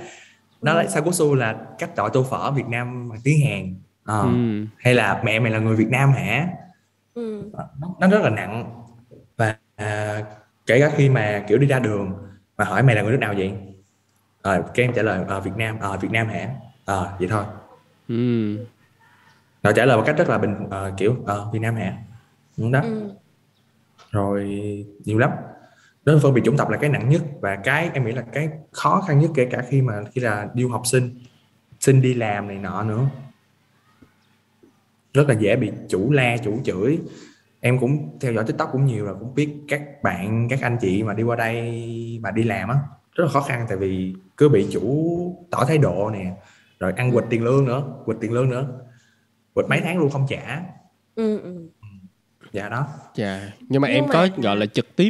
nó 0.62 0.74
lấy 0.74 0.88
sang 0.88 1.04
quốc 1.04 1.14
su 1.14 1.36
là 1.36 1.56
cách 1.80 1.92
gọi 1.98 2.10
tô 2.14 2.24
phở 2.24 2.38
ở 2.38 2.52
Việt 2.52 2.68
Nam 2.68 3.10
bằng 3.10 3.20
tiếng 3.24 3.46
Hàn. 3.48 3.76
Ờ, 4.06 4.24
Ừ. 4.24 4.66
hay 4.78 4.96
là 4.96 5.22
mẹ 5.26 5.40
mày 5.40 5.52
là 5.52 5.60
người 5.60 5.76
Việt 5.76 5.90
Nam 5.90 6.12
hả? 6.14 6.48
Ừ. 7.14 7.52
nó, 7.80 7.90
nó 8.00 8.08
rất 8.08 8.20
là 8.22 8.30
nặng. 8.30 8.72
Và 9.38 9.56
à, 9.76 10.24
kể 10.68 10.80
cả 10.80 10.92
khi 10.98 11.10
mà 11.10 11.46
kiểu 11.48 11.58
đi 11.58 11.68
ra 11.68 11.80
đường 11.80 12.14
mà 12.58 12.66
hỏi 12.66 12.84
mày 12.84 12.96
là 12.96 13.02
người 13.02 13.12
nước 13.12 13.20
nào 13.20 13.34
vậy? 13.38 13.52
Ờ 14.42 14.64
cái 14.74 14.86
em 14.86 14.94
trả 14.96 15.02
lời 15.04 15.26
ờ 15.28 15.40
Việt 15.42 15.52
Nam 15.58 15.78
ờ 15.82 15.98
Việt 15.98 16.12
Nam 16.12 16.28
hả? 16.28 16.50
Ờ 16.86 17.16
vậy 17.20 17.28
thôi. 17.32 17.44
Ừ. 18.08 18.58
nó 19.64 19.72
trả 19.72 19.86
lời 19.86 19.98
một 19.98 20.04
cách 20.06 20.18
rất 20.18 20.30
là 20.30 20.38
bình 20.38 20.56
ờ, 20.72 20.92
kiểu 20.98 21.16
ờ 21.26 21.50
Việt 21.54 21.60
Nam 21.60 21.76
hả? 21.76 21.94
Ừ, 22.58 22.70
đó. 22.74 22.82
Ừ. 22.82 23.12
rồi 24.12 24.50
nhiều 25.06 25.18
lắm 25.18 25.30
đó 26.06 26.14
phân 26.22 26.34
biệt 26.34 26.42
chủng 26.46 26.58
tộc 26.58 26.70
là 26.70 26.78
cái 26.78 26.90
nặng 26.90 27.10
nhất 27.10 27.22
và 27.42 27.56
cái 27.56 27.90
em 27.94 28.06
nghĩ 28.06 28.12
là 28.12 28.22
cái 28.34 28.50
khó 28.72 29.02
khăn 29.08 29.20
nhất 29.20 29.32
kể 29.36 29.46
cả 29.52 29.62
khi 29.70 29.82
mà 29.82 30.04
khi 30.14 30.22
là 30.22 30.50
du 30.56 30.70
học 30.70 30.82
sinh 30.86 31.20
xin 31.80 32.02
đi 32.02 32.14
làm 32.14 32.48
này 32.48 32.58
nọ 32.58 32.84
nữa 32.84 33.06
rất 35.14 35.28
là 35.30 35.34
dễ 35.40 35.56
bị 35.56 35.72
chủ 35.90 36.12
la 36.12 36.38
chủ 36.38 36.60
chửi 36.64 37.00
em 37.60 37.80
cũng 37.80 38.18
theo 38.22 38.34
dõi 38.34 38.44
tiktok 38.48 38.70
cũng 38.72 38.86
nhiều 38.86 39.06
là 39.06 39.14
cũng 39.20 39.36
biết 39.36 39.50
các 39.68 39.82
bạn 40.04 40.48
các 40.50 40.62
anh 40.62 40.78
chị 40.82 41.04
mà 41.04 41.14
đi 41.14 41.24
qua 41.24 41.36
đây 41.36 42.20
mà 42.22 42.32
đi 42.32 42.44
làm 42.44 42.70
á 42.70 42.76
rất 43.16 43.24
là 43.26 43.32
khó 43.32 43.42
khăn 43.42 43.66
tại 43.70 43.78
vì 43.78 44.16
cứ 44.38 44.50
bị 44.50 44.68
chủ 44.72 45.48
tỏ 45.52 45.66
thái 45.68 45.78
độ 45.78 46.10
nè 46.14 46.32
rồi 46.80 46.94
ăn 46.98 47.12
quỵt 47.12 47.24
tiền 47.30 47.44
lương 47.44 47.66
nữa 47.66 47.84
quỵt 48.06 48.18
tiền 48.22 48.32
lương 48.34 48.50
nữa 48.50 48.68
quỵt 49.54 49.66
mấy 49.70 49.82
tháng 49.84 49.98
luôn 50.00 50.10
không 50.10 50.26
trả 50.30 50.62
Ừ. 51.16 51.40
Ừ. 51.40 51.70
dạ 52.52 52.70
đó 52.70 52.88
Chà. 53.16 53.52
nhưng 53.70 53.82
mà 53.82 53.88
Nhưng 53.88 53.96
em 53.96 54.04
mà- 54.08 54.14
có 54.14 54.28
gọi 54.44 54.56
là 54.56 54.66
trực 54.66 54.96
tiếp 54.96 55.10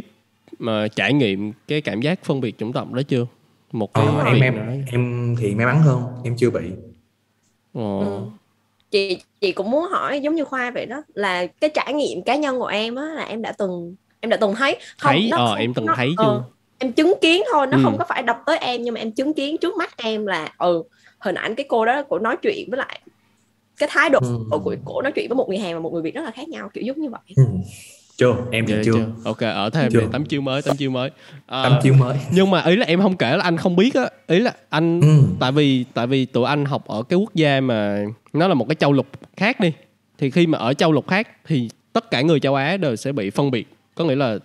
mà 0.62 0.88
trải 0.88 1.12
nghiệm 1.12 1.52
cái 1.68 1.80
cảm 1.80 2.00
giác 2.00 2.24
phân 2.24 2.40
biệt 2.40 2.58
chủng 2.58 2.72
tộc 2.72 2.92
đó 2.92 3.02
chưa 3.08 3.26
một 3.72 3.94
cái 3.94 4.06
Ờ, 4.06 4.24
em 4.24 4.40
em 4.40 4.56
đó. 4.56 4.62
em 4.92 5.34
thì 5.38 5.54
may 5.54 5.66
mắn 5.66 5.82
hơn 5.82 6.02
em 6.24 6.36
chưa 6.36 6.50
bị 6.50 6.60
Ồ. 7.72 8.00
Ừ. 8.00 8.06
chị 8.90 9.18
chị 9.40 9.52
cũng 9.52 9.70
muốn 9.70 9.84
hỏi 9.90 10.20
giống 10.20 10.34
như 10.34 10.44
khoa 10.44 10.70
vậy 10.70 10.86
đó 10.86 11.02
là 11.14 11.46
cái 11.46 11.70
trải 11.74 11.92
nghiệm 11.94 12.22
cá 12.22 12.36
nhân 12.36 12.58
của 12.58 12.66
em 12.66 12.94
á 12.94 13.04
là 13.04 13.22
em 13.24 13.42
đã 13.42 13.52
từng 13.58 13.94
em 14.20 14.30
đã 14.30 14.36
từng 14.36 14.54
thấy 14.54 14.74
không 14.98 15.12
Thấy, 15.12 15.28
nó 15.30 15.36
ờ, 15.36 15.46
không- 15.46 15.58
em 15.58 15.74
từng 15.74 15.86
nó- 15.86 15.94
thấy 15.96 16.14
ờ, 16.16 16.24
chưa? 16.26 16.44
em 16.78 16.92
chứng 16.92 17.14
kiến 17.20 17.42
thôi 17.52 17.66
nó 17.66 17.76
Ừ. 17.76 17.80
không 17.84 17.98
có 17.98 18.04
phải 18.08 18.22
đọc 18.22 18.42
tới 18.46 18.58
em 18.58 18.82
nhưng 18.82 18.94
mà 18.94 19.00
em 19.00 19.12
chứng 19.12 19.34
kiến 19.34 19.56
trước 19.60 19.76
mắt 19.76 19.96
em 19.96 20.26
là 20.26 20.48
ừ 20.58 20.82
hình 21.18 21.34
ảnh 21.34 21.54
cái 21.54 21.66
cô 21.68 21.84
đó 21.84 22.02
của 22.02 22.18
nói 22.18 22.36
chuyện 22.42 22.68
với 22.70 22.78
lại 22.78 23.00
cái 23.78 23.88
thái 23.92 24.10
độ 24.10 24.18
Ừ. 24.22 24.58
của 24.64 24.76
cổ 24.84 25.02
nói 25.02 25.12
chuyện 25.12 25.28
với 25.28 25.36
một 25.36 25.48
người 25.48 25.58
Hàn 25.58 25.74
và 25.74 25.80
một 25.80 25.92
người 25.92 26.02
Việt 26.02 26.14
rất 26.14 26.22
là 26.24 26.30
khác 26.30 26.48
nhau 26.48 26.70
kiểu 26.74 26.84
giống 26.84 27.00
như 27.00 27.10
vậy 27.10 27.20
ừ. 27.36 27.44
Chưa 28.16 28.34
em 28.50 28.66
thì 28.66 28.74
Dạ, 28.74 28.82
chưa. 28.84 29.06
ok 29.24 29.38
ở 29.40 29.70
thêm 29.70 29.92
Chưa. 29.92 30.00
tấm 30.12 30.24
chiêu 30.24 30.40
mới 30.40 30.62
tấm 30.62 30.76
chiêu 30.76 30.90
mới. 30.90 31.10
À, 31.46 31.62
tấm 31.62 31.78
chiếu 31.82 31.94
mới. 31.94 32.16
nhưng 32.32 32.50
mà 32.50 32.62
ý 32.62 32.76
là 32.76 32.86
em 32.86 33.00
không 33.02 33.16
kể 33.16 33.36
là 33.36 33.44
anh 33.44 33.56
không 33.56 33.76
biết 33.76 33.94
á. 33.94 34.02
Ý 34.26 34.38
là 34.38 34.52
anh 34.68 35.00
ừ. 35.00 35.22
tại 35.40 35.52
vì 35.52 35.84
tại 35.94 36.06
vì 36.06 36.24
tụi 36.24 36.46
anh 36.46 36.64
học 36.64 36.86
ở 36.88 37.02
cái 37.02 37.16
quốc 37.18 37.34
gia 37.34 37.60
mà 37.60 38.04
nó 38.32 38.48
là 38.48 38.54
một 38.54 38.68
cái 38.68 38.74
châu 38.74 38.92
lục 38.92 39.06
khác 39.36 39.60
đi. 39.60 39.72
Thì 40.18 40.30
khi 40.30 40.46
mà 40.46 40.58
ở 40.58 40.74
châu 40.74 40.92
lục 40.92 41.08
khác 41.08 41.28
thì 41.46 41.68
tất 41.92 42.10
cả 42.10 42.20
người 42.20 42.40
châu 42.40 42.54
Á 42.54 42.76
đều 42.76 42.96
sẽ 42.96 43.12
bị 43.12 43.30
phân 43.30 43.50
biệt. 43.50 43.68
Có 43.94 44.04
nghĩa 44.04 44.14
là 44.16 44.38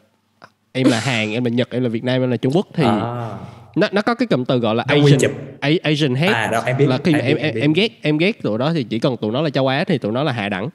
em 0.71 0.87
là 0.89 0.99
Hàn 0.99 1.31
em 1.33 1.43
là 1.43 1.49
Nhật 1.49 1.69
em 1.71 1.83
là 1.83 1.89
Việt 1.89 2.03
Nam 2.03 2.21
em 2.21 2.31
là 2.31 2.37
Trung 2.37 2.53
Quốc 2.55 2.67
thì 2.73 2.83
à, 2.83 3.29
nó 3.75 3.87
nó 3.91 4.01
có 4.01 4.15
cái 4.15 4.27
cụm 4.27 4.45
từ 4.45 4.57
gọi 4.59 4.75
là 4.75 4.85
quy 4.89 5.13
Asian. 5.13 5.31
A- 5.59 5.69
Asian 5.83 6.15
head. 6.15 6.31
À 6.33 6.47
đâu 6.51 6.61
em 6.65 6.77
biết 6.77 6.85
là 6.89 6.97
khi 7.03 7.11
mà 7.13 7.19
em 7.19 7.35
biết, 7.35 7.41
em, 7.41 7.53
biết. 7.53 7.61
em 7.61 7.73
ghét 7.73 7.91
em 8.01 8.17
ghét 8.17 8.41
tụi 8.43 8.57
đó 8.57 8.73
thì 8.73 8.83
chỉ 8.83 8.99
cần 8.99 9.17
tụi 9.17 9.31
nó 9.31 9.41
là 9.41 9.49
châu 9.49 9.67
Á 9.67 9.83
thì 9.87 9.97
tụi 9.97 10.11
nó 10.11 10.23
là 10.23 10.31
hạ 10.31 10.49
đẳng 10.49 10.69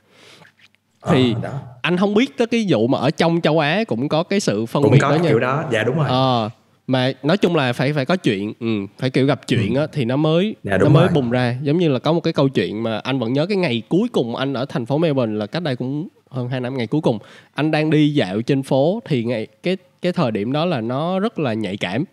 thì 1.09 1.35
Ờ, 1.35 1.41
đó. 1.43 1.51
anh 1.83 1.97
không 1.97 2.15
biết 2.15 2.37
tới 2.37 2.47
cái 2.47 2.67
vụ 2.69 2.87
mà 2.87 2.99
ở 2.99 3.11
trong 3.11 3.41
châu 3.41 3.59
Á 3.59 3.85
cũng 3.85 4.09
có 4.09 4.23
cái 4.23 4.41
sự 4.41 4.67
phân 4.67 4.83
cũng 4.83 4.93
biệt 4.93 4.99
có 5.03 5.11
đó 5.11 5.17
nha. 5.17 5.29
kiểu 5.29 5.39
đó. 5.41 5.65
Dạ 5.73 5.85
đúng 5.85 5.97
rồi. 5.97 6.07
Ờ, 6.09 6.51
mà 6.87 7.13
nói 7.23 7.37
chung 7.37 7.57
là 7.57 7.73
phải 7.73 7.93
phải 7.93 8.05
có 8.05 8.17
chuyện 8.17 8.53
ừ, 8.61 8.67
phải 8.99 9.11
kiểu 9.11 9.27
gặp 9.27 9.41
chuyện 9.49 9.75
á 9.75 9.87
thì 9.93 10.05
nó 10.05 10.17
mới 10.17 10.55
Dạ, 10.65 10.79
nó 10.79 10.89
mới 10.89 11.07
rồi. 11.07 11.13
bùng 11.15 11.31
ra. 11.31 11.57
Giống 11.63 11.79
như 11.79 11.89
là 11.89 11.99
có 11.99 12.13
một 12.13 12.21
cái 12.21 12.33
câu 12.33 12.49
chuyện 12.49 12.83
mà 12.83 12.99
anh 12.99 13.19
vẫn 13.19 13.33
nhớ 13.33 13.47
cái 13.47 13.57
ngày 13.57 13.83
cuối 13.89 14.09
cùng 14.13 14.37
anh 14.37 14.53
ở 14.55 14.65
thành 14.65 14.87
phố 14.87 14.99
Melbourne 14.99 15.35
là 15.39 15.47
cách 15.47 15.63
đây 15.63 15.77
cũng 15.77 16.09
hơn 16.31 16.49
2 16.49 16.61
năm 16.61 16.77
ngày 16.77 16.87
cuối 16.87 17.01
cùng. 17.01 17.19
Anh 17.55 17.71
đang 17.71 17.91
đi 17.91 18.15
dạo 18.15 18.43
trên 18.43 18.63
phố 18.63 19.01
thì 19.05 19.25
ngày 19.25 19.47
cái 19.63 19.77
cái 20.03 20.13
thời 20.13 20.31
điểm 20.31 20.53
đó 20.53 20.65
là 20.65 20.81
nó 20.81 21.19
rất 21.19 21.39
là 21.39 21.53
nhạy 21.55 21.77
cảm. 21.77 22.05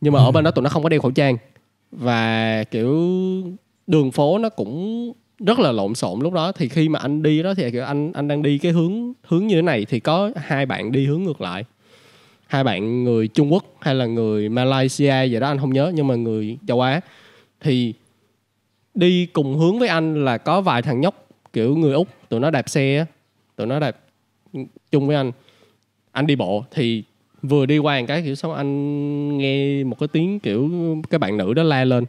Nhưng 0.00 0.12
mà 0.12 0.18
ở 0.20 0.30
bên 0.30 0.44
đó 0.44 0.50
tụi 0.50 0.62
nó 0.62 0.68
không 0.70 0.82
có 0.82 0.88
đeo 0.88 1.00
khẩu 1.00 1.10
trang. 1.10 1.36
Và 1.92 2.64
kiểu 2.70 2.96
đường 3.86 4.10
phố 4.10 4.38
nó 4.38 4.48
cũng 4.48 5.12
rất 5.38 5.58
là 5.58 5.72
lộn 5.72 5.94
xộn 5.94 6.20
lúc 6.20 6.32
đó. 6.32 6.52
Thì 6.52 6.68
khi 6.68 6.88
mà 6.88 6.98
anh 6.98 7.22
đi 7.22 7.42
đó 7.42 7.54
thì 7.54 7.70
kiểu 7.70 7.84
anh 7.84 8.12
anh 8.12 8.28
đang 8.28 8.42
đi 8.42 8.58
cái 8.58 8.72
hướng 8.72 9.12
hướng 9.22 9.46
như 9.46 9.54
thế 9.54 9.62
này 9.62 9.84
thì 9.84 10.00
có 10.00 10.30
hai 10.36 10.66
bạn 10.66 10.92
đi 10.92 11.06
hướng 11.06 11.22
ngược 11.22 11.40
lại. 11.40 11.64
Hai 12.46 12.64
bạn 12.64 13.04
người 13.04 13.28
Trung 13.28 13.52
Quốc 13.52 13.64
hay 13.80 13.94
là 13.94 14.06
người 14.06 14.48
Malaysia 14.48 15.24
gì 15.24 15.40
đó 15.40 15.46
anh 15.48 15.58
không 15.58 15.72
nhớ, 15.72 15.92
nhưng 15.94 16.06
mà 16.06 16.14
người 16.14 16.58
châu 16.68 16.80
Á. 16.80 17.00
Thì 17.60 17.94
đi 18.94 19.26
cùng 19.26 19.58
hướng 19.58 19.78
với 19.78 19.88
anh 19.88 20.24
là 20.24 20.38
có 20.38 20.60
vài 20.60 20.82
thằng 20.82 21.00
nhóc 21.00 21.28
kiểu 21.52 21.76
người 21.76 21.92
Úc, 21.92 22.08
tụi 22.28 22.40
nó 22.40 22.50
đạp 22.50 22.68
xe 22.68 23.06
tụi 23.56 23.66
nó 23.66 23.78
đạp 23.78 23.96
chung 24.90 25.06
với 25.06 25.16
anh. 25.16 25.32
Anh 26.12 26.26
đi 26.26 26.36
bộ 26.36 26.64
thì 26.70 27.02
vừa 27.42 27.66
đi 27.66 27.78
qua 27.78 28.00
một 28.00 28.06
cái 28.08 28.22
kiểu 28.22 28.34
xong 28.34 28.54
anh 28.54 29.38
nghe 29.38 29.84
một 29.84 29.98
cái 29.98 30.08
tiếng 30.08 30.40
kiểu 30.40 30.70
cái 31.10 31.18
bạn 31.18 31.36
nữ 31.36 31.54
đó 31.54 31.62
la 31.62 31.84
lên 31.84 32.04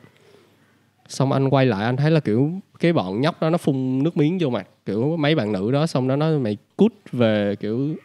xong 1.08 1.32
anh 1.32 1.49
quay 1.49 1.66
lại 1.66 1.86
anh 1.86 1.97
thấy 1.97 2.12
là 2.12 2.20
kiểu 2.20 2.51
cái 2.80 2.93
bọn 2.93 3.22
nhóc 3.22 3.41
đó 3.41 3.49
nó 3.49 3.58
phun 3.58 4.03
nước 4.03 4.18
miếng 4.18 4.38
vô 4.41 4.49
mặt. 4.49 4.68
Kiểu 4.86 5.18
mấy 5.18 5.36
bạn 5.36 5.51
nữ 5.51 5.72
đó 5.72 5.88
xong 5.88 6.08
đó 6.08 6.16
nói 6.16 6.39
mày 6.39 6.58
cút 6.78 6.93
về 7.12 7.55
kiểu 7.60 7.95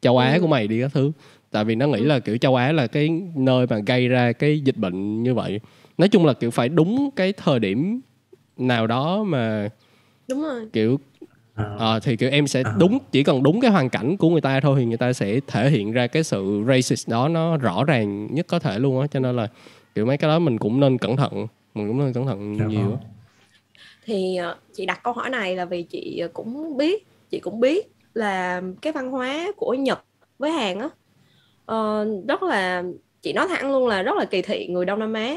châu 0.00 0.18
Á 0.18 0.38
của 0.40 0.46
mày 0.46 0.68
đi 0.68 0.80
các 0.80 0.90
thứ. 0.94 1.12
Tại 1.50 1.64
vì 1.64 1.74
nó 1.74 1.86
nghĩ 1.86 2.00
là 2.00 2.18
kiểu 2.18 2.36
châu 2.38 2.54
Á 2.56 2.72
là 2.72 2.86
cái 2.86 3.08
nơi 3.36 3.66
mà 3.70 3.78
gây 3.86 4.08
ra 4.08 4.32
cái 4.32 4.60
dịch 4.60 4.76
bệnh 4.76 5.22
như 5.22 5.34
vậy. 5.34 5.60
Nói 5.98 6.08
chung 6.08 6.26
là 6.26 6.32
kiểu 6.32 6.50
phải 6.50 6.68
đúng 6.68 7.10
cái 7.16 7.32
thời 7.32 7.58
điểm 7.58 8.00
nào 8.56 8.86
đó 8.86 9.22
mà 9.24 9.68
đúng 10.28 10.42
rồi. 10.42 10.66
kiểu 10.72 11.00
À. 11.54 11.64
ờ, 11.78 12.00
thì 12.00 12.16
kiểu 12.16 12.30
em 12.30 12.46
sẽ 12.46 12.62
À. 12.62 12.74
đúng 12.78 12.98
chỉ 13.12 13.22
cần 13.22 13.42
đúng 13.42 13.60
cái 13.60 13.70
hoàn 13.70 13.88
cảnh 13.88 14.16
của 14.16 14.30
người 14.30 14.40
ta 14.40 14.60
thôi 14.60 14.76
thì 14.80 14.86
người 14.86 14.96
ta 14.96 15.12
sẽ 15.12 15.40
thể 15.46 15.70
hiện 15.70 15.92
ra 15.92 16.06
cái 16.06 16.22
sự 16.24 16.64
racist 16.68 17.08
đó 17.08 17.28
nó 17.28 17.56
rõ 17.56 17.84
ràng 17.84 18.34
nhất 18.34 18.46
có 18.48 18.58
thể 18.58 18.78
luôn 18.78 19.00
á. 19.00 19.06
Cho 19.06 19.20
nên 19.20 19.36
là 19.36 19.48
kiểu 19.94 20.06
mấy 20.06 20.16
cái 20.16 20.28
đó 20.30 20.38
mình 20.38 20.58
cũng 20.58 20.80
nên 20.80 20.98
cẩn 20.98 21.16
thận 21.16 21.46
mình 21.74 21.88
cũng 21.88 21.98
nên 21.98 22.12
cẩn 22.12 22.26
thận 22.26 22.56
Dạ 22.58 22.66
nhiều 22.66 22.80
vâng. 22.90 22.98
á. 23.00 23.06
thì 24.04 24.36
ờ, 24.36 24.56
chị 24.72 24.86
đặt 24.86 25.00
câu 25.02 25.12
hỏi 25.12 25.30
này 25.30 25.56
là 25.56 25.64
vì 25.64 25.82
chị 25.82 26.18
ờ, 26.18 26.28
cũng 26.32 26.76
biết 26.76 27.06
chị 27.30 27.40
cũng 27.40 27.60
biết 27.60 27.86
là 28.14 28.62
cái 28.82 28.92
văn 28.92 29.10
hóa 29.10 29.52
của 29.56 29.74
Nhật 29.74 30.00
với 30.38 30.50
Hàn 30.50 30.78
á 30.78 30.88
ờ, 31.66 32.06
rất 32.28 32.42
là 32.42 32.82
chị 33.22 33.32
nói 33.32 33.48
thẳng 33.48 33.72
luôn 33.72 33.86
là 33.88 34.02
rất 34.02 34.16
là 34.16 34.24
kỳ 34.24 34.42
thị 34.42 34.66
người 34.70 34.84
Đông 34.84 34.98
Nam 34.98 35.12
Á 35.12 35.36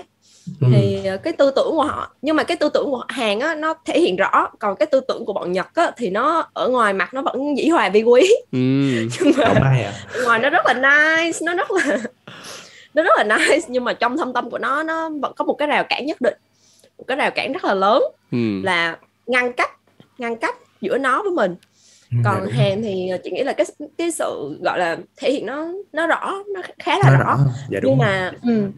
Ừ. 0.62 0.68
thì 0.74 1.00
cái 1.24 1.34
tư 1.34 1.52
tưởng 1.56 1.72
của 1.72 1.84
họ 1.84 2.16
nhưng 2.22 2.36
mà 2.36 2.44
cái 2.44 2.58
tư 2.58 2.70
tưởng 2.74 2.86
của 2.92 3.04
Hàn 3.08 3.40
á 3.40 3.56
nó 3.56 3.74
thể 3.86 4.00
hiện 4.00 4.16
rõ 4.16 4.50
còn 4.60 4.76
cái 4.76 4.86
tư 4.86 5.00
tưởng 5.08 5.26
của 5.26 5.34
bọn 5.34 5.52
Nhật 5.52 5.68
á 5.76 5.92
thì 5.98 6.10
nó 6.10 6.50
ở 6.54 6.70
ngoài 6.70 6.94
mặt 6.94 7.14
nó 7.14 7.22
vẫn 7.22 7.58
dĩ 7.58 7.68
hòa 7.70 7.90
vi 7.90 8.04
quý 8.04 8.22
ừ. 8.52 8.58
nhưng 9.24 9.34
mà 9.38 9.44
à 9.46 9.94
ngoài 10.24 10.40
nó 10.40 10.50
rất 10.50 10.66
là 10.66 10.74
nice 10.74 11.40
nó 11.42 11.54
rất 11.54 11.72
là 11.72 11.98
nó 12.96 13.04
rất 13.04 13.12
là 13.18 13.24
nice 13.38 13.68
nhưng 13.70 13.84
mà 13.84 13.94
trong 13.94 14.18
thâm 14.18 14.34
tâm 14.34 14.50
của 14.50 14.58
nó 14.58 14.84
nó 14.84 15.10
vẫn 15.22 15.34
có 15.36 15.46
một 15.46 15.54
cái 15.54 15.68
rào 15.68 15.84
cản 15.90 16.06
nhất 16.06 16.22
định 16.22 16.34
một 16.98 17.04
cái 17.08 17.18
rào 17.18 17.32
cản 17.32 17.52
rất 17.54 17.64
là 17.66 17.74
lớn 17.74 18.04
Ừ. 18.32 18.38
là 18.64 18.98
ngăn 19.26 19.54
cách 19.54 19.72
ngăn 20.18 20.36
cách 20.38 20.56
giữa 20.82 20.98
nó 20.98 21.22
với 21.24 21.32
mình 21.32 21.56
Ừ, 22.12 22.18
còn 22.24 22.44
đúng. 22.46 22.54
Hàn 22.54 22.82
thì 22.82 23.12
chị 23.24 23.32
nghĩ 23.32 23.44
là 23.44 23.54
cái 23.54 23.66
cái 23.98 24.12
sự 24.12 24.58
gọi 24.64 24.80
là 24.80 24.98
thể 25.18 25.32
hiện 25.32 25.46
nó 25.46 25.68
nó 25.94 26.08
rõ 26.08 26.34
nó 26.54 26.62
khá 26.80 27.00
là 27.00 27.10
rõ 27.10 27.18
rõ 27.24 27.38
dạ 27.72 27.80
nhưng 27.84 27.98
rồi. 27.98 28.08
mà 28.08 28.32
ừ, 28.48 28.70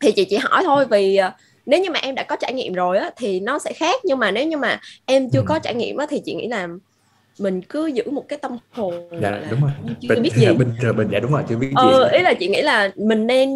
thì 0.00 0.12
chị 0.12 0.24
chỉ 0.30 0.36
hỏi 0.36 0.62
thôi 0.64 0.86
vì 0.90 1.16
ờ, 1.16 1.30
nếu 1.66 1.80
như 1.82 1.90
mà 1.90 1.98
em 2.02 2.14
đã 2.14 2.22
có 2.22 2.36
trải 2.36 2.52
nghiệm 2.52 2.72
rồi 2.72 2.98
á 2.98 3.10
thì 3.16 3.40
nó 3.40 3.58
sẽ 3.58 3.72
khác 3.72 4.00
nhưng 4.04 4.18
mà 4.18 4.30
nếu 4.30 4.46
như 4.46 4.56
mà 4.56 4.80
em 5.06 5.30
chưa 5.30 5.40
Ừ. 5.40 5.44
có 5.48 5.58
trải 5.58 5.74
nghiệm 5.74 5.96
á 5.96 6.06
thì 6.10 6.20
chị 6.24 6.34
nghĩ 6.34 6.48
là 6.48 6.68
mình 7.38 7.62
cứ 7.62 7.86
giữ 7.86 8.10
một 8.10 8.28
cái 8.28 8.38
tâm 8.42 8.52
hồn 8.70 9.08
dạ 9.22 9.30
là 9.30 9.48
đúng 9.50 9.60
rồi 9.60 9.70
chưa 10.02 10.08
bình 10.08 10.22
biết 10.22 10.34
gì 10.36 10.46
bình 10.58 10.72
thường 10.80 10.96
bình 10.96 11.08
dạ 11.12 11.20
đúng 11.20 11.32
rồi 11.32 11.42
chưa 11.48 11.56
biết 11.56 11.72
ờ, 11.76 11.82
gì 12.10 12.16
ý 12.16 12.22
là 12.22 12.34
chị 12.34 12.48
nghĩ 12.48 12.62
là 12.62 12.90
mình 12.96 13.26
nên 13.26 13.50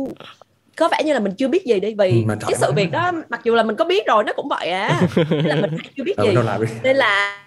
có 0.76 0.88
vẻ 0.88 1.02
như 1.04 1.12
là 1.12 1.20
mình 1.20 1.32
chưa 1.38 1.48
biết 1.48 1.64
gì 1.66 1.80
đi 1.80 1.94
vì 1.98 2.10
Ừ, 2.10 2.26
mình 2.26 2.38
cái 2.40 2.54
sự 2.60 2.72
việc 2.72 2.90
đó 2.92 3.12
mặc 3.30 3.40
dù 3.44 3.54
là 3.54 3.62
mình 3.62 3.76
có 3.76 3.84
biết 3.84 4.06
rồi 4.06 4.24
nó 4.24 4.32
cũng 4.36 4.48
vậy 4.48 4.70
à 4.70 5.00
Ý 5.30 5.36
là 5.44 5.56
mình 5.56 5.70
chưa 5.96 6.04
biết 6.04 6.16
ờ 6.16 6.24
gì 6.28 6.34
đâu 6.34 6.44
đi 6.60 6.66
nên 6.84 6.96
là 6.96 7.38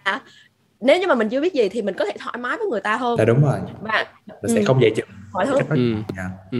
nếu 0.82 1.00
như 1.00 1.08
mà 1.08 1.16
mình 1.16 1.30
chưa 1.30 1.42
biết 1.42 1.54
gì 1.54 1.70
thì 1.70 1.82
mình 1.82 1.96
có 1.96 2.06
thể 2.06 2.12
thoải 2.20 2.38
mái 2.40 2.58
với 2.58 2.68
người 2.68 2.82
ta 2.82 2.98
hơn 2.98 3.18
dạ 3.18 3.26
đúng 3.26 3.42
rồi 3.44 3.60
và 3.82 4.06
mình 4.42 4.56
sẽ 4.56 4.62
Ừ. 4.62 4.66
không 4.66 4.82
dạy 4.82 4.92
chừng 4.96 5.06
mọi 5.34 5.46
thứ 5.46 5.60
Ừ. 5.70 5.94
dạ. 6.18 6.24
Ừ. 6.52 6.58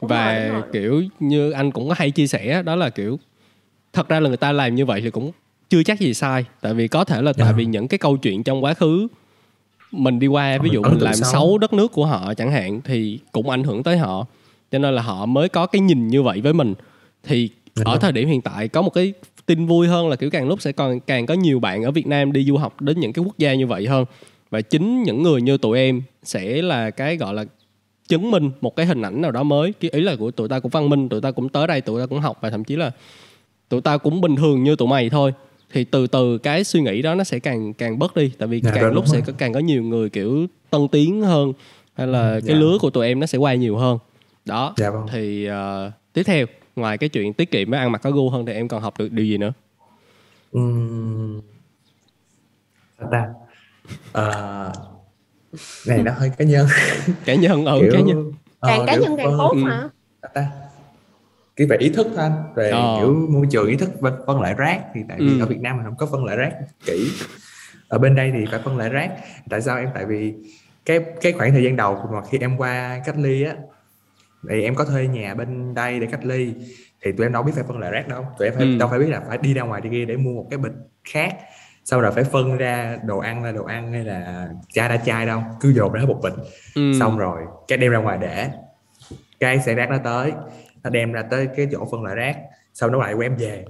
Đúng 0.00 0.08
và 0.10 0.32
rồi, 0.34 0.42
đúng 0.48 0.52
rồi. 0.60 0.62
kiểu 0.72 1.02
như 1.20 1.50
anh 1.50 1.70
cũng 1.72 1.88
có 1.88 1.94
hay 1.98 2.10
chia 2.10 2.26
sẻ 2.26 2.62
đó 2.62 2.76
là 2.76 2.90
kiểu 2.90 3.18
thật 3.92 4.08
ra 4.08 4.20
là 4.20 4.28
người 4.28 4.36
ta 4.36 4.52
làm 4.52 4.74
như 4.74 4.86
vậy 4.86 5.00
thì 5.00 5.10
cũng 5.10 5.32
chưa 5.70 5.82
chắc 5.82 6.00
gì 6.00 6.14
sai. 6.14 6.44
Tại 6.60 6.74
vì 6.74 6.88
có 6.88 7.04
thể 7.04 7.22
là 7.22 7.32
tại 7.32 7.46
Dạ. 7.46 7.52
vì 7.52 7.64
những 7.64 7.88
cái 7.88 7.98
câu 7.98 8.16
chuyện 8.16 8.42
trong 8.42 8.64
quá 8.64 8.74
khứ 8.74 9.06
mình 9.92 10.18
đi 10.18 10.26
qua 10.26 10.58
ví 10.58 10.70
dụ 10.72 10.82
Ấn 10.82 10.92
mình 10.92 11.02
làm 11.02 11.14
xấu. 11.14 11.58
đất 11.58 11.72
nước 11.72 11.92
của 11.92 12.06
họ 12.06 12.34
chẳng 12.34 12.52
hạn 12.52 12.80
thì 12.84 13.18
cũng 13.32 13.50
ảnh 13.50 13.64
hưởng 13.64 13.82
tới 13.82 13.98
họ. 13.98 14.26
Cho 14.72 14.78
nên 14.78 14.94
là 14.94 15.02
họ 15.02 15.26
mới 15.26 15.48
có 15.48 15.66
cái 15.66 15.80
nhìn 15.80 16.08
như 16.08 16.22
vậy 16.22 16.40
với 16.40 16.52
mình. 16.52 16.74
Thì 17.22 17.48
Dạ. 17.74 17.82
ở 17.86 17.96
thời 17.98 18.12
điểm 18.12 18.28
hiện 18.28 18.40
tại 18.40 18.68
có 18.68 18.82
một 18.82 18.90
cái 18.94 19.12
tin 19.46 19.66
vui 19.66 19.86
hơn 19.88 20.08
là 20.08 20.16
kiểu 20.16 20.30
càng 20.30 20.48
lúc 20.48 20.60
sẽ 20.62 20.72
còn 20.72 21.00
càng 21.00 21.26
có 21.26 21.34
nhiều 21.34 21.60
bạn 21.60 21.82
ở 21.82 21.90
Việt 21.90 22.06
Nam 22.06 22.32
đi 22.32 22.44
du 22.44 22.56
học 22.56 22.80
đến 22.80 23.00
những 23.00 23.12
cái 23.12 23.24
quốc 23.24 23.38
gia 23.38 23.54
như 23.54 23.66
vậy 23.66 23.86
hơn. 23.86 24.04
Và 24.50 24.60
chính 24.60 25.02
những 25.02 25.22
người 25.22 25.42
như 25.42 25.56
tụi 25.58 25.78
em 25.78 26.02
sẽ 26.22 26.62
là 26.62 26.90
cái 26.90 27.16
gọi 27.16 27.34
là 27.34 27.44
chứng 28.08 28.30
minh 28.30 28.50
một 28.60 28.76
cái 28.76 28.86
hình 28.86 29.02
ảnh 29.02 29.20
nào 29.22 29.30
đó 29.30 29.42
mới. 29.42 29.72
Cái 29.80 29.90
ý 29.90 30.00
là 30.00 30.16
của 30.16 30.30
tụi 30.30 30.48
ta 30.48 30.60
cũng 30.60 30.70
văn 30.70 30.88
minh 30.90 31.08
tụi 31.08 31.20
ta 31.20 31.30
cũng 31.30 31.48
tới 31.48 31.66
đây 31.66 31.80
tụi 31.80 32.00
ta 32.00 32.06
cũng 32.06 32.20
học 32.20 32.38
và 32.40 32.50
thậm 32.50 32.64
chí 32.64 32.76
là 32.76 32.90
tụi 33.68 33.80
ta 33.80 33.96
cũng 33.96 34.20
bình 34.20 34.36
thường 34.36 34.64
như 34.64 34.76
tụi 34.76 34.88
mày 34.88 35.10
thôi 35.10 35.32
thì 35.72 35.84
từ 35.84 36.06
từ 36.06 36.38
cái 36.38 36.64
suy 36.64 36.80
nghĩ 36.80 37.02
đó 37.02 37.14
nó 37.14 37.24
sẽ 37.24 37.38
càng 37.38 37.72
càng 37.74 37.98
bớt 37.98 38.16
đi 38.16 38.32
tại 38.38 38.48
vì 38.48 38.60
Dạ, 38.60 38.70
càng 38.74 38.92
lúc 38.92 39.06
rồi. 39.06 39.16
sẽ 39.16 39.20
có 39.26 39.32
càng 39.38 39.52
có 39.52 39.60
nhiều 39.60 39.82
người 39.82 40.10
kiểu 40.10 40.46
tân 40.70 40.88
tiến 40.88 41.22
hơn 41.22 41.52
hay 41.94 42.06
là 42.06 42.22
Ừ, 42.34 42.40
cái 42.46 42.54
dạ. 42.56 42.60
lứa 42.60 42.78
của 42.80 42.90
tụi 42.90 43.06
em 43.06 43.20
nó 43.20 43.26
sẽ 43.26 43.38
qua 43.38 43.54
nhiều 43.54 43.76
hơn 43.76 43.98
đó 44.44 44.74
dạ 44.76 44.90
vâng 44.90 45.06
thì 45.12 45.44
ờ, 45.44 45.90
tiếp 46.12 46.22
theo 46.22 46.46
ngoài 46.76 46.98
cái 46.98 47.08
chuyện 47.08 47.32
tiết 47.32 47.50
kiệm 47.50 47.70
với 47.70 47.78
ăn 47.80 47.92
mặc 47.92 47.98
có 48.02 48.10
gu 48.10 48.30
hơn 48.30 48.46
thì 48.46 48.52
em 48.52 48.68
còn 48.68 48.82
học 48.82 48.98
được 48.98 49.12
điều 49.12 49.26
gì 49.26 49.38
nữa 49.38 49.52
Ừm. 50.52 51.40
sao 52.98 53.08
ta 53.12 53.26
Ờ, 54.12 54.72
này 55.86 56.02
nó 56.02 56.12
hơi 56.12 56.30
cá 56.38 56.44
nhân 56.44 56.66
cá 57.24 57.34
nhân 57.34 57.64
ừ 57.64 57.78
kiểu 57.80 57.92
cá 57.92 58.00
nhân 58.00 58.32
ờ, 58.60 58.68
càng 58.68 58.86
cá 58.86 58.94
nhân 58.96 59.16
càng 59.16 59.26
tốt 59.38 59.50
ừ. 59.52 59.58
mà 59.58 59.88
ta 60.34 60.46
cái 61.60 61.66
về 61.66 61.76
ý 61.76 61.88
thức 61.88 62.06
thôi 62.16 62.24
anh. 62.24 62.42
Về 62.56 62.70
Ờ. 62.70 62.96
kiểu 62.98 63.26
môi 63.30 63.46
trường 63.50 63.66
ý 63.68 63.76
thức 63.76 63.90
phân, 64.00 64.14
phân 64.26 64.40
loại 64.40 64.54
rác. 64.54 64.80
Thì 64.94 65.00
tại 65.08 65.16
vì 65.20 65.38
Ừ. 65.38 65.40
ở 65.44 65.46
Việt 65.46 65.60
Nam 65.60 65.76
mình 65.76 65.84
không 65.86 65.96
có 65.96 66.06
phân 66.06 66.24
loại 66.24 66.36
rác 66.36 66.52
kỹ. 66.86 67.10
Ở 67.88 67.98
bên 67.98 68.14
đây 68.14 68.32
thì 68.34 68.44
phải 68.50 68.60
phân 68.64 68.76
loại 68.76 68.90
rác. 68.90 69.10
Tại 69.50 69.60
sao 69.62 69.76
em? 69.78 69.88
Tại 69.94 70.06
vì 70.06 70.34
cái 70.86 71.00
cái 71.20 71.32
khoảng 71.32 71.52
thời 71.52 71.64
gian 71.64 71.76
đầu 71.76 71.98
mà 72.12 72.20
khi 72.30 72.38
em 72.40 72.56
qua 72.56 73.00
cách 73.04 73.14
ly 73.18 73.42
á 73.42 73.54
thì 74.50 74.62
em 74.62 74.74
có 74.74 74.84
thuê 74.84 75.06
nhà 75.06 75.34
bên 75.34 75.74
đây 75.74 76.00
để 76.00 76.06
cách 76.06 76.24
ly 76.24 76.54
thì 77.04 77.12
tụi 77.12 77.26
em 77.26 77.32
đâu 77.32 77.42
biết 77.42 77.52
phải 77.54 77.64
phân 77.68 77.78
loại 77.78 77.92
rác 77.92 78.08
đâu. 78.08 78.26
Tụi 78.38 78.48
em 78.48 78.54
phải 78.56 78.64
Ừ. 78.66 78.78
đâu 78.78 78.88
phải 78.88 78.98
biết 78.98 79.08
là 79.08 79.20
phải 79.28 79.38
đi 79.38 79.54
ra 79.54 79.62
ngoài 79.62 79.80
đi 79.80 79.88
kia 79.90 80.04
để 80.04 80.16
mua 80.16 80.30
một 80.32 80.46
cái 80.50 80.58
bịch 80.58 80.72
khác 81.12 81.36
sau 81.84 82.00
rồi 82.00 82.12
phải 82.12 82.24
phân 82.24 82.56
ra 82.58 82.98
đồ 83.04 83.18
ăn 83.18 83.44
là 83.44 83.52
đồ 83.52 83.64
ăn 83.64 83.92
hay 83.92 84.04
là 84.04 84.48
chai 84.72 84.88
ra 84.88 84.96
chai 84.96 85.26
đâu. 85.26 85.42
Cứ 85.60 85.72
dồn 85.72 85.92
ra 85.92 86.02
một 86.08 86.20
bịch. 86.22 86.32
Ừ. 86.74 86.92
xong 87.00 87.18
rồi 87.18 87.38
cái 87.68 87.78
đem 87.78 87.92
ra 87.92 87.98
ngoài 87.98 88.18
để 88.20 88.48
cái 89.40 89.60
xe 89.60 89.74
rác 89.74 89.90
nó 89.90 89.98
tới 90.04 90.32
nó 90.84 90.90
đem 90.90 91.12
ra 91.12 91.22
tới 91.30 91.48
cái 91.56 91.66
chỗ 91.72 91.88
phân 91.90 92.02
loại 92.02 92.16
rác 92.16 92.36
sau 92.74 92.90
nó 92.90 92.98
lại 92.98 93.14
của 93.14 93.20
em 93.20 93.36
về. 93.36 93.64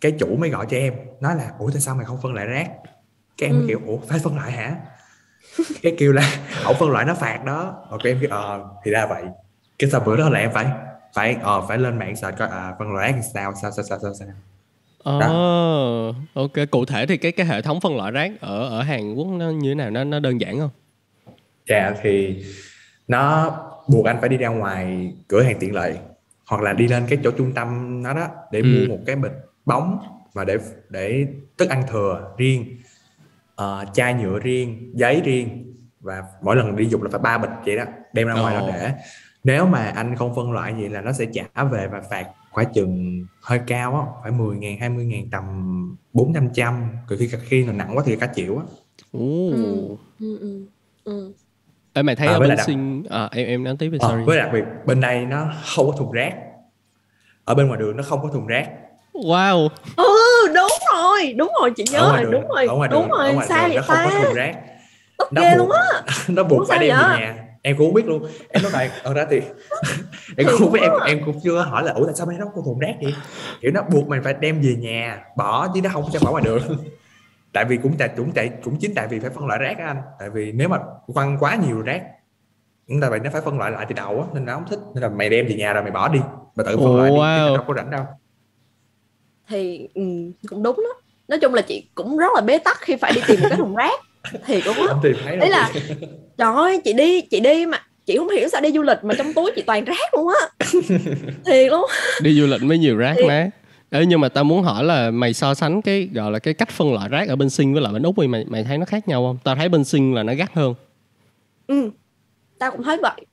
Cái 0.00 0.12
chủ 0.18 0.36
mới 0.36 0.50
gọi 0.50 0.66
cho 0.70 0.76
em 0.76 0.94
nói 1.20 1.36
là 1.36 1.52
ủa 1.58 1.70
tại 1.70 1.80
sao 1.80 1.94
mày 1.94 2.04
không 2.04 2.20
phân 2.22 2.34
loại 2.34 2.46
rác? 2.46 2.70
Cái 3.38 3.48
em 3.50 3.60
Ừ. 3.60 3.64
kiểu 3.68 3.80
ủa 3.86 3.98
phải 3.98 4.18
phân 4.18 4.36
loại 4.36 4.52
hả? 4.52 4.76
Cái 5.82 5.94
kêu 5.98 6.12
là 6.12 6.22
ổng 6.64 6.76
phân 6.80 6.90
loại 6.90 7.04
nó 7.04 7.14
phạt 7.14 7.44
đó. 7.44 7.86
Rồi 7.90 8.00
cái 8.02 8.12
em 8.12 8.18
kêu 8.20 8.30
ờ 8.30 8.64
thì 8.84 8.90
ra 8.90 9.06
vậy. 9.06 9.22
Cái 9.78 9.90
sau 9.90 10.00
bữa 10.00 10.16
đó 10.16 10.28
là 10.28 10.38
em 10.38 10.50
phải 10.54 10.66
phải 11.14 11.36
ờ 11.42 11.60
phải 11.68 11.78
lên 11.78 11.98
mạng 11.98 12.16
search 12.16 12.38
coi 12.38 12.48
à, 12.48 12.74
phân 12.78 12.92
loại 12.92 13.12
rác 13.12 13.20
sao 13.34 13.52
sao 13.62 13.70
sao 13.70 13.84
sao 13.84 13.98
sao, 14.02 14.14
sao. 14.14 14.28
Ờ, 15.04 16.12
ok. 16.34 16.52
Cụ 16.70 16.84
thể 16.84 17.06
thì 17.06 17.16
cái 17.16 17.32
cái 17.32 17.46
hệ 17.46 17.62
thống 17.62 17.80
phân 17.80 17.96
loại 17.96 18.12
rác 18.12 18.32
ở 18.40 18.68
ở 18.68 18.82
Hàn 18.82 19.14
Quốc 19.14 19.26
nó 19.26 19.50
như 19.50 19.70
thế 19.70 19.74
nào? 19.74 19.90
Nó 19.90 20.04
nó 20.04 20.20
đơn 20.20 20.40
giản 20.40 20.58
không? 20.58 20.70
Dạ 21.68 21.94
thì 22.02 22.44
nó 23.08 23.50
buộc 23.88 24.06
anh 24.06 24.16
phải 24.20 24.28
đi 24.28 24.36
ra 24.36 24.48
ngoài 24.48 25.12
cửa 25.28 25.42
hàng 25.42 25.56
tiện 25.60 25.74
lợi 25.74 25.96
hoặc 26.52 26.62
là 26.62 26.72
đi 26.72 26.88
lên 26.88 27.06
cái 27.08 27.18
chỗ 27.24 27.30
trung 27.30 27.52
tâm 27.54 28.02
nó 28.02 28.14
đó 28.14 28.28
để 28.50 28.60
Ừ. 28.60 28.64
mua 28.66 28.96
một 28.96 29.02
cái 29.06 29.16
bịch 29.16 29.32
bóng 29.64 29.98
mà 30.34 30.44
để 30.44 30.58
để 30.90 31.26
thức 31.58 31.68
ăn 31.68 31.82
thừa 31.88 32.34
riêng 32.38 32.64
ờ, 33.54 33.84
chai 33.94 34.14
nhựa 34.14 34.38
riêng 34.38 34.92
giấy 34.94 35.20
riêng 35.24 35.74
và 36.00 36.22
mỗi 36.42 36.56
lần 36.56 36.76
đi 36.76 36.86
dùng 36.86 37.02
là 37.02 37.08
phải 37.10 37.20
ba 37.20 37.38
bịch 37.38 37.50
vậy 37.66 37.76
đó 37.76 37.84
đem 38.12 38.26
ra 38.28 38.34
ngoài 38.34 38.54
đó 38.54 38.60
để 38.66 38.92
nếu 39.44 39.66
mà 39.66 39.78
anh 39.78 40.16
không 40.16 40.34
phân 40.34 40.52
loại 40.52 40.74
gì 40.78 40.88
là 40.88 41.00
nó 41.00 41.12
sẽ 41.12 41.26
trả 41.32 41.64
về 41.64 41.88
và 41.88 42.00
phạt 42.10 42.26
khoảng 42.50 42.72
chừng 42.74 43.26
hơi 43.42 43.60
cao 43.66 43.94
á 43.94 44.02
phải 44.22 44.32
10 44.32 44.56
ngàn 44.56 44.78
20 44.78 45.04
ngàn 45.04 45.30
tầm 45.30 45.44
4 46.12 46.32
5 46.32 46.48
trăm 46.54 46.86
khi 47.18 47.30
khi 47.48 47.64
nào 47.64 47.74
nặng 47.74 47.96
quá 47.96 48.02
thì 48.06 48.16
cả 48.16 48.32
triệu 48.34 48.58
á. 48.58 48.64
Ừ. 49.12 49.20
ừ, 50.20 50.38
ừ, 50.40 50.66
ừ. 51.04 51.32
Ê, 51.94 52.02
mày 52.02 52.16
thấy 52.16 52.26
À, 52.28 52.32
ở 52.34 52.38
với 52.38 52.48
bên 52.48 52.56
đặc- 52.56 52.66
sinh 52.66 53.04
à, 53.10 53.28
em 53.32 53.46
em 53.46 53.64
nói 53.64 53.76
tiếp 53.78 53.88
đi 53.88 53.98
sorry 54.02 54.22
với 54.26 54.38
đặc 54.38 54.48
biệt 54.52 54.62
bên 54.86 55.00
đây 55.00 55.18
nó 55.24 55.46
không 55.64 55.90
có 55.90 55.96
thùng 55.96 56.12
rác. 56.12 56.34
Ở 57.44 57.54
bên 57.54 57.66
ngoài 57.66 57.80
đường 57.80 57.96
nó 57.96 58.02
không 58.02 58.22
có 58.22 58.28
thùng 58.32 58.46
rác. 58.46 58.68
Wow. 59.14 59.68
Ừ 59.96 60.04
đúng 60.54 60.70
rồi 60.94 61.32
đúng 61.36 61.52
rồi 61.60 61.70
chị 61.76 61.84
nhớ 61.92 61.98
ở 61.98 62.08
ngoài 62.10 62.22
rồi 62.24 62.32
đúng 62.32 62.48
rồi 62.48 62.66
ở 62.66 62.74
ngoài 62.74 62.88
đúng 62.92 63.02
đường, 63.08 63.10
ở 63.18 63.24
rồi 63.24 63.34
ngoài 63.34 63.46
sao 63.48 63.68
đường 63.68 63.68
vậy 63.68 63.76
nó 63.76 63.82
không 63.82 63.96
có 64.04 64.10
ta. 64.10 64.24
thùng 64.24 64.34
rác. 64.34 64.54
Tức 65.18 65.28
nó 65.32 65.42
ghê 65.42 65.48
buộc- 65.50 65.58
luôn 65.58 65.70
á. 65.70 66.02
nó 66.28 66.42
buộc 66.44 66.68
phải 66.68 66.78
đem 66.78 66.96
về 66.98 67.18
nhà. 67.18 67.34
Em 67.62 67.76
cũng 67.76 67.86
không 67.86 67.94
biết 67.94 68.06
luôn. 68.06 68.26
Em 68.48 68.62
nói 68.62 68.72
này 68.72 68.90
ở 69.02 69.14
đó 69.14 69.22
thì 69.30 69.40
em 70.36 70.46
cũng 70.46 70.56
không 70.58 70.72
biết 70.72 70.80
em 70.82 70.92
em 71.06 71.20
cũng 71.26 71.40
chưa 71.44 71.58
hỏi 71.60 71.84
là 71.84 71.92
ủa 71.92 72.04
tại 72.06 72.14
sao 72.14 72.26
đó 72.26 72.32
không 72.38 72.52
có 72.56 72.62
thùng 72.64 72.78
rác 72.78 72.94
vậy? 73.02 73.14
Kiểu 73.60 73.70
nó 73.74 73.82
buộc 73.92 74.08
mình 74.08 74.20
phải 74.24 74.34
đem 74.40 74.60
về 74.60 74.74
nhà 74.78 75.18
bỏ 75.36 75.68
chứ 75.74 75.80
nó 75.82 75.90
không 75.92 76.04
cho 76.12 76.20
bỏ 76.24 76.30
ngoài 76.30 76.44
đường 76.46 76.62
tại 77.52 77.64
vì 77.64 77.76
cũng 77.76 77.94
tại 77.98 78.10
cũng 78.16 78.32
tại 78.32 78.50
cũng 78.64 78.76
chính 78.80 78.94
tại 78.94 79.08
vì 79.08 79.20
phải 79.20 79.30
phân 79.30 79.46
loại 79.46 79.58
rác 79.58 79.78
á 79.78 79.86
anh. 79.86 80.02
Tại 80.20 80.30
vì 80.30 80.52
nếu 80.52 80.68
mà 80.68 80.78
quăng 81.06 81.36
quá 81.40 81.56
nhiều 81.66 81.80
rác 81.80 82.02
cũng 82.88 83.00
tại 83.00 83.10
vì 83.10 83.18
nó 83.18 83.30
phải 83.32 83.42
phân 83.42 83.58
loại 83.58 83.70
lại 83.70 83.86
từ 83.88 83.94
đầu 83.94 84.20
á 84.20 84.26
nên 84.34 84.44
nó 84.44 84.54
không 84.54 84.64
thích. 84.70 84.78
Nên 84.94 85.02
là 85.02 85.08
mày 85.08 85.30
đem 85.30 85.46
về 85.46 85.54
nhà 85.54 85.72
rồi 85.72 85.82
mày 85.82 85.92
bỏ 85.92 86.08
đi 86.08 86.20
mà 86.56 86.64
tự 86.64 86.76
phân 86.76 86.86
Ồ, 86.86 86.96
loại 86.96 87.10
đi 87.10 87.16
wow. 87.16 87.56
đâu 87.56 87.64
có 87.68 87.74
rảnh 87.74 87.90
đâu. 87.90 88.04
Thì 89.48 89.88
ừ, 89.94 90.02
cũng 90.48 90.62
đúng 90.62 90.76
đó. 90.76 91.00
Nói 91.28 91.38
chung 91.38 91.54
là 91.54 91.62
chị 91.62 91.88
cũng 91.94 92.16
rất 92.16 92.32
là 92.34 92.40
bế 92.40 92.58
tắc 92.58 92.80
khi 92.80 92.96
phải 92.96 93.12
đi 93.14 93.20
tìm 93.26 93.40
một 93.40 93.46
cái 93.50 93.58
thùng 93.58 93.74
rác. 93.74 94.00
Thì 94.46 94.60
cũng 94.60 94.74
không 94.88 95.00
tìm 95.02 95.16
thấy 95.24 95.36
đâu. 95.36 95.44
Ý 95.44 95.50
là 95.50 95.70
trời 96.38 96.54
ơi 96.54 96.80
chị 96.84 96.92
đi 96.92 97.20
chị 97.20 97.40
đi 97.40 97.66
mà 97.66 97.78
chị 98.06 98.16
không 98.16 98.28
hiểu 98.28 98.48
sao 98.48 98.60
đi 98.60 98.72
du 98.72 98.82
lịch 98.82 98.98
mà 99.02 99.14
trong 99.18 99.32
túi 99.34 99.50
chị 99.56 99.62
toàn 99.62 99.84
rác 99.84 100.14
luôn 100.14 100.28
á. 100.40 100.48
Thiệt 101.46 101.70
luôn. 101.70 101.84
Đi 102.22 102.40
du 102.40 102.46
lịch 102.46 102.62
mới 102.62 102.78
nhiều 102.78 102.96
rác 102.96 103.14
Thiệt. 103.16 103.26
má 103.28 103.50
Ê, 103.94 104.06
nhưng 104.06 104.20
mà 104.20 104.28
tao 104.28 104.44
muốn 104.44 104.62
hỏi 104.62 104.84
là 104.84 105.10
mày 105.10 105.34
so 105.34 105.54
sánh 105.54 105.82
cái 105.82 106.08
gọi 106.14 106.32
là 106.32 106.38
cái 106.38 106.54
cách 106.54 106.70
phân 106.70 106.92
loại 106.92 107.08
rác 107.08 107.28
ở 107.28 107.36
bên 107.36 107.50
Sinh 107.50 107.72
với 107.72 107.82
lại 107.82 107.92
bên 107.92 108.02
Úc 108.02 108.14
thì 108.20 108.26
mày 108.28 108.44
mày 108.48 108.64
thấy 108.64 108.78
nó 108.78 108.84
khác 108.84 109.08
nhau 109.08 109.22
không? 109.22 109.38
Tao 109.44 109.56
thấy 109.56 109.68
bên 109.68 109.84
Sinh 109.84 110.14
là 110.14 110.22
nó 110.22 110.34
gắt 110.34 110.52
hơn. 110.54 110.74
ừ 111.66 111.90
tao 112.58 112.70
cũng 112.70 112.82
thấy 112.82 112.98
vậy 113.02 113.26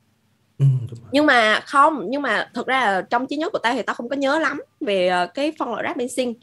ừ, 0.58 0.66
nhưng 1.12 1.26
mà 1.26 1.60
không 1.60 2.06
nhưng 2.10 2.22
mà 2.22 2.50
thực 2.54 2.68
ra 2.68 2.92
là 2.92 3.02
trong 3.02 3.28
trí 3.28 3.38
nhớ 3.38 3.50
của 3.50 3.60
tao 3.60 3.74
thì 3.74 3.82
tao 3.82 3.94
không 3.94 4.10
có 4.10 4.16
nhớ 4.16 4.40
lắm 4.40 4.62
về 4.80 5.08
ờ, 5.08 5.28
cái 5.28 5.52
phân 5.60 5.70
loại 5.70 5.84
rác 5.84 5.98
benzene 5.98 6.34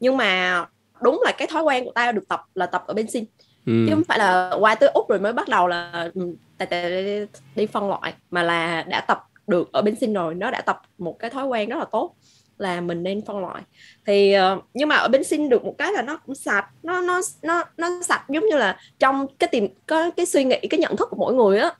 nhưng 0.00 0.16
mà 0.16 0.64
đúng 1.02 1.22
là 1.24 1.32
cái 1.38 1.48
thói 1.50 1.62
quen 1.62 1.84
của 1.84 1.92
tao 1.94 2.12
được 2.12 2.28
tập 2.28 2.40
là 2.54 2.66
tập 2.66 2.84
ở 2.86 2.94
benzene 2.94 3.24
ừ. 3.66 3.72
chứ 3.86 3.94
không 3.94 4.04
phải 4.08 4.18
là 4.18 4.50
qua 4.60 4.74
tới 4.74 4.88
úc 4.94 5.08
rồi 5.08 5.20
mới 5.20 5.32
bắt 5.32 5.48
đầu 5.48 5.66
là 5.66 6.10
ừ, 6.14 6.34
tại 6.58 6.66
tại 6.66 7.26
đi 7.54 7.66
phân 7.66 7.88
loại 7.88 8.14
mà 8.30 8.42
là 8.42 8.82
đã 8.82 9.00
tập 9.00 9.24
được 9.46 9.72
ở 9.72 9.82
benzene 9.82 10.14
rồi 10.14 10.34
nó 10.34 10.50
đã 10.50 10.60
tập 10.60 10.82
một 10.98 11.16
cái 11.18 11.30
thói 11.30 11.46
quen 11.46 11.68
rất 11.68 11.78
là 11.78 11.86
tốt 11.92 12.14
là 12.58 12.80
mình 12.80 13.02
nên 13.02 13.24
phân 13.26 13.38
loại. 13.38 13.62
Thì 14.06 14.32
ờ, 14.32 14.60
nhưng 14.74 14.88
mà 14.88 14.96
ở 14.96 15.08
benzene 15.08 15.48
được 15.48 15.64
một 15.64 15.74
cái 15.78 15.92
là 15.92 16.02
nó 16.02 16.16
cũng 16.16 16.34
sạch 16.34 16.66
nó 16.82 17.00
nó 17.00 17.20
nó 17.42 17.64
nó 17.76 18.02
sạch 18.02 18.24
giống 18.28 18.46
như 18.46 18.56
là 18.56 18.78
trong 18.98 19.26
cái 19.38 19.48
tìm 19.52 19.68
có 19.86 20.10
cái 20.10 20.26
suy 20.26 20.44
nghĩ 20.44 20.58
cái 20.70 20.80
nhận 20.80 20.96
thức 20.96 21.08
của 21.10 21.16
mỗi 21.16 21.34
người 21.34 21.58
á. 21.58 21.70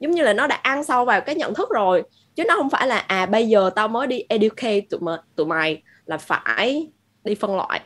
Giống 0.00 0.12
như 0.12 0.22
là 0.22 0.32
nó 0.32 0.46
đã 0.46 0.56
ăn 0.56 0.84
sâu 0.84 1.04
vào 1.04 1.20
cái 1.20 1.34
nhận 1.34 1.54
thức 1.54 1.70
rồi 1.70 2.02
chứ 2.34 2.44
nó 2.48 2.54
không 2.56 2.70
phải 2.70 2.86
là 2.86 2.98
à 2.98 3.26
bây 3.26 3.48
giờ 3.48 3.70
tao 3.74 3.88
mới 3.88 4.06
đi 4.06 4.24
educate 4.28 4.80
tụi 4.80 5.00
mày, 5.00 5.18
tụi 5.36 5.46
mày 5.46 5.82
là 6.06 6.18
phải 6.18 6.90
đi 7.24 7.34
phân 7.34 7.56
loại 7.56 7.80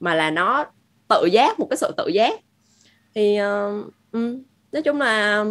mà 0.00 0.14
là 0.14 0.30
nó 0.30 0.64
tự 1.08 1.26
giác 1.26 1.60
một 1.60 1.66
cái 1.70 1.76
sự 1.76 1.94
tự 1.96 2.08
giác. 2.08 2.40
Thì 3.14 3.38
uh, 3.40 3.86
um, 4.12 4.42
nói 4.72 4.82
chung 4.82 5.00
là 5.00 5.44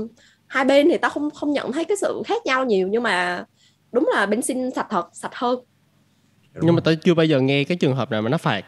hai 0.47 0.65
bên 0.65 0.89
thì 0.89 0.97
tao 0.97 1.11
không 1.11 1.29
không 1.31 1.51
nhận 1.51 1.71
thấy 1.71 1.85
cái 1.85 1.97
sự 1.97 2.21
khác 2.25 2.45
nhau 2.45 2.65
nhiều 2.65 2.87
nhưng 2.87 3.03
mà 3.03 3.45
đúng 3.91 4.09
là 4.13 4.25
benzene 4.25 4.69
sạch 4.69 4.87
thật 4.89 5.05
sạch 5.13 5.35
hơn. 5.35 5.59
Đúng 6.53 6.65
nhưng 6.65 6.75
mà 6.75 6.81
rồi. 6.85 6.95
tao 6.95 7.03
chưa 7.03 7.13
bao 7.13 7.25
giờ 7.25 7.39
nghe 7.41 7.63
cái 7.63 7.77
trường 7.77 7.95
hợp 7.95 8.11
nào 8.11 8.21
mà 8.21 8.29
nó 8.29 8.37
phạt? 8.37 8.65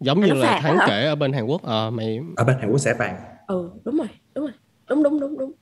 Giống 0.00 0.20
như 0.20 0.26
Nó 0.28 0.34
là 0.34 0.46
phạt 0.46 0.58
thắng 0.62 0.78
kể 0.86 1.04
ở 1.04 1.14
bên 1.14 1.32
Hàn 1.32 1.44
Quốc 1.46 1.62
ờ 1.62 1.90
mày 1.90 2.20
ở 2.36 2.44
bên 2.44 2.56
Hàn 2.58 2.70
Quốc 2.70 2.78
sẽ 2.78 2.94
bàn 2.98 3.16
ừ 3.46 3.70
đúng 3.84 3.96
rồi 3.98 4.08
đúng 4.34 4.44
rồi. 4.44 4.52
Đúng 4.88 5.02
đúng 5.02 5.20
đúng 5.20 5.38
đúng. 5.38 5.52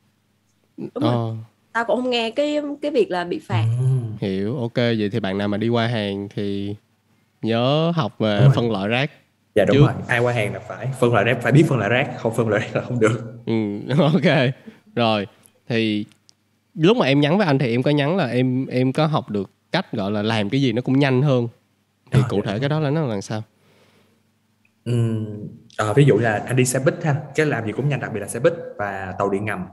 Đúng 0.76 0.88
rồi. 1.04 1.12
Ờ, 1.12 1.34
tao 1.72 1.84
cũng 1.84 1.96
không 1.96 2.10
nghe 2.10 2.30
cái 2.30 2.60
cái 2.82 2.90
việc 2.90 3.10
là 3.10 3.24
bị 3.24 3.38
phạt. 3.38 3.64
Ừ. 3.80 3.84
hiểu 4.20 4.58
ok 4.60 4.74
vậy 4.76 5.08
thì 5.12 5.20
bạn 5.20 5.38
nào 5.38 5.48
mà 5.48 5.56
đi 5.56 5.68
qua 5.68 5.86
Hàn 5.86 6.28
thì 6.34 6.74
nhớ 7.42 7.92
học 7.96 8.18
về 8.18 8.36
Đúng 8.38 8.46
rồi. 8.46 8.54
phân 8.56 8.72
loại 8.72 8.88
rác 8.88 9.10
dạ 9.54 9.64
đúng 9.64 9.76
Trước. 9.76 9.80
rồi. 9.86 9.92
Ai 10.08 10.20
qua 10.20 10.32
hàng 10.32 10.52
là 10.54 10.60
phải 10.68 10.88
phân 11.00 11.12
loại 11.12 11.24
rác 11.24 11.38
phải 11.42 11.52
biết 11.52 11.64
phân 11.68 11.78
loại 11.78 11.90
rác 11.90 12.10
không 12.18 12.34
phân 12.34 12.48
loại 12.48 12.60
rác 12.62 12.76
là 12.76 12.82
không 12.82 13.00
được. 13.00 13.34
Ừ, 13.46 13.52
ok. 13.98 14.50
Rồi 14.94 15.26
thì 15.68 16.04
lúc 16.74 16.96
mà 16.96 17.06
em 17.06 17.20
nhắn 17.20 17.38
với 17.38 17.46
anh 17.46 17.58
thì 17.58 17.70
em 17.74 17.82
có 17.82 17.90
nhắn 17.90 18.16
là 18.16 18.26
em 18.26 18.66
em 18.66 18.92
có 18.92 19.06
học 19.06 19.30
được 19.30 19.50
cách 19.72 19.92
gọi 19.92 20.10
là 20.10 20.22
làm 20.22 20.50
cái 20.50 20.62
gì 20.62 20.72
nó 20.72 20.82
cũng 20.82 20.98
nhanh 20.98 21.22
hơn. 21.22 21.48
Thì 22.10 22.20
Ờ, 22.22 22.28
cụ 22.28 22.40
dạ. 22.44 22.52
thể 22.52 22.58
cái 22.58 22.68
đó 22.68 22.80
là 22.80 22.90
nó 22.90 23.00
là 23.00 23.06
làm 23.06 23.22
sao? 23.22 23.42
Ừm, 24.84 25.48
ờ, 25.76 25.94
ví 25.94 26.04
dụ 26.04 26.18
là 26.18 26.42
anh 26.46 26.56
đi 26.56 26.64
xe 26.64 26.78
buýt 26.78 27.04
ha 27.04 27.16
cái 27.34 27.46
làm 27.46 27.66
gì 27.66 27.72
cũng 27.72 27.88
nhanh 27.88 28.00
đặc 28.00 28.10
biệt 28.14 28.20
là 28.20 28.26
xe 28.28 28.40
buýt 28.40 28.52
và 28.78 29.14
tàu 29.18 29.30
điện 29.30 29.44
ngầm. 29.44 29.66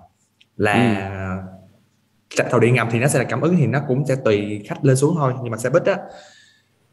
Là 0.57 1.43
tàu 2.51 2.59
điện 2.59 2.73
ngầm 2.73 2.87
thì 2.91 2.99
nó 2.99 3.07
sẽ 3.07 3.19
là 3.19 3.25
cảm 3.25 3.41
ứng 3.41 3.55
thì 3.57 3.67
nó 3.67 3.81
cũng 3.87 4.05
sẽ 4.05 4.15
tùy 4.25 4.63
khách 4.67 4.85
lên 4.85 4.95
xuống 4.95 5.15
thôi 5.17 5.33
nhưng 5.43 5.51
mà 5.51 5.57
xe 5.57 5.69
buýt 5.69 5.85
á 5.85 5.97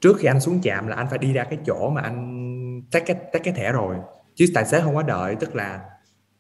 trước 0.01 0.17
khi 0.19 0.29
anh 0.29 0.41
xuống 0.41 0.63
trạm 0.63 0.87
là 0.87 0.97
anh 0.97 1.07
phải 1.11 1.19
đi 1.19 1.33
ra 1.33 1.45
cái 1.45 1.59
chỗ 1.67 1.91
mà 1.91 2.01
anh 2.01 2.83
tách 2.91 3.03
cái 3.07 3.17
tách 3.33 3.43
cái 3.45 3.55
thẻ 3.55 3.73
rồi. 3.73 3.97
Chứ 4.35 4.47
tài 4.55 4.65
xế 4.65 4.81
không 4.81 4.95
có 4.95 5.03
đợi 5.03 5.37
tức 5.41 5.57
là 5.57 5.81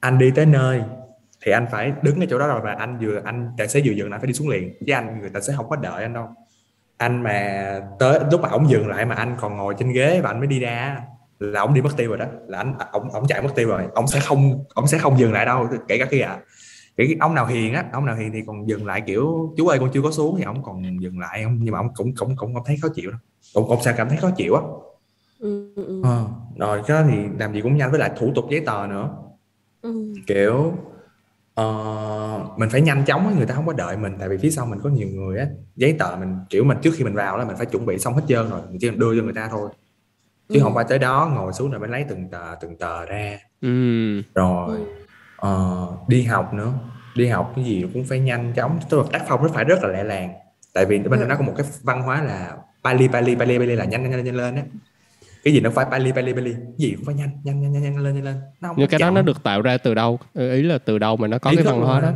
anh 0.00 0.18
đi 0.18 0.30
tới 0.34 0.46
nơi 0.46 0.82
thì 1.44 1.52
anh 1.52 1.66
phải 1.72 1.92
đứng 2.02 2.20
ở 2.20 2.26
chỗ 2.30 2.38
đó 2.38 2.46
rồi 2.46 2.60
và 2.64 2.72
anh 2.72 2.98
vừa 2.98 3.20
anh 3.24 3.52
tài 3.58 3.68
xế 3.68 3.82
vừa 3.84 3.92
dừng 3.92 4.10
anh 4.10 4.20
phải 4.20 4.26
đi 4.26 4.32
xuống 4.32 4.48
liền. 4.48 4.74
Chứ 4.86 4.92
anh 4.92 5.20
người 5.20 5.30
tài 5.30 5.42
xế 5.42 5.52
không 5.56 5.68
có 5.68 5.76
đợi 5.76 6.02
anh 6.02 6.14
đâu 6.14 6.28
anh 7.00 7.22
mà 7.22 7.80
tới 7.98 8.20
lúc 8.32 8.40
mà 8.40 8.48
ổng 8.48 8.70
dừng 8.70 8.88
lại 8.88 9.06
mà 9.06 9.14
anh 9.14 9.36
còn 9.40 9.56
ngồi 9.56 9.74
trên 9.78 9.92
ghế 9.92 10.20
và 10.20 10.30
anh 10.30 10.38
mới 10.38 10.46
đi 10.46 10.60
ra 10.60 11.00
là 11.38 11.60
ổng 11.60 11.74
đi 11.74 11.82
mất 11.82 11.90
tiêu 11.96 12.08
rồi 12.08 12.18
đó. 12.18 12.24
Là 12.46 12.58
anh 12.58 12.74
ổng 12.92 13.10
ổng 13.10 13.26
chạy 13.26 13.42
mất 13.42 13.48
tiêu 13.54 13.68
rồi. 13.68 13.82
Ổng 13.94 14.06
sẽ 14.06 14.20
không 14.20 14.64
ổng 14.74 14.86
sẽ 14.86 14.98
không 14.98 15.18
dừng 15.18 15.32
lại 15.32 15.46
đâu 15.46 15.68
kể 15.88 15.98
cả 15.98 16.06
khi 16.10 16.20
à 16.20 16.38
cái 16.96 17.16
ông 17.20 17.34
nào 17.34 17.46
hiền 17.46 17.74
á 17.74 17.84
ông 17.92 18.06
nào 18.06 18.16
hiền 18.16 18.32
thì 18.32 18.42
còn 18.46 18.68
dừng 18.68 18.86
lại 18.86 19.00
kiểu 19.00 19.54
chú 19.56 19.66
ơi 19.66 19.78
con 19.78 19.90
chưa 19.92 20.02
có 20.02 20.10
xuống. 20.10 20.36
Thì 20.38 20.44
ổng 20.44 20.62
còn 20.62 21.00
dừng 21.00 21.18
lại 21.18 21.42
ông 21.42 21.58
nhưng 21.62 21.72
mà 21.72 21.78
ổng 21.78 21.94
cũng 21.94 22.14
cũng 22.16 22.36
cũng 22.36 22.54
không 22.54 22.64
thấy 22.66 22.76
khó 22.82 22.88
chịu 22.94 23.10
đâu 23.10 23.20
cũng 23.54 23.68
cũng 23.68 23.82
sẽ 23.82 23.94
cảm 23.96 24.08
thấy 24.08 24.18
khó 24.18 24.30
chịu 24.36 24.54
á. 24.54 24.62
Ừ, 25.38 25.74
ừ. 25.74 26.02
Ờ, 26.04 26.24
rồi 26.56 26.82
cái 26.86 27.02
đó 27.02 27.08
thì 27.10 27.16
làm 27.38 27.54
gì 27.54 27.60
cũng 27.60 27.76
nhanh 27.76 27.90
với 27.90 28.00
lại 28.00 28.10
thủ 28.18 28.32
tục 28.34 28.44
giấy 28.50 28.60
tờ 28.60 28.86
nữa. 28.86 29.10
Ừ. 29.82 30.14
kiểu 30.26 30.72
ờ, 31.60 32.54
mình 32.56 32.68
phải 32.70 32.80
nhanh 32.80 33.04
chóng 33.04 33.36
người 33.36 33.46
ta 33.46 33.54
không 33.54 33.66
có 33.66 33.72
đợi 33.72 33.96
mình 33.96 34.12
tại 34.18 34.28
vì 34.28 34.36
phía 34.36 34.50
sau 34.50 34.66
mình 34.66 34.80
có 34.82 34.90
nhiều 34.90 35.08
người 35.08 35.38
á 35.38 35.46
giấy 35.76 35.96
tờ 35.98 36.16
mình 36.20 36.36
kiểu 36.50 36.64
mình 36.64 36.78
trước 36.82 36.90
khi 36.96 37.04
mình 37.04 37.14
vào 37.14 37.38
là 37.38 37.44
mình 37.44 37.56
phải 37.56 37.66
chuẩn 37.66 37.86
bị 37.86 37.98
xong 37.98 38.14
hết 38.14 38.22
trơn 38.28 38.50
rồi 38.50 38.60
mình 38.70 38.78
chỉ 38.80 38.88
cần 38.88 38.98
đưa 38.98 39.16
cho 39.18 39.22
người 39.24 39.32
ta 39.34 39.48
thôi. 39.50 39.70
Chứ 40.52 40.58
Ừ. 40.60 40.62
không 40.62 40.74
phải 40.74 40.84
tới 40.88 40.98
đó 40.98 41.30
ngồi 41.34 41.52
xuống 41.52 41.70
rồi 41.70 41.80
mới 41.80 41.88
lấy 41.88 42.04
từng 42.08 42.28
tờ 42.30 42.54
từng 42.60 42.78
tờ 42.78 43.06
ra. 43.06 43.38
Ừ. 43.60 43.68
Rồi 44.34 44.78
ờ, 45.36 45.86
đi 46.08 46.22
học 46.22 46.54
nữa. 46.54 46.72
Đi 47.16 47.26
học 47.28 47.52
cái 47.56 47.64
gì 47.64 47.86
cũng 47.94 48.04
phải 48.04 48.20
nhanh 48.20 48.52
chóng. 48.56 48.78
Tức 48.90 48.98
là 48.98 49.04
tác 49.12 49.22
phong 49.28 49.42
nó 49.42 49.48
phải 49.54 49.64
rất 49.64 49.78
là 49.82 49.88
lẹ 49.88 50.04
làng. 50.04 50.32
Tại 50.74 50.84
vì 50.86 50.98
bên 50.98 51.10
Ừ. 51.12 51.16
đó 51.20 51.26
nó 51.26 51.36
có 51.36 51.42
một 51.42 51.54
cái 51.56 51.66
văn 51.82 52.02
hóa 52.02 52.22
là 52.22 52.56
pali 52.84 53.08
pali 53.08 53.34
pali 53.36 53.58
pali 53.58 53.76
là 53.76 53.84
nhanh 53.84 54.02
nhanh 54.02 54.10
nhanh, 54.10 54.24
nhanh 54.24 54.34
lên 54.36 54.56
á 54.56 54.62
cái 55.44 55.54
gì 55.54 55.60
nó 55.60 55.70
phải 55.70 55.86
pali 55.90 56.12
pali 56.12 56.32
cái 56.32 56.54
gì 56.78 56.94
cũng 56.96 57.04
phải 57.04 57.14
nhanh 57.14 57.30
nhanh 57.44 57.60
nhanh 57.60 57.72
nhanh, 57.72 57.82
nhanh 57.82 57.98
lên 57.98 58.14
nhanh 58.14 58.24
lên. 58.24 58.36
Nó 58.60 58.68
không 58.68 58.76
nhưng 58.78 58.88
cái 58.88 58.98
đó 58.98 59.06
chậm. 59.06 59.14
nó 59.14 59.22
được 59.22 59.42
tạo 59.42 59.62
ra 59.62 59.78
từ 59.78 59.94
đâu? 59.94 60.18
Ừ, 60.34 60.52
ý 60.52 60.62
là 60.62 60.78
từ 60.78 60.98
đâu 60.98 61.16
mà 61.16 61.28
nó 61.28 61.38
có 61.38 61.50
Ý 61.50 61.56
cái 61.56 61.64
văn 61.64 61.80
hóa 61.80 62.00
đó? 62.00 62.12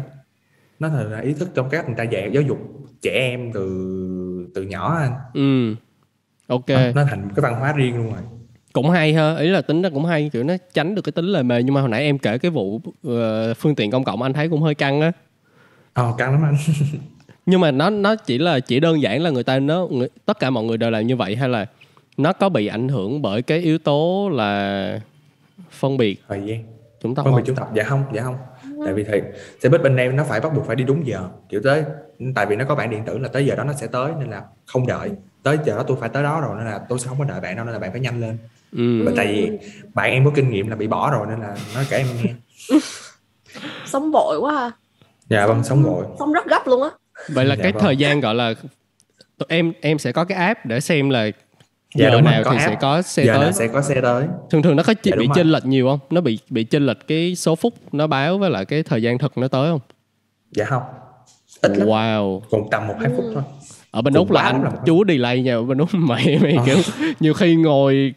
Nó 0.79 0.89
thật 0.89 1.09
là 1.11 1.21
ý 1.21 1.33
thức 1.33 1.49
trong 1.55 1.69
các 1.71 1.87
người 1.87 1.95
ta 1.99 2.03
dạy 2.03 2.31
giáo 2.33 2.43
dục 2.43 2.59
trẻ 3.03 3.11
em 3.11 3.53
từ 3.53 4.51
từ 4.55 4.63
nhỏ 4.63 4.97
anh. 4.99 5.13
Ừ 5.35 5.75
ok. 6.47 6.69
Nó, 6.69 6.81
nó 6.95 7.05
thành 7.11 7.29
cái 7.37 7.43
văn 7.43 7.55
hóa 7.55 7.73
riêng 7.73 7.97
luôn 7.97 8.13
rồi. 8.13 8.23
Cũng 8.73 8.91
hay 8.91 9.15
ha 9.15 9.37
ý 9.37 9.49
là 9.49 9.63
tính 9.63 9.83
nó 9.83 9.91
cũng 9.91 10.05
hay 10.05 10.31
kiểu 10.33 10.43
nó 10.43 10.55
tránh 10.75 10.95
được 10.95 11.03
cái 11.03 11.13
tính 11.13 11.25
lề 11.25 11.43
mề. 11.43 11.63
Nhưng 11.63 11.75
mà 11.75 11.81
hồi 11.81 11.91
nãy 11.91 12.03
em 12.03 12.19
kể 12.19 12.39
cái 12.39 12.51
vụ 12.51 12.81
ờ, 13.05 13.55
phương 13.55 13.75
tiện 13.75 13.91
công 13.91 14.05
cộng 14.05 14.23
anh 14.23 14.33
thấy 14.33 14.49
cũng 14.49 14.63
hơi 14.63 14.75
căng 14.75 15.01
á. 15.01 15.13
Ờ 15.93 16.15
căng 16.19 16.33
lắm 16.33 16.43
anh. 16.45 16.57
Nhưng 17.47 17.61
mà 17.61 17.71
nó 17.71 17.91
nó 17.91 18.17
chỉ 18.17 18.39
là 18.39 18.61
chỉ 18.61 18.81
đơn 18.81 19.03
giản 19.03 19.23
là 19.23 19.31
người 19.31 19.45
ta 19.45 19.59
nó 19.59 19.87
người, 19.91 20.09
tất 20.25 20.39
cả 20.41 20.51
mọi 20.51 20.65
người 20.65 20.77
đều 20.77 20.91
làm 20.91 21.07
như 21.07 21.17
vậy 21.17 21.37
hay 21.37 21.49
là 21.49 21.67
nó 22.17 22.33
có 22.33 22.49
bị 22.49 22.67
ảnh 22.67 22.89
hưởng 22.89 23.23
bởi 23.23 23.43
cái 23.43 23.59
yếu 23.59 23.79
tố 23.79 24.31
là 24.33 25.01
phân 25.71 25.97
biệt. 25.97 26.23
Thời 26.29 26.43
gian. 26.45 26.65
Chúng 27.03 27.15
ta 27.15 27.23
phân 27.23 27.37
biệt 27.37 27.43
chủng 27.47 27.57
tộc 27.57 27.71
dạ 27.75 27.85
không 27.85 28.05
dạ 28.15 28.23
không. 28.23 28.37
Tại 28.85 28.95
vì 28.95 29.05
thì 29.05 29.21
xe 29.63 29.69
buýt 29.69 29.83
bên 29.83 29.97
em 29.97 30.17
nó 30.17 30.25
phải 30.25 30.41
bắt 30.41 30.53
buộc 30.55 30.67
phải 30.67 30.77
đi 30.77 30.85
đúng 30.85 31.07
giờ. 31.07 31.29
Kiểu 31.49 31.61
tới 31.65 31.85
tại 32.35 32.47
vì 32.47 32.57
nó 32.57 32.65
có 32.65 32.75
bản 32.75 32.91
điện 32.91 33.03
tử 33.07 33.19
là 33.19 33.29
tới 33.29 33.47
giờ 33.47 33.55
đó 33.55 33.65
nó 33.65 33.73
sẽ 33.73 33.87
tới 33.87 34.13
nên 34.19 34.31
là 34.31 34.43
không 34.67 34.87
đợi. 34.87 35.11
Tới 35.43 35.59
giờ 35.67 35.77
đó 35.77 35.83
tôi 35.83 35.97
phải 36.01 36.09
tới 36.09 36.23
đó 36.23 36.41
rồi 36.41 36.57
nên 36.59 36.67
là 36.67 36.81
tôi 36.89 36.99
sẽ 36.99 37.09
không 37.09 37.19
có 37.19 37.25
đợi 37.25 37.41
bạn 37.41 37.57
đâu 37.57 37.65
nên 37.65 37.73
là 37.73 37.79
bạn 37.79 37.93
phải 37.93 38.01
nhanh 38.01 38.21
lên. 38.21 38.39
Ừ. 38.73 39.13
Tại 39.17 39.27
vì 39.27 39.51
bạn 39.95 40.11
em 40.11 40.25
có 40.25 40.31
kinh 40.35 40.51
nghiệm 40.51 40.69
là 40.69 40.77
bị 40.77 40.87
bỏ 40.87 41.11
rồi 41.11 41.27
nên 41.31 41.41
là 41.41 41.57
nói 41.75 41.87
kể 41.91 41.97
em 41.97 42.07
nghe. 42.23 42.35
Sống 43.87 44.11
vội 44.13 44.39
quá 44.41 44.53
ha. 44.55 44.71
Dạ 45.29 45.47
vâng 45.47 45.65
sống 45.65 45.83
vội. 45.83 46.05
sống 46.19 46.33
rất 46.33 46.47
gấp 46.47 46.67
luôn 46.67 46.83
á. 46.83 46.89
Vậy 47.29 47.45
là 47.45 47.55
Dạ 47.57 47.63
cái 47.63 47.73
vâng. 47.73 47.83
thời 47.83 47.97
gian 47.97 48.21
gọi 48.21 48.35
là 48.35 48.55
tụi 49.39 49.47
em 49.49 49.73
em 49.81 49.99
sẽ 49.99 50.13
có 50.13 50.25
cái 50.25 50.39
app 50.39 50.67
để 50.67 50.81
xem 50.81 51.11
là 51.11 51.31
Dạ 51.95 52.11
giờ 52.11 52.21
nào 52.21 52.43
thì 52.45 52.51
app. 52.57 52.61
sẽ 52.71 52.77
có 52.81 53.03
xe 53.03 53.25
giờ 53.25 53.33
tới. 53.33 53.43
nào 53.43 53.53
sẽ 53.53 53.69
có 53.69 53.83
xe 53.83 54.01
tới. 54.01 54.27
Thường 54.51 54.63
thường 54.63 54.77
nó 54.77 54.83
có 54.83 54.95
Dạ, 55.03 55.17
bị 55.19 55.29
chênh 55.35 55.47
lệch 55.47 55.65
nhiều 55.67 55.89
không? 55.89 55.99
Nó 56.11 56.21
bị 56.21 56.39
bị 56.51 56.65
chênh 56.65 56.87
lệch 56.87 57.07
cái 57.09 57.35
số 57.35 57.55
phút 57.55 57.75
nó 57.93 58.07
báo 58.07 58.39
với 58.39 58.51
lại 58.51 58.65
cái 58.65 58.83
thời 58.83 59.03
gian 59.03 59.19
thực 59.19 59.39
nó 59.39 59.49
tới 59.49 59.71
không? 59.71 59.81
Dạ 60.51 60.65
không. 60.65 60.83
Ít 61.61 61.73
lắm. 61.77 61.89
Wow. 61.89 62.41
Còn 62.51 62.61
tầm 62.71 62.89
một 62.89 62.95
hai 63.01 63.11
phút 63.17 63.25
thôi. 63.35 63.43
Ở 63.91 64.03
bên 64.03 64.15
úc 64.15 64.31
là 64.31 64.43
anh 64.43 64.63
là 64.63 64.71
chú 64.87 65.05
delay 65.09 65.43
nha 65.43 65.55
ở 65.55 65.63
bên 65.63 65.79
úc 65.79 65.89
mày 65.93 66.39
mày 66.43 66.53
Ờ. 66.57 66.63
kiểu 66.67 66.77
nhiều 67.21 67.35
khi 67.35 67.55
ngồi 67.57 68.15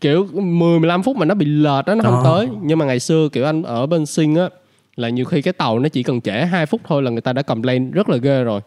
kiểu 0.00 0.26
10 0.32 0.78
15 0.80 1.02
phút 1.02 1.16
mà 1.16 1.24
nó 1.24 1.34
bị 1.34 1.46
lệch 1.46 1.86
đó 1.86 1.94
nó 1.94 2.02
không 2.04 2.14
Ờ. 2.14 2.22
tới. 2.24 2.48
Nhưng 2.62 2.78
mà 2.78 2.84
ngày 2.84 3.00
xưa 3.00 3.28
kiểu 3.32 3.44
anh 3.44 3.62
ở 3.62 3.86
bên 3.86 4.06
Sing 4.06 4.34
á 4.36 4.48
là 4.96 5.08
nhiều 5.08 5.24
khi 5.24 5.42
cái 5.42 5.52
tàu 5.52 5.78
nó 5.78 5.88
chỉ 5.88 6.02
cần 6.02 6.20
trễ 6.20 6.32
2 6.32 6.66
phút 6.66 6.80
thôi 6.88 7.02
là 7.02 7.10
người 7.10 7.20
ta 7.20 7.32
đã 7.32 7.42
cầm 7.42 7.62
lên 7.62 7.90
rất 7.90 8.08
là 8.08 8.16
ghê 8.16 8.42
rồi 8.44 8.60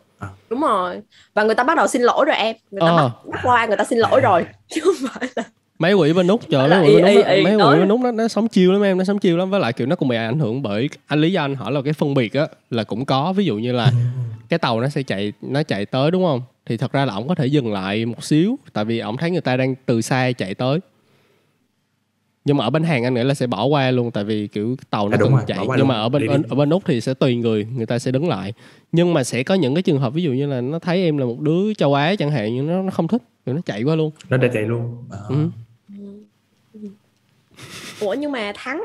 đúng 0.50 0.62
rồi. 0.62 1.02
Và 1.34 1.44
người 1.44 1.56
ta 1.56 1.64
bắt 1.64 1.78
đầu 1.78 1.88
xin 1.88 2.02
lỗi 2.02 2.26
rồi 2.26 2.36
em. 2.36 2.56
Người 2.72 2.82
ta 2.82 2.88
Ờ. 2.88 2.96
bắt, 2.98 3.12
bắt 3.32 3.40
qua 3.44 3.66
người 3.66 3.78
ta 3.78 3.84
xin 3.84 4.00
lỗi 4.00 4.22
rồi 4.22 4.46
chứ 4.76 4.82
không 4.84 5.10
phải 5.14 5.30
là 5.36 5.44
mấy 5.80 5.94
quỷ 5.94 6.14
bên 6.14 6.28
úc 6.28 6.42
trời 6.50 6.70
mấy 6.70 6.80
quỷ 6.88 6.96
bên 7.02 7.16
úc 7.16 7.26
y 7.26 7.44
mấy 7.44 7.54
quỷ 7.56 7.80
bên 7.80 7.90
úc 7.90 8.00
nó, 8.02 8.12
nó 8.12 8.28
sống 8.28 8.48
chiêu 8.48 8.72
lắm 8.72 8.82
em 8.84 8.98
nó 8.98 9.04
sống 9.04 9.20
chiêu 9.20 9.38
lắm. 9.38 9.50
Với 9.50 9.60
lại 9.60 9.74
kiểu 9.74 9.88
nó 9.88 9.96
cũng 9.96 10.08
bị 10.08 10.16
ảnh 10.16 10.40
hưởng 10.40 10.62
bởi 10.62 10.90
anh 11.08 11.22
lý 11.22 11.32
do 11.32 11.42
anh 11.42 11.56
hỏi 11.56 11.72
là 11.72 11.82
cái 11.82 11.94
phân 11.94 12.14
biệt 12.14 12.34
á 12.34 12.48
là 12.70 12.84
cũng 12.84 13.06
có. 13.06 13.34
Ví 13.34 13.46
dụ 13.46 13.56
như 13.56 13.72
là 13.72 13.92
cái 14.50 14.60
tàu 14.60 14.82
nó 14.82 14.88
sẽ 14.90 15.04
chạy 15.04 15.34
nó 15.42 15.64
chạy 15.64 15.86
tới 15.86 16.12
đúng 16.12 16.24
không? 16.26 16.42
Thì 16.66 16.78
thật 16.78 16.92
ra 16.92 17.06
là 17.06 17.14
ổng 17.14 17.28
có 17.28 17.36
thể 17.36 17.46
dừng 17.46 17.74
lại 17.74 18.06
một 18.06 18.24
xíu 18.24 18.56
tại 18.74 18.86
vì 18.86 19.00
ổng 19.00 19.18
thấy 19.18 19.32
người 19.32 19.42
ta 19.42 19.58
đang 19.58 19.76
từ 19.86 20.02
xa 20.02 20.32
chạy 20.38 20.54
tới 20.56 20.80
nhưng 22.50 22.58
mà 22.58 22.64
ở 22.66 22.70
bên 22.70 22.84
hàng 22.84 23.04
anh 23.04 23.14
nghĩ 23.14 23.24
là 23.24 23.34
sẽ 23.34 23.48
bỏ 23.48 23.66
qua 23.66 23.92
luôn 23.92 24.12
tại 24.12 24.24
vì 24.24 24.48
kiểu 24.48 24.76
tàu 24.90 25.10
nó 25.10 25.16
À, 25.16 25.18
đúng 25.20 25.28
cần 25.28 25.36
rồi, 25.36 25.44
chạy 25.48 25.58
nhưng 25.68 25.78
luôn. 25.78 25.88
mà 25.88 25.96
ở 25.96 26.10
bên 26.10 26.22
Đi 26.22 26.28
ở, 26.50 26.56
bên 26.56 26.70
úc 26.70 26.84
thì 26.86 27.02
sẽ 27.02 27.14
tùy 27.14 27.36
người 27.36 27.68
người 27.76 27.86
ta 27.86 28.00
sẽ 28.00 28.12
đứng 28.12 28.28
lại 28.30 28.54
nhưng 28.92 29.14
mà 29.14 29.24
sẽ 29.24 29.44
có 29.44 29.56
những 29.56 29.76
cái 29.76 29.82
trường 29.82 30.00
hợp 30.00 30.14
ví 30.14 30.24
dụ 30.24 30.32
như 30.32 30.48
là 30.48 30.62
nó 30.62 30.80
thấy 30.80 31.04
em 31.04 31.18
là 31.18 31.26
một 31.26 31.40
đứa 31.40 31.74
châu 31.74 31.94
á 31.94 32.16
chẳng 32.16 32.32
hạn 32.32 32.56
nhưng 32.56 32.68
nó 32.68 32.82
nó 32.82 32.92
không 32.92 33.08
thích 33.08 33.22
rồi 33.46 33.56
nó 33.56 33.62
chạy 33.66 33.84
qua 33.84 33.96
luôn 33.96 34.12
nó 34.30 34.38
đã 34.38 34.48
chạy 34.54 34.64
luôn 34.64 34.98
Ờ. 35.10 35.26
ừ. 35.30 35.50
ủa 38.00 38.14
nhưng 38.14 38.32
mà 38.32 38.52
thắng 38.56 38.84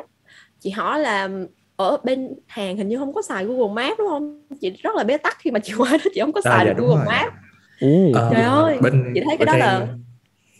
chị 0.60 0.70
hỏi 0.70 1.00
là 1.00 1.28
ở 1.76 1.96
bên 2.04 2.28
Hàn 2.46 2.76
hình 2.76 2.88
như 2.88 2.98
không 2.98 3.12
có 3.12 3.22
xài 3.22 3.44
Google 3.44 3.74
Maps 3.74 3.98
đúng 3.98 4.08
không 4.08 4.42
chị 4.60 4.70
rất 4.70 4.94
là 4.96 5.04
bế 5.04 5.16
tắc 5.16 5.36
khi 5.38 5.50
mà 5.50 5.58
chị 5.58 5.72
qua 5.76 5.90
đó 5.90 6.04
chị 6.14 6.20
không 6.20 6.32
có 6.32 6.40
À, 6.44 6.50
xài 6.50 6.64
dạ, 6.66 6.72
được 6.72 6.78
đúng 6.78 6.86
Google 6.88 7.04
rồi. 7.04 7.14
Maps 7.14 7.32
Ồ. 7.80 8.12
Ờ, 8.14 8.30
Trời 8.32 8.42
ơi, 8.42 8.78
bên 8.82 9.04
chị 9.14 9.20
thấy 9.24 9.36
cái 9.36 9.46
bên 9.46 9.46
đó 9.46 9.56
là 9.56 9.86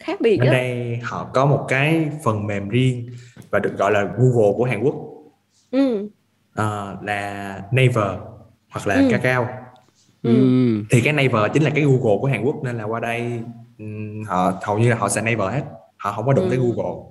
khác 0.04 0.20
biệt 0.20 0.36
bên 0.36 0.48
á 0.48 0.52
đây 0.52 0.98
họ 1.02 1.30
có 1.34 1.46
một 1.46 1.64
cái 1.68 2.10
phần 2.24 2.46
mềm 2.46 2.68
riêng 2.68 3.06
và 3.50 3.58
được 3.58 3.72
gọi 3.78 3.92
là 3.92 4.02
Google 4.18 4.52
của 4.56 4.64
Hàn 4.64 4.82
Quốc 4.82 4.94
ừ 5.70 6.08
Ờ, 6.54 6.96
là 7.02 7.60
Naver 7.72 8.10
hoặc 8.70 8.86
là 8.86 8.94
Ừ. 8.94 9.08
Kakao 9.10 9.48
Ừ. 10.22 10.30
ừ. 10.30 10.82
thì 10.90 11.00
cái 11.00 11.12
Naver 11.12 11.52
chính 11.54 11.62
là 11.62 11.70
cái 11.74 11.84
Google 11.84 12.18
của 12.20 12.26
Hàn 12.26 12.42
Quốc 12.44 12.56
nên 12.64 12.76
là 12.78 12.84
qua 12.84 13.00
đây 13.00 13.40
ừm, 13.78 14.24
họ 14.28 14.52
hầu 14.62 14.78
như 14.78 14.90
là 14.90 14.96
họ 14.96 15.08
xài 15.08 15.22
Naver 15.24 15.54
hết 15.54 15.62
họ 15.96 16.12
không 16.12 16.26
có 16.26 16.32
đụng 16.32 16.46
tới 16.50 16.58
Ừ. 16.58 16.64
Google 16.64 17.02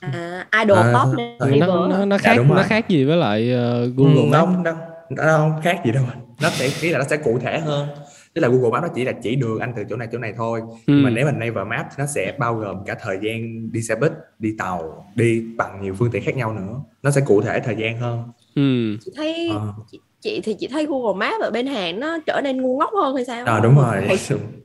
à, 0.00 0.46
idol 0.62 0.78
À, 0.78 0.92
top 0.92 1.18
ừ. 1.38 1.46
Naver 1.46 1.60
nó, 1.68 1.86
nó, 1.88 2.04
nó 2.04 2.18
Dạ, 2.18 2.22
khác 2.30 2.34
đúng 2.36 2.48
nó 2.48 2.62
khác 2.62 2.88
gì 2.88 3.04
với 3.04 3.16
lại 3.16 3.52
ờ, 3.52 3.86
Google 3.96 4.22
Ừ, 4.22 4.28
nó 4.32 4.46
nó, 4.46 4.72
nó 5.10 5.22
không 5.38 5.60
khác 5.62 5.80
gì 5.84 5.92
đâu 5.92 6.04
nó 6.40 6.50
sẽ 6.50 6.70
ý 6.80 6.90
là 6.90 6.98
nó 6.98 7.04
sẽ 7.10 7.16
cụ 7.16 7.38
thể 7.38 7.58
hơn 7.58 7.88
tức 8.34 8.40
là 8.42 8.48
Google 8.48 8.70
Maps 8.70 8.82
nó 8.82 8.88
chỉ 8.94 9.04
là 9.04 9.12
chỉ 9.22 9.36
đường 9.36 9.58
anh 9.58 9.72
từ 9.76 9.82
chỗ 9.90 9.96
này 9.96 10.08
chỗ 10.12 10.18
này 10.18 10.32
thôi. 10.36 10.60
Ừ. 10.70 10.74
nhưng 10.86 11.02
mà 11.02 11.10
nếu 11.10 11.26
mình 11.26 11.38
Naver 11.38 11.66
Maps 11.66 11.98
nó 11.98 12.06
sẽ 12.06 12.34
bao 12.38 12.54
gồm 12.54 12.84
cả 12.86 12.94
thời 13.00 13.18
gian 13.22 13.72
đi 13.72 13.82
xe 13.82 13.94
buýt 13.94 14.12
đi 14.38 14.54
tàu 14.58 15.06
đi 15.14 15.44
bằng 15.56 15.82
nhiều 15.82 15.94
phương 15.98 16.10
tiện 16.12 16.22
khác 16.24 16.36
nhau 16.36 16.52
nữa. 16.52 16.80
Nó 17.02 17.10
sẽ 17.10 17.20
cụ 17.26 17.42
thể 17.42 17.60
thời 17.60 17.76
gian 17.76 17.98
hơn. 17.98 18.22
Ừ. 18.54 18.96
chị 19.04 19.12
thấy 19.16 19.48
Ờ. 19.52 19.60
chị, 19.90 20.00
chị 20.20 20.40
thì 20.44 20.54
chị 20.54 20.68
thấy 20.68 20.86
Google 20.86 21.18
Maps 21.26 21.42
ở 21.42 21.50
bên 21.50 21.66
Hàn 21.66 22.00
nó 22.00 22.18
trở 22.26 22.40
nên 22.44 22.62
ngu 22.62 22.78
ngốc 22.78 22.90
hơn 22.94 23.14
hay 23.16 23.24
sao? 23.24 23.44
À, 23.46 23.60
đúng 23.60 23.74
rồi. 23.76 24.06
Hồi, 24.08 24.18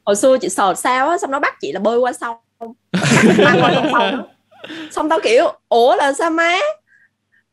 hồi 0.06 0.16
xưa 0.16 0.38
chị 0.38 0.50
sờ 0.50 0.74
sao 0.74 1.10
á 1.10 1.18
xong 1.18 1.32
nó 1.32 1.40
bắt 1.40 1.54
chị 1.62 1.72
là 1.72 1.80
bơi 1.80 1.98
qua 2.00 2.14
sông. 2.14 2.38
Băng 3.44 3.62
qua 3.62 3.72
con 3.76 3.92
sông 3.92 4.22
xong 4.92 5.10
tao 5.10 5.20
kiểu 5.24 5.46
ủa 5.70 5.96
là 5.96 6.14
sao 6.14 6.30
má? 6.32 6.56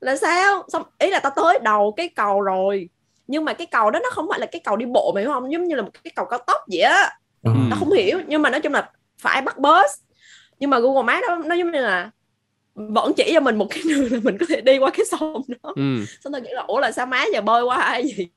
Là 0.01 0.17
sao? 0.17 0.63
Xong 0.73 0.83
ý 0.99 1.11
là 1.11 1.21
tao 1.21 1.33
tới 1.37 1.59
đầu 1.63 1.95
cái 1.97 2.09
cầu 2.09 2.41
rồi 2.41 2.89
nhưng 3.27 3.45
mà 3.45 3.53
cái 3.53 3.67
cầu 3.67 3.91
đó 3.91 4.01
nó 4.03 4.11
không 4.13 4.27
phải 4.31 4.39
là 4.41 4.47
cái 4.47 4.61
cầu 4.65 4.77
đi 4.77 4.87
bộ 4.87 5.13
mày 5.15 5.23
hiểu 5.25 5.33
không 5.33 5.53
giống 5.53 5.65
như 5.65 5.77
là 5.77 5.83
một 5.83 5.91
cái 6.05 6.13
cầu 6.17 6.27
cao 6.31 6.39
tốc 6.47 6.61
vậy 6.71 6.81
á 6.81 7.11
Ừ. 7.43 7.51
tao 7.71 7.79
không 7.79 7.93
hiểu 7.93 8.21
nhưng 8.27 8.43
mà 8.43 8.51
nói 8.51 8.61
chung 8.61 8.73
là 8.73 8.91
phải 9.21 9.43
bắt 9.43 9.59
bus 9.59 9.91
nhưng 10.59 10.71
mà 10.71 10.79
Google 10.79 11.03
Maps 11.03 11.23
đó 11.29 11.39
nó 11.45 11.55
giống 11.55 11.73
như 11.73 11.81
là 11.81 12.11
vẫn 12.75 13.13
chỉ 13.17 13.31
cho 13.35 13.41
mình 13.41 13.57
một 13.57 13.67
cái 13.71 13.83
đường 13.89 14.13
là 14.13 14.19
mình 14.23 14.37
có 14.41 14.47
thể 14.49 14.61
đi 14.61 14.79
qua 14.79 14.91
cái 14.91 15.07
sông 15.11 15.43
đó 15.63 15.73
Ừ. 15.77 16.05
xong 16.25 16.33
tao 16.33 16.43
nghĩ 16.43 16.51
là 16.53 16.63
ủa 16.63 16.79
là 16.81 16.93
sao 16.93 17.07
má 17.07 17.25
giờ 17.33 17.41
bơi 17.41 17.63
qua 17.65 17.79
hay 17.79 18.07
gì 18.07 18.29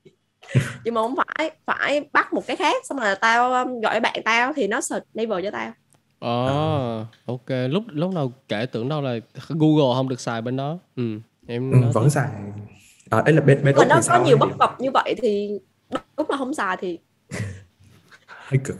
nhưng 0.84 0.94
mà 0.94 1.00
không 1.02 1.14
phải 1.16 1.50
phải 1.66 2.00
bắt 2.12 2.32
một 2.32 2.46
cái 2.46 2.56
khác 2.56 2.86
xong 2.86 2.98
rồi 2.98 3.14
tao 3.20 3.64
um, 3.64 3.80
gọi 3.80 4.00
bạn 4.00 4.20
tao 4.24 4.52
thì 4.52 4.66
nó 4.68 4.80
search 4.80 5.04
naver 5.14 5.44
cho 5.44 5.50
tao 5.50 5.72
Ờ, 6.20 7.06
ok. 7.26 7.46
Lúc 7.68 7.84
lúc 7.88 8.14
nào 8.14 8.32
kể 8.48 8.66
tưởng 8.72 8.88
đâu 8.88 9.00
là 9.02 9.18
Google 9.48 9.94
không 9.96 10.08
được 10.08 10.20
xài 10.20 10.42
bên 10.42 10.56
đó. 10.56 10.78
Ừ. 10.96 11.02
Em 11.46 11.72
Ừ, 11.72 11.90
vẫn 11.94 12.10
xài 12.10 12.28
à, 13.10 13.18
ấy 13.18 13.32
là 13.34 13.40
bên 13.40 13.64
bên 13.64 13.74
mà 13.76 13.84
nó 13.84 14.00
có 14.08 14.24
nhiều 14.24 14.36
ấy? 14.36 14.48
bất 14.48 14.56
cập 14.58 14.80
như 14.80 14.90
vậy 14.90 15.14
thì 15.22 15.58
lúc 16.16 16.30
mà 16.30 16.36
không 16.36 16.54
xài 16.54 16.76
thì 16.80 16.98
hơi 18.26 18.58
cực 18.64 18.76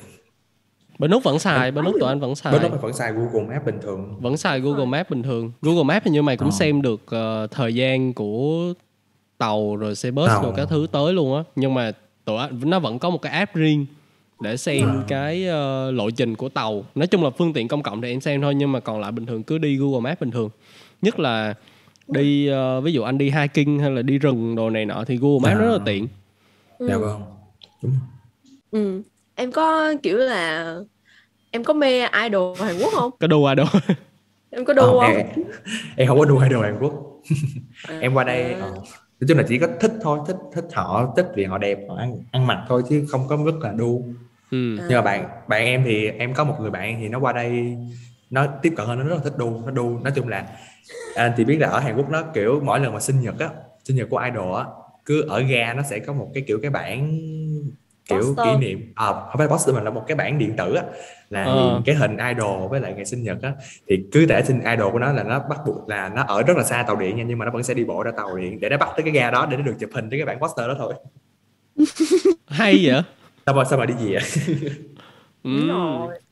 bên 0.98 1.10
Úc 1.10 1.22
vẫn 1.22 1.38
xài, 1.38 1.70
bên 1.70 1.84
Úc 1.84 1.94
tụi 2.00 2.08
anh 2.08 2.20
vẫn 2.20 2.34
xài. 2.34 2.52
bên 2.52 2.62
đó 2.62 2.68
mình 2.68 2.80
vẫn 2.80 2.92
xài 2.92 3.12
Google 3.12 3.42
Maps 3.48 3.64
bình 3.66 3.78
thường 3.82 4.16
Vẫn 4.20 4.36
xài 4.36 4.60
Google 4.60 4.84
Maps 4.86 5.10
bình 5.10 5.22
thường. 5.22 5.52
Google 5.62 5.82
Maps 5.82 6.04
hình 6.04 6.12
như 6.14 6.22
mày 6.22 6.36
cũng 6.36 6.48
Ờ. 6.48 6.52
xem 6.58 6.82
được 6.82 7.00
ờ, 7.06 7.46
thời 7.50 7.74
gian 7.74 8.12
của 8.12 8.72
tàu 9.38 9.76
rồi 9.76 9.94
xe 9.94 10.10
bus 10.10 10.28
Tàu. 10.28 10.42
rồi 10.42 10.52
các 10.56 10.68
thứ 10.68 10.86
tới 10.92 11.12
luôn 11.12 11.36
á. 11.36 11.42
Nhưng 11.56 11.74
mà 11.74 11.92
tụi 12.24 12.38
anh 12.38 12.60
nó 12.70 12.78
vẫn 12.80 12.98
có 12.98 13.10
một 13.10 13.22
cái 13.22 13.32
app 13.32 13.54
riêng 13.54 13.86
để 14.40 14.56
xem 14.56 14.86
Ờ. 14.86 15.02
cái 15.08 15.46
ờ, 15.46 15.90
lộ 15.90 16.10
trình 16.10 16.34
của 16.34 16.48
tàu. 16.48 16.84
Nói 16.94 17.06
chung 17.06 17.24
là 17.24 17.30
phương 17.30 17.52
tiện 17.52 17.68
công 17.68 17.82
cộng 17.82 18.00
thì 18.02 18.08
em 18.10 18.20
xem 18.20 18.40
thôi 18.40 18.54
nhưng 18.54 18.72
mà 18.72 18.80
còn 18.80 19.00
lại 19.00 19.12
bình 19.12 19.26
thường 19.26 19.42
cứ 19.42 19.58
đi 19.58 19.76
Google 19.76 20.00
Maps 20.00 20.20
bình 20.20 20.30
thường. 20.30 20.50
Nhất 21.02 21.18
là 21.18 21.54
đi 22.08 22.46
ờ, 22.46 22.80
ví 22.80 22.92
dụ 22.92 23.02
anh 23.02 23.18
đi 23.18 23.30
hiking 23.30 23.78
hay 23.78 23.90
là 23.90 24.02
đi 24.02 24.18
rừng 24.18 24.54
đồ 24.56 24.70
này 24.70 24.86
nọ 24.86 25.04
thì 25.06 25.16
Google 25.16 25.38
Maps 25.50 25.60
À. 25.60 25.64
rất 25.64 25.72
là 25.72 25.78
tiện. 25.86 26.08
dạ 26.78 26.94
ừ. 26.94 26.98
vâng 27.00 27.22
đúng 27.82 27.92
ừ. 28.70 29.02
em 29.34 29.52
có 29.52 29.94
kiểu 30.02 30.16
là 30.16 30.74
em 31.50 31.64
có 31.64 31.74
mê 31.74 32.00
idol 32.24 32.58
Hàn 32.58 32.78
Quốc 32.80 32.92
không 32.94 33.10
Có 33.20 33.26
đu 33.26 33.54
đâu. 33.54 33.66
em 34.50 34.64
có 34.64 34.72
đu 34.74 34.82
Ờ, 34.82 35.06
không 35.06 35.16
em, 35.16 35.26
em 35.96 36.08
không 36.08 36.18
có 36.18 36.24
đua 36.24 36.40
idol 36.42 36.64
Hàn 36.64 36.78
Quốc 36.80 36.92
À. 37.88 37.98
em 38.00 38.14
qua 38.14 38.24
đây 38.24 38.52
ờ, 38.52 38.70
nói 39.20 39.28
chung 39.28 39.36
là 39.38 39.44
chỉ 39.48 39.58
có 39.58 39.66
thích 39.80 39.92
thôi 40.02 40.18
thích 40.26 40.36
thích 40.54 40.64
họ 40.72 41.12
thích 41.16 41.26
vì 41.34 41.44
họ 41.44 41.58
đẹp 41.58 41.78
họ 41.88 41.94
ăn 41.96 42.16
ăn 42.30 42.46
mặc 42.46 42.64
thôi 42.68 42.82
chứ 42.88 43.06
không 43.08 43.28
có 43.28 43.36
rất 43.46 43.54
là 43.60 43.72
đu 43.72 44.04
ừ. 44.50 44.78
À. 44.78 44.84
nhưng 44.88 44.96
mà 44.96 45.02
bạn 45.02 45.28
bạn 45.48 45.64
em 45.64 45.82
thì 45.84 46.06
em 46.08 46.34
có 46.34 46.44
một 46.44 46.54
người 46.60 46.70
bạn 46.70 46.96
thì 47.00 47.08
nó 47.08 47.18
qua 47.18 47.32
đây 47.32 47.76
nó 48.30 48.46
tiếp 48.62 48.72
cận 48.76 48.86
hơn 48.86 48.98
nó 48.98 49.04
rất 49.04 49.14
là 49.14 49.20
thích 49.24 49.38
đu 49.38 49.62
nó 49.64 49.70
đu 49.70 49.98
nói 50.04 50.12
chung 50.16 50.28
là 50.28 50.46
anh 51.14 51.32
thì 51.36 51.44
biết 51.44 51.56
là 51.60 51.68
ở 51.68 51.78
Hàn 51.80 51.96
Quốc 51.96 52.10
nó 52.10 52.22
kiểu 52.34 52.60
mỗi 52.64 52.80
lần 52.80 52.92
mà 52.94 53.00
sinh 53.00 53.20
nhật 53.20 53.38
á 53.40 53.50
sinh 53.84 53.96
nhật 53.96 54.08
của 54.10 54.18
idol 54.18 54.56
á 54.56 54.64
cứ 55.04 55.22
ở 55.28 55.40
ga 55.40 55.74
nó 55.74 55.82
sẽ 55.82 55.98
có 55.98 56.12
một 56.12 56.30
cái 56.34 56.44
kiểu 56.46 56.58
cái 56.62 56.70
bản 56.70 57.18
kiểu 58.08 58.18
Poster. 58.18 58.44
kỷ 58.44 58.56
niệm 58.56 58.92
à, 58.94 59.06
không 59.12 59.38
phải 59.38 59.48
poster 59.48 59.74
mà 59.76 59.82
là 59.82 59.90
một 59.90 60.04
cái 60.06 60.16
bản 60.16 60.38
điện 60.38 60.54
tử 60.56 60.74
á 60.74 60.82
là 61.30 61.44
Ờ. 61.44 61.82
cái 61.84 61.94
hình 61.94 62.16
idol 62.16 62.68
với 62.70 62.80
lại 62.80 62.92
ngày 62.94 63.04
sinh 63.04 63.22
nhật 63.22 63.42
á 63.42 63.52
thì 63.88 64.04
cứ 64.12 64.24
để 64.26 64.42
sinh 64.42 64.60
idol 64.60 64.92
của 64.92 64.98
nó 64.98 65.12
là 65.12 65.22
nó 65.22 65.38
bắt 65.50 65.58
buộc 65.66 65.88
là 65.88 66.08
nó 66.08 66.22
ở 66.22 66.42
rất 66.42 66.56
là 66.56 66.62
xa 66.64 66.82
tàu 66.86 66.96
điện 66.96 67.16
nha 67.16 67.24
nhưng 67.26 67.38
mà 67.38 67.44
nó 67.44 67.50
vẫn 67.50 67.62
sẽ 67.62 67.74
đi 67.74 67.84
bộ 67.84 68.02
ra 68.02 68.10
tàu 68.16 68.36
điện 68.36 68.60
để 68.60 68.68
nó 68.68 68.76
bắt 68.76 68.88
tới 68.96 69.04
cái 69.04 69.12
ga 69.12 69.30
đó 69.30 69.46
để 69.50 69.56
nó 69.56 69.62
được 69.62 69.74
chụp 69.80 69.90
hình 69.94 70.08
với 70.08 70.18
cái 70.18 70.26
bản 70.26 70.40
poster 70.40 70.66
đó 70.68 70.74
thôi 70.78 70.94
Hay 72.46 72.80
vậy? 72.86 73.02
sao 73.46 73.54
mà 73.54 73.64
sao 73.64 73.78
mà 73.78 73.86
đi 73.86 73.94
gì 73.94 74.12
vậy 74.14 74.22
Ừ. 75.42 75.50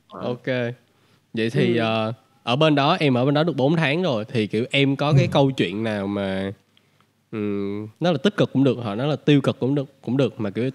Ok. 0.09 0.47
Vậy 1.35 1.51
thì 1.51 1.77
Ừ. 1.77 1.81
ờ, 1.81 2.13
ở 2.47 2.57
bên 2.57 2.75
đó 2.75 2.97
em 3.01 3.15
ở 3.15 3.25
bên 3.25 3.35
đó 3.35 3.43
được 3.43 3.57
4 3.57 3.77
tháng 3.77 4.03
rồi 4.03 4.25
thì 4.33 4.47
kiểu 4.47 4.65
em 4.71 4.97
có 4.97 5.13
cái 5.13 5.27
câu 5.27 5.51
chuyện 5.51 5.85
nào 5.85 6.07
mà 6.07 6.53
um, 7.33 7.89
nó 8.01 8.13
là 8.13 8.19
tích 8.19 8.37
cực 8.37 8.53
cũng 8.53 8.65
được 8.65 8.77
hoặc 8.83 8.95
nó 8.95 9.07
là 9.07 9.17
tiêu 9.17 9.41
cực 9.41 9.59
cũng 9.59 9.75
được 9.75 9.87
cũng 10.03 10.17
được 10.17 10.41
mà 10.41 10.51
kiểu 10.51 10.71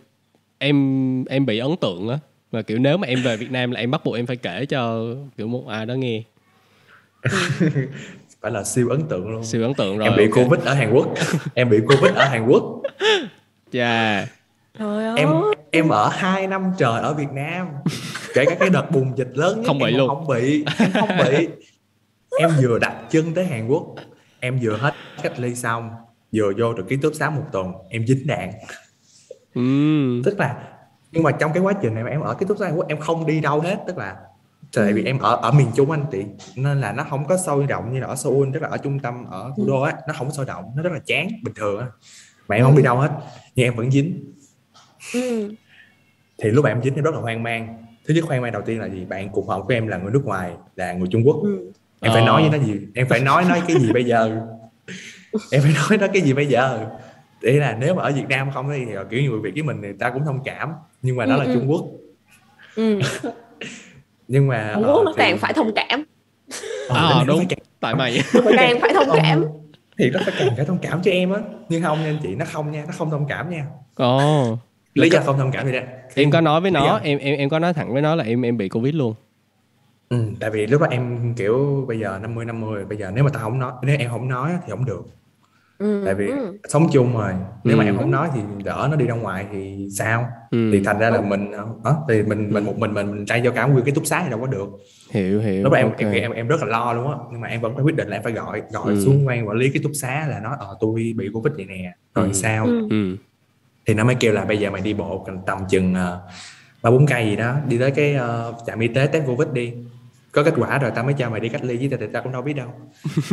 em 0.58 1.26
em 1.26 1.46
bị 1.46 1.60
ấn 1.60 1.76
tượng 1.82 2.10
á. 2.10 2.20
Mà 2.52 2.62
kiểu 2.62 2.80
nếu 2.80 2.98
mà 2.98 3.08
em 3.08 3.22
về 3.22 3.38
Việt 3.38 3.52
Nam 3.52 3.72
là 3.72 3.80
em 3.80 3.92
bắt 3.92 4.02
buộc 4.06 4.16
em 4.16 4.26
phải 4.26 4.36
kể 4.36 4.66
cho 4.66 5.06
kiểu 5.38 5.48
một 5.48 5.68
ai 5.68 5.86
đó 5.86 5.94
nghe. 5.94 6.24
Phải 8.42 8.52
là 8.52 8.64
siêu 8.64 8.90
ấn 8.90 9.02
tượng 9.02 9.30
luôn. 9.30 9.44
Siêu 9.44 9.64
ấn 9.64 9.74
tượng 9.74 9.98
rồi 9.98 10.08
em 10.08 10.18
bị 10.18 10.24
ok. 10.24 10.36
covid 10.36 10.66
ở 10.66 10.74
Hàn 10.74 10.94
Quốc. 10.94 11.08
Em 11.54 11.70
bị 11.70 11.78
covid 11.88 12.14
ở 12.16 12.26
Hàn 12.26 12.48
Quốc. 12.48 12.82
Chà. 13.74 14.28
trời 14.80 15.06
ơi. 15.06 15.18
em 15.18 15.28
em 15.72 15.90
ở 15.90 16.10
2 16.10 16.48
năm 16.48 16.72
trời 16.78 17.02
ở 17.02 17.14
Việt 17.14 17.32
Nam 17.32 17.68
kể 18.34 18.46
cả 18.46 18.56
cái 18.60 18.70
đợt 18.70 18.92
bùng 18.92 19.18
dịch 19.18 19.30
lớn 19.34 19.58
nhất 19.62 19.68
Không 19.68 19.80
bị 19.80 19.86
em 19.86 19.98
luôn. 19.98 20.08
không 20.08 20.28
bị 20.28 20.66
em 20.80 20.92
không 20.94 21.10
bị 21.30 21.48
em 22.40 22.50
vừa 22.62 22.80
đặt 22.80 22.96
chân 23.10 23.34
tới 23.34 23.46
Hàn 23.46 23.68
Quốc 23.68 23.96
em 24.40 24.60
vừa 24.62 24.78
hết 24.78 24.94
cách 25.24 25.40
ly 25.40 25.56
xong 25.56 25.90
vừa 26.36 26.52
vô 26.58 26.74
được 26.74 26.86
ký 26.90 26.98
túc 26.98 27.14
xá 27.16 27.30
một 27.30 27.44
tuần 27.52 27.72
em 27.90 28.08
dính 28.08 28.28
đạn 28.28 28.52
Ừm. 29.56 30.22
tức 30.26 30.40
là 30.40 30.56
nhưng 31.12 31.24
mà 31.24 31.32
trong 31.32 31.54
cái 31.54 31.64
quá 31.64 31.74
trình 31.82 31.94
này 31.94 32.04
mà 32.04 32.10
em 32.10 32.22
ở 32.22 32.34
ký 32.34 32.46
túc 32.46 32.58
xá 32.58 32.66
Hàn 32.66 32.76
Quốc 32.76 32.88
em 32.88 33.00
không 33.00 33.26
đi 33.26 33.40
đâu 33.40 33.60
hết 33.62 33.78
tức 33.88 33.98
là 33.98 34.16
tại 34.74 34.94
vì 34.94 35.02
Ừ. 35.04 35.06
em 35.08 35.20
ở 35.20 35.36
ở 35.36 35.52
miền 35.52 35.68
Trung 35.76 35.92
anh 35.92 36.06
chị 36.12 36.24
nên 36.56 36.82
là 36.82 36.92
nó 36.94 37.04
không 37.10 37.26
có 37.28 37.38
sôi 37.38 37.68
động 37.68 37.94
như 37.94 38.00
là 38.00 38.08
ở 38.08 38.16
Seoul 38.16 38.50
tức 38.54 38.62
là 38.62 38.68
ở 38.70 38.78
trung 38.78 39.00
tâm 39.00 39.26
ở 39.32 39.52
thủ 39.58 39.66
đô 39.68 39.82
á 39.82 39.94
nó 40.08 40.14
không 40.18 40.28
có 40.28 40.34
sôi 40.34 40.46
động 40.46 40.66
nó 40.76 40.84
rất 40.84 40.94
là 40.94 41.00
chán 41.06 41.28
bình 41.44 41.54
thường 41.54 41.80
á 41.80 41.86
mà 42.48 42.56
em 42.56 42.66
không 42.66 42.78
đi 42.78 42.84
đâu 42.84 42.98
hết 42.98 43.12
nhưng 43.56 43.66
em 43.68 43.76
vẫn 43.76 43.92
dính 43.92 44.34
ừ. 45.14 45.54
Thì 46.42 46.50
lúc 46.52 46.64
mà 46.64 46.70
em 46.72 46.82
dính 46.84 46.96
em 46.96 47.04
rất 47.04 47.14
là 47.14 47.20
hoang 47.22 47.44
mang 47.44 47.86
thứ 48.08 48.14
nhất 48.14 48.24
hoang 48.24 48.42
mang 48.42 48.52
đầu 48.52 48.62
tiên 48.62 48.80
là 48.80 48.90
gì 48.90 49.06
bạn 49.06 49.30
cùng 49.30 49.48
phòng 49.48 49.62
của 49.62 49.74
em 49.74 49.88
là 49.88 49.98
người 49.98 50.12
nước 50.12 50.26
ngoài 50.26 50.52
là 50.76 50.94
người 50.94 51.08
Trung 51.12 51.22
Quốc 51.26 51.36
Ừ. 51.44 51.72
em 52.02 52.12
phải 52.14 52.22
Ờ. 52.22 52.26
nói 52.26 52.42
với 52.50 52.60
nó 52.60 52.66
gì 52.66 52.80
em 52.96 53.08
phải 53.10 53.20
nói 53.20 53.44
nói 53.50 53.62
cái 53.68 53.78
gì 53.80 53.94
bây 53.94 54.04
giờ 54.06 54.42
em 55.52 55.62
phải 55.62 55.72
nói 55.90 55.98
nó 55.98 56.08
cái 56.14 56.22
gì 56.22 56.34
bây 56.34 56.46
giờ 56.48 56.86
để 57.42 57.52
là 57.54 57.78
nếu 57.80 57.96
mà 57.96 58.04
ở 58.04 58.12
Việt 58.12 58.26
Nam 58.30 58.50
không 58.54 58.70
thì 58.76 58.86
kiểu 59.10 59.22
như 59.22 59.30
người 59.30 59.40
Việt 59.40 59.52
với 59.54 59.64
mình 59.64 59.82
người 59.82 59.94
ta 59.94 60.10
cũng 60.10 60.26
thông 60.26 60.44
cảm 60.46 60.74
nhưng 61.02 61.16
mà 61.18 61.26
nó 61.26 61.36
Ừ, 61.36 61.40
là 61.40 61.46
ừ. 61.46 61.52
Trung 61.54 61.70
Quốc 61.72 61.86
Ừ. 62.76 63.00
nhưng 64.28 64.48
mà 64.48 64.58
Hàn 64.58 64.84
ờ, 64.84 64.94
Quốc 64.94 65.04
nó 65.06 65.12
thì- 65.16 65.20
càng 65.24 65.38
phải 65.38 65.54
thông 65.54 65.72
cảm 65.76 66.04
ờ, 66.88 66.96
Ờ, 66.96 67.10
thì 67.20 67.26
nó 67.28 67.34
đúng. 67.34 67.48
Tại 67.80 67.96
mày. 67.96 68.20
càng 68.58 68.80
phải 68.82 68.94
thông 68.94 69.08
cảm 69.16 69.44
thì 70.00 70.10
nó 70.10 70.20
phải 70.26 70.34
càng 70.40 70.56
phải 70.56 70.66
thông 70.66 70.78
cảm 70.82 71.02
cho 71.04 71.12
em 71.12 71.32
á 71.34 71.40
nhưng 71.70 71.84
không 71.84 72.02
nha 72.02 72.10
anh 72.10 72.20
chị 72.24 72.36
nó 72.36 72.46
không 72.46 72.72
nha 72.72 72.84
nó 72.88 72.94
không 72.98 73.10
thông 73.12 73.26
cảm 73.28 73.50
nha 73.50 73.66
Ồ. 73.96 74.58
lý 74.94 75.10
do 75.10 75.20
không 75.26 75.38
thông 75.38 75.52
cảm 75.52 75.66
thì 75.66 75.72
đó 75.72 75.80
Em 76.16 76.32
có 76.32 76.42
nói 76.42 76.62
với 76.62 76.72
nó, 76.72 76.86
do? 76.86 77.00
em 77.04 77.18
em 77.20 77.38
em 77.38 77.50
có 77.50 77.60
nói 77.60 77.74
thẳng 77.74 77.94
với 77.94 78.02
nó 78.02 78.16
là 78.16 78.24
em 78.24 78.42
em 78.42 78.58
bị 78.58 78.70
Covid 78.70 78.96
luôn. 78.96 79.14
ừ, 80.10 80.18
tại 80.40 80.50
vì 80.50 80.68
lúc 80.68 80.82
đó 80.82 80.88
em 80.92 81.34
kiểu 81.38 81.86
bây 81.88 82.00
giờ 82.00 82.20
50 82.22 82.46
50 82.46 82.86
bây 82.86 82.98
giờ 82.98 83.12
nếu 83.16 83.24
mà 83.24 83.30
tao 83.34 83.44
không 83.44 83.60
nói 83.60 83.72
nếu 83.84 83.98
em 84.00 84.10
không 84.10 84.28
nói 84.30 84.52
thì 84.66 84.72
không 84.72 84.86
được 84.86 85.02
ừ. 85.78 86.02
tại 86.06 86.16
vì 86.16 86.28
ừ. 86.28 86.58
sống 86.70 86.88
chung 86.94 87.14
rồi 87.18 87.34
nếu 87.64 87.78
mà 87.78 87.84
Ừ. 87.84 87.88
em 87.88 87.98
không 87.98 88.12
nói 88.12 88.30
thì 88.34 88.42
đỡ 88.64 88.88
nó 88.92 88.96
đi 88.98 89.06
ra 89.06 89.14
ngoài 89.16 89.46
thì 89.52 89.88
sao 89.98 90.28
Ừ. 90.52 90.70
thì 90.74 90.82
thành 90.86 91.00
ra 91.00 91.10
là 91.10 91.22
mình 91.22 91.52
đó, 91.84 92.06
thì 92.10 92.24
mình 92.24 92.54
mình 92.54 92.66
một 92.66 92.78
mình 92.78 92.94
mình 92.94 93.12
mình 93.12 93.26
trai 93.26 93.42
cho 93.46 93.52
cả 93.52 93.66
nguyên 93.66 93.86
cái 93.86 93.94
túc 93.96 94.06
xá 94.06 94.22
thì 94.24 94.30
đâu 94.30 94.40
có 94.40 94.48
được 94.48 94.68
Hiểu 95.12 95.40
hiểu. 95.42 95.64
lúc 95.64 95.72
đó 95.74 95.78
em, 95.78 95.88
ok. 95.88 96.00
em 96.00 96.12
em 96.12 96.32
em 96.32 96.48
rất 96.48 96.60
là 96.62 96.66
lo 96.68 96.94
luôn 96.94 97.12
á 97.12 97.18
nhưng 97.32 97.42
mà 97.42 97.48
em 97.48 97.62
vẫn 97.62 97.74
phải 97.76 97.84
quyết 97.84 97.96
định 97.96 98.08
là 98.08 98.16
em 98.18 98.24
phải 98.24 98.34
gọi 98.34 98.62
gọi 98.74 98.94
Ừ. 98.94 99.00
xuống 99.06 99.28
quan 99.28 99.48
quản 99.48 99.58
lý 99.58 99.70
cái 99.70 99.84
túc 99.84 99.92
xá 99.96 100.28
là 100.30 100.40
nói 100.40 100.56
ờ 100.60 100.78
tôi 100.80 101.14
bị 101.18 101.30
covid 101.34 101.54
vậy 101.56 101.66
nè 101.66 101.94
rồi 102.16 102.28
Ừ. 102.28 102.34
sao 102.34 102.66
Ừ. 102.90 103.16
Thì 103.92 103.96
nó 103.96 104.04
mới 104.04 104.16
kêu 104.16 104.34
là 104.34 104.46
bây 104.46 104.58
giờ 104.58 104.70
mày 104.70 104.82
đi 104.82 104.94
bộ 104.94 105.28
tầm 105.46 105.60
chừng 105.70 105.94
ờ, 105.94 106.22
ba 106.82 106.92
bốn 106.92 107.06
cây 107.06 107.26
gì 107.26 107.36
đó 107.36 107.56
đi 107.68 107.78
tới 107.78 107.92
cái 107.92 108.14
ờ, 108.14 108.54
trạm 108.68 108.80
y 108.80 108.88
tế 108.88 109.08
test 109.08 109.26
covid 109.28 109.48
đi. 109.54 109.74
Có 110.32 110.44
kết 110.44 110.54
quả 110.58 110.80
rồi 110.80 110.92
tao 110.96 111.04
mới 111.04 111.14
cho 111.14 111.30
mày 111.30 111.40
đi 111.40 111.50
cách 111.50 111.64
ly 111.64 111.78
với 111.78 111.90
tao 111.90 112.00
thì 112.00 112.08
tao 112.14 112.24
cũng 112.24 112.32
đâu 112.32 112.42
biết 112.42 112.54
đâu. 112.54 112.68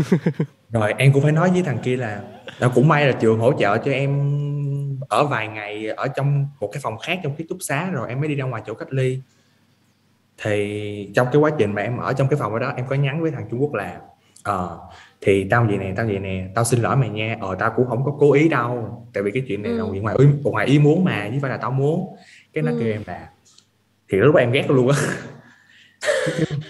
Rồi 0.70 0.94
em 0.98 1.12
cũng 1.12 1.22
phải 1.22 1.32
nói 1.32 1.50
với 1.50 1.62
thằng 1.62 1.78
kia 1.82 1.96
là 1.96 2.22
tao 2.58 2.70
cũng 2.74 2.88
may 2.88 3.06
là 3.06 3.12
trường 3.12 3.38
hỗ 3.38 3.52
trợ 3.58 3.78
cho 3.78 3.92
em 3.92 4.10
ở 5.08 5.26
vài 5.26 5.48
ngày 5.48 5.86
ở 5.86 6.08
trong 6.08 6.46
một 6.60 6.68
cái 6.72 6.80
phòng 6.82 6.98
khác 6.98 7.20
trong 7.22 7.34
ký 7.36 7.44
túc 7.48 7.58
xá 7.60 7.90
rồi 7.90 8.08
em 8.08 8.20
mới 8.20 8.28
đi 8.28 8.34
ra 8.34 8.44
ngoài 8.44 8.62
chỗ 8.66 8.74
cách 8.74 8.92
ly. 8.92 9.20
Thì 10.42 11.10
trong 11.14 11.28
cái 11.32 11.40
quá 11.40 11.50
trình 11.58 11.74
mà 11.74 11.82
em 11.82 11.96
ở 11.96 12.12
trong 12.12 12.28
cái 12.28 12.38
phòng 12.38 12.58
đó 12.58 12.72
em 12.76 12.86
có 12.86 12.96
nhắn 12.96 13.22
với 13.22 13.30
thằng 13.30 13.46
Trung 13.50 13.62
Quốc 13.62 13.74
là 13.74 14.00
ờ 14.42 14.78
thì 15.20 15.46
tao 15.50 15.64
vậy 15.64 15.78
nè 15.78 15.92
tao 15.96 16.06
vậy 16.06 16.18
nè 16.18 16.48
tao 16.54 16.64
xin 16.64 16.80
lỗi 16.80 16.96
mày 16.96 17.08
nha 17.08 17.36
ờ 17.40 17.56
tao 17.58 17.72
cũng 17.76 17.86
không 17.88 18.04
có 18.04 18.16
cố 18.18 18.32
ý 18.32 18.48
đâu 18.48 19.04
tại 19.14 19.22
vì 19.22 19.30
cái 19.30 19.42
chuyện 19.48 19.62
này 19.62 19.72
là 19.72 19.82
Ừ. 19.82 19.92
ngoài 20.02 20.16
ý, 20.18 20.26
ngoài 20.44 20.66
ý 20.66 20.78
muốn 20.78 21.04
mà 21.04 21.28
chứ 21.32 21.38
phải 21.42 21.50
là 21.50 21.56
tao 21.56 21.70
muốn 21.70 22.16
cái 22.52 22.62
nó 22.62 22.70
Ừ. 22.70 22.76
kêu 22.80 22.88
em 22.88 23.02
là 23.06 23.28
thì 24.12 24.18
lúc 24.18 24.34
đó 24.34 24.40
em 24.40 24.52
ghét 24.52 24.70
luôn 24.70 24.88
á 24.88 24.96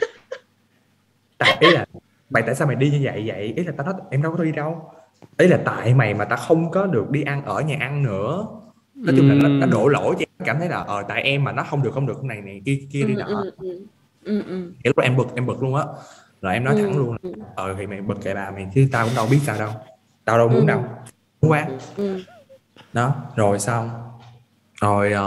tại 1.38 1.57
ý 1.61 1.70
là 1.70 1.86
mày 2.30 2.42
tại 2.46 2.55
sao 2.55 2.66
mày 2.66 2.76
đi 2.76 2.90
như 2.90 3.01
vậy 3.03 3.22
vậy 3.26 3.53
ý 3.57 3.64
là 3.64 3.72
tao 3.76 3.86
nói 3.86 3.94
em 4.11 4.22
đâu 4.22 4.34
có 4.38 4.44
đi 4.44 4.53
đâu 4.53 4.90
ý 5.38 5.46
là 5.49 5.59
tại 5.64 5.94
mày 5.94 6.14
mà 6.14 6.24
tao 6.24 6.38
không 6.38 6.70
có 6.70 6.86
được 6.86 7.11
đi 7.11 7.22
ăn 7.22 7.44
ở 7.44 7.61
nhà 7.61 7.76
ăn 7.80 8.03
nữa 8.03 8.46
nói 8.94 9.14
chung 9.16 9.28
là 9.28 9.34
nó, 9.34 9.49
nó 9.49 9.66
Ừm. 9.66 9.70
đổ 9.70 9.88
lỗi 9.88 10.14
cho 10.18 10.24
em 10.38 10.46
cảm 10.46 10.59
thấy 10.59 10.68
là 10.68 10.76
ờ 10.76 11.03
tại 11.09 11.22
em 11.22 11.44
mà 11.44 11.53
nó 11.53 11.62
không 11.62 11.82
được 11.82 11.90
không 11.94 12.07
được 12.07 12.14
cái 12.14 12.28
này 12.28 12.40
này 12.42 12.62
kia 12.64 12.78
kia 12.92 13.05
đi 13.05 13.14
ừ, 13.14 13.18
nọ 13.18 13.26
ừ, 13.26 13.51
ừ. 13.59 13.78
Ừ, 14.24 14.42
ừ. 14.46 14.72
Thì 14.84 14.88
lúc 14.88 14.96
đó 14.96 15.03
em 15.03 15.16
bực 15.16 15.26
em 15.34 15.46
bực 15.46 15.62
luôn 15.62 15.74
á 15.74 15.84
rồi 16.43 16.55
em 16.55 16.64
nói 16.64 16.74
Ừ, 16.74 16.82
thẳng 16.82 16.97
luôn 16.99 17.16
ờ 17.57 17.74
thì 17.78 17.86
mày 17.86 18.01
bực 18.01 18.20
kệ 18.22 18.34
bà 18.34 18.51
mày 18.51 18.68
chứ 18.74 18.89
tao 18.93 19.07
cũng 19.07 19.14
đâu 19.16 19.26
biết 19.30 19.39
sao 19.43 19.59
đâu. 19.59 19.70
Tao 20.24 20.39
đâu 20.39 20.49
muốn 20.49 20.61
Ừ. 20.61 20.66
đâu. 20.66 20.84
Muốn 21.43 21.51
quá. 21.53 21.68
Ừ. 21.97 22.22
đó 22.93 23.14
rồi 23.36 23.59
xong. 23.59 23.91
Rồi 24.80 25.12
ờ, 25.12 25.24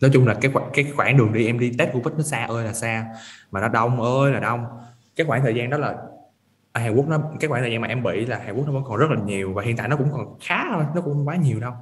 nói 0.00 0.10
chung 0.14 0.26
là 0.26 0.34
cái 0.34 0.52
cái 0.74 0.86
khoảng 0.96 1.16
đường 1.16 1.32
đi 1.32 1.46
em 1.46 1.58
đi 1.58 1.72
Tết 1.78 1.88
Covid 1.92 2.14
nó 2.16 2.22
xa 2.22 2.44
ơi 2.44 2.64
là 2.64 2.72
xa 2.72 3.06
mà 3.50 3.60
nó 3.60 3.68
đông 3.68 4.00
ơi 4.02 4.32
là 4.32 4.40
đông. 4.40 4.64
Cái 5.16 5.26
khoảng 5.26 5.42
thời 5.42 5.54
gian 5.54 5.70
đó 5.70 5.76
là 5.78 5.94
ở 6.72 6.80
Hàn 6.80 6.96
Quốc 6.96 7.08
nó 7.08 7.18
cái 7.40 7.48
khoảng 7.48 7.62
thời 7.62 7.70
gian 7.72 7.80
mà 7.80 7.88
em 7.88 8.02
bị 8.02 8.26
là 8.26 8.38
Hàn 8.38 8.56
Quốc 8.56 8.66
nó 8.66 8.72
vẫn 8.72 8.82
còn 8.86 8.96
rất 8.96 9.10
là 9.10 9.20
nhiều 9.22 9.52
và 9.54 9.62
hiện 9.62 9.76
tại 9.76 9.88
nó 9.88 9.96
cũng 9.96 10.08
còn 10.12 10.38
khá 10.40 10.64
thôi 10.74 10.84
nó 10.94 11.00
cũng 11.00 11.14
không 11.14 11.28
quá 11.28 11.36
nhiều 11.36 11.60
đâu. 11.60 11.72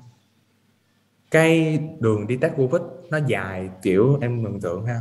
Cái 1.30 1.78
đường 2.00 2.26
đi 2.26 2.36
Tết 2.36 2.52
Covid 2.56 2.82
nó 3.10 3.18
dài 3.26 3.70
kiểu 3.82 4.18
em 4.20 4.42
mường 4.42 4.60
tượng 4.60 4.86
ha 4.86 5.00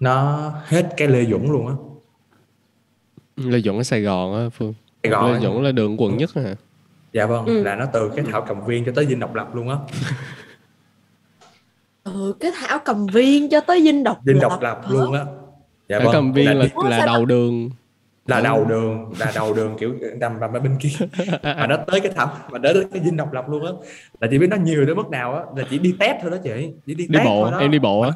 nó 0.00 0.38
hết 0.66 0.88
cái 0.96 1.08
Lê 1.08 1.24
Duẩn 1.24 1.44
luôn 1.52 1.68
á 1.68 1.74
Lê 3.44 3.60
Duẩn 3.60 3.76
ở 3.76 3.82
Sài 3.82 4.02
Gòn 4.02 4.34
á 4.34 4.48
Phương. 4.48 4.74
Sài 5.02 5.10
Gòn 5.10 5.32
Lê. 5.32 5.40
Duẩn 5.40 5.64
là 5.64 5.72
đường 5.72 5.96
quận 6.00 6.16
nhất 6.16 6.30
hả? 6.34 6.54
Dạ 7.12 7.26
vâng 7.26 7.44
Ừ. 7.46 7.62
là 7.62 7.74
nó 7.76 7.86
từ 7.92 8.10
cái 8.16 8.24
thảo 8.32 8.44
cầm 8.48 8.66
viên 8.66 8.84
cho 8.84 8.92
tới 8.94 9.06
dinh 9.06 9.20
độc 9.20 9.34
lập 9.34 9.54
luôn 9.54 9.68
á. 9.68 9.76
Ừ 12.04 12.34
cái 12.40 12.50
thảo 12.60 12.78
cầm 12.84 13.06
viên 13.06 13.50
cho 13.50 13.60
tới 13.60 13.82
dinh 13.82 14.04
độc 14.04 14.20
dinh 14.26 14.38
lập 14.42 14.48
độc 14.48 14.62
lập 14.62 14.80
hả? 14.84 14.90
luôn 14.90 15.12
á. 15.12 15.24
Dạ 15.88 15.98
Ở 15.98 16.04
cầm 16.12 16.32
viên 16.32 16.46
là, 16.58 16.66
là 16.84 16.98
sao 16.98 17.06
đầu 17.06 17.24
đường. 17.24 17.70
Là 18.26 18.40
đầu 18.40 18.64
đường 18.64 19.12
là 19.18 19.32
đầu 19.34 19.54
đường 19.54 19.76
kiểu 19.78 19.94
nằm 20.20 20.40
nằm 20.40 20.52
ở 20.52 20.60
bên 20.60 20.76
kia. 20.80 21.06
Mà 21.42 21.66
nó 21.66 21.76
tới 21.76 22.00
cái 22.00 22.12
thảo 22.16 22.30
mà 22.50 22.58
đến 22.58 22.88
cái 22.92 23.02
dinh 23.04 23.16
độc 23.16 23.32
lập 23.32 23.44
luôn 23.48 23.66
á. 23.66 23.72
Là 24.20 24.28
chị 24.30 24.38
biết 24.38 24.46
nó 24.50 24.56
nhiều 24.56 24.86
tới 24.86 24.94
mức 24.94 25.08
nào 25.10 25.34
á 25.34 25.42
là 25.56 25.64
chỉ 25.70 25.78
đi 25.78 25.94
test 26.00 26.16
thôi 26.22 26.30
đó 26.30 26.36
chị. 26.44 26.70
Chỉ 26.86 26.94
đi, 26.94 27.06
đi 27.08 27.18
bộ 27.24 27.42
thôi 27.42 27.50
đó. 27.52 27.58
em 27.58 27.70
đi 27.70 27.78
bộ 27.78 28.00
á. 28.00 28.10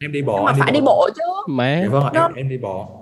Em 0.00 0.12
đi 0.12 0.22
bộ 0.22 0.34
nhưng 0.36 0.44
mà 0.44 0.52
em 0.52 0.58
phải 0.60 0.72
đi 0.72 0.80
bộ 0.80 1.08
chứ. 1.16 1.22
Má. 1.48 1.80
Dạ 1.82 1.88
vâng 1.88 2.12
em, 2.14 2.34
em 2.34 2.48
đi 2.48 2.58
bộ 2.58 2.99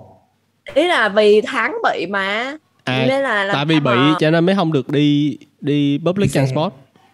ý 0.73 0.87
là 0.87 1.09
vì 1.09 1.41
tháng 1.41 1.75
bị 1.83 2.05
mà. 2.09 2.57
À 2.83 3.05
nên 3.07 3.21
là 3.23 3.43
làm 3.43 3.55
tại 3.55 3.65
vì 3.65 3.75
sao 3.75 3.93
bị 3.93 3.99
mà- 4.11 4.15
cho 4.19 4.31
nên 4.31 4.45
mới 4.45 4.55
không 4.55 4.73
được 4.73 4.89
đi 4.89 5.37
đi 5.61 5.99
public 6.05 6.27
Đi 6.27 6.33
transport. 6.33 6.73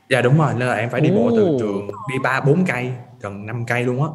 Dạ 0.09 0.21
đúng 0.21 0.37
rồi 0.37 0.53
nên 0.57 0.67
là 0.67 0.73
em 0.75 0.89
phải 0.89 1.01
đi 1.01 1.11
bộ 1.11 1.31
từ 1.35 1.55
trường 1.59 1.87
đi 2.13 2.19
ba 2.23 2.41
bốn 2.41 2.65
cây 2.65 2.91
gần 3.21 3.45
5 3.45 3.65
cây 3.67 3.83
luôn 3.83 4.03
á. 4.03 4.09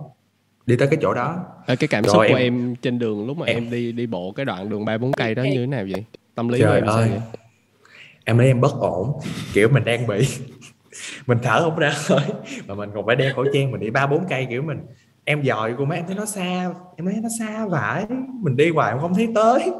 Đi 0.67 0.77
tới 0.77 0.89
cái 0.89 0.99
chỗ 1.03 1.15
đó. 1.15 1.37
Ờ, 1.67 1.77
cái 1.77 1.89
cảm 1.89 2.05
Rồi 2.05 2.13
xúc 2.13 2.19
của 2.29 2.35
em- 2.35 2.37
em 2.37 2.75
trên 2.77 2.99
đường 2.99 3.27
lúc 3.27 3.37
mà 3.39 3.47
em- 3.47 3.57
em 3.57 3.71
đi 3.71 3.93
đi 3.93 4.07
bộ 4.07 4.33
cái 4.37 4.45
đoạn 4.45 4.69
đường 4.69 4.85
ba 4.85 4.99
bốn 4.99 5.13
cây 5.13 5.35
đó 5.35 5.43
như 5.43 5.61
thế 5.61 5.67
nào 5.67 5.85
vậy? 5.91 6.05
Tâm 6.35 6.49
lý 6.49 6.59
của 6.59 6.65
trời 6.65 6.79
em 6.79 6.87
sao 6.87 6.97
ơi. 6.97 7.09
vậy? 7.11 7.21
Em 8.25 8.39
thấy 8.39 8.47
em 8.47 8.61
bất 8.61 8.73
ổn 8.81 9.21
kiểu 9.55 9.69
mình 9.69 9.85
đang 9.85 10.07
bị 10.07 10.27
mình 11.27 11.39
thở 11.43 11.61
không 11.63 11.77
ra 11.79 11.93
hơi 12.07 12.25
mà 12.67 12.75
mình 12.75 12.91
còn 12.95 13.07
phải 13.07 13.17
đeo 13.17 13.35
khẩu 13.35 13.45
trang 13.55 13.71
mình 13.73 13.81
đi 13.81 13.91
ba 13.91 14.07
bốn 14.07 14.25
cây 14.29 14.47
kiểu 14.51 14.63
mình 14.63 14.79
em 15.25 15.45
dòi 15.45 15.75
cô 15.79 15.85
mấy 15.85 15.99
em 15.99 16.07
thấy 16.07 16.17
nó 16.17 16.27
xa 16.27 16.71
em 16.97 17.07
thấy 17.07 17.15
nó 17.23 17.29
xa 17.39 17.67
vãi. 17.67 18.07
Mình 18.43 18.57
đi 18.57 18.71
hoài 18.71 18.93
em 18.93 19.01
không 19.01 19.15
thấy 19.15 19.29
tới. 19.35 19.71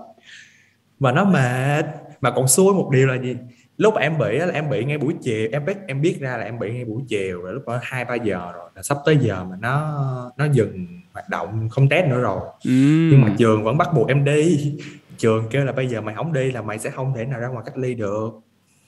Mà 0.99 1.13
nó 1.13 1.25
mệt. 1.25 1.85
Mà 2.21 2.31
còn 2.31 2.49
xui 2.49 2.75
một 2.75 2.91
điều 2.93 3.07
là 3.07 3.15
gì? 3.15 3.37
Lúc 3.77 3.95
em 3.97 4.19
bị 4.19 4.39
á, 4.39 4.47
là 4.47 4.53
em 4.53 4.71
bị 4.71 4.85
ngay 4.85 4.99
buổi 4.99 5.15
chiều. 5.23 5.49
Em 5.53 5.65
biết 5.65 5.77
em 5.87 6.03
biết 6.03 6.17
ra 6.21 6.37
là 6.37 6.45
em 6.45 6.59
bị 6.59 6.73
ngay 6.73 6.85
buổi 6.85 7.03
chiều 7.09 7.43
rồi 7.43 7.55
lúc 7.55 7.63
đó 7.67 7.79
hai 7.83 8.05
ba 8.05 8.15
giờ 8.15 8.53
rồi. 8.53 8.71
Là 8.75 8.83
sắp 8.83 8.99
tới 9.07 9.17
giờ 9.21 9.45
mà 9.45 9.57
nó 9.61 10.33
nó 10.37 10.45
dừng 10.53 10.87
hoạt 11.13 11.29
động 11.29 11.69
không 11.69 11.89
test 11.89 12.07
nữa 12.07 12.21
rồi. 12.21 12.41
Ừm. 12.65 13.11
nhưng 13.11 13.21
mà 13.21 13.35
trường 13.39 13.65
vẫn 13.65 13.79
bắt 13.79 13.89
buộc 13.95 14.09
em 14.09 14.25
đi. 14.25 14.75
Trường 15.19 15.49
kêu 15.51 15.65
là 15.65 15.73
bây 15.73 15.87
giờ 15.87 16.01
mày 16.01 16.15
không 16.15 16.33
đi 16.33 16.53
là 16.53 16.63
mày 16.63 16.79
sẽ 16.79 16.91
không 16.91 17.15
thể 17.17 17.25
nào 17.25 17.41
ra 17.41 17.49
ngoài 17.49 17.63
cách 17.67 17.79
ly 17.79 17.95
được. 17.95 18.31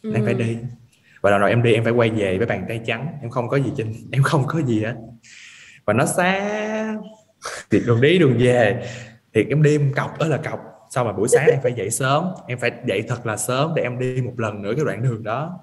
Ừ. 0.02 0.12
em 0.14 0.24
phải 0.24 0.34
đi. 0.34 0.56
Và 1.20 1.30
lần 1.30 1.40
đầu 1.40 1.48
em 1.48 1.62
đi 1.62 1.72
em 1.72 1.84
phải 1.84 1.92
quay 1.92 2.10
về 2.10 2.38
với 2.38 2.46
bàn 2.46 2.64
tay 2.68 2.80
trắng. 2.86 3.06
Em 3.20 3.30
không 3.30 3.48
có 3.48 3.56
gì 3.56 3.72
trên 3.76 3.92
em 4.12 4.22
không 4.22 4.44
có 4.46 4.60
gì 4.60 4.82
hết 4.82 4.94
và 5.84 5.92
nó 5.92 6.06
xa. 6.06 6.94
Thì 7.70 7.80
đường 7.86 8.00
đi 8.00 8.18
đường 8.18 8.36
về. 8.38 8.86
Thì 9.34 9.44
em 9.48 9.62
đi 9.62 9.74
em 9.74 9.92
cọc 9.96 10.18
đó 10.18 10.26
là 10.26 10.36
cọc. 10.36 10.60
Sau 10.90 11.04
mà 11.04 11.12
buổi 11.12 11.28
sáng 11.28 11.46
em 11.50 11.58
phải 11.62 11.72
dậy 11.76 11.90
sớm. 11.90 12.24
Em 12.46 12.58
phải 12.58 12.70
dậy 12.86 13.02
thật 13.08 13.26
là 13.26 13.36
sớm 13.36 13.72
để 13.76 13.82
em 13.82 13.98
đi 13.98 14.22
một 14.22 14.32
lần 14.36 14.62
nữa 14.62 14.72
cái 14.76 14.84
đoạn 14.84 15.02
đường 15.02 15.22
đó. 15.24 15.58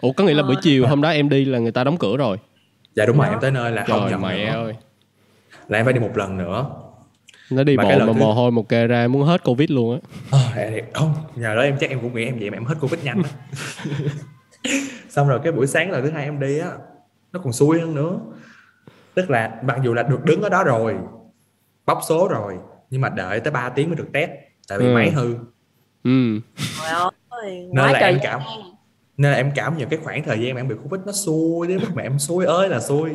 Ủa 0.00 0.12
có 0.12 0.24
nghĩa 0.24 0.34
là 0.34 0.42
buổi 0.42 0.54
Ờ. 0.54 0.60
chiều 0.64 0.86
hôm 0.86 1.02
đó 1.02 1.08
em 1.08 1.28
đi 1.28 1.44
là 1.44 1.58
người 1.58 1.72
ta 1.72 1.84
đóng 1.84 1.96
cửa 1.96 2.16
rồi? 2.16 2.36
Dạ 2.94 3.06
đúng 3.06 3.16
rồi 3.18 3.26
Đó. 3.26 3.32
em 3.32 3.40
tới 3.40 3.50
nơi 3.50 3.72
là 3.72 3.84
không 3.88 4.00
trời 4.00 4.10
nhận 4.10 4.22
mẹ 4.22 4.46
nữa. 4.46 4.64
ơi. 4.64 4.74
Là 5.68 5.78
em 5.78 5.84
phải 5.84 5.92
đi 5.92 6.00
một 6.00 6.16
lần 6.16 6.38
nữa. 6.38 6.66
Nó 7.50 7.62
đi 7.64 7.76
Mà 7.76 7.82
bộ 7.82 7.88
mà 7.98 8.06
thứ- 8.06 8.12
mồ 8.12 8.32
hôi 8.34 8.50
một 8.50 8.68
kê 8.68 8.86
ra 8.86 9.08
muốn 9.08 9.22
hết 9.22 9.44
covid 9.44 9.70
luôn 9.70 10.00
á. 10.30 10.38
Thì 10.54 10.80
không 10.94 11.14
nhờ 11.36 11.54
đó 11.54 11.62
em 11.62 11.76
chắc 11.80 11.90
em 11.90 12.00
cũng 12.00 12.14
nghĩ 12.14 12.24
em 12.24 12.38
vậy 12.38 12.50
mà 12.50 12.56
em 12.56 12.64
hết 12.64 12.74
covid 12.80 13.04
nhanh 13.04 13.22
á. 13.22 13.30
Xong 15.08 15.28
rồi 15.28 15.40
cái 15.42 15.52
buổi 15.52 15.66
sáng 15.66 15.90
là 15.90 16.00
thứ 16.00 16.10
hai 16.10 16.24
em 16.24 16.40
đi 16.40 16.58
á 16.58 16.68
nó 17.32 17.40
còn 17.44 17.52
xui 17.52 17.80
hơn 17.80 17.94
nữa 17.94 18.18
tức 19.14 19.30
là 19.30 19.60
mặc 19.62 19.76
dù 19.84 19.94
là 19.94 20.02
được 20.02 20.24
đứng 20.24 20.42
ở 20.42 20.48
đó 20.48 20.64
rồi 20.64 20.94
bóc 21.86 22.00
số 22.08 22.28
rồi 22.28 22.54
nhưng 22.90 23.00
mà 23.00 23.08
đợi 23.08 23.40
tới 23.40 23.50
3 23.50 23.68
tiếng 23.68 23.88
mới 23.88 23.96
được 23.96 24.08
test 24.12 24.30
tại 24.68 24.78
vì 24.78 24.86
Ừ. 24.86 24.94
máy 24.94 25.10
hư. 25.10 25.34
Ừ. 26.04 26.40
Ơi, 27.28 27.68
Nên 27.72 27.92
là 27.92 27.98
em 27.98 28.18
cảm- 28.22 28.40
nên 29.16 29.30
là 29.32 29.36
em 29.36 29.52
cảm 29.54 29.78
nhận 29.78 29.88
cái 29.88 29.98
khoảng 30.02 30.24
thời 30.24 30.40
gian 30.40 30.54
mà 30.54 30.60
em 30.60 30.68
bị 30.68 30.74
covid 30.82 31.00
nó 31.06 31.12
xui 31.12 31.66
đến 31.68 31.78
mức 31.80 31.88
mà 31.94 32.02
em 32.02 32.18
xui 32.18 32.44
ơi 32.44 32.68
là 32.68 32.80
xui. 32.80 33.10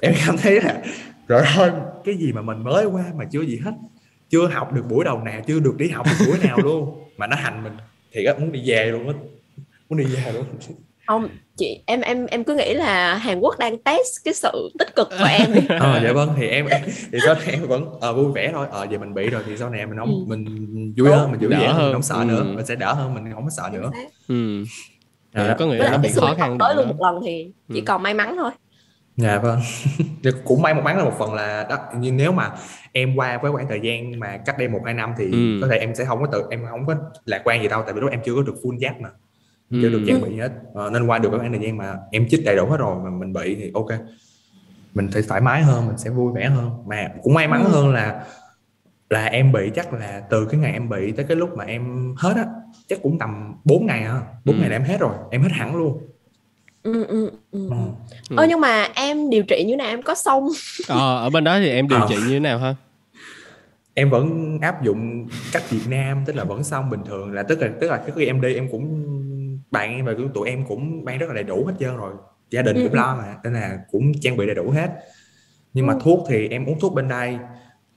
Em 0.00 0.14
cảm 0.26 0.36
thấy 0.36 0.60
là 0.60 0.82
rồi 1.28 1.42
thôi 1.54 1.70
cái 2.04 2.14
gì 2.14 2.32
mà 2.32 2.42
mình 2.42 2.62
mới 2.64 2.84
qua 2.86 3.04
mà 3.16 3.24
chưa 3.30 3.40
gì 3.42 3.60
hết 3.64 3.72
chưa 4.28 4.46
học 4.48 4.72
được 4.72 4.84
buổi 4.88 5.04
đầu 5.04 5.22
nào 5.22 5.40
chưa 5.46 5.60
được 5.60 5.74
đi 5.76 5.88
học 5.88 6.06
được 6.06 6.26
buổi 6.26 6.38
nào 6.48 6.58
luôn 6.58 7.04
mà 7.16 7.26
nó 7.26 7.36
hành 7.36 7.64
mình. 7.64 7.72
Thì 8.12 8.26
muốn 8.38 8.52
đi 8.52 8.62
về 8.66 8.84
luôn 8.86 9.08
á 9.08 9.14
muốn 9.88 9.98
đi 9.98 10.04
về 10.04 10.32
luôn 10.32 10.44
không 11.08 11.28
chị 11.56 11.82
em 11.86 12.00
em 12.00 12.26
em 12.26 12.44
cứ 12.44 12.54
nghĩ 12.54 12.74
là 12.74 13.14
Hàn 13.14 13.40
Quốc 13.40 13.58
đang 13.58 13.78
test 13.82 14.24
cái 14.24 14.34
sự 14.34 14.70
tích 14.78 14.96
cực 14.96 15.08
của 15.18 15.26
em 15.38 15.54
đi. 15.54 15.60
Ờ 15.80 16.00
dạ 16.04 16.12
vâng 16.12 16.28
thì 16.36 16.48
em, 16.48 16.66
em 16.66 16.80
thì 17.12 17.18
sau 17.24 17.34
này 17.34 17.44
em 17.50 17.66
vẫn 17.66 17.84
ờ, 18.00 18.12
vui 18.12 18.32
vẻ 18.34 18.50
thôi. 18.54 18.66
Ờ 18.70 18.86
giờ 18.90 18.98
mình 18.98 19.14
bị 19.14 19.30
rồi 19.30 19.42
thì 19.46 19.56
sau 19.56 19.70
này 19.70 19.86
mình 19.86 19.98
không 19.98 20.08
Ừ. 20.08 20.24
mình 20.26 20.44
vui 20.98 21.10
hơn 21.10 21.30
mình 21.32 21.40
vui 21.40 21.50
vẻ 21.50 21.68
hơn 21.68 21.82
mình 21.84 21.92
không 21.92 22.02
sợ 22.02 22.14
Ừ. 22.18 22.24
nữa 22.24 22.44
mình 22.44 22.66
sẽ 22.66 22.74
đỡ 22.74 22.92
hơn 22.92 23.14
mình 23.14 23.24
không 23.34 23.44
có 23.44 23.50
sợ 23.50 23.70
nữa. 23.72 23.90
ừ. 24.28 24.64
Dạ. 25.34 25.44
Thì 25.48 25.54
có 25.58 25.66
nghĩa 25.66 25.76
là 25.90 25.96
bị 25.96 26.08
khó 26.16 26.34
khăn 26.38 26.58
tới 26.58 26.74
luôn 26.74 26.88
một 26.88 26.96
lần 27.00 27.20
thì 27.26 27.52
chỉ 27.72 27.80
Ừ. 27.80 27.84
còn 27.86 28.02
may 28.02 28.14
mắn 28.14 28.36
thôi. 28.38 28.50
Dạ 29.16 29.38
vâng. 29.38 29.60
Thì 30.24 30.30
cũng 30.44 30.62
may 30.62 30.74
một 30.74 30.82
mắn 30.84 30.98
là 30.98 31.04
một 31.04 31.14
phần 31.18 31.34
là 31.34 31.66
đó 31.70 31.76
nhưng 32.00 32.16
nếu 32.16 32.32
mà 32.32 32.50
em 32.92 33.16
qua 33.16 33.38
với 33.42 33.52
khoảng 33.52 33.68
thời 33.68 33.80
gian 33.82 34.20
mà 34.20 34.36
cách 34.46 34.58
đây 34.58 34.68
một 34.68 34.80
hai 34.84 34.94
năm 34.94 35.14
thì 35.18 35.24
Ừ. 35.32 35.58
có 35.62 35.68
thể 35.70 35.78
em 35.78 35.94
sẽ 35.94 36.04
không 36.04 36.20
có 36.20 36.26
tự 36.32 36.42
em 36.50 36.66
không 36.70 36.86
có 36.86 36.94
lạc 37.24 37.40
quan 37.44 37.62
gì 37.62 37.68
đâu 37.68 37.82
tại 37.84 37.94
vì 37.94 38.00
lúc 38.00 38.10
em 38.10 38.20
chưa 38.24 38.34
có 38.34 38.42
được 38.42 38.54
full 38.62 38.78
giáp 38.78 39.00
mà 39.00 39.08
chưa 39.70 39.82
Ừ. 39.82 39.88
được 39.88 40.02
trang 40.06 40.20
bị 40.20 40.36
hết 40.36 40.52
Ờ, 40.74 40.90
nên 40.90 41.06
qua 41.06 41.18
được 41.18 41.28
cái 41.30 41.38
khoảng 41.38 41.52
thời 41.52 41.60
gian 41.62 41.76
mà 41.76 41.94
em 42.12 42.26
chích 42.30 42.44
đầy 42.44 42.56
đủ 42.56 42.66
hết 42.66 42.76
rồi 42.76 42.96
mà 43.04 43.10
mình 43.10 43.32
bị 43.32 43.54
thì 43.54 43.70
ok 43.74 43.88
mình 44.94 45.10
sẽ 45.14 45.22
thoải 45.22 45.40
mái 45.40 45.62
hơn 45.62 45.86
mình 45.86 45.98
sẽ 45.98 46.10
vui 46.10 46.32
vẻ 46.34 46.46
hơn 46.48 46.70
mà 46.86 47.08
cũng 47.22 47.34
may 47.34 47.48
mắn 47.48 47.64
Ừ. 47.64 47.70
hơn 47.70 47.88
là 47.94 48.24
là 49.10 49.24
em 49.24 49.52
bị 49.52 49.70
chắc 49.74 49.92
là 49.92 50.22
từ 50.30 50.44
cái 50.50 50.60
ngày 50.60 50.72
em 50.72 50.88
bị 50.88 51.12
tới 51.12 51.24
cái 51.28 51.36
lúc 51.36 51.56
mà 51.56 51.64
em 51.64 52.14
hết 52.18 52.32
á 52.36 52.46
chắc 52.88 52.98
cũng 53.02 53.18
tầm 53.18 53.54
4 53.64 53.86
ngày 53.86 54.02
à 54.02 54.20
4 54.44 54.56
Ừ. 54.56 54.60
ngày 54.60 54.70
là 54.70 54.76
em 54.76 54.82
hết 54.84 55.00
rồi 55.00 55.14
em 55.30 55.42
hết 55.42 55.48
hẳn 55.52 55.76
luôn 55.76 55.98
ừ, 56.82 57.04
ừ, 57.06 57.30
ừ. 57.52 57.68
ừ. 57.70 57.76
Ừ. 58.30 58.36
Ơ 58.36 58.46
nhưng 58.48 58.60
mà 58.60 58.88
em 58.94 59.30
điều 59.30 59.42
trị 59.42 59.64
như 59.66 59.76
nào 59.76 59.86
em 59.88 60.02
có 60.02 60.14
xong 60.14 60.48
ờ, 60.88 61.18
ở 61.18 61.30
bên 61.30 61.44
đó 61.44 61.58
thì 61.58 61.68
em 61.68 61.88
điều 61.88 61.98
Ờ. 62.00 62.06
trị 62.08 62.16
như 62.26 62.32
thế 62.34 62.40
nào 62.40 62.58
ha 62.58 62.74
em 63.94 64.10
vẫn 64.10 64.58
áp 64.62 64.82
dụng 64.84 65.28
cách 65.52 65.70
Việt 65.70 65.80
Nam 65.88 66.22
tức 66.26 66.36
là 66.36 66.44
vẫn 66.44 66.64
xong 66.64 66.90
bình 66.90 67.00
thường 67.06 67.32
là 67.32 67.42
tức 67.42 67.60
là 67.62 67.68
tức 67.80 67.90
là 67.90 67.96
cái 67.96 68.10
khi 68.16 68.26
em 68.26 68.40
đi 68.40 68.54
em 68.54 68.68
cũng 68.70 69.04
bạn 69.70 69.90
em 69.96 70.04
và 70.04 70.14
tụi 70.34 70.48
em 70.48 70.64
cũng 70.68 71.04
mang 71.04 71.18
rất 71.18 71.26
là 71.28 71.34
đầy 71.34 71.44
đủ 71.44 71.64
hết 71.66 71.74
trơn 71.80 71.96
rồi. 71.96 72.14
Gia 72.50 72.62
đình 72.62 72.76
Ừ, 72.76 72.82
cũng 72.82 72.92
ừ. 72.92 72.96
lo 72.96 73.16
mà 73.16 73.36
nên 73.44 73.52
là 73.52 73.78
cũng 73.90 74.12
trang 74.20 74.36
bị 74.36 74.46
đầy 74.46 74.54
đủ 74.54 74.70
hết. 74.70 74.90
Nhưng 75.74 75.86
mà 75.86 75.94
Ừ. 75.94 75.98
thuốc 76.02 76.26
thì 76.30 76.48
em 76.48 76.66
uống 76.66 76.80
thuốc 76.80 76.94
bên 76.94 77.08
đây. 77.08 77.38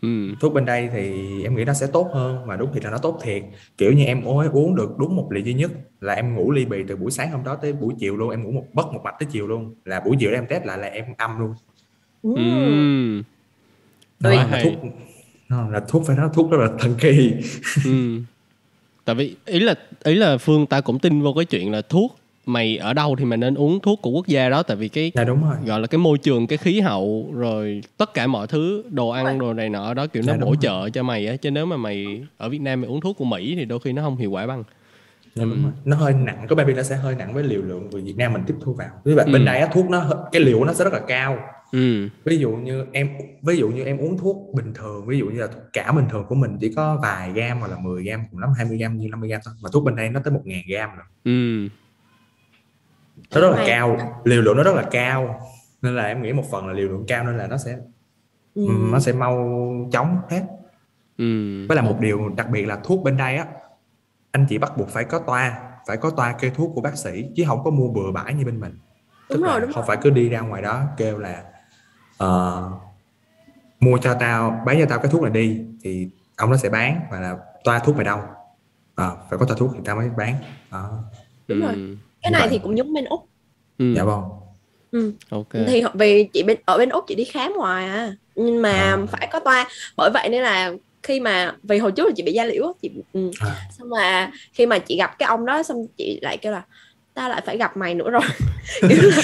Ừ. 0.01 0.07
Thuốc 0.41 0.53
bên 0.53 0.65
đây 0.65 0.89
thì 0.93 1.43
em 1.43 1.55
nghĩ 1.55 1.65
nó 1.65 1.73
sẽ 1.73 1.87
tốt 1.93 2.09
hơn 2.13 2.47
mà 2.47 2.55
đúng 2.57 2.69
thì 2.73 2.79
là 2.79 2.89
nó 2.91 2.97
tốt 2.97 3.19
thiệt. 3.23 3.43
Kiểu 3.77 3.93
như 3.93 4.05
em 4.05 4.23
uống 4.23 4.49
uống 4.51 4.75
được 4.75 4.97
đúng 4.97 5.15
một 5.15 5.27
ly 5.31 5.43
duy 5.43 5.53
nhất 5.53 5.71
là 5.99 6.13
em 6.13 6.35
ngủ 6.35 6.51
ly 6.51 6.65
bì 6.65 6.83
từ 6.87 6.95
buổi 6.95 7.11
sáng 7.11 7.31
hôm 7.31 7.43
đó 7.43 7.55
tới 7.55 7.73
buổi 7.73 7.93
chiều 7.99 8.17
luôn 8.17 8.29
em 8.29 8.43
ngủ 8.43 8.51
một 8.51 8.65
bất 8.73 8.85
một 8.93 9.01
mạch 9.03 9.15
tới 9.19 9.27
chiều 9.31 9.47
luôn. 9.47 9.75
Là 9.85 9.99
buổi 9.99 10.15
chiều 10.19 10.31
đó 10.31 10.37
em 10.37 10.45
test 10.47 10.65
lại 10.65 10.77
là 10.77 10.87
em 10.87 11.05
âm 11.17 11.39
luôn. 11.39 11.53
Ừ. 12.21 12.31
ừ. 12.35 13.23
Đó 14.19 14.29
là 14.29 14.59
thuốc 14.63 14.73
nó 15.49 15.69
là 15.69 15.79
thuốc 15.87 16.03
phải 16.07 16.17
nói 16.17 16.29
thuốc 16.33 16.51
rất 16.51 16.57
là 16.57 16.69
thần 16.79 16.95
kỳ. 16.99 17.33
Ừ 17.85 18.21
tại 19.11 19.15
vì 19.15 19.35
ý 19.45 19.59
là 19.59 19.75
ý 20.03 20.15
là 20.15 20.37
phương 20.37 20.65
ta 20.65 20.81
cũng 20.81 20.99
tin 20.99 21.21
vô 21.21 21.33
cái 21.33 21.45
chuyện 21.45 21.71
là 21.71 21.81
thuốc 21.81 22.17
mày 22.45 22.77
ở 22.77 22.93
đâu 22.93 23.15
thì 23.15 23.25
mày 23.25 23.37
nên 23.37 23.55
uống 23.55 23.79
thuốc 23.79 24.01
của 24.01 24.09
quốc 24.09 24.27
gia 24.27 24.49
đó 24.49 24.63
tại 24.63 24.77
vì 24.77 24.87
cái 24.87 25.11
dạ 25.15 25.23
đúng 25.23 25.43
rồi 25.43 25.55
gọi 25.65 25.79
là 25.79 25.87
cái 25.87 25.97
môi 25.99 26.17
trường 26.17 26.47
cái 26.47 26.57
khí 26.57 26.79
hậu 26.79 27.29
rồi 27.33 27.81
tất 27.97 28.13
cả 28.13 28.27
mọi 28.27 28.47
thứ 28.47 28.83
đồ 28.89 29.09
ăn 29.09 29.39
đồ 29.39 29.53
này 29.53 29.69
nọ 29.69 29.93
đó 29.93 30.07
kiểu 30.07 30.23
nó 30.27 30.33
Dạ, 30.33 30.37
đúng 30.37 30.41
bổ 30.45 30.51
rồi. 30.51 30.57
trợ 30.61 30.89
cho 30.89 31.03
mày 31.03 31.27
á 31.27 31.35
chứ 31.35 31.51
nếu 31.51 31.65
mà 31.65 31.77
mày 31.77 32.21
ở 32.37 32.49
Việt 32.49 32.61
Nam 32.61 32.81
mày 32.81 32.89
uống 32.89 33.01
thuốc 33.01 33.17
của 33.17 33.25
Mỹ 33.25 33.55
thì 33.55 33.65
đôi 33.65 33.79
khi 33.79 33.91
nó 33.93 34.01
không 34.01 34.17
hiệu 34.17 34.31
quả 34.31 34.47
bằng 34.47 34.63
Dạ, 35.35 35.43
đúng 35.43 35.51
Ừ. 35.53 35.61
rồi. 35.63 35.71
nó 35.85 35.95
hơi 35.97 36.13
nặng 36.13 36.45
có 36.49 36.55
baby 36.55 36.73
nó 36.73 36.83
sẽ 36.83 36.95
hơi 36.95 37.15
nặng 37.15 37.33
với 37.33 37.43
liều 37.43 37.61
lượng 37.61 37.87
của 37.91 37.97
Việt 37.97 38.17
Nam 38.17 38.33
mình 38.33 38.41
tiếp 38.47 38.55
thu 38.61 38.73
vào 38.73 38.87
với 39.03 39.15
bạn 39.15 39.25
Ừ. 39.27 39.33
bên 39.33 39.45
đây 39.45 39.59
á, 39.59 39.67
thuốc 39.73 39.89
nó 39.89 40.05
cái 40.31 40.41
liều 40.41 40.63
nó 40.63 40.73
sẽ 40.73 40.83
rất 40.83 40.93
là 40.93 40.99
cao 41.07 41.37
ừ. 41.71 42.09
Ví 42.25 42.37
dụ 42.37 42.51
như 42.51 42.85
em 42.91 43.09
ví 43.41 43.57
dụ 43.57 43.69
như 43.69 43.83
em 43.83 43.97
uống 43.97 44.17
thuốc 44.17 44.53
bình 44.53 44.73
thường 44.73 45.05
ví 45.05 45.19
dụ 45.19 45.25
như 45.25 45.39
là 45.41 45.47
thuốc 45.47 45.63
cảm 45.73 45.95
bình 45.95 46.05
thường 46.09 46.25
của 46.27 46.35
mình 46.35 46.57
chỉ 46.59 46.73
có 46.75 46.99
vài 47.03 47.31
gram 47.31 47.59
hoặc 47.59 47.67
là 47.71 47.77
10 47.79 48.03
gram 48.03 48.21
cùng 48.31 48.39
lắm 48.39 48.49
20 48.57 48.77
gram 48.77 48.97
như 48.97 49.07
50 49.11 49.29
gram 49.29 49.41
thôi. 49.45 49.53
Mà 49.63 49.69
thuốc 49.73 49.83
bên 49.83 49.95
đây 49.95 50.09
nó 50.09 50.19
tới 50.23 50.33
1 50.33 50.41
ngàn 50.43 50.61
gram 50.67 50.89
rồi 50.95 51.05
ừ. 51.23 51.67
Nó 53.35 53.41
rất 53.41 53.49
là 53.49 53.57
Mà- 53.57 53.63
cao 53.67 53.97
liều 54.23 54.41
lượng 54.41 54.57
nó 54.57 54.63
rất 54.63 54.75
là 54.75 54.83
cao. 54.91 55.39
Nên 55.81 55.95
là 55.95 56.03
em 56.03 56.21
nghĩ 56.21 56.33
một 56.33 56.43
phần 56.51 56.67
là 56.67 56.73
liều 56.73 56.87
lượng 56.89 57.05
cao 57.07 57.23
nên 57.23 57.37
là 57.37 57.47
nó 57.47 57.57
sẽ 57.57 57.77
Ừ. 58.55 58.61
nó 58.91 58.99
sẽ 58.99 59.13
mau 59.13 59.35
chóng 59.91 60.17
hết. 60.29 60.41
Ừ. 61.17 61.25
Với 61.67 61.75
là 61.75 61.81
một 61.81 61.97
điều 61.99 62.29
đặc 62.29 62.49
biệt 62.49 62.65
là 62.65 62.79
thuốc 62.83 63.03
bên 63.03 63.17
đây 63.17 63.35
á 63.37 63.45
anh 64.31 64.45
chỉ 64.49 64.57
bắt 64.57 64.77
buộc 64.77 64.89
phải 64.89 65.03
có 65.03 65.19
toa 65.19 65.61
phải 65.87 65.97
có 65.97 66.09
toa 66.09 66.33
kê 66.33 66.49
thuốc 66.49 66.71
của 66.75 66.81
bác 66.81 66.97
sĩ 66.97 67.25
chứ 67.35 67.43
không 67.47 67.63
có 67.63 67.71
mua 67.71 67.87
bừa 67.87 68.11
bãi 68.11 68.33
như 68.33 68.45
bên 68.45 68.59
mình. 68.59 68.71
Đúng 68.71 69.37
Tức 69.37 69.43
rồi, 69.45 69.53
là 69.53 69.59
đúng 69.59 69.73
không 69.73 69.83
phải 69.87 69.97
cứ 70.01 70.09
đi 70.09 70.29
ra 70.29 70.39
ngoài 70.39 70.61
đó 70.61 70.83
kêu 70.97 71.17
là 71.17 71.43
ờ, 72.21 72.69
mua 73.79 73.97
cho 73.97 74.13
tao 74.19 74.63
bán 74.65 74.77
cho 74.79 74.85
tao 74.89 74.99
cái 74.99 75.11
thuốc 75.11 75.21
này 75.21 75.31
đi 75.31 75.59
thì 75.83 76.07
ông 76.37 76.51
nó 76.51 76.57
sẽ 76.57 76.69
bán 76.69 77.01
và 77.11 77.19
là 77.19 77.37
toa 77.63 77.79
thuốc 77.79 77.95
mày 77.95 78.05
đâu 78.05 78.19
Ờ, 78.95 79.17
phải 79.29 79.39
có 79.39 79.45
toa 79.45 79.57
thuốc 79.57 79.71
thì 79.73 79.79
tao 79.85 79.95
mới 79.95 80.09
bán 80.17 80.35
Đó. 80.71 80.89
Đúng 81.47 81.61
rồi. 81.61 81.73
ừ. 81.73 81.95
cái 82.21 82.31
này 82.31 82.41
vậy. 82.41 82.49
thì 82.51 82.59
cũng 82.63 82.77
giống 82.77 82.93
bên 82.93 83.05
úc 83.05 83.27
ừ 83.77 83.93
dạ 83.97 84.03
vâng 84.03 84.23
ừ. 84.91 85.13
ok 85.29 85.47
thì 85.67 85.83
vì 85.93 86.23
chị 86.33 86.43
bên 86.43 86.57
ở 86.65 86.77
bên 86.77 86.89
úc 86.89 87.03
chị 87.07 87.15
đi 87.15 87.23
khám 87.23 87.53
hoài 87.57 87.85
à 87.87 88.13
nhưng 88.35 88.61
mà 88.61 88.71
À. 88.71 88.97
phải 89.11 89.27
có 89.31 89.39
toa 89.39 89.67
bởi 89.97 90.09
vậy 90.13 90.29
nên 90.29 90.43
là 90.43 90.71
khi 91.03 91.19
mà 91.19 91.55
vì 91.63 91.77
hồi 91.77 91.91
trước 91.91 92.05
là 92.07 92.11
chị 92.15 92.23
bị 92.23 92.33
da 92.33 92.45
liễu 92.45 92.65
á, 92.67 92.71
chị 92.81 92.91
ừ. 93.13 93.31
À. 93.41 93.55
xong 93.77 93.91
là 93.93 94.31
khi 94.53 94.65
mà 94.65 94.79
chị 94.79 94.97
gặp 94.97 95.15
cái 95.19 95.27
ông 95.27 95.45
đó 95.45 95.63
xong 95.63 95.77
chị 95.97 96.19
lại 96.21 96.37
kêu 96.37 96.51
là 96.51 96.61
ta 97.13 97.27
lại 97.27 97.41
phải 97.45 97.57
gặp 97.57 97.77
mày 97.77 97.95
nữa 97.95 98.09
rồi. 98.09 98.21
Kiểu 98.81 98.97
là, 99.01 99.21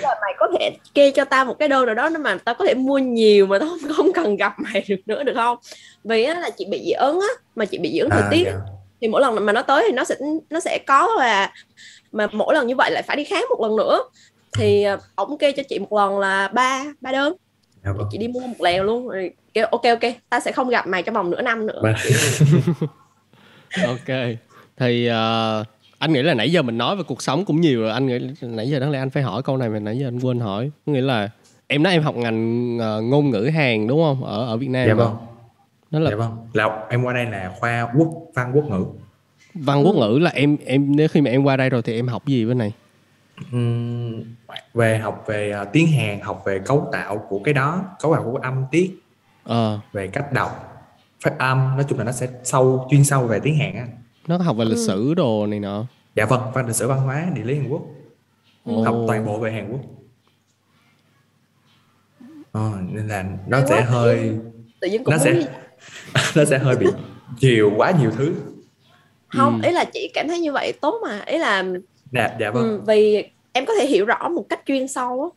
là 0.00 0.16
mày 0.20 0.34
có 0.38 0.48
thể 0.58 0.76
kê 0.94 1.10
cho 1.10 1.24
tao 1.24 1.44
một 1.44 1.54
cái 1.58 1.68
đơn 1.68 1.86
nào 1.86 1.94
đó 1.94 2.10
mà 2.20 2.38
tao 2.44 2.54
có 2.54 2.64
thể 2.64 2.74
mua 2.74 2.98
nhiều 2.98 3.46
mà 3.46 3.58
tao 3.58 3.68
không, 3.68 3.92
không 3.96 4.12
cần 4.12 4.36
gặp 4.36 4.54
mày 4.58 4.84
được 4.88 5.00
nữa 5.06 5.22
được 5.22 5.32
không? 5.34 5.58
Vì 6.04 6.24
á, 6.24 6.40
là 6.40 6.50
chị 6.50 6.66
bị 6.70 6.82
dị 6.84 6.92
ứng 6.92 7.20
á 7.20 7.28
mà 7.54 7.64
chị 7.64 7.78
bị 7.78 7.92
dị 7.92 7.98
ứng 7.98 8.10
thời 8.10 8.22
à, 8.22 8.28
tiết 8.30 8.44
dạ. 8.44 8.58
thì 9.00 9.08
mỗi 9.08 9.20
lần 9.20 9.46
mà 9.46 9.52
nó 9.52 9.62
tới 9.62 9.84
thì 9.86 9.92
nó 9.92 10.04
sẽ 10.04 10.14
nó 10.50 10.60
sẽ 10.60 10.78
có 10.86 11.08
là 11.18 11.52
mà 12.12 12.26
mỗi 12.32 12.54
lần 12.54 12.66
như 12.66 12.76
vậy 12.76 12.90
lại 12.90 13.02
phải 13.02 13.16
đi 13.16 13.24
khám 13.24 13.44
một 13.50 13.60
lần 13.60 13.76
nữa. 13.76 14.02
Thì 14.58 14.82
ờ, 14.82 14.98
ổng 15.14 15.38
kê 15.38 15.52
cho 15.52 15.62
chị 15.68 15.78
một 15.78 15.92
lần 15.92 16.18
là 16.18 16.48
ba 16.48 16.84
ba 17.00 17.12
đơn. 17.12 17.36
Dạ 17.84 17.92
vâng. 17.92 18.08
chị 18.12 18.18
đi 18.18 18.28
mua 18.28 18.40
một 18.40 18.60
lèo 18.60 18.84
luôn 18.84 19.08
rồi 19.08 19.30
kêu 19.54 19.66
ok 19.66 19.82
ok 19.82 20.12
ta 20.28 20.40
sẽ 20.40 20.52
không 20.52 20.68
gặp 20.68 20.86
mày 20.86 21.02
trong 21.02 21.14
vòng 21.14 21.30
nửa 21.30 21.42
năm 21.42 21.66
nữa. 21.66 21.82
Ok. 23.86 24.18
Thì 24.76 25.06
ờ, 25.06 25.64
anh 26.02 26.12
nghĩ 26.12 26.22
là 26.22 26.34
nãy 26.34 26.52
giờ 26.52 26.62
mình 26.62 26.78
nói 26.78 26.96
về 26.96 27.02
cuộc 27.02 27.22
sống 27.22 27.44
cũng 27.44 27.60
nhiều 27.60 27.80
rồi. 27.82 27.90
Anh 27.90 28.06
nghĩ 28.06 28.18
nãy 28.40 28.70
giờ 28.70 28.78
đáng 28.78 28.90
lẽ 28.90 28.98
anh 28.98 29.10
phải 29.10 29.22
hỏi 29.22 29.42
câu 29.42 29.56
này 29.56 29.68
mà 29.68 29.78
nãy 29.78 29.98
giờ 29.98 30.08
anh 30.08 30.20
quên 30.20 30.40
hỏi. 30.40 30.70
Có 30.86 30.92
nghĩa 30.92 31.00
là 31.00 31.30
em 31.66 31.82
nói 31.82 31.92
em 31.92 32.02
học 32.02 32.16
ngành 32.16 32.78
ờ, 32.80 33.00
ngôn 33.00 33.30
ngữ 33.30 33.50
Hàn 33.54 33.86
đúng 33.86 34.02
không? 34.02 34.24
Ở 34.24 34.46
ở 34.46 34.56
Việt 34.56 34.70
Nam 34.70 34.88
dạ 34.88 34.94
vâng. 34.94 35.16
Nó 35.90 35.98
là 35.98 36.10
dạ 36.10 36.16
vâng. 36.16 36.36
Là 36.52 36.86
em 36.90 37.02
qua 37.02 37.14
đây 37.14 37.26
là 37.26 37.52
khoa 37.60 37.88
quốc 37.98 38.08
văn 38.34 38.52
quốc 38.54 38.64
ngữ. 38.64 38.84
Văn 39.54 39.82
quốc 39.86 39.96
ngữ 39.96 40.18
là 40.18 40.30
em 40.30 40.56
em 40.66 40.96
nếu 40.96 41.08
khi 41.08 41.20
mà 41.20 41.30
em 41.30 41.44
qua 41.44 41.56
đây 41.56 41.70
rồi 41.70 41.82
thì 41.82 41.94
em 41.94 42.08
học 42.08 42.26
gì 42.26 42.46
bên 42.46 42.58
này? 42.58 42.72
Ừm, 43.52 44.22
về 44.74 44.98
học 44.98 45.24
về 45.26 45.52
à, 45.52 45.64
tiếng 45.64 45.86
Hàn 45.86 46.20
học 46.20 46.42
về 46.46 46.58
cấu 46.58 46.88
tạo 46.92 47.26
của 47.28 47.40
cái 47.44 47.54
đó 47.54 47.84
cấu 48.00 48.14
tạo 48.14 48.24
của 48.24 48.38
âm 48.38 48.64
tiết. 48.70 48.90
Ờ. 49.44 49.78
Về 49.92 50.06
cách 50.06 50.32
đọc 50.32 50.84
phát 51.24 51.38
âm 51.38 51.58
nói 51.58 51.84
chung 51.88 51.98
là 51.98 52.04
nó 52.04 52.12
sẽ 52.12 52.28
sâu 52.44 52.86
chuyên 52.90 53.04
sâu 53.04 53.26
về 53.26 53.40
tiếng 53.40 53.56
Hàn 53.56 53.74
á 53.74 53.86
nó 54.26 54.36
học 54.38 54.56
về 54.56 54.64
lịch 54.64 54.78
Ừ. 54.78 54.84
sử 54.86 55.14
đồ 55.14 55.46
này 55.46 55.60
nọ. 55.60 55.86
Dạ 56.16 56.26
vâng 56.26 56.40
văn 56.54 56.66
lịch 56.66 56.76
sử 56.76 56.88
văn 56.88 57.00
hóa 57.00 57.26
địa 57.34 57.42
lý 57.44 57.54
Hàn 57.54 57.68
Quốc. 57.68 57.82
Ồ. 58.64 58.82
học 58.82 58.96
toàn 59.06 59.26
bộ 59.26 59.38
về 59.38 59.52
Hàn 59.52 59.68
Quốc. 59.72 59.80
Ờ, 62.52 62.70
nên 62.90 63.08
là 63.08 63.24
nó 63.46 63.58
Hay 63.58 63.66
sẽ 63.68 63.76
quá. 63.76 63.84
hơi 63.84 64.32
tự 64.80 64.88
nhiên 64.88 65.04
cũng 65.04 65.12
nó 65.12 65.18
sẽ 65.18 65.32
nó 66.36 66.44
sẽ 66.44 66.58
hơi 66.58 66.76
bị 66.76 66.86
nhiều 67.40 67.70
quá 67.76 67.92
nhiều 68.00 68.10
thứ. 68.10 68.34
Không 69.28 69.60
Ừ. 69.62 69.66
ý 69.68 69.72
là 69.72 69.84
chị 69.84 70.10
cảm 70.14 70.28
thấy 70.28 70.40
như 70.40 70.52
vậy 70.52 70.72
tốt 70.80 70.94
mà. 71.02 71.20
Ý 71.26 71.38
là 71.38 71.64
dạ 72.12 72.36
dạ 72.40 72.50
vâng. 72.50 72.62
Ừ, 72.64 72.80
vì 72.86 73.24
em 73.52 73.66
có 73.66 73.74
thể 73.80 73.86
hiểu 73.86 74.04
rõ 74.04 74.28
một 74.28 74.44
cách 74.48 74.60
chuyên 74.66 74.88
sâu 74.88 75.22
á. 75.22 75.28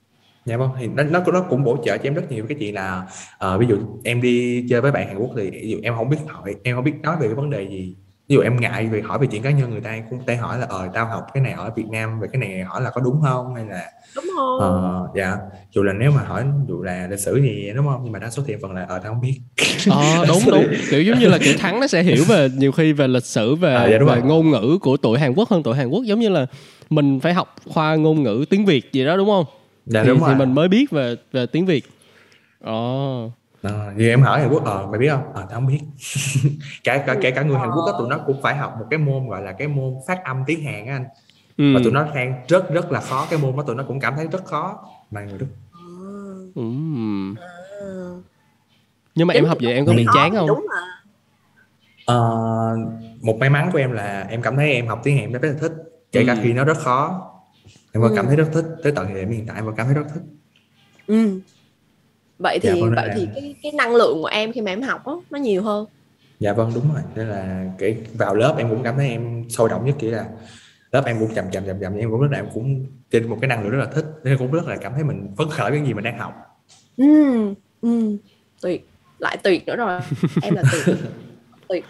Dạ 0.45 0.57
vâng, 0.57 0.69
thì 0.79 0.87
nó 0.87 1.03
nó 1.03 1.23
nó 1.33 1.41
cũng 1.49 1.63
bổ 1.63 1.77
trợ 1.85 1.97
cho 1.97 2.03
em 2.03 2.13
rất 2.13 2.31
nhiều. 2.31 2.45
Cái 2.49 2.57
chuyện 2.59 2.73
là 2.75 3.07
ờ, 3.37 3.57
ví 3.57 3.65
dụ 3.69 3.77
em 4.03 4.21
đi 4.21 4.65
chơi 4.69 4.81
với 4.81 4.91
bạn 4.91 5.07
Hàn 5.07 5.17
Quốc 5.17 5.29
thì 5.37 5.49
ví 5.51 5.69
dụ 5.71 5.77
em 5.83 5.95
không 5.95 6.09
biết 6.09 6.17
hỏi 6.27 6.55
em 6.63 6.75
không 6.75 6.83
biết 6.83 6.93
nói 7.03 7.15
về 7.21 7.27
cái 7.27 7.35
vấn 7.35 7.49
đề 7.49 7.63
gì 7.69 7.95
ví 8.27 8.35
dụ 8.35 8.41
em 8.41 8.59
ngại 8.59 8.87
về 8.87 9.01
hỏi 9.01 9.19
về 9.19 9.27
chuyện 9.31 9.41
cá 9.43 9.51
nhân 9.51 9.69
người 9.69 9.81
ta 9.81 9.97
cũng 10.09 10.19
thể 10.27 10.35
hỏi 10.35 10.59
là 10.59 10.65
ờ 10.69 10.89
tao 10.93 11.05
học 11.05 11.25
cái 11.33 11.43
này 11.43 11.53
ở 11.53 11.71
Việt 11.75 11.85
Nam 11.91 12.19
về 12.19 12.27
cái 12.33 12.39
này 12.39 12.63
hỏi 12.63 12.81
là 12.81 12.89
có 12.89 13.01
đúng 13.01 13.21
không? 13.23 13.55
Hay 13.55 13.65
là 13.65 13.91
đúng 14.15 14.25
không 14.35 14.59
ờ 14.59 15.07
dạ. 15.15 15.37
Dù 15.71 15.83
là 15.83 15.93
nếu 15.93 16.11
mà 16.11 16.21
hỏi 16.23 16.43
dù 16.67 16.83
là 16.83 17.07
lịch 17.11 17.19
sử 17.19 17.35
gì 17.41 17.71
đúng 17.75 17.85
không? 17.85 18.01
Nhưng 18.03 18.13
mà 18.13 18.19
đa 18.19 18.29
số 18.29 18.43
thì 18.47 18.53
phần 18.61 18.71
là 18.71 18.85
ờ 18.89 18.99
tao 18.99 19.13
không 19.13 19.21
biết. 19.21 19.39
Ờ 19.91 20.25
đúng 20.27 20.39
đúng. 20.51 20.65
kiểu 20.89 21.01
giống 21.01 21.19
như 21.19 21.27
là 21.27 21.37
kiểu 21.37 21.53
thắng 21.59 21.79
nó 21.79 21.87
sẽ 21.87 22.03
hiểu 22.03 22.23
về 22.27 22.49
nhiều 22.57 22.71
khi 22.71 22.93
về 22.93 23.07
lịch 23.07 23.25
sử 23.25 23.55
về 23.55 23.75
À, 23.75 23.87
dạ, 23.91 23.97
đúng 23.97 24.09
về 24.09 24.15
rồi. 24.15 24.23
ngôn 24.29 24.49
ngữ 24.51 24.77
của 24.81 24.97
tuổi 24.97 25.19
Hàn 25.19 25.33
Quốc 25.35 25.49
hơn 25.49 25.63
tuổi 25.63 25.75
Hàn 25.75 25.87
Quốc. 25.89 26.03
Giống 26.03 26.19
như 26.19 26.29
là 26.29 26.45
mình 26.89 27.19
phải 27.19 27.33
học 27.33 27.55
khoa 27.69 27.95
ngôn 27.95 28.23
ngữ 28.23 28.45
tiếng 28.49 28.65
Việt 28.65 28.93
gì 28.93 29.05
đó 29.05 29.17
đúng 29.17 29.27
không? 29.29 29.45
Dạ 29.85 30.03
thì, 30.03 30.09
đúng 30.09 30.19
thì 30.19 30.25
rồi. 30.25 30.35
mình 30.35 30.53
mới 30.53 30.67
biết 30.67 30.91
về 30.91 31.15
về 31.31 31.45
tiếng 31.45 31.65
Việt. 31.65 31.85
Ồ 32.63 33.31
Ờ, 33.65 33.91
như 33.95 34.09
em 34.09 34.21
hỏi 34.21 34.41
Hàn 34.41 34.49
Quốc 34.49 34.65
ờ 34.65 34.87
mày 34.91 34.99
biết 34.99 35.09
không 35.09 35.33
ờ 35.33 35.45
tao 35.49 35.59
không 35.59 35.67
biết 35.67 35.79
cả 36.83 37.03
cả 37.07 37.15
kể 37.21 37.31
cả 37.31 37.43
người 37.43 37.57
Hàn 37.59 37.69
Quốc 37.69 37.85
đó 37.91 37.95
tụi 37.99 38.09
nó 38.09 38.17
cũng 38.27 38.41
phải 38.41 38.55
học 38.55 38.75
một 38.79 38.85
cái 38.89 38.99
môn 38.99 39.27
gọi 39.27 39.41
là 39.41 39.51
cái 39.51 39.67
môn 39.67 39.93
phát 40.07 40.23
âm 40.25 40.43
tiếng 40.47 40.63
Hàn 40.63 40.85
á 40.87 40.93
anh 40.93 41.05
ừ. 41.57 41.73
và 41.73 41.79
tụi 41.83 41.93
nó 41.93 42.07
khen 42.13 42.33
rất 42.47 42.69
rất 42.69 42.91
là 42.91 42.99
khó 43.01 43.27
cái 43.29 43.39
môn 43.39 43.55
đó 43.57 43.63
tụi 43.67 43.75
nó 43.75 43.83
cũng 43.87 43.99
cảm 43.99 44.13
thấy 44.15 44.27
rất 44.31 44.45
khó 44.45 44.79
mà 45.11 45.21
người 45.21 45.37
Đức 45.37 45.47
Ừm. 46.55 47.35
Ừ. 47.79 48.21
nhưng 49.15 49.27
mà 49.27 49.33
em 49.33 49.45
học 49.45 49.57
vậy 49.61 49.73
em 49.73 49.85
có 49.85 49.93
bị 49.93 50.05
chán 50.13 50.35
không 50.35 50.47
đúng 50.47 50.65
mà 50.69 50.81
Ờ, 52.05 52.17
một 53.21 53.37
may 53.39 53.49
mắn 53.49 53.69
của 53.73 53.77
em 53.77 53.91
là 53.91 54.27
em 54.29 54.41
cảm 54.41 54.55
thấy 54.55 54.71
em 54.73 54.87
học 54.87 55.01
tiếng 55.03 55.17
Hàn 55.17 55.25
em 55.25 55.31
rất 55.31 55.49
là 55.49 55.55
thích 55.59 55.71
kể 56.11 56.23
cả 56.27 56.33
Ừ. 56.33 56.39
khi 56.43 56.53
nó 56.53 56.63
rất 56.63 56.77
khó 56.77 57.31
em 57.91 58.01
vẫn 58.01 58.11
Ừ. 58.11 58.15
cảm 58.15 58.27
thấy 58.27 58.35
rất 58.35 58.49
thích 58.53 58.65
tới 58.83 58.91
tận 58.95 59.05
thời 59.07 59.15
điểm 59.15 59.29
hiện 59.31 59.45
tại 59.47 59.55
em 59.55 59.65
vẫn 59.65 59.75
cảm 59.75 59.85
thấy 59.85 59.95
rất 59.95 60.03
thích 60.13 60.23
ừ. 61.07 61.39
Vậy 62.39 62.59
thì 62.61 62.69
Dạ, 62.69 62.75
vâng, 62.81 62.95
vậy 62.95 63.07
nên 63.07 63.15
thì 63.17 63.25
là- 63.25 63.31
cái 63.35 63.55
cái 63.63 63.71
năng 63.71 63.95
lượng 63.95 64.17
của 64.21 64.27
em 64.27 64.51
khi 64.53 64.61
mà 64.61 64.71
em 64.71 64.81
học 64.81 65.05
á 65.05 65.13
nó 65.29 65.39
nhiều 65.39 65.63
hơn? 65.63 65.85
Dạ 66.39 66.53
vâng 66.53 66.71
đúng 66.75 66.93
rồi. 66.93 67.01
Nên 67.15 67.27
là 67.27 67.65
cái 67.79 67.97
vào 68.13 68.35
lớp 68.35 68.55
em 68.57 68.69
cũng 68.69 68.83
cảm 68.83 68.95
thấy 68.97 69.09
em 69.09 69.49
sôi 69.49 69.69
động 69.69 69.85
nhất 69.85 69.95
kiểu 69.99 70.11
là 70.11 70.25
lớp 70.91 71.03
em 71.05 71.19
cũng 71.19 71.35
chậm 71.35 71.45
chậm 71.51 71.65
chậm 71.65 71.79
chậm. 71.81 71.97
Em 71.97 72.11
cũng 72.11 72.21
rất 72.21 72.27
là 72.31 72.37
em 72.37 72.45
cũng 72.53 72.85
trên 73.11 73.29
một 73.29 73.37
cái 73.41 73.47
năng 73.47 73.61
lượng 73.63 73.71
rất 73.71 73.77
là 73.77 73.85
thích 73.95 74.05
nên 74.23 74.37
cũng 74.37 74.51
rất 74.51 74.65
là 74.67 74.75
cảm 74.75 74.93
thấy 74.93 75.03
mình 75.03 75.27
phấn 75.37 75.49
khởi 75.49 75.69
với 75.71 75.79
những 75.79 75.87
gì 75.87 75.93
mình 75.93 76.03
đang 76.03 76.17
học. 76.19 76.33
Ừ. 76.97 77.05
Ừ. 77.81 78.17
tuyệt. 78.61 78.89
Lại 79.19 79.37
tuyệt 79.43 79.65
nữa 79.67 79.75
rồi. 79.75 79.99
Em 80.41 80.53
là 80.55 80.63
tuyệt. 80.71 80.97
Tuyệt. 81.69 81.85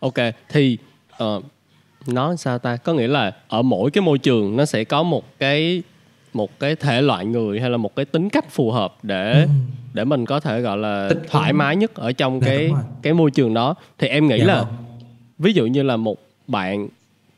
Ok 0.00 0.14
thì 0.48 0.78
ờ, 1.10 1.40
nói 2.06 2.36
sao 2.36 2.58
ta? 2.58 2.76
Có 2.76 2.92
nghĩa 2.94 3.08
là 3.08 3.32
ở 3.48 3.62
mỗi 3.62 3.90
cái 3.90 4.02
môi 4.02 4.18
trường 4.18 4.56
nó 4.56 4.64
sẽ 4.64 4.84
có 4.84 5.02
một 5.02 5.24
cái 5.38 5.82
một 6.36 6.58
cái 6.60 6.76
thể 6.76 7.02
loại 7.02 7.26
người 7.26 7.60
hay 7.60 7.70
là 7.70 7.76
một 7.76 7.96
cái 7.96 8.04
tính 8.04 8.28
cách 8.30 8.50
phù 8.50 8.70
hợp 8.70 8.94
để 9.02 9.46
để 9.94 10.04
mình 10.04 10.26
có 10.26 10.40
thể 10.40 10.60
gọi 10.60 10.76
là 10.78 11.10
thoải 11.28 11.52
mái 11.52 11.76
nhất 11.76 11.94
ở 11.94 12.12
trong 12.12 12.40
Dạ, 12.40 12.46
cái 12.46 12.74
cái 13.02 13.12
môi 13.14 13.30
trường 13.30 13.54
đó 13.54 13.74
thì 13.98 14.08
em 14.08 14.26
nghĩ 14.26 14.38
Dạ 14.38 14.44
là 14.46 14.54
vâng. 14.58 14.66
ví 15.38 15.52
dụ 15.52 15.66
như 15.66 15.82
là 15.82 15.96
một 15.96 16.18
bạn 16.46 16.88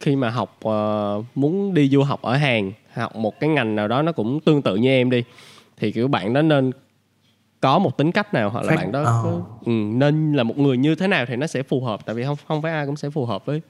khi 0.01 0.17
mà 0.17 0.31
học 0.31 0.57
ờ, 0.63 1.23
muốn 1.35 1.75
đi 1.75 1.89
du 1.89 2.03
học 2.03 2.23
ở 2.23 2.37
Hàn 2.37 2.73
học 2.93 3.17
một 3.17 3.41
cái 3.41 3.51
ngành 3.51 3.77
nào 3.77 3.89
đó 3.89 4.03
nó 4.03 4.13
cũng 4.13 4.41
tương 4.41 4.63
tự 4.63 4.77
như 4.77 4.89
em 4.91 5.11
đi 5.11 5.25
thì 5.77 5.93
kiểu 5.93 6.09
bạn 6.09 6.33
đó 6.33 6.43
nên 6.43 6.71
có 7.61 7.79
một 7.79 7.97
tính 7.97 8.13
cách 8.13 8.35
nào 8.35 8.51
hoặc 8.51 8.65
là 8.65 8.77
bạn 8.77 8.93
đó 8.93 9.03
ờ. 9.05 9.21
có, 9.25 9.31
ừ, 9.67 9.73
nên 9.73 10.33
là 10.33 10.43
một 10.43 10.59
người 10.59 10.77
như 10.77 10.95
thế 10.95 11.07
nào 11.09 11.27
thì 11.27 11.37
nó 11.37 11.47
sẽ 11.47 11.63
phù 11.63 11.81
hợp 11.85 12.01
tại 12.07 12.15
vì 12.15 12.25
không 12.25 12.37
không 12.49 12.63
phải 12.63 12.73
ai 12.73 12.87
cũng 12.87 12.97
sẽ 12.97 13.11
phù 13.11 13.27
hợp 13.27 13.47
với 13.47 13.61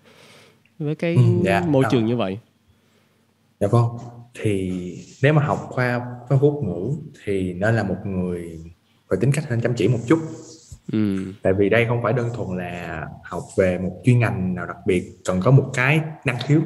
với 0.79 0.95
cái 0.95 1.15
Ừ, 1.17 1.23
dạ, 1.45 1.63
môi 1.67 1.85
ờ. 1.85 1.91
trường 1.91 2.07
như 2.07 2.17
vậy 2.17 2.39
Dạ 3.61 3.69
vâng. 3.69 3.85
Thì 4.35 4.73
nếu 5.23 5.33
mà 5.33 5.43
học 5.43 5.67
khoa 5.71 6.07
văn 6.29 6.39
quốc 6.43 6.55
ngữ 6.65 6.91
thì 7.25 7.55
nên 7.55 7.77
là 7.77 7.83
một 7.83 7.97
người 8.05 8.61
về 9.11 9.19
tính 9.21 9.33
cách 9.33 9.45
nên 9.51 9.61
chăm 9.61 9.75
chỉ 9.75 9.89
một 9.89 9.99
chút. 10.07 10.19
ừ. 10.93 11.19
Tại 11.43 11.53
vì 11.53 11.69
đây 11.69 11.87
không 11.87 12.03
phải 12.03 12.13
đơn 12.13 12.29
thuần 12.35 12.59
là 12.59 13.07
học 13.23 13.43
về 13.57 13.79
một 13.79 14.01
chuyên 14.05 14.19
ngành 14.19 14.55
nào 14.55 14.67
đặc 14.67 14.77
biệt, 14.87 15.19
cần 15.25 15.41
có 15.45 15.51
một 15.51 15.71
cái 15.75 16.01
năng 16.25 16.39
khiếu. 16.47 16.61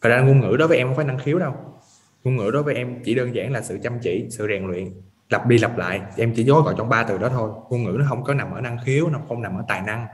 Thật 0.00 0.08
ra 0.08 0.20
ngôn 0.20 0.40
ngữ 0.40 0.56
đối 0.58 0.68
với 0.68 0.78
em 0.78 0.86
không 0.86 0.96
phải 0.96 1.04
năng 1.04 1.18
khiếu 1.18 1.38
đâu. 1.38 1.52
Ngôn 2.24 2.36
ngữ 2.36 2.50
đối 2.52 2.62
với 2.62 2.74
em 2.74 3.02
chỉ 3.04 3.14
đơn 3.14 3.34
giản 3.34 3.52
là 3.52 3.62
sự 3.62 3.78
chăm 3.82 3.98
chỉ, 4.02 4.26
sự 4.30 4.46
rèn 4.48 4.66
luyện, 4.66 4.88
lặp 5.30 5.46
đi 5.46 5.58
lặp 5.58 5.78
lại. 5.78 6.00
Em 6.16 6.32
chỉ 6.36 6.44
gói 6.44 6.62
gọn 6.62 6.74
trong 6.78 6.88
ba 6.88 7.04
từ 7.04 7.18
đó 7.18 7.28
thôi. 7.28 7.50
Ngôn 7.70 7.84
ngữ 7.84 7.96
nó 7.98 8.04
không 8.08 8.24
có 8.24 8.34
nằm 8.34 8.50
ở 8.50 8.60
năng 8.60 8.78
khiếu, 8.84 9.08
nó 9.08 9.18
không 9.28 9.42
nằm 9.42 9.56
ở 9.56 9.64
tài 9.68 9.82
năng. 9.82 10.06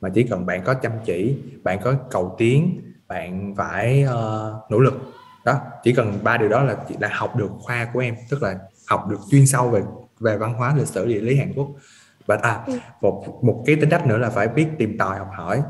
Mà 0.00 0.08
chỉ 0.14 0.22
cần 0.22 0.46
bạn 0.46 0.62
có 0.64 0.74
chăm 0.74 0.92
chỉ, 1.04 1.36
bạn 1.62 1.78
có 1.82 1.94
cầu 2.10 2.34
tiến, 2.38 2.80
bạn 3.08 3.54
phải 3.56 4.02
ờ, 4.02 4.54
nỗ 4.70 4.78
lực 4.78 4.94
đó 5.46 5.60
chỉ 5.82 5.92
cần 5.92 6.18
ba 6.24 6.36
điều 6.36 6.48
đó 6.48 6.62
là 6.62 6.76
chỉ 6.88 6.94
là 7.00 7.08
học 7.12 7.36
được 7.36 7.50
khoa 7.60 7.90
của 7.92 8.00
em 8.00 8.14
tức 8.30 8.42
là 8.42 8.58
học 8.88 9.06
được 9.10 9.18
chuyên 9.30 9.46
sâu 9.46 9.70
về 9.70 9.82
về 10.20 10.36
văn 10.38 10.54
hóa 10.54 10.74
lịch 10.76 10.86
sử 10.88 11.06
địa 11.06 11.20
lý 11.20 11.36
Hàn 11.36 11.52
Quốc 11.56 11.68
và 12.26 12.36
à 12.42 12.62
Ừ. 12.66 12.78
một 13.00 13.24
một 13.42 13.62
cái 13.66 13.76
tính 13.76 13.90
cách 13.90 14.06
nữa 14.06 14.18
là 14.18 14.30
phải 14.30 14.48
biết 14.48 14.66
tìm 14.78 14.98
tòi 14.98 15.18
học 15.18 15.28
hỏi 15.36 15.62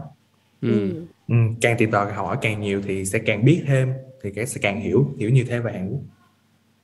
Ừ. 0.62 0.94
ừ. 1.28 1.34
càng 1.60 1.76
tìm 1.78 1.90
tòi 1.90 2.12
học 2.12 2.26
hỏi 2.26 2.36
càng 2.42 2.60
nhiều 2.60 2.82
thì 2.84 3.04
sẽ 3.04 3.18
càng 3.18 3.44
biết 3.44 3.64
thêm 3.66 3.92
thì 4.22 4.30
cái 4.32 4.46
sẽ 4.46 4.60
càng 4.62 4.80
hiểu 4.80 5.14
hiểu 5.18 5.30
nhiều 5.30 5.44
thêm 5.48 5.62
về 5.62 5.72
Hàn 5.72 5.90
Quốc 5.90 6.00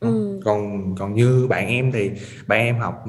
ừ. 0.00 0.40
còn 0.44 0.94
còn 0.98 1.14
như 1.14 1.46
bạn 1.50 1.68
em 1.68 1.92
thì 1.92 2.10
bạn 2.46 2.60
em 2.60 2.78
học 2.78 3.04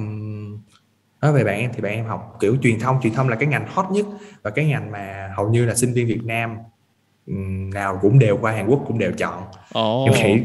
nói 1.21 1.33
về 1.33 1.43
bạn 1.43 1.59
em 1.59 1.71
thì 1.73 1.81
bạn 1.81 1.93
em 1.93 2.05
học 2.05 2.37
kiểu 2.39 2.57
truyền 2.63 2.79
thông 2.79 2.99
truyền 3.03 3.13
thông 3.13 3.29
là 3.29 3.35
cái 3.35 3.47
ngành 3.47 3.67
hot 3.67 3.85
nhất 3.91 4.05
và 4.43 4.51
cái 4.51 4.65
ngành 4.65 4.91
mà 4.91 5.33
hầu 5.37 5.49
như 5.49 5.65
là 5.65 5.75
sinh 5.75 5.93
viên 5.93 6.07
Việt 6.07 6.21
Nam 6.23 6.57
nào 7.73 7.99
cũng 8.01 8.19
đều 8.19 8.37
qua 8.41 8.51
Hàn 8.51 8.67
Quốc 8.67 8.83
cũng 8.87 8.99
đều 8.99 9.11
chọn. 9.11 9.43
Ồ. 9.73 10.05
Em 10.05 10.13
nghĩ 10.13 10.43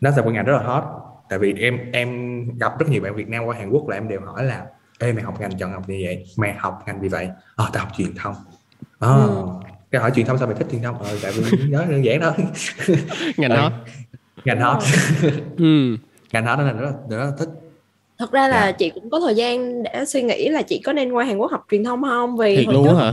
nó 0.00 0.10
là 0.10 0.22
một 0.22 0.30
ngành 0.30 0.44
rất 0.44 0.52
là 0.52 0.62
hot. 0.62 0.84
Tại 1.28 1.38
vì 1.38 1.54
em 1.58 1.78
em 1.92 2.08
gặp 2.58 2.78
rất 2.78 2.88
nhiều 2.88 3.02
bạn 3.02 3.14
Việt 3.14 3.28
Nam 3.28 3.44
qua 3.44 3.56
Hàn 3.58 3.70
Quốc 3.70 3.88
là 3.88 3.96
em 3.96 4.08
đều 4.08 4.20
hỏi 4.20 4.44
là 4.44 4.64
ê 4.98 5.12
mày 5.12 5.22
học 5.24 5.40
ngành 5.40 5.58
chọn 5.58 5.72
học 5.72 5.88
như 5.88 6.00
vậy? 6.04 6.24
Mày 6.36 6.52
học 6.54 6.82
ngành 6.86 7.00
gì 7.00 7.08
vậy? 7.08 7.28
Ờ 7.56 7.70
tao 7.72 7.84
học 7.84 7.92
truyền 7.96 8.14
thông. 8.16 8.34
Ờ. 8.98 9.26
Ừ. 9.26 9.46
cái 9.90 10.00
hỏi 10.02 10.10
truyền 10.14 10.26
thông 10.26 10.38
sao 10.38 10.46
mày 10.46 10.56
thích 10.56 10.66
truyền 10.70 10.82
thông? 10.82 10.98
Ờ 11.02 11.16
tại 11.22 11.32
vì 11.32 11.70
đó 11.70 11.84
đơn 11.90 12.04
giản 12.04 12.20
thôi. 12.20 12.32
Ngành 13.36 13.50
Ờ, 13.50 13.56
đó 13.56 13.70
ngành 14.44 14.60
hot. 14.60 14.82
Ừ. 15.58 15.96
Ngành 16.32 16.46
hot 16.46 16.58
đó 16.58 16.64
là 16.64 16.72
rất 16.72 16.86
là, 16.86 16.92
rất 17.18 17.24
là 17.24 17.32
thích. 17.38 17.48
Thật 18.18 18.32
ra 18.32 18.48
là 18.48 18.66
Dạ. 18.66 18.72
chị 18.72 18.90
cũng 18.94 19.10
có 19.10 19.20
thời 19.20 19.34
gian 19.34 19.82
để 19.82 20.04
suy 20.04 20.22
nghĩ 20.22 20.48
là 20.48 20.62
chị 20.62 20.82
có 20.84 20.92
nên 20.92 21.12
qua 21.12 21.24
Hàn 21.24 21.38
Quốc 21.38 21.50
học 21.50 21.64
truyền 21.70 21.84
thông 21.84 22.02
không? 22.02 22.36
Vì 22.36 22.56
thiệt 22.56 22.66
luôn 22.68 22.96
hả 22.96 23.12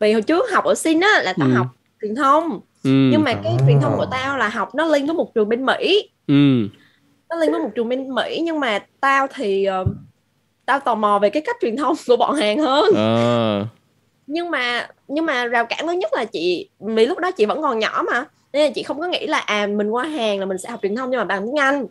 vì 0.00 0.12
hồi 0.12 0.22
trước 0.22 0.50
học 0.52 0.64
ở 0.64 0.74
Sin 0.74 1.00
á 1.00 1.20
là 1.22 1.34
tao 1.38 1.48
Ừ. 1.48 1.54
học 1.54 1.66
truyền 2.02 2.14
thông. 2.14 2.50
Ừ. 2.84 2.90
Nhưng 3.12 3.22
mà 3.24 3.34
cái 3.34 3.52
À. 3.58 3.64
truyền 3.66 3.80
thông 3.80 3.96
của 3.96 4.06
tao 4.10 4.38
là 4.38 4.48
học 4.48 4.74
nó 4.74 4.84
liên 4.86 5.06
với 5.06 5.14
một 5.14 5.34
trường 5.34 5.48
bên 5.48 5.66
Mỹ. 5.66 6.10
Ừ. 6.26 6.68
Nó 7.30 7.36
liên 7.36 7.50
với 7.52 7.60
một 7.62 7.70
trường 7.74 7.88
bên 7.88 8.14
Mỹ 8.14 8.40
nhưng 8.44 8.60
mà 8.60 8.78
tao 9.00 9.26
thì 9.34 9.64
ờ, 9.64 9.84
tao 10.66 10.80
tò 10.80 10.94
mò 10.94 11.18
về 11.18 11.30
cái 11.30 11.42
cách 11.46 11.56
truyền 11.60 11.76
thông 11.76 11.94
của 12.06 12.16
bọn 12.16 12.34
Hàn 12.34 12.58
hơn. 12.58 12.84
Ờ. 12.96 13.66
Nhưng 14.26 14.50
mà 14.50 14.88
nhưng 15.08 15.26
mà 15.26 15.44
rào 15.46 15.66
cản 15.66 15.86
lớn 15.86 15.98
nhất 15.98 16.10
là 16.14 16.24
chị 16.24 16.68
vì 16.80 17.06
lúc 17.06 17.18
đó 17.18 17.30
chị 17.30 17.44
vẫn 17.46 17.62
còn 17.62 17.78
nhỏ 17.78 18.02
mà 18.12 18.24
nên 18.52 18.62
là 18.64 18.70
chị 18.74 18.82
không 18.82 19.00
có 19.00 19.06
nghĩ 19.06 19.26
là 19.26 19.38
à 19.38 19.66
mình 19.66 19.90
qua 19.90 20.04
Hàn 20.04 20.38
là 20.40 20.46
mình 20.46 20.58
sẽ 20.58 20.70
học 20.70 20.80
truyền 20.82 20.96
thông 20.96 21.10
nhưng 21.10 21.18
mà 21.18 21.24
bằng 21.24 21.46
tiếng 21.46 21.58
Anh 21.58 21.86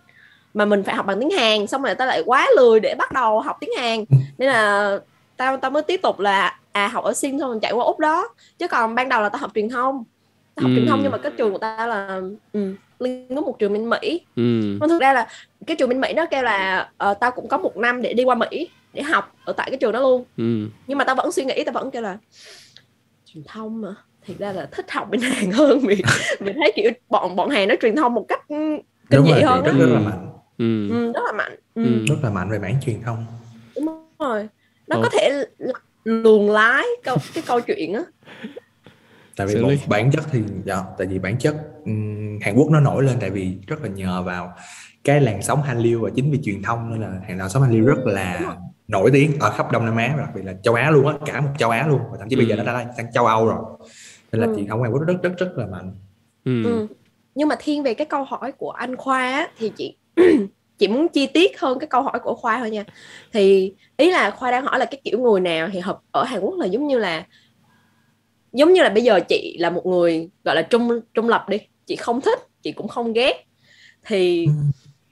mà 0.53 0.65
mình 0.65 0.84
phải 0.84 0.95
học 0.95 1.05
bằng 1.05 1.19
tiếng 1.19 1.30
Hàn 1.30 1.67
xong 1.67 1.81
rồi 1.81 1.95
tao 1.95 2.07
lại 2.07 2.23
quá 2.25 2.47
lười 2.57 2.80
để 2.80 2.95
bắt 2.95 3.11
đầu 3.11 3.39
học 3.41 3.57
tiếng 3.59 3.69
Hàn. 3.77 4.05
Nên 4.38 4.49
là 4.49 4.97
tao 5.38 5.57
tao 5.57 5.71
mới 5.71 5.81
tiếp 5.84 5.99
tục 6.03 6.19
là 6.19 6.59
à 6.74 6.88
học 6.88 7.04
ở 7.04 7.14
Sin 7.14 7.40
xong 7.40 7.50
rồi 7.52 7.60
chạy 7.62 7.72
qua 7.74 7.86
úc 7.86 8.00
đó. 8.00 8.28
Chứ 8.60 8.68
còn 8.68 8.95
ban 8.95 9.10
đầu 9.10 9.22
là 9.22 9.30
tao 9.30 9.40
học 9.40 9.52
truyền 9.56 9.70
thông. 9.70 10.04
Tao 10.56 10.64
học 10.64 10.72
Ừ. 10.72 10.76
truyền 10.76 10.88
thông 10.88 11.00
nhưng 11.04 11.12
mà 11.12 11.18
cái 11.18 11.32
trường 11.38 11.52
của 11.52 11.58
tao 11.58 11.88
là 11.88 12.22
ừ, 12.52 12.76
liên 13.00 13.28
với 13.30 13.41
một 13.41 13.56
trường 13.60 13.74
bên 13.74 13.90
Mỹ. 13.90 14.28
Ừ. 14.36 14.44
Thực 14.82 15.02
ra 15.02 15.14
là 15.14 15.28
cái 15.68 15.76
trường 15.78 15.90
bên 15.90 16.02
Mỹ 16.02 16.14
nó 16.14 16.26
kêu 16.32 16.44
là 16.44 16.90
ờ, 16.98 17.14
tao 17.14 17.32
cũng 17.32 17.48
có 17.48 17.58
một 17.58 17.78
năm 17.78 18.02
để 18.02 18.14
đi 18.14 18.24
qua 18.24 18.36
Mỹ 18.36 18.70
để 18.94 19.02
học 19.04 19.32
ở 19.44 19.54
tại 19.54 19.70
cái 19.70 19.78
trường 19.78 19.91
đó 19.91 20.00
luôn. 20.00 20.24
Ừ. 20.38 20.68
Nhưng 20.88 20.98
mà 20.98 21.04
tao 21.04 21.16
vẫn 21.16 21.32
suy 21.32 21.45
nghĩ 21.45 21.64
tao 21.66 21.74
vẫn 21.74 21.91
kêu 21.91 22.02
là 22.02 22.18
truyền 23.26 23.44
thông 23.48 23.82
mà. 23.82 23.95
Thực 24.28 24.40
ra 24.40 24.52
là 24.54 24.70
thích 24.72 24.91
học 24.91 25.08
bên 25.12 25.22
Hàn 25.32 25.52
hơn 25.52 25.80
vì 25.80 25.95
vì 26.40 26.54
thấy 26.54 26.74
kiểu 26.76 26.91
bọn 27.10 27.36
bọn 27.36 27.50
Hàn 27.50 27.68
nó 27.68 27.76
truyền 27.82 27.95
thông 27.95 28.14
một 28.14 28.26
cách 28.28 28.40
ừ, 28.48 28.56
kinh 29.12 29.20
đúng 29.20 29.26
dị 29.26 29.41
hơn 29.41 29.64
rất 29.64 29.72
á. 29.72 29.78
rất 29.80 29.86
là 29.88 30.00
Ừ. 30.00 30.06
mạnh. 30.06 30.28
Ừ. 30.58 30.90
Ừ, 30.90 31.12
rất 31.14 31.22
là 31.26 31.32
mạnh. 31.32 31.56
Ừ, 31.74 31.84
Ừ. 31.84 32.06
rất 32.10 32.16
là 32.24 32.30
mạnh 32.30 32.50
về 32.52 32.60
mảng 32.60 32.80
truyền 32.86 33.02
thông. 33.02 33.26
Đúng 33.76 33.88
rồi. 34.20 34.50
Nó 34.88 34.95
Ồ. 34.95 35.02
có 35.04 35.10
thể 35.10 35.45
luồn 36.03 36.47
lái 36.47 36.85
câu 37.03 37.17
cái 37.34 37.43
câu 37.47 37.61
chuyện 37.61 37.93
á 37.93 38.03
tại 39.38 39.47
vì 39.47 39.61
một 39.61 39.69
bản 39.89 40.11
chất 40.11 40.23
thì 40.31 40.41
dạ, 40.65 40.84
tại 40.97 41.07
vì 41.07 41.19
bản 41.19 41.38
chất 41.39 41.55
ừm, 41.85 42.39
Hàn 42.41 42.55
Quốc 42.55 42.69
nó 42.71 42.80
nổi 42.80 43.03
lên 43.03 43.17
tại 43.19 43.30
vì 43.30 43.57
rất 43.67 43.81
là 43.81 43.89
nhờ 43.89 44.23
vào 44.23 44.53
cái 45.03 45.21
làn 45.21 45.41
sóng 45.41 45.61
Hallyu 45.63 46.01
và 46.03 46.09
chính 46.15 46.31
vì 46.31 46.39
truyền 46.43 46.61
thông 46.63 46.89
nên 46.91 47.01
là 47.01 47.19
hàng 47.27 47.38
làn 47.38 47.49
sóng 47.49 47.61
Hallyu 47.63 47.85
rất 47.85 47.97
là 48.05 48.55
nổi 48.88 49.09
tiếng 49.13 49.39
ở 49.39 49.49
khắp 49.51 49.71
Đông 49.71 49.85
Nam 49.85 49.97
Á 49.97 50.13
và 50.17 50.23
đặc 50.23 50.31
biệt 50.35 50.41
là 50.45 50.53
châu 50.63 50.73
Á 50.73 50.91
luôn 50.91 51.07
á 51.07 51.13
cả 51.25 51.41
một 51.41 51.49
châu 51.57 51.69
Á 51.69 51.88
luôn 51.88 51.99
và 52.11 52.17
thậm 52.19 52.30
chí 52.30 52.35
bây 52.35 52.45
giờ 52.45 52.55
Ừ. 52.55 52.63
nó 52.65 52.73
đã 52.73 52.85
sang 52.97 53.11
châu 53.13 53.25
Âu 53.25 53.45
rồi 53.47 53.59
nên 54.31 54.41
là 54.41 54.47
Ừ. 54.47 54.53
truyền 54.55 54.67
thông 54.67 54.84
Hàn 54.84 54.91
Quốc 54.91 55.01
rất 55.07 55.15
rất 55.23 55.34
rất 55.38 55.51
là 55.55 55.65
mạnh 55.65 55.95
ừ 56.43 56.63
ừ. 56.63 56.88
nhưng 57.35 57.47
mà 57.47 57.55
thiên 57.59 57.84
về 57.84 57.93
cái 57.93 58.05
câu 58.07 58.23
hỏi 58.23 58.51
của 58.51 58.71
anh 58.71 58.95
Khoa 58.95 59.31
á, 59.31 59.47
thì 59.57 59.73
chị 59.75 59.97
chị 60.84 60.88
muốn 60.88 61.07
chi 61.07 61.27
tiết 61.27 61.60
hơn 61.60 61.80
cái 61.80 61.88
câu 61.88 62.01
hỏi 62.01 62.19
của 62.23 62.35
Khoa 62.35 62.60
thôi 62.60 62.69
nha. 62.69 62.84
Thì 63.34 63.73
ý 63.97 64.11
là 64.11 64.31
Khoa 64.31 64.51
đang 64.51 64.65
hỏi 64.65 64.80
là 64.80 64.85
cái 64.85 65.01
kiểu 65.03 65.19
người 65.19 65.39
nào 65.39 65.69
thì 65.73 65.80
hợp 65.80 65.99
ở 66.11 66.23
Hàn 66.23 66.39
Quốc 66.39 66.55
là 66.60 66.65
giống 66.65 66.88
như 66.88 66.97
là 66.97 67.26
giống 68.53 68.73
như 68.73 68.84
là 68.84 68.89
bây 68.89 69.03
giờ 69.03 69.19
chị 69.30 69.57
là 69.60 69.69
một 69.69 69.85
người 69.85 70.30
gọi 70.43 70.55
là 70.55 70.61
trung 70.61 70.99
trung 71.14 71.30
lập 71.30 71.49
đi. 71.49 71.57
Chị 71.85 71.95
không 71.95 72.22
thích 72.22 72.39
chị 72.64 72.72
cũng 72.72 72.88
không 72.88 73.14
ghét. 73.14 73.45
Thì 74.05 74.47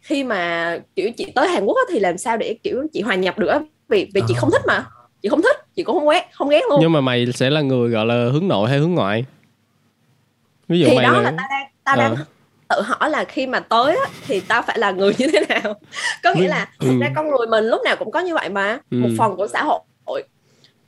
khi 0.01 0.23
mà 0.23 0.79
kiểu 0.95 1.11
chị 1.17 1.31
tới 1.35 1.47
Hàn 1.47 1.65
Quốc 1.65 1.77
thì 1.91 1.99
làm 1.99 2.17
sao 2.17 2.37
để 2.37 2.57
kiểu 2.63 2.87
chị 2.93 3.01
hòa 3.01 3.15
nhập 3.15 3.39
được 3.39 3.51
vì 3.87 4.09
vì 4.13 4.21
chị 4.27 4.33
không 4.37 4.51
thích 4.51 4.61
mà. 4.67 4.85
Chị 5.21 5.29
không 5.29 5.41
thích 5.41 5.57
chị 5.75 5.83
cũng 5.83 5.99
không 5.99 6.09
ghét 6.09 6.29
không 6.31 6.49
ghét 6.49 6.61
luôn. 6.69 6.79
Nhưng 6.81 6.91
mà 6.91 7.01
mày 7.01 7.25
sẽ 7.33 7.49
là 7.49 7.61
người 7.61 7.89
gọi 7.89 8.05
là 8.05 8.29
hướng 8.33 8.47
nội 8.47 8.69
hay 8.69 8.79
hướng 8.79 8.91
ngoại? 8.91 9.25
Ví 10.67 10.79
dụ 10.79 10.87
thì 10.87 10.95
mày 10.95 11.05
đó 11.05 11.11
là 11.11 11.21
là 11.21 11.31
tao 11.83 11.95
đang 11.95 12.15
đang 12.15 12.15
Ờ. 12.15 12.25
tự 12.75 12.81
hỏi 12.81 13.09
là 13.09 13.23
khi 13.23 13.47
mà 13.47 13.59
tới 13.59 13.95
á, 13.95 14.05
thì 14.27 14.39
tao 14.39 14.61
phải 14.61 14.79
là 14.79 14.91
người 14.91 15.13
như 15.17 15.27
thế 15.33 15.39
nào 15.49 15.73
có 16.23 16.33
nghĩa 16.33 16.45
Ừ. 16.45 16.47
là 16.49 16.69
Ừ. 16.79 16.87
thực 16.87 16.99
ra 17.01 17.11
con 17.15 17.25
người 17.29 17.47
mình 17.47 17.65
lúc 17.65 17.81
nào 17.85 17.95
cũng 17.95 18.11
có 18.11 18.19
như 18.19 18.33
vậy 18.33 18.49
mà 18.49 18.79
Ừ. 18.91 18.97
một 18.97 19.09
phần 19.17 19.35
của 19.35 19.47
xã 19.47 19.63
hội 19.63 20.23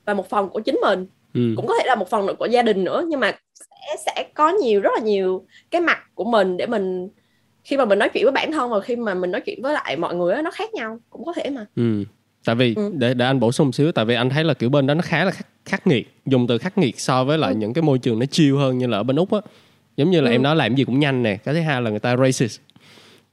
và 0.06 0.14
một 0.14 0.30
phần 0.30 0.50
của 0.50 0.60
chính 0.60 0.76
mình 0.82 1.06
ừ. 1.34 1.42
cũng 1.56 1.68
có 1.68 1.74
thể 1.80 1.88
là 1.88 1.96
một 1.96 2.10
phần 2.10 2.36
của 2.40 2.46
gia 2.46 2.62
đình 2.62 2.84
nữa 2.84 3.04
nhưng 3.08 3.20
mà 3.20 3.32
sẽ 3.56 3.96
sẽ 4.06 4.26
có 4.34 4.50
nhiều 4.50 4.82
rất 4.82 4.90
là 4.98 5.00
nhiều 5.04 5.46
cái 5.72 5.82
mặt 5.82 5.98
của 6.16 6.24
mình 6.24 6.58
để 6.58 6.66
mình 6.66 7.10
khi 7.64 7.78
mà 7.78 7.86
mình 7.86 8.00
nói 8.00 8.10
chuyện 8.10 8.24
với 8.24 8.32
bản 8.32 8.52
thân 8.52 8.70
và 8.70 8.80
khi 8.80 8.96
mà 8.96 9.14
mình 9.14 9.32
nói 9.32 9.42
chuyện 9.42 9.60
với 9.62 9.74
lại 9.74 9.98
mọi 9.98 10.16
người 10.16 10.34
á, 10.36 10.42
nó 10.42 10.52
khác 10.52 10.74
nhau 10.74 11.00
cũng 11.10 11.26
có 11.26 11.34
thể 11.34 11.50
mà 11.50 11.66
Ừ. 11.76 12.04
Tại 12.46 12.56
vì 12.56 12.74
Ừ. 12.76 12.92
để 12.94 13.14
để 13.14 13.26
anh 13.26 13.40
bổ 13.40 13.52
sung 13.52 13.72
xíu 13.72 13.92
tại 13.92 14.06
vì 14.06 14.16
anh 14.16 14.30
thấy 14.30 14.44
là 14.44 14.54
kiểu 14.54 14.70
bên 14.70 14.88
đó 14.88 14.94
nó 14.94 15.02
khá 15.02 15.26
là 15.26 15.32
khắc, 15.32 15.48
khắc 15.66 15.88
nghiệt, 15.88 16.08
dùng 16.26 16.48
từ 16.48 16.58
khắc 16.58 16.78
nghiệt 16.78 17.00
so 17.00 17.24
với 17.24 17.38
lại 17.38 17.52
Ừ. 17.52 17.58
những 17.58 17.74
cái 17.74 17.82
môi 17.82 17.98
trường 18.00 18.20
nó 18.20 18.26
chill 18.26 18.58
hơn 18.58 18.78
như 18.78 18.88
là 18.88 18.98
ở 18.98 19.04
bên 19.04 19.16
Úc 19.16 19.32
á. 19.34 19.40
Giống 19.98 20.12
như 20.12 20.22
là 20.22 20.30
Ừ. 20.30 20.34
em 20.36 20.44
nói 20.44 20.56
làm 20.56 20.76
gì 20.76 20.84
cũng 20.84 21.00
nhanh 21.00 21.24
nè, 21.24 21.38
cái 21.38 21.54
thứ 21.56 21.62
hai 21.62 21.82
là 21.82 21.90
người 21.90 22.00
ta 22.00 22.18
racist. 22.18 22.60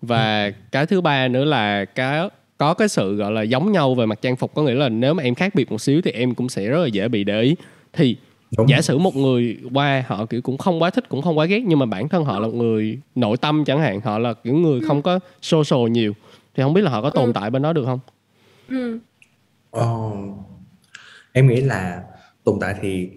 Và 0.02 0.50
cái 0.72 0.86
thứ 0.86 1.00
ba 1.00 1.28
nữa 1.28 1.44
là 1.44 1.84
cái 1.84 2.28
có 2.58 2.74
cái 2.74 2.88
sự 2.88 3.16
gọi 3.16 3.32
là 3.32 3.42
giống 3.42 3.72
nhau 3.72 3.94
về 3.94 4.06
mặt 4.06 4.18
trang 4.22 4.36
phục 4.36 4.54
có 4.54 4.62
nghĩa 4.62 4.74
là 4.74 4.88
nếu 4.88 5.14
mà 5.14 5.22
em 5.22 5.34
khác 5.34 5.54
biệt 5.54 5.70
một 5.72 5.80
xíu 5.80 6.00
thì 6.04 6.10
em 6.10 6.34
cũng 6.34 6.48
sẽ 6.48 6.68
rất 6.68 6.78
là 6.82 6.86
dễ 6.86 7.08
bị 7.08 7.24
để 7.24 7.42
ý. 7.42 7.54
Thì 7.92 8.16
đúng 8.56 8.68
giả 8.68 8.82
sử 8.82 8.98
một 8.98 9.16
người 9.16 9.58
qua 9.74 10.04
họ 10.06 10.26
kiểu 10.26 10.42
cũng 10.42 10.58
không 10.58 10.82
quá 10.82 10.90
thích 10.90 11.08
cũng 11.08 11.22
không 11.22 11.38
quá 11.38 11.46
ghét 11.46 11.62
nhưng 11.66 11.78
mà 11.78 11.86
bản 11.86 12.08
thân 12.08 12.24
họ 12.24 12.38
là 12.38 12.46
một 12.46 12.54
người 12.54 12.98
nội 13.14 13.36
tâm 13.36 13.64
chẳng 13.64 13.80
hạn 13.80 14.00
họ 14.00 14.18
là 14.18 14.32
kiểu 14.44 14.54
người 14.54 14.80
không 14.80 15.02
có 15.02 15.18
social 15.42 15.90
nhiều 15.90 16.12
thì 16.56 16.62
không 16.62 16.74
biết 16.74 16.80
là 16.80 16.90
họ 16.90 17.02
có 17.02 17.10
tồn 17.10 17.24
Ừ. 17.24 17.32
tại 17.34 17.50
bên 17.50 17.62
đó 17.62 17.72
được 17.72 17.84
không 17.84 17.98
ừ. 18.68 18.98
Ờ, 19.70 19.86
em 21.32 21.48
nghĩ 21.48 21.60
là 21.60 22.02
tồn 22.44 22.58
tại 22.60 22.74
thì 22.80 23.08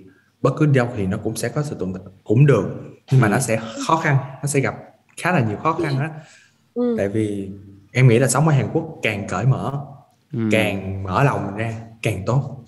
bất 0.41 0.53
cứ 0.57 0.65
đâu 0.65 0.88
thì 0.98 1.06
nó 1.06 1.18
cũng 1.18 1.36
sẽ 1.36 1.49
có 1.49 1.64
sự 1.64 1.76
tồn 1.80 1.94
tại 1.94 2.03
cũng 2.24 2.45
được 2.45 2.65
nhưng 3.11 3.21
mà 3.21 3.27
Ừ. 3.27 3.31
nó 3.31 3.39
sẽ 3.39 3.59
khó 3.88 3.95
khăn 3.97 4.17
nó 4.41 4.47
sẽ 4.47 4.59
gặp 4.59 4.75
khá 5.21 5.31
là 5.31 5.39
nhiều 5.39 5.57
khó 5.57 5.73
khăn 5.73 5.99
đó 5.99 6.07
Ừ. 6.73 6.95
tại 6.97 7.09
vì 7.09 7.51
em 7.91 8.07
nghĩ 8.07 8.19
là 8.19 8.27
sống 8.27 8.47
ở 8.47 8.53
Hàn 8.53 8.69
Quốc 8.73 8.99
càng 9.03 9.27
cởi 9.30 9.45
mở 9.45 9.85
Ừ. 10.34 10.39
càng 10.51 11.03
mở 11.03 11.23
lòng 11.23 11.45
mình 11.45 11.55
ra 11.55 11.81
càng 12.01 12.23
tốt 12.25 12.63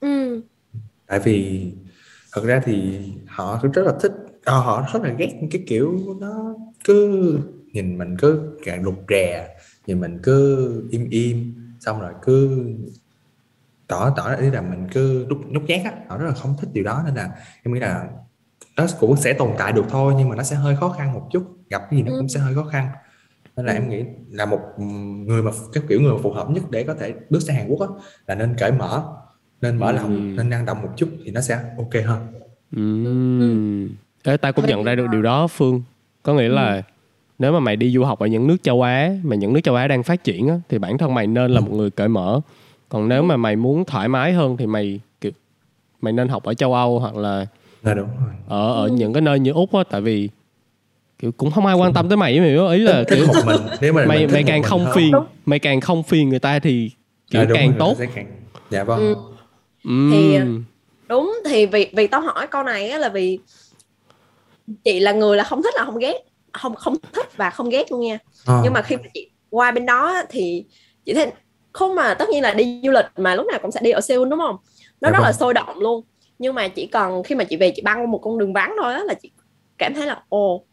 Ừ. 0.00 0.42
tại 1.06 1.18
vì 1.20 1.72
thật 2.32 2.42
ra 2.44 2.60
thì 2.64 3.00
họ 3.26 3.60
rất 3.72 3.82
là 3.86 3.92
thích 4.00 4.12
ờ, 4.44 4.58
họ 4.60 4.88
rất 4.92 5.02
là 5.02 5.10
ghét 5.18 5.32
cái 5.50 5.64
kiểu 5.66 5.98
nó 6.20 6.54
cứ 6.84 7.38
nhìn 7.72 7.98
mình 7.98 8.16
cứ 8.18 8.58
càng 8.64 8.84
rụt 8.84 8.94
rè 9.08 9.48
nhìn 9.86 10.00
mình 10.00 10.18
cứ 10.22 10.88
im 10.90 11.10
im 11.10 11.54
xong 11.80 12.00
rồi 12.00 12.12
cứ 12.22 12.66
tỏ 13.86 14.10
tỏ 14.16 14.34
ý 14.34 14.50
là 14.50 14.60
mình 14.60 14.86
cứ 14.92 15.26
nhút 15.28 15.38
nhút 15.46 15.62
nhát 15.68 15.80
á 15.84 15.92
họ 16.08 16.18
rất 16.18 16.26
là 16.26 16.34
không 16.34 16.54
thích 16.60 16.70
điều 16.72 16.84
đó 16.84 17.02
nên 17.06 17.14
là 17.14 17.30
em 17.62 17.74
nghĩ 17.74 17.80
là 17.80 18.08
nó 18.82 18.92
cũng 19.00 19.16
sẽ 19.16 19.32
tồn 19.32 19.50
tại 19.58 19.72
được 19.72 19.84
thôi 19.90 20.14
nhưng 20.18 20.28
mà 20.28 20.36
nó 20.36 20.42
sẽ 20.42 20.56
hơi 20.56 20.76
khó 20.76 20.88
khăn 20.88 21.12
một 21.12 21.28
chút. 21.32 21.42
Gặp 21.70 21.82
cái 21.90 21.96
gì 21.98 22.02
nó 22.02 22.12
Ừ. 22.12 22.18
cũng 22.18 22.28
sẽ 22.28 22.40
hơi 22.40 22.54
khó 22.54 22.64
khăn. 22.64 22.88
Nên 23.56 23.66
là 23.66 23.72
Ừ. 23.72 23.76
em 23.76 23.88
nghĩ 23.88 24.02
là 24.30 24.46
một 24.46 24.60
người 25.26 25.42
mà 25.42 25.50
cái 25.72 25.82
kiểu 25.88 26.00
người 26.00 26.12
mà 26.12 26.18
phù 26.22 26.32
hợp 26.32 26.50
nhất 26.50 26.62
để 26.70 26.82
có 26.84 26.94
thể 26.94 27.14
bước 27.30 27.40
sang 27.42 27.56
Hàn 27.56 27.68
Quốc 27.68 27.80
á 27.80 27.86
là 28.26 28.34
nên 28.34 28.54
cởi 28.58 28.72
mở 28.72 29.02
nên 29.60 29.76
mở 29.76 29.86
Ừ. 29.86 29.92
lòng 29.96 30.36
nên 30.36 30.50
năng 30.50 30.66
động 30.66 30.82
một 30.82 30.88
chút 30.96 31.08
thì 31.24 31.30
nó 31.30 31.40
sẽ 31.40 31.58
ok 31.78 32.04
hơn. 32.06 32.26
Ừm. 32.76 33.88
Ê, 34.24 34.36
tao 34.36 34.52
cũng 34.52 34.66
nhận 34.66 34.84
ra 34.84 34.94
được 34.94 35.06
điều 35.12 35.22
đó 35.22 35.46
Phương. 35.46 35.82
Có 36.22 36.34
nghĩa 36.34 36.48
là 36.48 36.82
Nếu 37.38 37.52
mà 37.52 37.60
mày 37.60 37.76
đi 37.76 37.90
du 37.92 38.04
học 38.04 38.18
ở 38.18 38.26
những 38.26 38.46
nước 38.46 38.56
châu 38.62 38.82
Á 38.82 39.12
Mà 39.22 39.36
những 39.36 39.52
nước 39.52 39.60
châu 39.64 39.74
Á 39.74 39.88
đang 39.88 40.02
phát 40.02 40.24
triển 40.24 40.48
á, 40.48 40.54
Thì 40.68 40.78
bản 40.78 40.98
thân 40.98 41.14
mày 41.14 41.26
nên 41.26 41.50
là 41.50 41.60
một 41.60 41.72
người 41.72 41.90
cởi 41.90 42.08
mở. 42.08 42.40
Còn 42.88 43.08
nếu 43.08 43.22
mà 43.22 43.36
mày 43.36 43.56
muốn 43.56 43.84
thoải 43.84 44.08
mái 44.08 44.32
hơn 44.32 44.56
Thì 44.56 44.66
mày 44.66 45.00
kiểu 45.20 45.32
Mày 46.00 46.12
nên 46.12 46.28
học 46.28 46.42
ở 46.42 46.54
châu 46.54 46.74
Âu 46.74 46.98
Hoặc 46.98 47.16
là 47.16 47.46
là 47.82 47.94
đúng 47.94 48.08
rồi. 48.24 48.34
Ở 48.48 48.72
ở 48.72 48.84
Ừ. 48.84 48.90
những 48.92 49.12
cái 49.12 49.20
nơi 49.20 49.38
như 49.40 49.52
Úc 49.52 49.74
á 49.74 49.82
Tại 49.90 50.00
vì 50.00 50.28
Kiểu 51.18 51.32
cũng 51.32 51.50
không 51.50 51.66
ai 51.66 51.76
quan 51.76 51.92
tâm 51.92 52.08
tới 52.08 52.16
mày 52.16 52.40
mày 52.40 52.48
hiểu 52.50 52.68
ý 52.68 52.78
là 52.78 53.04
thích 53.08 53.16
kiểu 53.16 53.26
một 53.26 53.34
mình. 53.46 53.56
Nếu 53.80 53.92
mà 53.92 54.04
mày 54.06 54.26
mày 54.26 54.42
một 54.42 54.46
càng 54.46 54.62
không 54.62 54.86
phiền 54.94 55.12
mày 55.46 55.58
càng 55.58 55.80
không 55.80 56.02
phiền 56.02 56.28
người 56.28 56.38
ta 56.38 56.58
thì 56.58 56.90
kiểu 57.30 57.42
Dạ, 57.42 57.50
càng 57.54 57.68
rồi, 57.68 57.76
tốt. 57.78 57.96
càng... 58.14 58.26
dạ 58.70 58.84
vâng. 58.84 58.98
Ừ. 58.98 59.14
Ừm. 59.84 60.10
Thì- 60.12 60.38
đúng 61.08 61.34
thì 61.44 61.66
vì 61.66 61.90
vì 61.96 62.06
tao 62.06 62.20
hỏi 62.20 62.46
câu 62.46 62.62
này 62.62 62.90
á 62.90 62.98
là 62.98 63.08
vì 63.08 63.38
chị 64.84 65.00
là 65.00 65.12
người 65.12 65.36
là 65.36 65.44
không 65.44 65.62
thích 65.62 65.74
là 65.76 65.84
không 65.84 65.98
ghét 65.98 66.14
không 66.52 66.74
không 66.74 66.94
thích 67.12 67.36
và 67.36 67.50
không 67.50 67.68
ghét 67.68 67.92
luôn 67.92 68.00
nha. 68.00 68.18
Ờ, 68.46 68.60
nhưng 68.64 68.72
mà 68.72 68.82
khi 68.82 68.96
mà 68.96 69.02
chị 69.14 69.30
qua 69.50 69.70
bên 69.70 69.86
đó 69.86 70.22
thì 70.28 70.64
chị 71.04 71.14
thấy 71.14 71.30
không 71.72 71.94
mà 71.94 72.14
tất 72.14 72.28
nhiên 72.28 72.42
là 72.42 72.54
đi 72.54 72.80
du 72.84 72.90
lịch 72.90 73.06
mà 73.16 73.34
lúc 73.34 73.46
nào 73.46 73.58
cũng 73.62 73.70
sẽ 73.72 73.80
đi 73.82 73.90
ở 73.90 74.00
Seoul 74.00 74.28
đúng 74.28 74.38
không? 74.38 74.56
Nó 75.00 75.08
Dạ 75.08 75.10
rất 75.10 75.18
là 75.18 75.28
vâng. 75.28 75.32
sôi 75.32 75.54
động 75.54 75.78
luôn 75.78 76.04
nhưng 76.38 76.54
mà 76.54 76.68
chỉ 76.68 76.86
cần 76.86 77.22
khi 77.22 77.34
mà 77.34 77.44
chị 77.44 77.56
về 77.56 77.72
chị 77.76 77.82
băng 77.82 78.00
qua 78.00 78.06
một 78.06 78.18
con 78.18 78.38
đường 78.38 78.52
vắng 78.52 78.74
thôi 78.82 78.94
á 78.94 79.02
là 79.04 79.14
chị 79.14 79.30
cảm 79.78 79.94
thấy 79.94 80.06
là 80.06 80.22
ồ 80.28 80.64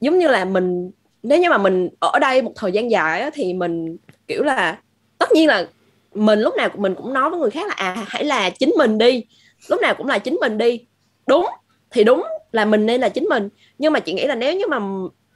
giống 0.00 0.18
như 0.18 0.28
là 0.28 0.44
mình 0.44 0.90
nếu 1.22 1.40
như 1.40 1.50
mà 1.50 1.58
mình 1.58 1.88
ở 2.00 2.18
đây 2.18 2.42
một 2.42 2.52
thời 2.56 2.72
gian 2.72 2.90
dài 2.90 3.20
á, 3.20 3.30
thì 3.34 3.54
mình 3.54 3.96
kiểu 4.26 4.42
là 4.42 4.78
tất 5.18 5.32
nhiên 5.32 5.48
là 5.48 5.68
mình 6.14 6.40
lúc 6.40 6.54
nào 6.56 6.68
mình 6.76 6.94
cũng 6.94 7.12
nói 7.12 7.30
với 7.30 7.38
người 7.38 7.50
khác 7.50 7.68
là 7.68 7.74
à 7.74 8.04
hãy 8.08 8.24
là 8.24 8.50
chính 8.50 8.74
mình 8.78 8.98
đi. 8.98 9.24
Lúc 9.68 9.80
nào 9.80 9.94
cũng 9.94 10.06
là 10.06 10.18
chính 10.18 10.36
mình 10.40 10.58
đi. 10.58 10.86
Đúng 11.26 11.46
thì 11.90 12.04
đúng 12.04 12.26
là 12.52 12.64
mình 12.64 12.86
nên 12.86 13.00
là 13.00 13.08
chính 13.08 13.24
mình. 13.24 13.48
Nhưng 13.78 13.92
mà 13.92 14.00
chị 14.00 14.12
nghĩ 14.12 14.26
là 14.26 14.34
nếu 14.34 14.56
như 14.56 14.66
mà 14.66 14.78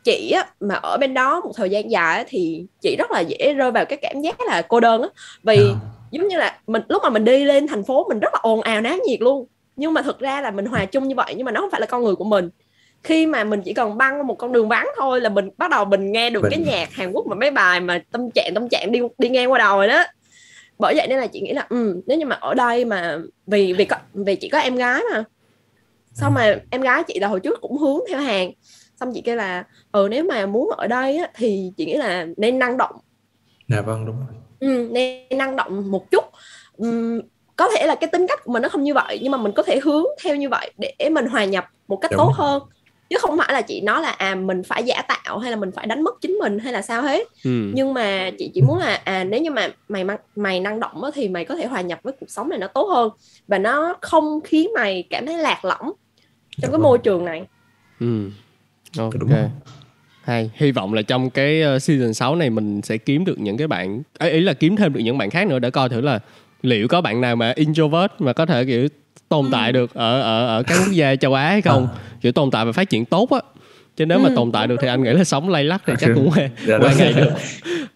chị 0.05 0.31
á, 0.31 0.47
mà 0.61 0.75
ở 0.75 0.97
bên 0.97 1.15
đó 1.15 1.41
một 1.41 1.53
thời 1.57 1.71
gian 1.71 1.91
dài 1.91 2.17
á, 2.17 2.25
thì 2.29 2.67
chị 2.81 2.97
rất 2.99 3.11
là 3.11 3.21
dễ 3.21 3.55
rơi 3.55 3.71
vào 3.71 3.85
cái 3.85 3.99
cảm 4.03 4.21
giác 4.21 4.41
là 4.41 4.63
cô 4.63 4.81
đơn 4.81 5.03
á. 5.03 5.09
Vì 5.43 5.57
à. 5.57 5.75
giống 6.11 6.29
như 6.29 6.37
là 6.37 6.59
mình 6.67 6.83
lúc 6.89 7.03
mà 7.03 7.11
mình 7.11 7.25
đi 7.25 7.45
lên 7.45 7.67
thành 7.67 7.85
phố 7.85 8.07
mình 8.09 8.21
rất 8.21 8.35
là 8.35 8.41
ồn 8.43 8.61
ào 8.61 8.81
náo 8.81 8.97
nhiệt 9.07 9.21
luôn. 9.21 9.47
Nhưng 9.77 9.95
mà 9.95 10.03
thực 10.03 10.19
ra 10.19 10.41
là 10.41 10.51
mình 10.51 10.67
hòa 10.67 10.85
chung 10.85 11.09
như 11.09 11.15
vậy 11.15 11.35
nhưng 11.37 11.45
mà 11.45 11.53
nó 11.53 11.61
không 11.61 11.71
phải 11.71 11.81
là 11.81 11.87
con 11.87 12.05
người 12.05 12.15
của 12.15 12.25
mình. 12.25 12.51
Khi 13.03 13.27
mà 13.27 13.45
mình 13.45 13.63
chỉ 13.63 13.73
cần 13.73 13.99
băng 13.99 14.27
một 14.27 14.35
con 14.39 14.53
đường 14.53 14.69
vắng 14.69 14.87
thôi 14.97 15.21
là 15.21 15.29
mình 15.29 15.51
bắt 15.57 15.71
đầu 15.71 15.85
mình 15.85 16.13
nghe 16.13 16.31
được 16.31 16.43
mình... 16.43 16.51
cái 16.51 16.61
nhạc 16.61 16.93
Hàn 16.93 17.13
Quốc 17.13 17.27
mà 17.27 17.35
mấy 17.35 17.51
bài 17.51 17.81
mà 17.81 18.03
tâm 18.13 18.31
trạng 18.31 18.51
tâm 18.55 18.69
trạng 18.69 18.93
đi 18.93 19.01
đi 19.19 19.29
ngang 19.29 19.53
qua 19.53 19.59
đầu 19.59 19.77
rồi 19.77 19.89
đó. 19.89 20.05
Bởi 20.79 20.95
vậy 20.97 21.07
nên 21.09 21.19
là 21.19 21.27
chị 21.27 21.41
nghĩ 21.41 21.53
là 21.53 21.67
um, 21.71 22.01
nếu 22.07 22.19
như 22.19 22.27
mà 22.27 22.37
ở 22.41 22.55
đây 22.55 22.85
mà 22.85 23.19
vì 23.47 23.73
vì 23.73 23.85
có 23.85 23.97
vì 24.15 24.37
chị 24.37 24.49
có 24.49 24.59
em 24.59 24.77
gái 24.77 25.03
mà. 25.13 25.25
Xong 26.15 26.35
mà 26.35 26.57
em 26.71 26.81
gái 26.81 27.03
chị 27.07 27.19
là 27.19 27.29
hồi 27.29 27.41
trước 27.41 27.61
cũng 27.61 27.79
hướng 27.79 28.01
theo 28.09 28.21
hàng 28.21 28.53
xong 29.01 29.11
chị 29.15 29.21
kêu 29.21 29.37
là 29.37 29.65
ừ 29.93 30.09
nếu 30.11 30.25
mà 30.25 30.47
muốn 30.47 30.71
ở 30.77 30.87
đây 30.87 31.17
á, 31.17 31.29
thì 31.35 31.73
chị 31.77 31.87
nghĩ 31.87 31.95
là 31.95 32.27
nên 32.37 32.59
năng 32.59 32.77
động. 32.77 32.97
Dạ 33.69 33.81
vâng 33.81 34.07
đúng 34.07 34.17
rồi. 34.17 34.37
Ừ, 34.61 34.89
nên 34.93 35.39
năng 35.39 35.57
động 35.57 35.91
một 35.91 36.11
chút. 36.11 36.25
Um, 36.77 37.21
có 37.57 37.69
thể 37.77 37.87
là 37.87 37.95
cái 37.95 38.11
tính 38.13 38.27
cách 38.29 38.45
của 38.45 38.53
mình 38.53 38.63
nó 38.63 38.69
không 38.69 38.83
như 38.83 38.95
vậy 38.95 39.19
nhưng 39.23 39.33
mà 39.33 39.39
mình 39.39 39.53
có 39.53 39.63
thể 39.63 39.81
hướng 39.83 40.05
theo 40.25 40.37
như 40.37 40.49
vậy 40.49 40.73
để 40.79 41.09
mình 41.11 41.27
hòa 41.27 41.45
nhập 41.45 41.65
một 41.89 41.97
cách 41.97 42.11
đúng 42.11 42.19
tốt 42.19 42.33
hơn. 42.35 42.63
Chứ 43.11 43.19
không 43.21 43.39
phải 43.39 43.53
là 43.53 43.63
chị 43.63 43.81
nói 43.81 44.03
là 44.03 44.11
à 44.11 44.35
mình 44.35 44.63
phải 44.63 44.83
giả 44.85 45.03
tạo 45.03 45.39
hay 45.39 45.51
là 45.51 45.57
mình 45.57 45.73
phải 45.73 45.87
đánh 45.87 46.03
mất 46.03 46.15
chính 46.21 46.33
mình 46.33 46.59
hay 46.59 46.73
là 46.73 46.83
sao 46.83 47.03
hết. 47.03 47.29
Ừ. 47.45 47.71
nhưng 47.75 47.95
mà 47.95 48.31
chị 48.39 48.51
chỉ 48.55 48.63
muốn 48.63 48.79
là 48.79 49.01
à 49.05 49.25
nếu 49.25 49.41
như 49.41 49.51
mà 49.51 49.69
mày 49.89 50.05
mày 50.37 50.61
năng 50.61 50.81
động 50.81 51.05
á, 51.05 51.11
thì 51.15 51.29
mày 51.29 51.45
có 51.45 51.57
thể 51.57 51.67
hòa 51.67 51.81
nhập 51.81 51.99
với 52.03 52.13
cuộc 52.21 52.31
sống 52.31 52.49
này 52.49 52.59
nó 52.59 52.67
tốt 52.67 52.85
hơn. 52.85 53.11
Và 53.49 53.59
nó 53.59 53.97
không 54.01 54.41
khiến 54.45 54.71
mày 54.75 55.05
cảm 55.11 55.27
thấy 55.27 55.39
lạc 55.39 55.65
lõng 55.65 55.83
trong 55.83 55.93
dạ 56.57 56.69
cái 56.69 56.71
vâng. 56.71 56.83
môi 56.83 56.99
trường 56.99 57.25
này. 57.25 57.47
Ừ 58.01 58.31
ok 58.99 59.51
hay 60.23 60.51
hy 60.55 60.73
vọng 60.73 60.95
là 60.95 61.03
trong 61.03 61.31
cái 61.31 61.63
ờ, 61.63 61.79
season 61.79 62.15
6 62.15 62.37
này 62.37 62.51
mình 62.51 62.83
sẽ 62.83 62.97
kiếm 62.97 63.25
được 63.25 63.39
những 63.39 63.57
cái 63.57 63.67
bạn 63.67 64.03
ấy 64.19 64.31
ý 64.31 64.41
là 64.41 64.53
kiếm 64.53 64.77
thêm 64.77 64.93
được 64.93 65.01
những 65.01 65.19
bạn 65.19 65.31
khác 65.31 65.47
nữa 65.47 65.59
để 65.59 65.71
coi 65.71 65.89
thử 65.89 66.01
là 66.01 66.19
liệu 66.63 66.89
có 66.89 67.01
bạn 67.01 67.21
nào 67.21 67.37
mà 67.37 67.53
introvert 67.57 68.13
mà 68.19 68.33
có 68.33 68.47
thể 68.47 68.65
kiểu 68.65 68.89
tồn 69.29 69.49
tại 69.53 69.69
ừ. 69.69 69.73
được 69.73 69.95
ở 69.95 70.21
ở 70.21 70.47
ở 70.47 70.63
các 70.63 70.79
quốc 70.79 70.93
gia 70.93 71.17
châu 71.17 71.35
Á 71.35 71.49
hay 71.49 71.63
không 71.63 71.89
à. 71.95 71.99
kiểu 72.21 72.33
tồn 72.33 72.51
tại 72.51 72.65
và 72.65 72.73
phát 72.73 72.91
triển 72.91 73.05
tốt 73.05 73.31
á 73.31 73.41
chứ 73.97 74.07
nếu 74.07 74.19
mà 74.19 74.29
ừ. 74.29 74.35
tồn 74.37 74.53
tại 74.53 74.67
được 74.67 74.77
thì 74.81 74.89
anh 74.89 75.03
nghĩ 75.03 75.11
là 75.11 75.25
sống 75.25 75.49
lay 75.49 75.65
lắc 75.65 75.83
thì 75.87 75.93
chắc 76.01 76.11
cũng 76.15 76.31
qua, 76.31 76.49
dạ, 76.67 76.79
qua 76.79 76.93
ngày 76.99 77.13
được 77.13 77.31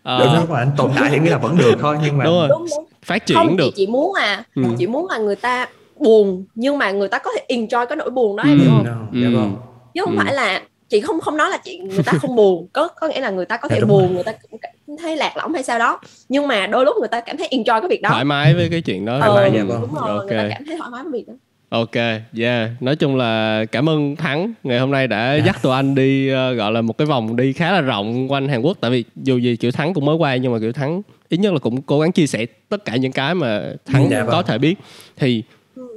à. 0.03 0.19
đúng 0.19 0.49
mà 0.49 0.59
anh 0.59 0.71
tồn 0.77 0.91
tại 0.97 1.11
thì 1.11 1.19
nghĩ 1.19 1.29
là 1.29 1.39
vẫn 1.39 1.57
được 1.59 1.75
thôi 1.81 1.97
nhưng 2.05 2.19
mà 2.19 2.25
đúng 2.25 2.35
rồi. 2.35 2.49
Đúng, 2.49 2.67
đúng. 2.71 2.87
phát 3.03 3.27
triển 3.27 3.37
không, 3.37 3.57
được 3.57 3.65
chị 3.65 3.73
chỉ 3.77 3.87
muốn 3.87 4.15
à 4.15 4.45
ừ. 4.55 4.63
chỉ 4.79 4.87
muốn 4.87 5.07
là 5.11 5.19
người 5.19 5.37
ta 5.37 5.69
buồn 5.97 6.45
nhưng 6.55 6.79
mà 6.79 6.91
người 6.91 7.09
ta 7.09 7.19
có 7.19 7.31
thể 7.37 7.57
enjoy 7.57 7.87
cái 7.87 7.97
nỗi 7.97 8.11
buồn 8.11 8.37
đó 8.37 8.43
ừ. 8.43 8.49
em 8.49 8.59
hiểu 8.59 8.71
không 8.71 8.85
no, 8.85 8.93
dạ 9.13 9.29
ừ. 9.35 9.49
chứ 9.95 10.01
không 10.05 10.17
ừ. 10.17 10.23
phải 10.25 10.35
là 10.35 10.63
chị 10.89 11.01
không 11.01 11.21
không 11.21 11.37
nói 11.37 11.51
là 11.51 11.59
chị 11.65 11.79
người 11.79 12.03
ta 12.03 12.13
không 12.13 12.37
buồn 12.37 12.69
có 12.73 12.89
có 12.89 13.09
nghĩa 13.09 13.21
là 13.21 13.31
người 13.31 13.47
ta 13.47 13.57
có 13.57 13.69
dạ, 13.71 13.77
thể 13.77 13.85
buồn 13.85 14.03
rồi. 14.03 14.11
người 14.11 14.25
ta 14.25 14.33
cũng 14.51 14.61
cảm 14.61 14.73
thấy 15.03 15.17
lạc 15.17 15.37
lõng 15.37 15.55
hay 15.55 15.63
sao 15.63 15.79
đó 15.79 16.01
nhưng 16.29 16.49
mà 16.49 16.67
đôi 16.67 16.85
lúc 16.85 16.97
người 16.99 17.09
ta 17.09 17.21
cảm 17.21 17.37
thấy 17.37 17.49
enjoy 17.51 17.81
cái 17.81 17.89
việc 17.89 18.03
đó 18.03 18.09
thoải 18.11 18.25
mái 18.25 18.55
với 18.55 18.69
cái 18.71 18.81
chuyện 18.81 19.05
đó 19.05 19.19
thoải 19.21 19.31
mái 19.35 19.59
dạ 19.59 19.65
vâng 19.65 19.81
đúng 19.81 19.95
rồi 19.95 20.19
okay. 20.19 20.27
người 20.27 20.39
ta 20.39 20.55
cảm 20.55 20.65
thấy 20.67 20.77
thoải 20.77 20.91
mái 20.91 21.03
với 21.03 21.13
việc 21.13 21.29
đó 21.29 21.35
Ok, 21.69 21.95
yeah. 22.39 22.83
Nói 22.83 22.97
chung 22.97 23.17
là 23.17 23.65
cảm 23.73 23.89
ơn 23.89 24.17
Thắng 24.17 24.53
ngày 24.63 24.79
hôm 24.79 24.91
nay 24.91 25.07
đã 25.07 25.31
yeah. 25.31 25.39
Dạ. 25.39 25.47
dắt 25.47 25.63
tụi 25.63 25.73
anh 25.73 25.95
đi 25.95 26.33
uh, 26.33 26.57
gọi 26.57 26.73
là 26.73 26.81
một 26.81 26.99
cái 26.99 27.07
vòng 27.07 27.37
đi 27.37 27.53
khá 27.53 27.73
là 27.73 27.81
rộng 27.81 28.33
quanh 28.33 28.49
Hàn 28.49 28.63
Quốc 28.63 28.77
tại 28.81 28.91
vì 28.91 29.05
dù 29.17 29.39
gì 29.39 29.57
kiểu 29.57 29.71
Thắng 29.71 29.95
cũng 29.95 30.05
mới 30.05 30.17
qua 30.17 30.37
nhưng 30.37 30.53
mà 30.53 30.59
kiểu 30.59 30.73
Thắng 30.73 31.03
ít 31.29 31.37
nhất 31.37 31.53
là 31.53 31.59
cũng 31.59 31.83
cố 31.83 32.01
gắng 32.01 32.13
chia 32.13 32.27
sẻ 32.27 32.47
tất 32.69 32.85
cả 32.85 32.97
những 32.97 33.13
cái 33.13 33.35
mà 33.35 33.63
Thắng 33.87 34.11
dạ 34.11 34.25
có 34.25 34.31
vâng. 34.31 34.47
thể 34.47 34.59
biết. 34.59 34.79
Thì 35.17 35.43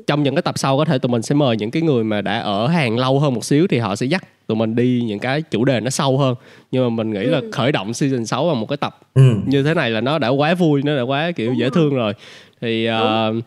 trong 0.08 0.24
những 0.24 0.36
cái 0.36 0.42
tập 0.42 0.60
sau 0.60 0.78
có 0.78 0.86
thể 0.86 0.98
tụi 0.98 1.10
mình 1.10 1.22
sẽ 1.22 1.36
mời 1.36 1.58
những 1.58 1.72
cái 1.72 1.82
người 1.82 2.04
mà 2.04 2.22
đã 2.22 2.40
ở 2.40 2.68
hàng 2.68 2.98
lâu 2.98 3.20
hơn 3.20 3.34
một 3.34 3.46
xíu 3.46 3.68
thì 3.68 3.78
họ 3.78 3.96
sẽ 3.96 4.06
dắt 4.06 4.24
tụi 4.48 4.56
mình 4.56 4.76
đi 4.76 5.02
những 5.06 5.20
cái 5.20 5.42
chủ 5.42 5.66
đề 5.66 5.80
nó 5.80 5.90
sâu 5.90 6.18
hơn 6.18 6.36
nhưng 6.72 6.84
mà 6.84 6.90
mình 6.90 7.14
nghĩ 7.14 7.26
là 7.26 7.40
ừ. 7.40 7.50
khởi 7.52 7.72
động 7.72 7.94
season 7.94 8.26
6 8.26 8.48
bằng 8.48 8.60
một 8.60 8.66
cái 8.66 8.78
tập 8.78 9.00
ừ. 9.14 9.22
như 9.46 9.64
thế 9.64 9.74
này 9.74 9.90
là 9.90 10.02
nó 10.02 10.20
đã 10.20 10.28
quá 10.28 10.54
vui 10.54 10.82
nó 10.84 10.96
đã 10.96 11.02
quá 11.02 11.32
kiểu 11.32 11.54
dễ 11.54 11.70
thương 11.70 11.96
rồi 11.96 12.14
thì 12.62 12.90
uh, 12.90 13.44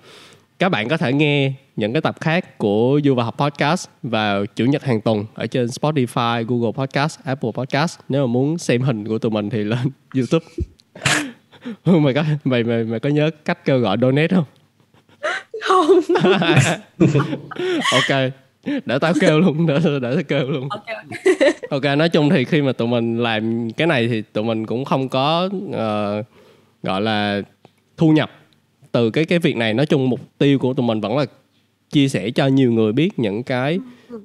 các 0.59 0.69
bạn 0.69 0.89
có 0.89 0.97
thể 0.97 1.13
nghe 1.13 1.53
những 1.77 1.93
cái 1.93 2.03
tập 2.03 2.17
khác 2.21 2.59
của 2.59 3.01
Du 3.05 3.15
và 3.15 3.25
học 3.25 3.35
podcast 3.39 3.89
vào 4.03 4.47
chủ 4.47 4.65
nhật 4.65 4.85
hàng 4.85 5.01
tuần 5.01 5.25
ở 5.35 5.47
trên 5.47 5.67
Spotify, 5.67 6.45
Google 6.49 6.73
Podcast, 6.73 7.19
Apple 7.25 7.51
Podcast. 7.55 7.99
Nếu 8.09 8.27
mà 8.27 8.33
muốn 8.33 8.59
xem 8.59 8.83
hình 8.83 9.09
của 9.09 9.19
tụi 9.19 9.31
mình 9.31 9.51
thì 9.51 9.65
lên 9.65 9.79
YouTube. 10.15 10.47
mày 12.01 12.15
có 12.15 12.25
mày 12.45 12.65
mày 12.65 12.85
mày 12.85 13.01
có 13.01 13.09
nhớ 13.09 13.31
cách 13.45 13.65
kêu 13.65 13.79
gọi 13.79 13.97
donate 14.01 14.29
không? 14.29 14.45
Không. 15.63 16.01
ok. 17.93 18.33
Để 18.85 18.99
tao 19.01 19.13
kêu 19.21 19.41
luôn, 19.41 19.67
để 19.67 19.79
để 20.03 20.15
tao 20.15 20.23
kêu 20.29 20.51
luôn. 20.51 20.69
Ok. 20.71 20.85
ok, 21.71 21.99
nói 21.99 22.09
chung 22.09 22.31
thì 22.31 22.45
khi 22.45 22.63
mà 22.63 22.73
tụi 22.73 22.89
mình 22.89 23.19
làm 23.19 23.71
cái 23.71 23.87
này 23.87 24.09
thì 24.09 24.23
tụi 24.23 24.45
mình 24.45 24.67
cũng 24.67 24.85
không 24.85 25.09
có 25.09 25.49
uh, 25.67 26.27
gọi 26.83 27.01
là 27.01 27.43
thu 27.97 28.11
nhập 28.11 28.31
từ 28.93 29.11
cái 29.11 29.25
cái 29.25 29.39
việc 29.39 29.57
này 29.57 29.75
nói 29.75 29.87
chung 29.87 30.11
mục 30.11 30.21
tiêu 30.39 30.59
của 30.59 30.75
tụi 30.75 30.87
mình 30.87 31.01
vẫn 31.01 31.17
là 31.17 31.25
chia 31.91 32.09
sẻ 32.09 32.31
cho 32.31 32.47
nhiều 32.47 32.73
người 32.73 32.93
biết 32.93 33.19
những 33.19 33.43
cái 33.43 33.79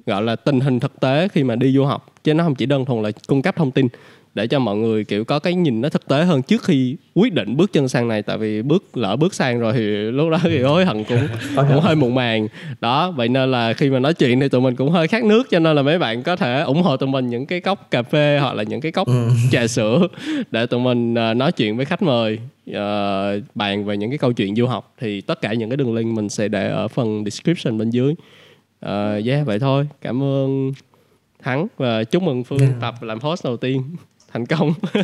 gọi 0.06 0.22
là 0.22 0.36
tình 0.36 0.60
hình 0.60 0.80
thực 0.80 1.00
tế 1.00 1.28
khi 1.28 1.44
mà 1.44 1.56
đi 1.56 1.72
du 1.72 1.84
học 1.84 2.14
chứ 2.24 2.34
nó 2.34 2.44
không 2.44 2.54
chỉ 2.54 2.66
đơn 2.66 2.84
thuần 2.84 3.02
là 3.02 3.10
cung 3.26 3.42
cấp 3.42 3.56
thông 3.56 3.70
tin 3.70 3.88
để 4.34 4.46
cho 4.46 4.58
mọi 4.58 4.76
người 4.76 5.04
kiểu 5.04 5.24
có 5.24 5.38
cái 5.38 5.54
nhìn 5.54 5.80
nó 5.80 5.88
thực 5.88 6.08
tế 6.08 6.24
hơn 6.24 6.42
trước 6.42 6.64
khi 6.64 6.96
quyết 7.14 7.32
định 7.32 7.56
bước 7.56 7.72
chân 7.72 7.88
sang 7.88 8.08
này. 8.08 8.22
Tại 8.22 8.38
vì 8.38 8.62
bước 8.62 8.96
lỡ 8.96 9.16
bước 9.16 9.34
sang 9.34 9.60
rồi 9.60 9.72
thì 9.72 9.80
lúc 10.10 10.30
đó 10.30 10.38
thì 10.42 10.62
hối 10.62 10.84
hận 10.84 11.04
cũng 11.04 11.18
cũng 11.56 11.80
hơi 11.80 11.96
muộn 11.96 12.14
màng. 12.14 12.48
Đó 12.80 13.10
vậy 13.10 13.28
nên 13.28 13.50
là 13.50 13.72
khi 13.72 13.90
mà 13.90 13.98
nói 13.98 14.14
chuyện 14.14 14.40
thì 14.40 14.48
tụi 14.48 14.60
mình 14.60 14.76
cũng 14.76 14.90
hơi 14.90 15.08
khát 15.08 15.24
nước 15.24 15.50
cho 15.50 15.58
nên 15.58 15.76
là 15.76 15.82
mấy 15.82 15.98
bạn 15.98 16.22
có 16.22 16.36
thể 16.36 16.60
ủng 16.60 16.82
hộ 16.82 16.96
tụi 16.96 17.08
mình 17.08 17.30
những 17.30 17.46
cái 17.46 17.60
cốc 17.60 17.90
cà 17.90 18.02
phê 18.02 18.38
hoặc 18.40 18.54
là 18.54 18.62
những 18.62 18.80
cái 18.80 18.92
cốc 18.92 19.06
ừ. 19.06 19.28
trà 19.50 19.66
sữa 19.66 20.08
để 20.50 20.66
tụi 20.66 20.80
mình 20.80 21.14
uh, 21.14 21.36
nói 21.36 21.52
chuyện 21.52 21.76
với 21.76 21.86
khách 21.86 22.02
mời 22.02 22.38
uh, 22.70 22.76
bàn 23.54 23.84
về 23.84 23.96
những 23.96 24.10
cái 24.10 24.18
câu 24.18 24.32
chuyện 24.32 24.56
du 24.56 24.66
học. 24.66 24.94
Thì 25.00 25.20
tất 25.20 25.40
cả 25.40 25.52
những 25.52 25.70
cái 25.70 25.76
đường 25.76 25.94
link 25.94 26.14
mình 26.16 26.28
sẽ 26.28 26.48
để 26.48 26.68
ở 26.68 26.88
phần 26.88 27.24
description 27.24 27.78
bên 27.78 27.90
dưới. 27.90 28.14
Uh, 28.86 29.26
yeah 29.26 29.46
vậy 29.46 29.58
thôi. 29.58 29.88
Cảm 30.00 30.22
ơn 30.22 30.72
thắng 31.42 31.66
và 31.76 32.04
chúc 32.04 32.22
mừng 32.22 32.44
phương 32.44 32.58
yeah. 32.58 32.72
tập 32.80 32.94
làm 33.00 33.20
host 33.20 33.44
đầu 33.44 33.56
tiên 33.56 33.82
thành 34.32 34.46
công 34.46 34.74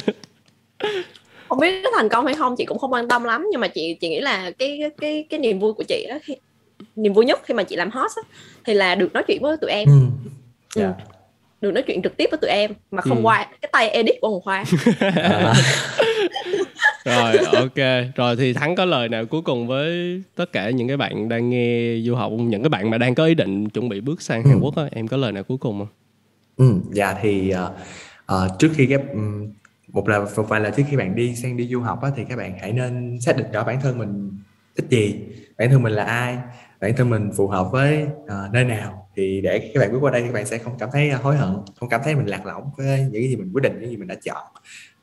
không 1.48 1.60
biết 1.60 1.80
có 1.84 1.90
thành 1.96 2.09
công 2.09 2.26
hay 2.26 2.34
không 2.34 2.56
chị 2.56 2.64
cũng 2.64 2.78
không 2.78 2.92
quan 2.92 3.09
tâm 3.09 3.24
lắm 3.24 3.46
nhưng 3.51 3.60
mà 3.60 3.68
chị 3.68 3.96
chị 4.01 4.09
nghĩ 4.09 4.20
là 4.20 4.51
cái 4.59 4.80
cái 5.01 5.26
cái 5.30 5.40
niềm 5.40 5.59
vui 5.59 5.72
của 5.72 5.84
chị 5.88 6.06
đó 6.09 6.18
khi, 6.22 6.36
niềm 6.96 7.12
vui 7.12 7.24
nhất 7.24 7.40
khi 7.44 7.55
mà 7.55 7.62
chị 7.62 7.76
làm 7.76 7.90
host 7.90 8.16
á, 8.16 8.22
thì 8.64 8.74
là 8.74 8.94
được 8.94 9.12
nói 9.12 9.22
chuyện 9.26 9.42
với 9.42 9.56
tụi 9.56 9.70
em 9.70 9.88
ừ. 9.88 10.01
Yeah. 10.80 10.94
Ừ. 10.98 11.05
được 11.60 11.70
nói 11.70 11.82
chuyện 11.82 12.02
trực 12.02 12.16
tiếp 12.16 12.28
với 12.30 12.38
tụi 12.38 12.51
em 12.51 12.70
mà 12.90 13.02
không 13.02 13.18
ừ. 13.18 13.22
qua 13.22 13.46
cái 13.62 13.68
tay 13.72 13.88
edit 13.88 14.14
của 14.20 14.28
hồng 14.28 14.40
khoa 14.42 14.64
rồi 17.05 17.36
ok 17.36 18.06
rồi 18.14 18.36
thì 18.36 18.52
thắng 18.52 18.76
có 18.76 18.84
lời 18.84 19.09
nào 19.09 19.26
cuối 19.26 19.42
cùng 19.42 19.66
với 19.66 20.22
tất 20.36 20.52
cả 20.52 20.70
những 20.70 20.88
cái 20.88 20.96
bạn 20.96 21.28
đang 21.28 21.51
nghe 21.51 21.96
du 22.01 22.14
học 22.14 22.32
những 22.32 22.62
cái 22.62 22.68
bạn 22.68 22.90
mà 22.90 22.98
đang 22.98 23.14
có 23.14 23.24
ý 23.24 23.34
định 23.34 23.68
chuẩn 23.68 23.88
bị 23.88 24.01
bước 24.01 24.22
sang 24.22 24.44
Hàn 24.44 24.55
ừ. 24.55 24.60
Quốc 24.62 24.76
á 24.76 24.84
em 24.92 25.09
có 25.09 25.16
lời 25.16 25.32
nào 25.32 25.42
cuối 25.42 25.59
cùng 25.59 25.78
không 25.78 25.88
ừ 26.56 26.80
dạ 26.92 27.14
thì 27.22 27.52
uh, 27.64 27.70
uh, 28.32 28.59
trước 28.59 28.70
khi 28.74 28.86
các 28.86 29.01
một 29.88 30.09
là 30.09 30.20
một 30.36 30.42
vài 30.48 30.60
là 30.60 30.70
trước 30.70 30.82
khi 30.90 30.96
bạn 30.96 31.14
đi 31.14 31.36
sang 31.36 31.56
đi 31.56 31.68
du 31.68 31.80
học 31.80 32.02
á, 32.02 32.10
thì 32.16 32.24
các 32.28 32.36
bạn 32.36 32.59
hãy 32.60 32.72
nên 32.72 33.20
xác 33.20 33.36
định 33.36 33.52
rõ 33.52 33.64
bản 33.64 33.80
thân 33.80 33.98
mình 33.98 34.38
thích 34.76 34.86
gì 34.90 35.20
bản 35.59 35.70
thân 35.70 35.82
mình 35.82 35.92
là 35.92 36.05
ai 36.05 36.38
bản 36.80 36.96
thân 36.96 37.10
mình 37.10 37.30
phù 37.36 37.48
hợp 37.48 37.68
với 37.72 38.02
uh, 38.02 38.52
nơi 38.52 38.64
nào. 38.64 39.09
Thì 39.16 39.40
để 39.40 39.70
các 39.74 39.80
bạn 39.80 39.92
bước 39.92 39.98
qua 40.01 40.10
đây 40.10 40.22
các 40.22 40.32
bạn 40.32 40.46
sẽ 40.46 40.59
không 40.59 40.78
cảm 40.78 40.88
thấy 40.92 41.10
ờ, 41.10 41.18
hối 41.22 41.36
hận 41.36 41.56
không 41.80 41.88
cảm 41.88 42.01
thấy 42.05 42.14
mình 42.14 42.26
lạc 42.26 42.46
lõng 42.46 42.70
với 42.76 43.01
những 43.01 43.12
cái 43.12 43.28
gì 43.28 43.36
mình 43.36 43.51
quyết 43.52 43.62
định 43.62 43.80
những 43.80 43.90
gì 43.90 43.96
mình 43.96 44.09
đã 44.09 44.14
chọn. 44.24 44.42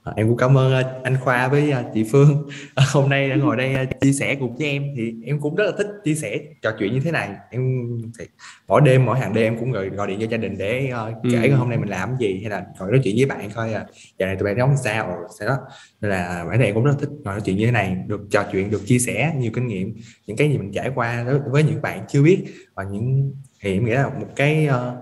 À, 0.04 0.14
em 0.16 0.28
cũng 0.28 0.38
cảm 0.38 0.58
ơn 0.58 0.80
uh, 0.80 1.04
anh 1.04 1.18
Khoa 1.22 1.48
với 1.48 1.74
uh, 1.80 1.94
chị 1.94 2.04
Phương. 2.12 2.50
Hôm 2.94 3.10
nay 3.10 3.30
đã 3.30 3.36
ngồi 3.36 3.58
đây 3.58 3.88
chia 4.02 4.14
sẻ 4.14 4.36
cùng 4.36 4.56
với 4.56 4.68
em 4.68 4.84
thì 4.96 5.14
em 5.26 5.40
cũng 5.40 5.56
rất 5.56 5.64
là 5.66 5.72
thích 5.78 5.88
chia 6.04 6.16
sẻ 6.16 6.40
trò 6.62 6.72
chuyện 6.80 6.94
như 6.94 7.00
thế 7.00 7.12
này. 7.12 7.30
Em 7.50 7.88
thì 8.20 8.26
mỗi 8.68 8.82
đêm 8.82 9.06
mỗi 9.06 9.20
hàng 9.20 9.34
đêm 9.34 9.54
em 9.54 9.60
cũng 9.60 9.72
gọi, 9.72 9.90
gọi 9.90 10.08
điện 10.08 10.20
cho 10.22 10.28
gia 10.30 10.38
đình 10.38 10.58
để 10.58 10.92
uh, 11.10 11.16
kể 11.32 11.48
ừ. 11.48 11.56
hôm 11.56 11.70
nay 11.70 11.78
mình 11.78 11.90
làm 11.90 12.18
gì 12.20 12.40
hay 12.42 12.50
là 12.50 12.66
ngồi 12.80 12.92
nói 12.92 13.02
chuyện 13.04 13.16
với 13.16 13.26
bạn 13.26 13.50
coi 13.56 13.70
uh, 13.70 13.76
giờ 14.20 14.26
này 14.26 14.36
tụi 14.36 14.46
bạn 14.46 14.56
sống 14.58 14.76
sao 14.84 15.18
sao 15.40 15.48
đó. 15.48 15.58
Nên 16.02 16.12
là 16.12 16.46
bản 16.50 16.58
thân 16.58 16.66
em 16.66 16.76
cũng 16.76 16.84
rất 16.84 16.96
thích 17.00 17.10
ngồi 17.10 17.34
nói 17.34 17.42
chuyện 17.46 17.58
như 17.58 17.66
thế 17.66 17.72
này 17.72 17.98
được 18.08 18.22
trò 18.32 18.44
chuyện 18.52 18.72
được 18.72 18.82
chia 18.86 19.00
sẻ 19.00 19.34
nhiều 19.38 19.52
kinh 19.54 19.68
nghiệm 19.68 19.96
những 20.28 20.38
cái 20.38 20.50
gì 20.50 20.58
mình 20.58 20.72
trải 20.72 20.92
qua 20.96 21.24
đối 21.24 21.40
với 21.40 21.64
những 21.64 21.82
bạn 21.82 22.06
chưa 22.08 22.24
biết. 22.24 22.44
Và 22.76 22.84
những 22.84 23.34
thì 23.62 23.74
em 23.74 23.86
nghĩ 23.86 23.92
là 23.92 24.10
một 24.10 24.28
cái 24.36 24.68
uh, 24.68 24.98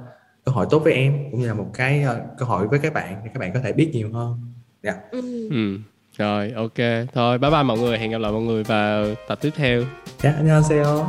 cơ 0.45 0.51
hội 0.51 0.65
tốt 0.69 0.80
với 0.80 0.93
em 0.93 1.17
cũng 1.31 1.39
như 1.41 1.47
là 1.47 1.53
một 1.53 1.67
cái 1.73 2.05
uh, 2.05 2.38
cơ 2.38 2.45
hội 2.45 2.67
với 2.67 2.80
các 2.80 2.93
bạn 2.93 3.21
để 3.23 3.31
các 3.34 3.39
bạn 3.39 3.53
có 3.53 3.59
thể 3.59 3.73
biết 3.73 3.89
nhiều 3.93 4.09
hơn 4.13 4.48
dạ 4.82 4.92
yeah. 4.92 5.10
ừ. 5.10 5.48
ừ. 5.51 5.78
rồi 6.18 6.52
ok 6.56 7.09
thôi 7.14 7.38
bye 7.38 7.51
bye 7.51 7.62
mọi 7.62 7.78
người 7.78 7.98
hẹn 7.98 8.10
gặp 8.10 8.18
lại 8.18 8.32
mọi 8.32 8.42
người 8.42 8.62
vào 8.64 9.06
tập 9.28 9.38
tiếp 9.42 9.51
theo 9.56 9.82
dạ 10.22 10.30
yeah, 10.30 10.36
안녕하세요 10.36 11.06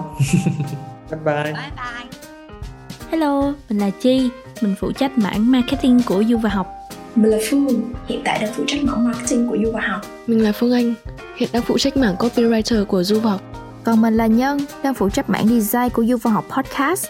bye 1.12 1.20
bye 1.26 1.44
bye 1.44 1.54
bye 1.54 2.10
hello 3.12 3.54
mình 3.70 3.80
là 3.80 3.90
chi 3.90 4.30
mình 4.62 4.76
phụ 4.80 4.92
trách 4.92 5.18
mảng 5.18 5.52
marketing 5.52 6.02
của 6.06 6.24
du 6.24 6.38
và 6.38 6.50
học 6.50 6.68
Mình 7.16 7.32
là 7.32 7.38
Phương, 7.50 7.94
hiện 8.08 8.22
tại 8.26 8.40
đang 8.42 8.54
phụ 8.54 8.64
trách 8.68 8.84
mảng 8.84 9.04
marketing 9.04 9.50
của 9.50 9.58
Du 9.64 9.72
và 9.72 9.82
học. 9.82 10.02
Mình 10.28 10.44
là 10.44 10.52
Phương 10.52 10.74
Anh, 10.74 10.94
hiện 11.36 11.50
đang 11.54 11.64
phụ 11.64 11.78
trách 11.78 11.98
mảng 11.98 12.16
copywriter 12.16 12.86
của 12.86 13.04
Du 13.04 13.20
và 13.20 13.32
học. 13.32 13.42
Còn 13.84 14.02
mình 14.02 14.18
là 14.18 14.28
Nhân, 14.28 14.60
đang 14.84 14.94
phụ 14.94 15.10
trách 15.10 15.30
mảng 15.30 15.48
design 15.48 15.90
của 15.90 16.06
Du 16.06 16.18
và 16.18 16.32
học 16.32 16.46
podcast. 16.50 17.08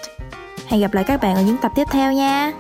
Hẹn 0.68 0.82
gặp 0.82 0.94
lại 0.94 1.04
các 1.08 1.22
bạn 1.22 1.36
ở 1.36 1.42
những 1.42 1.58
tập 1.62 1.72
tiếp 1.76 1.84
theo 1.92 2.14
nha. 2.14 2.52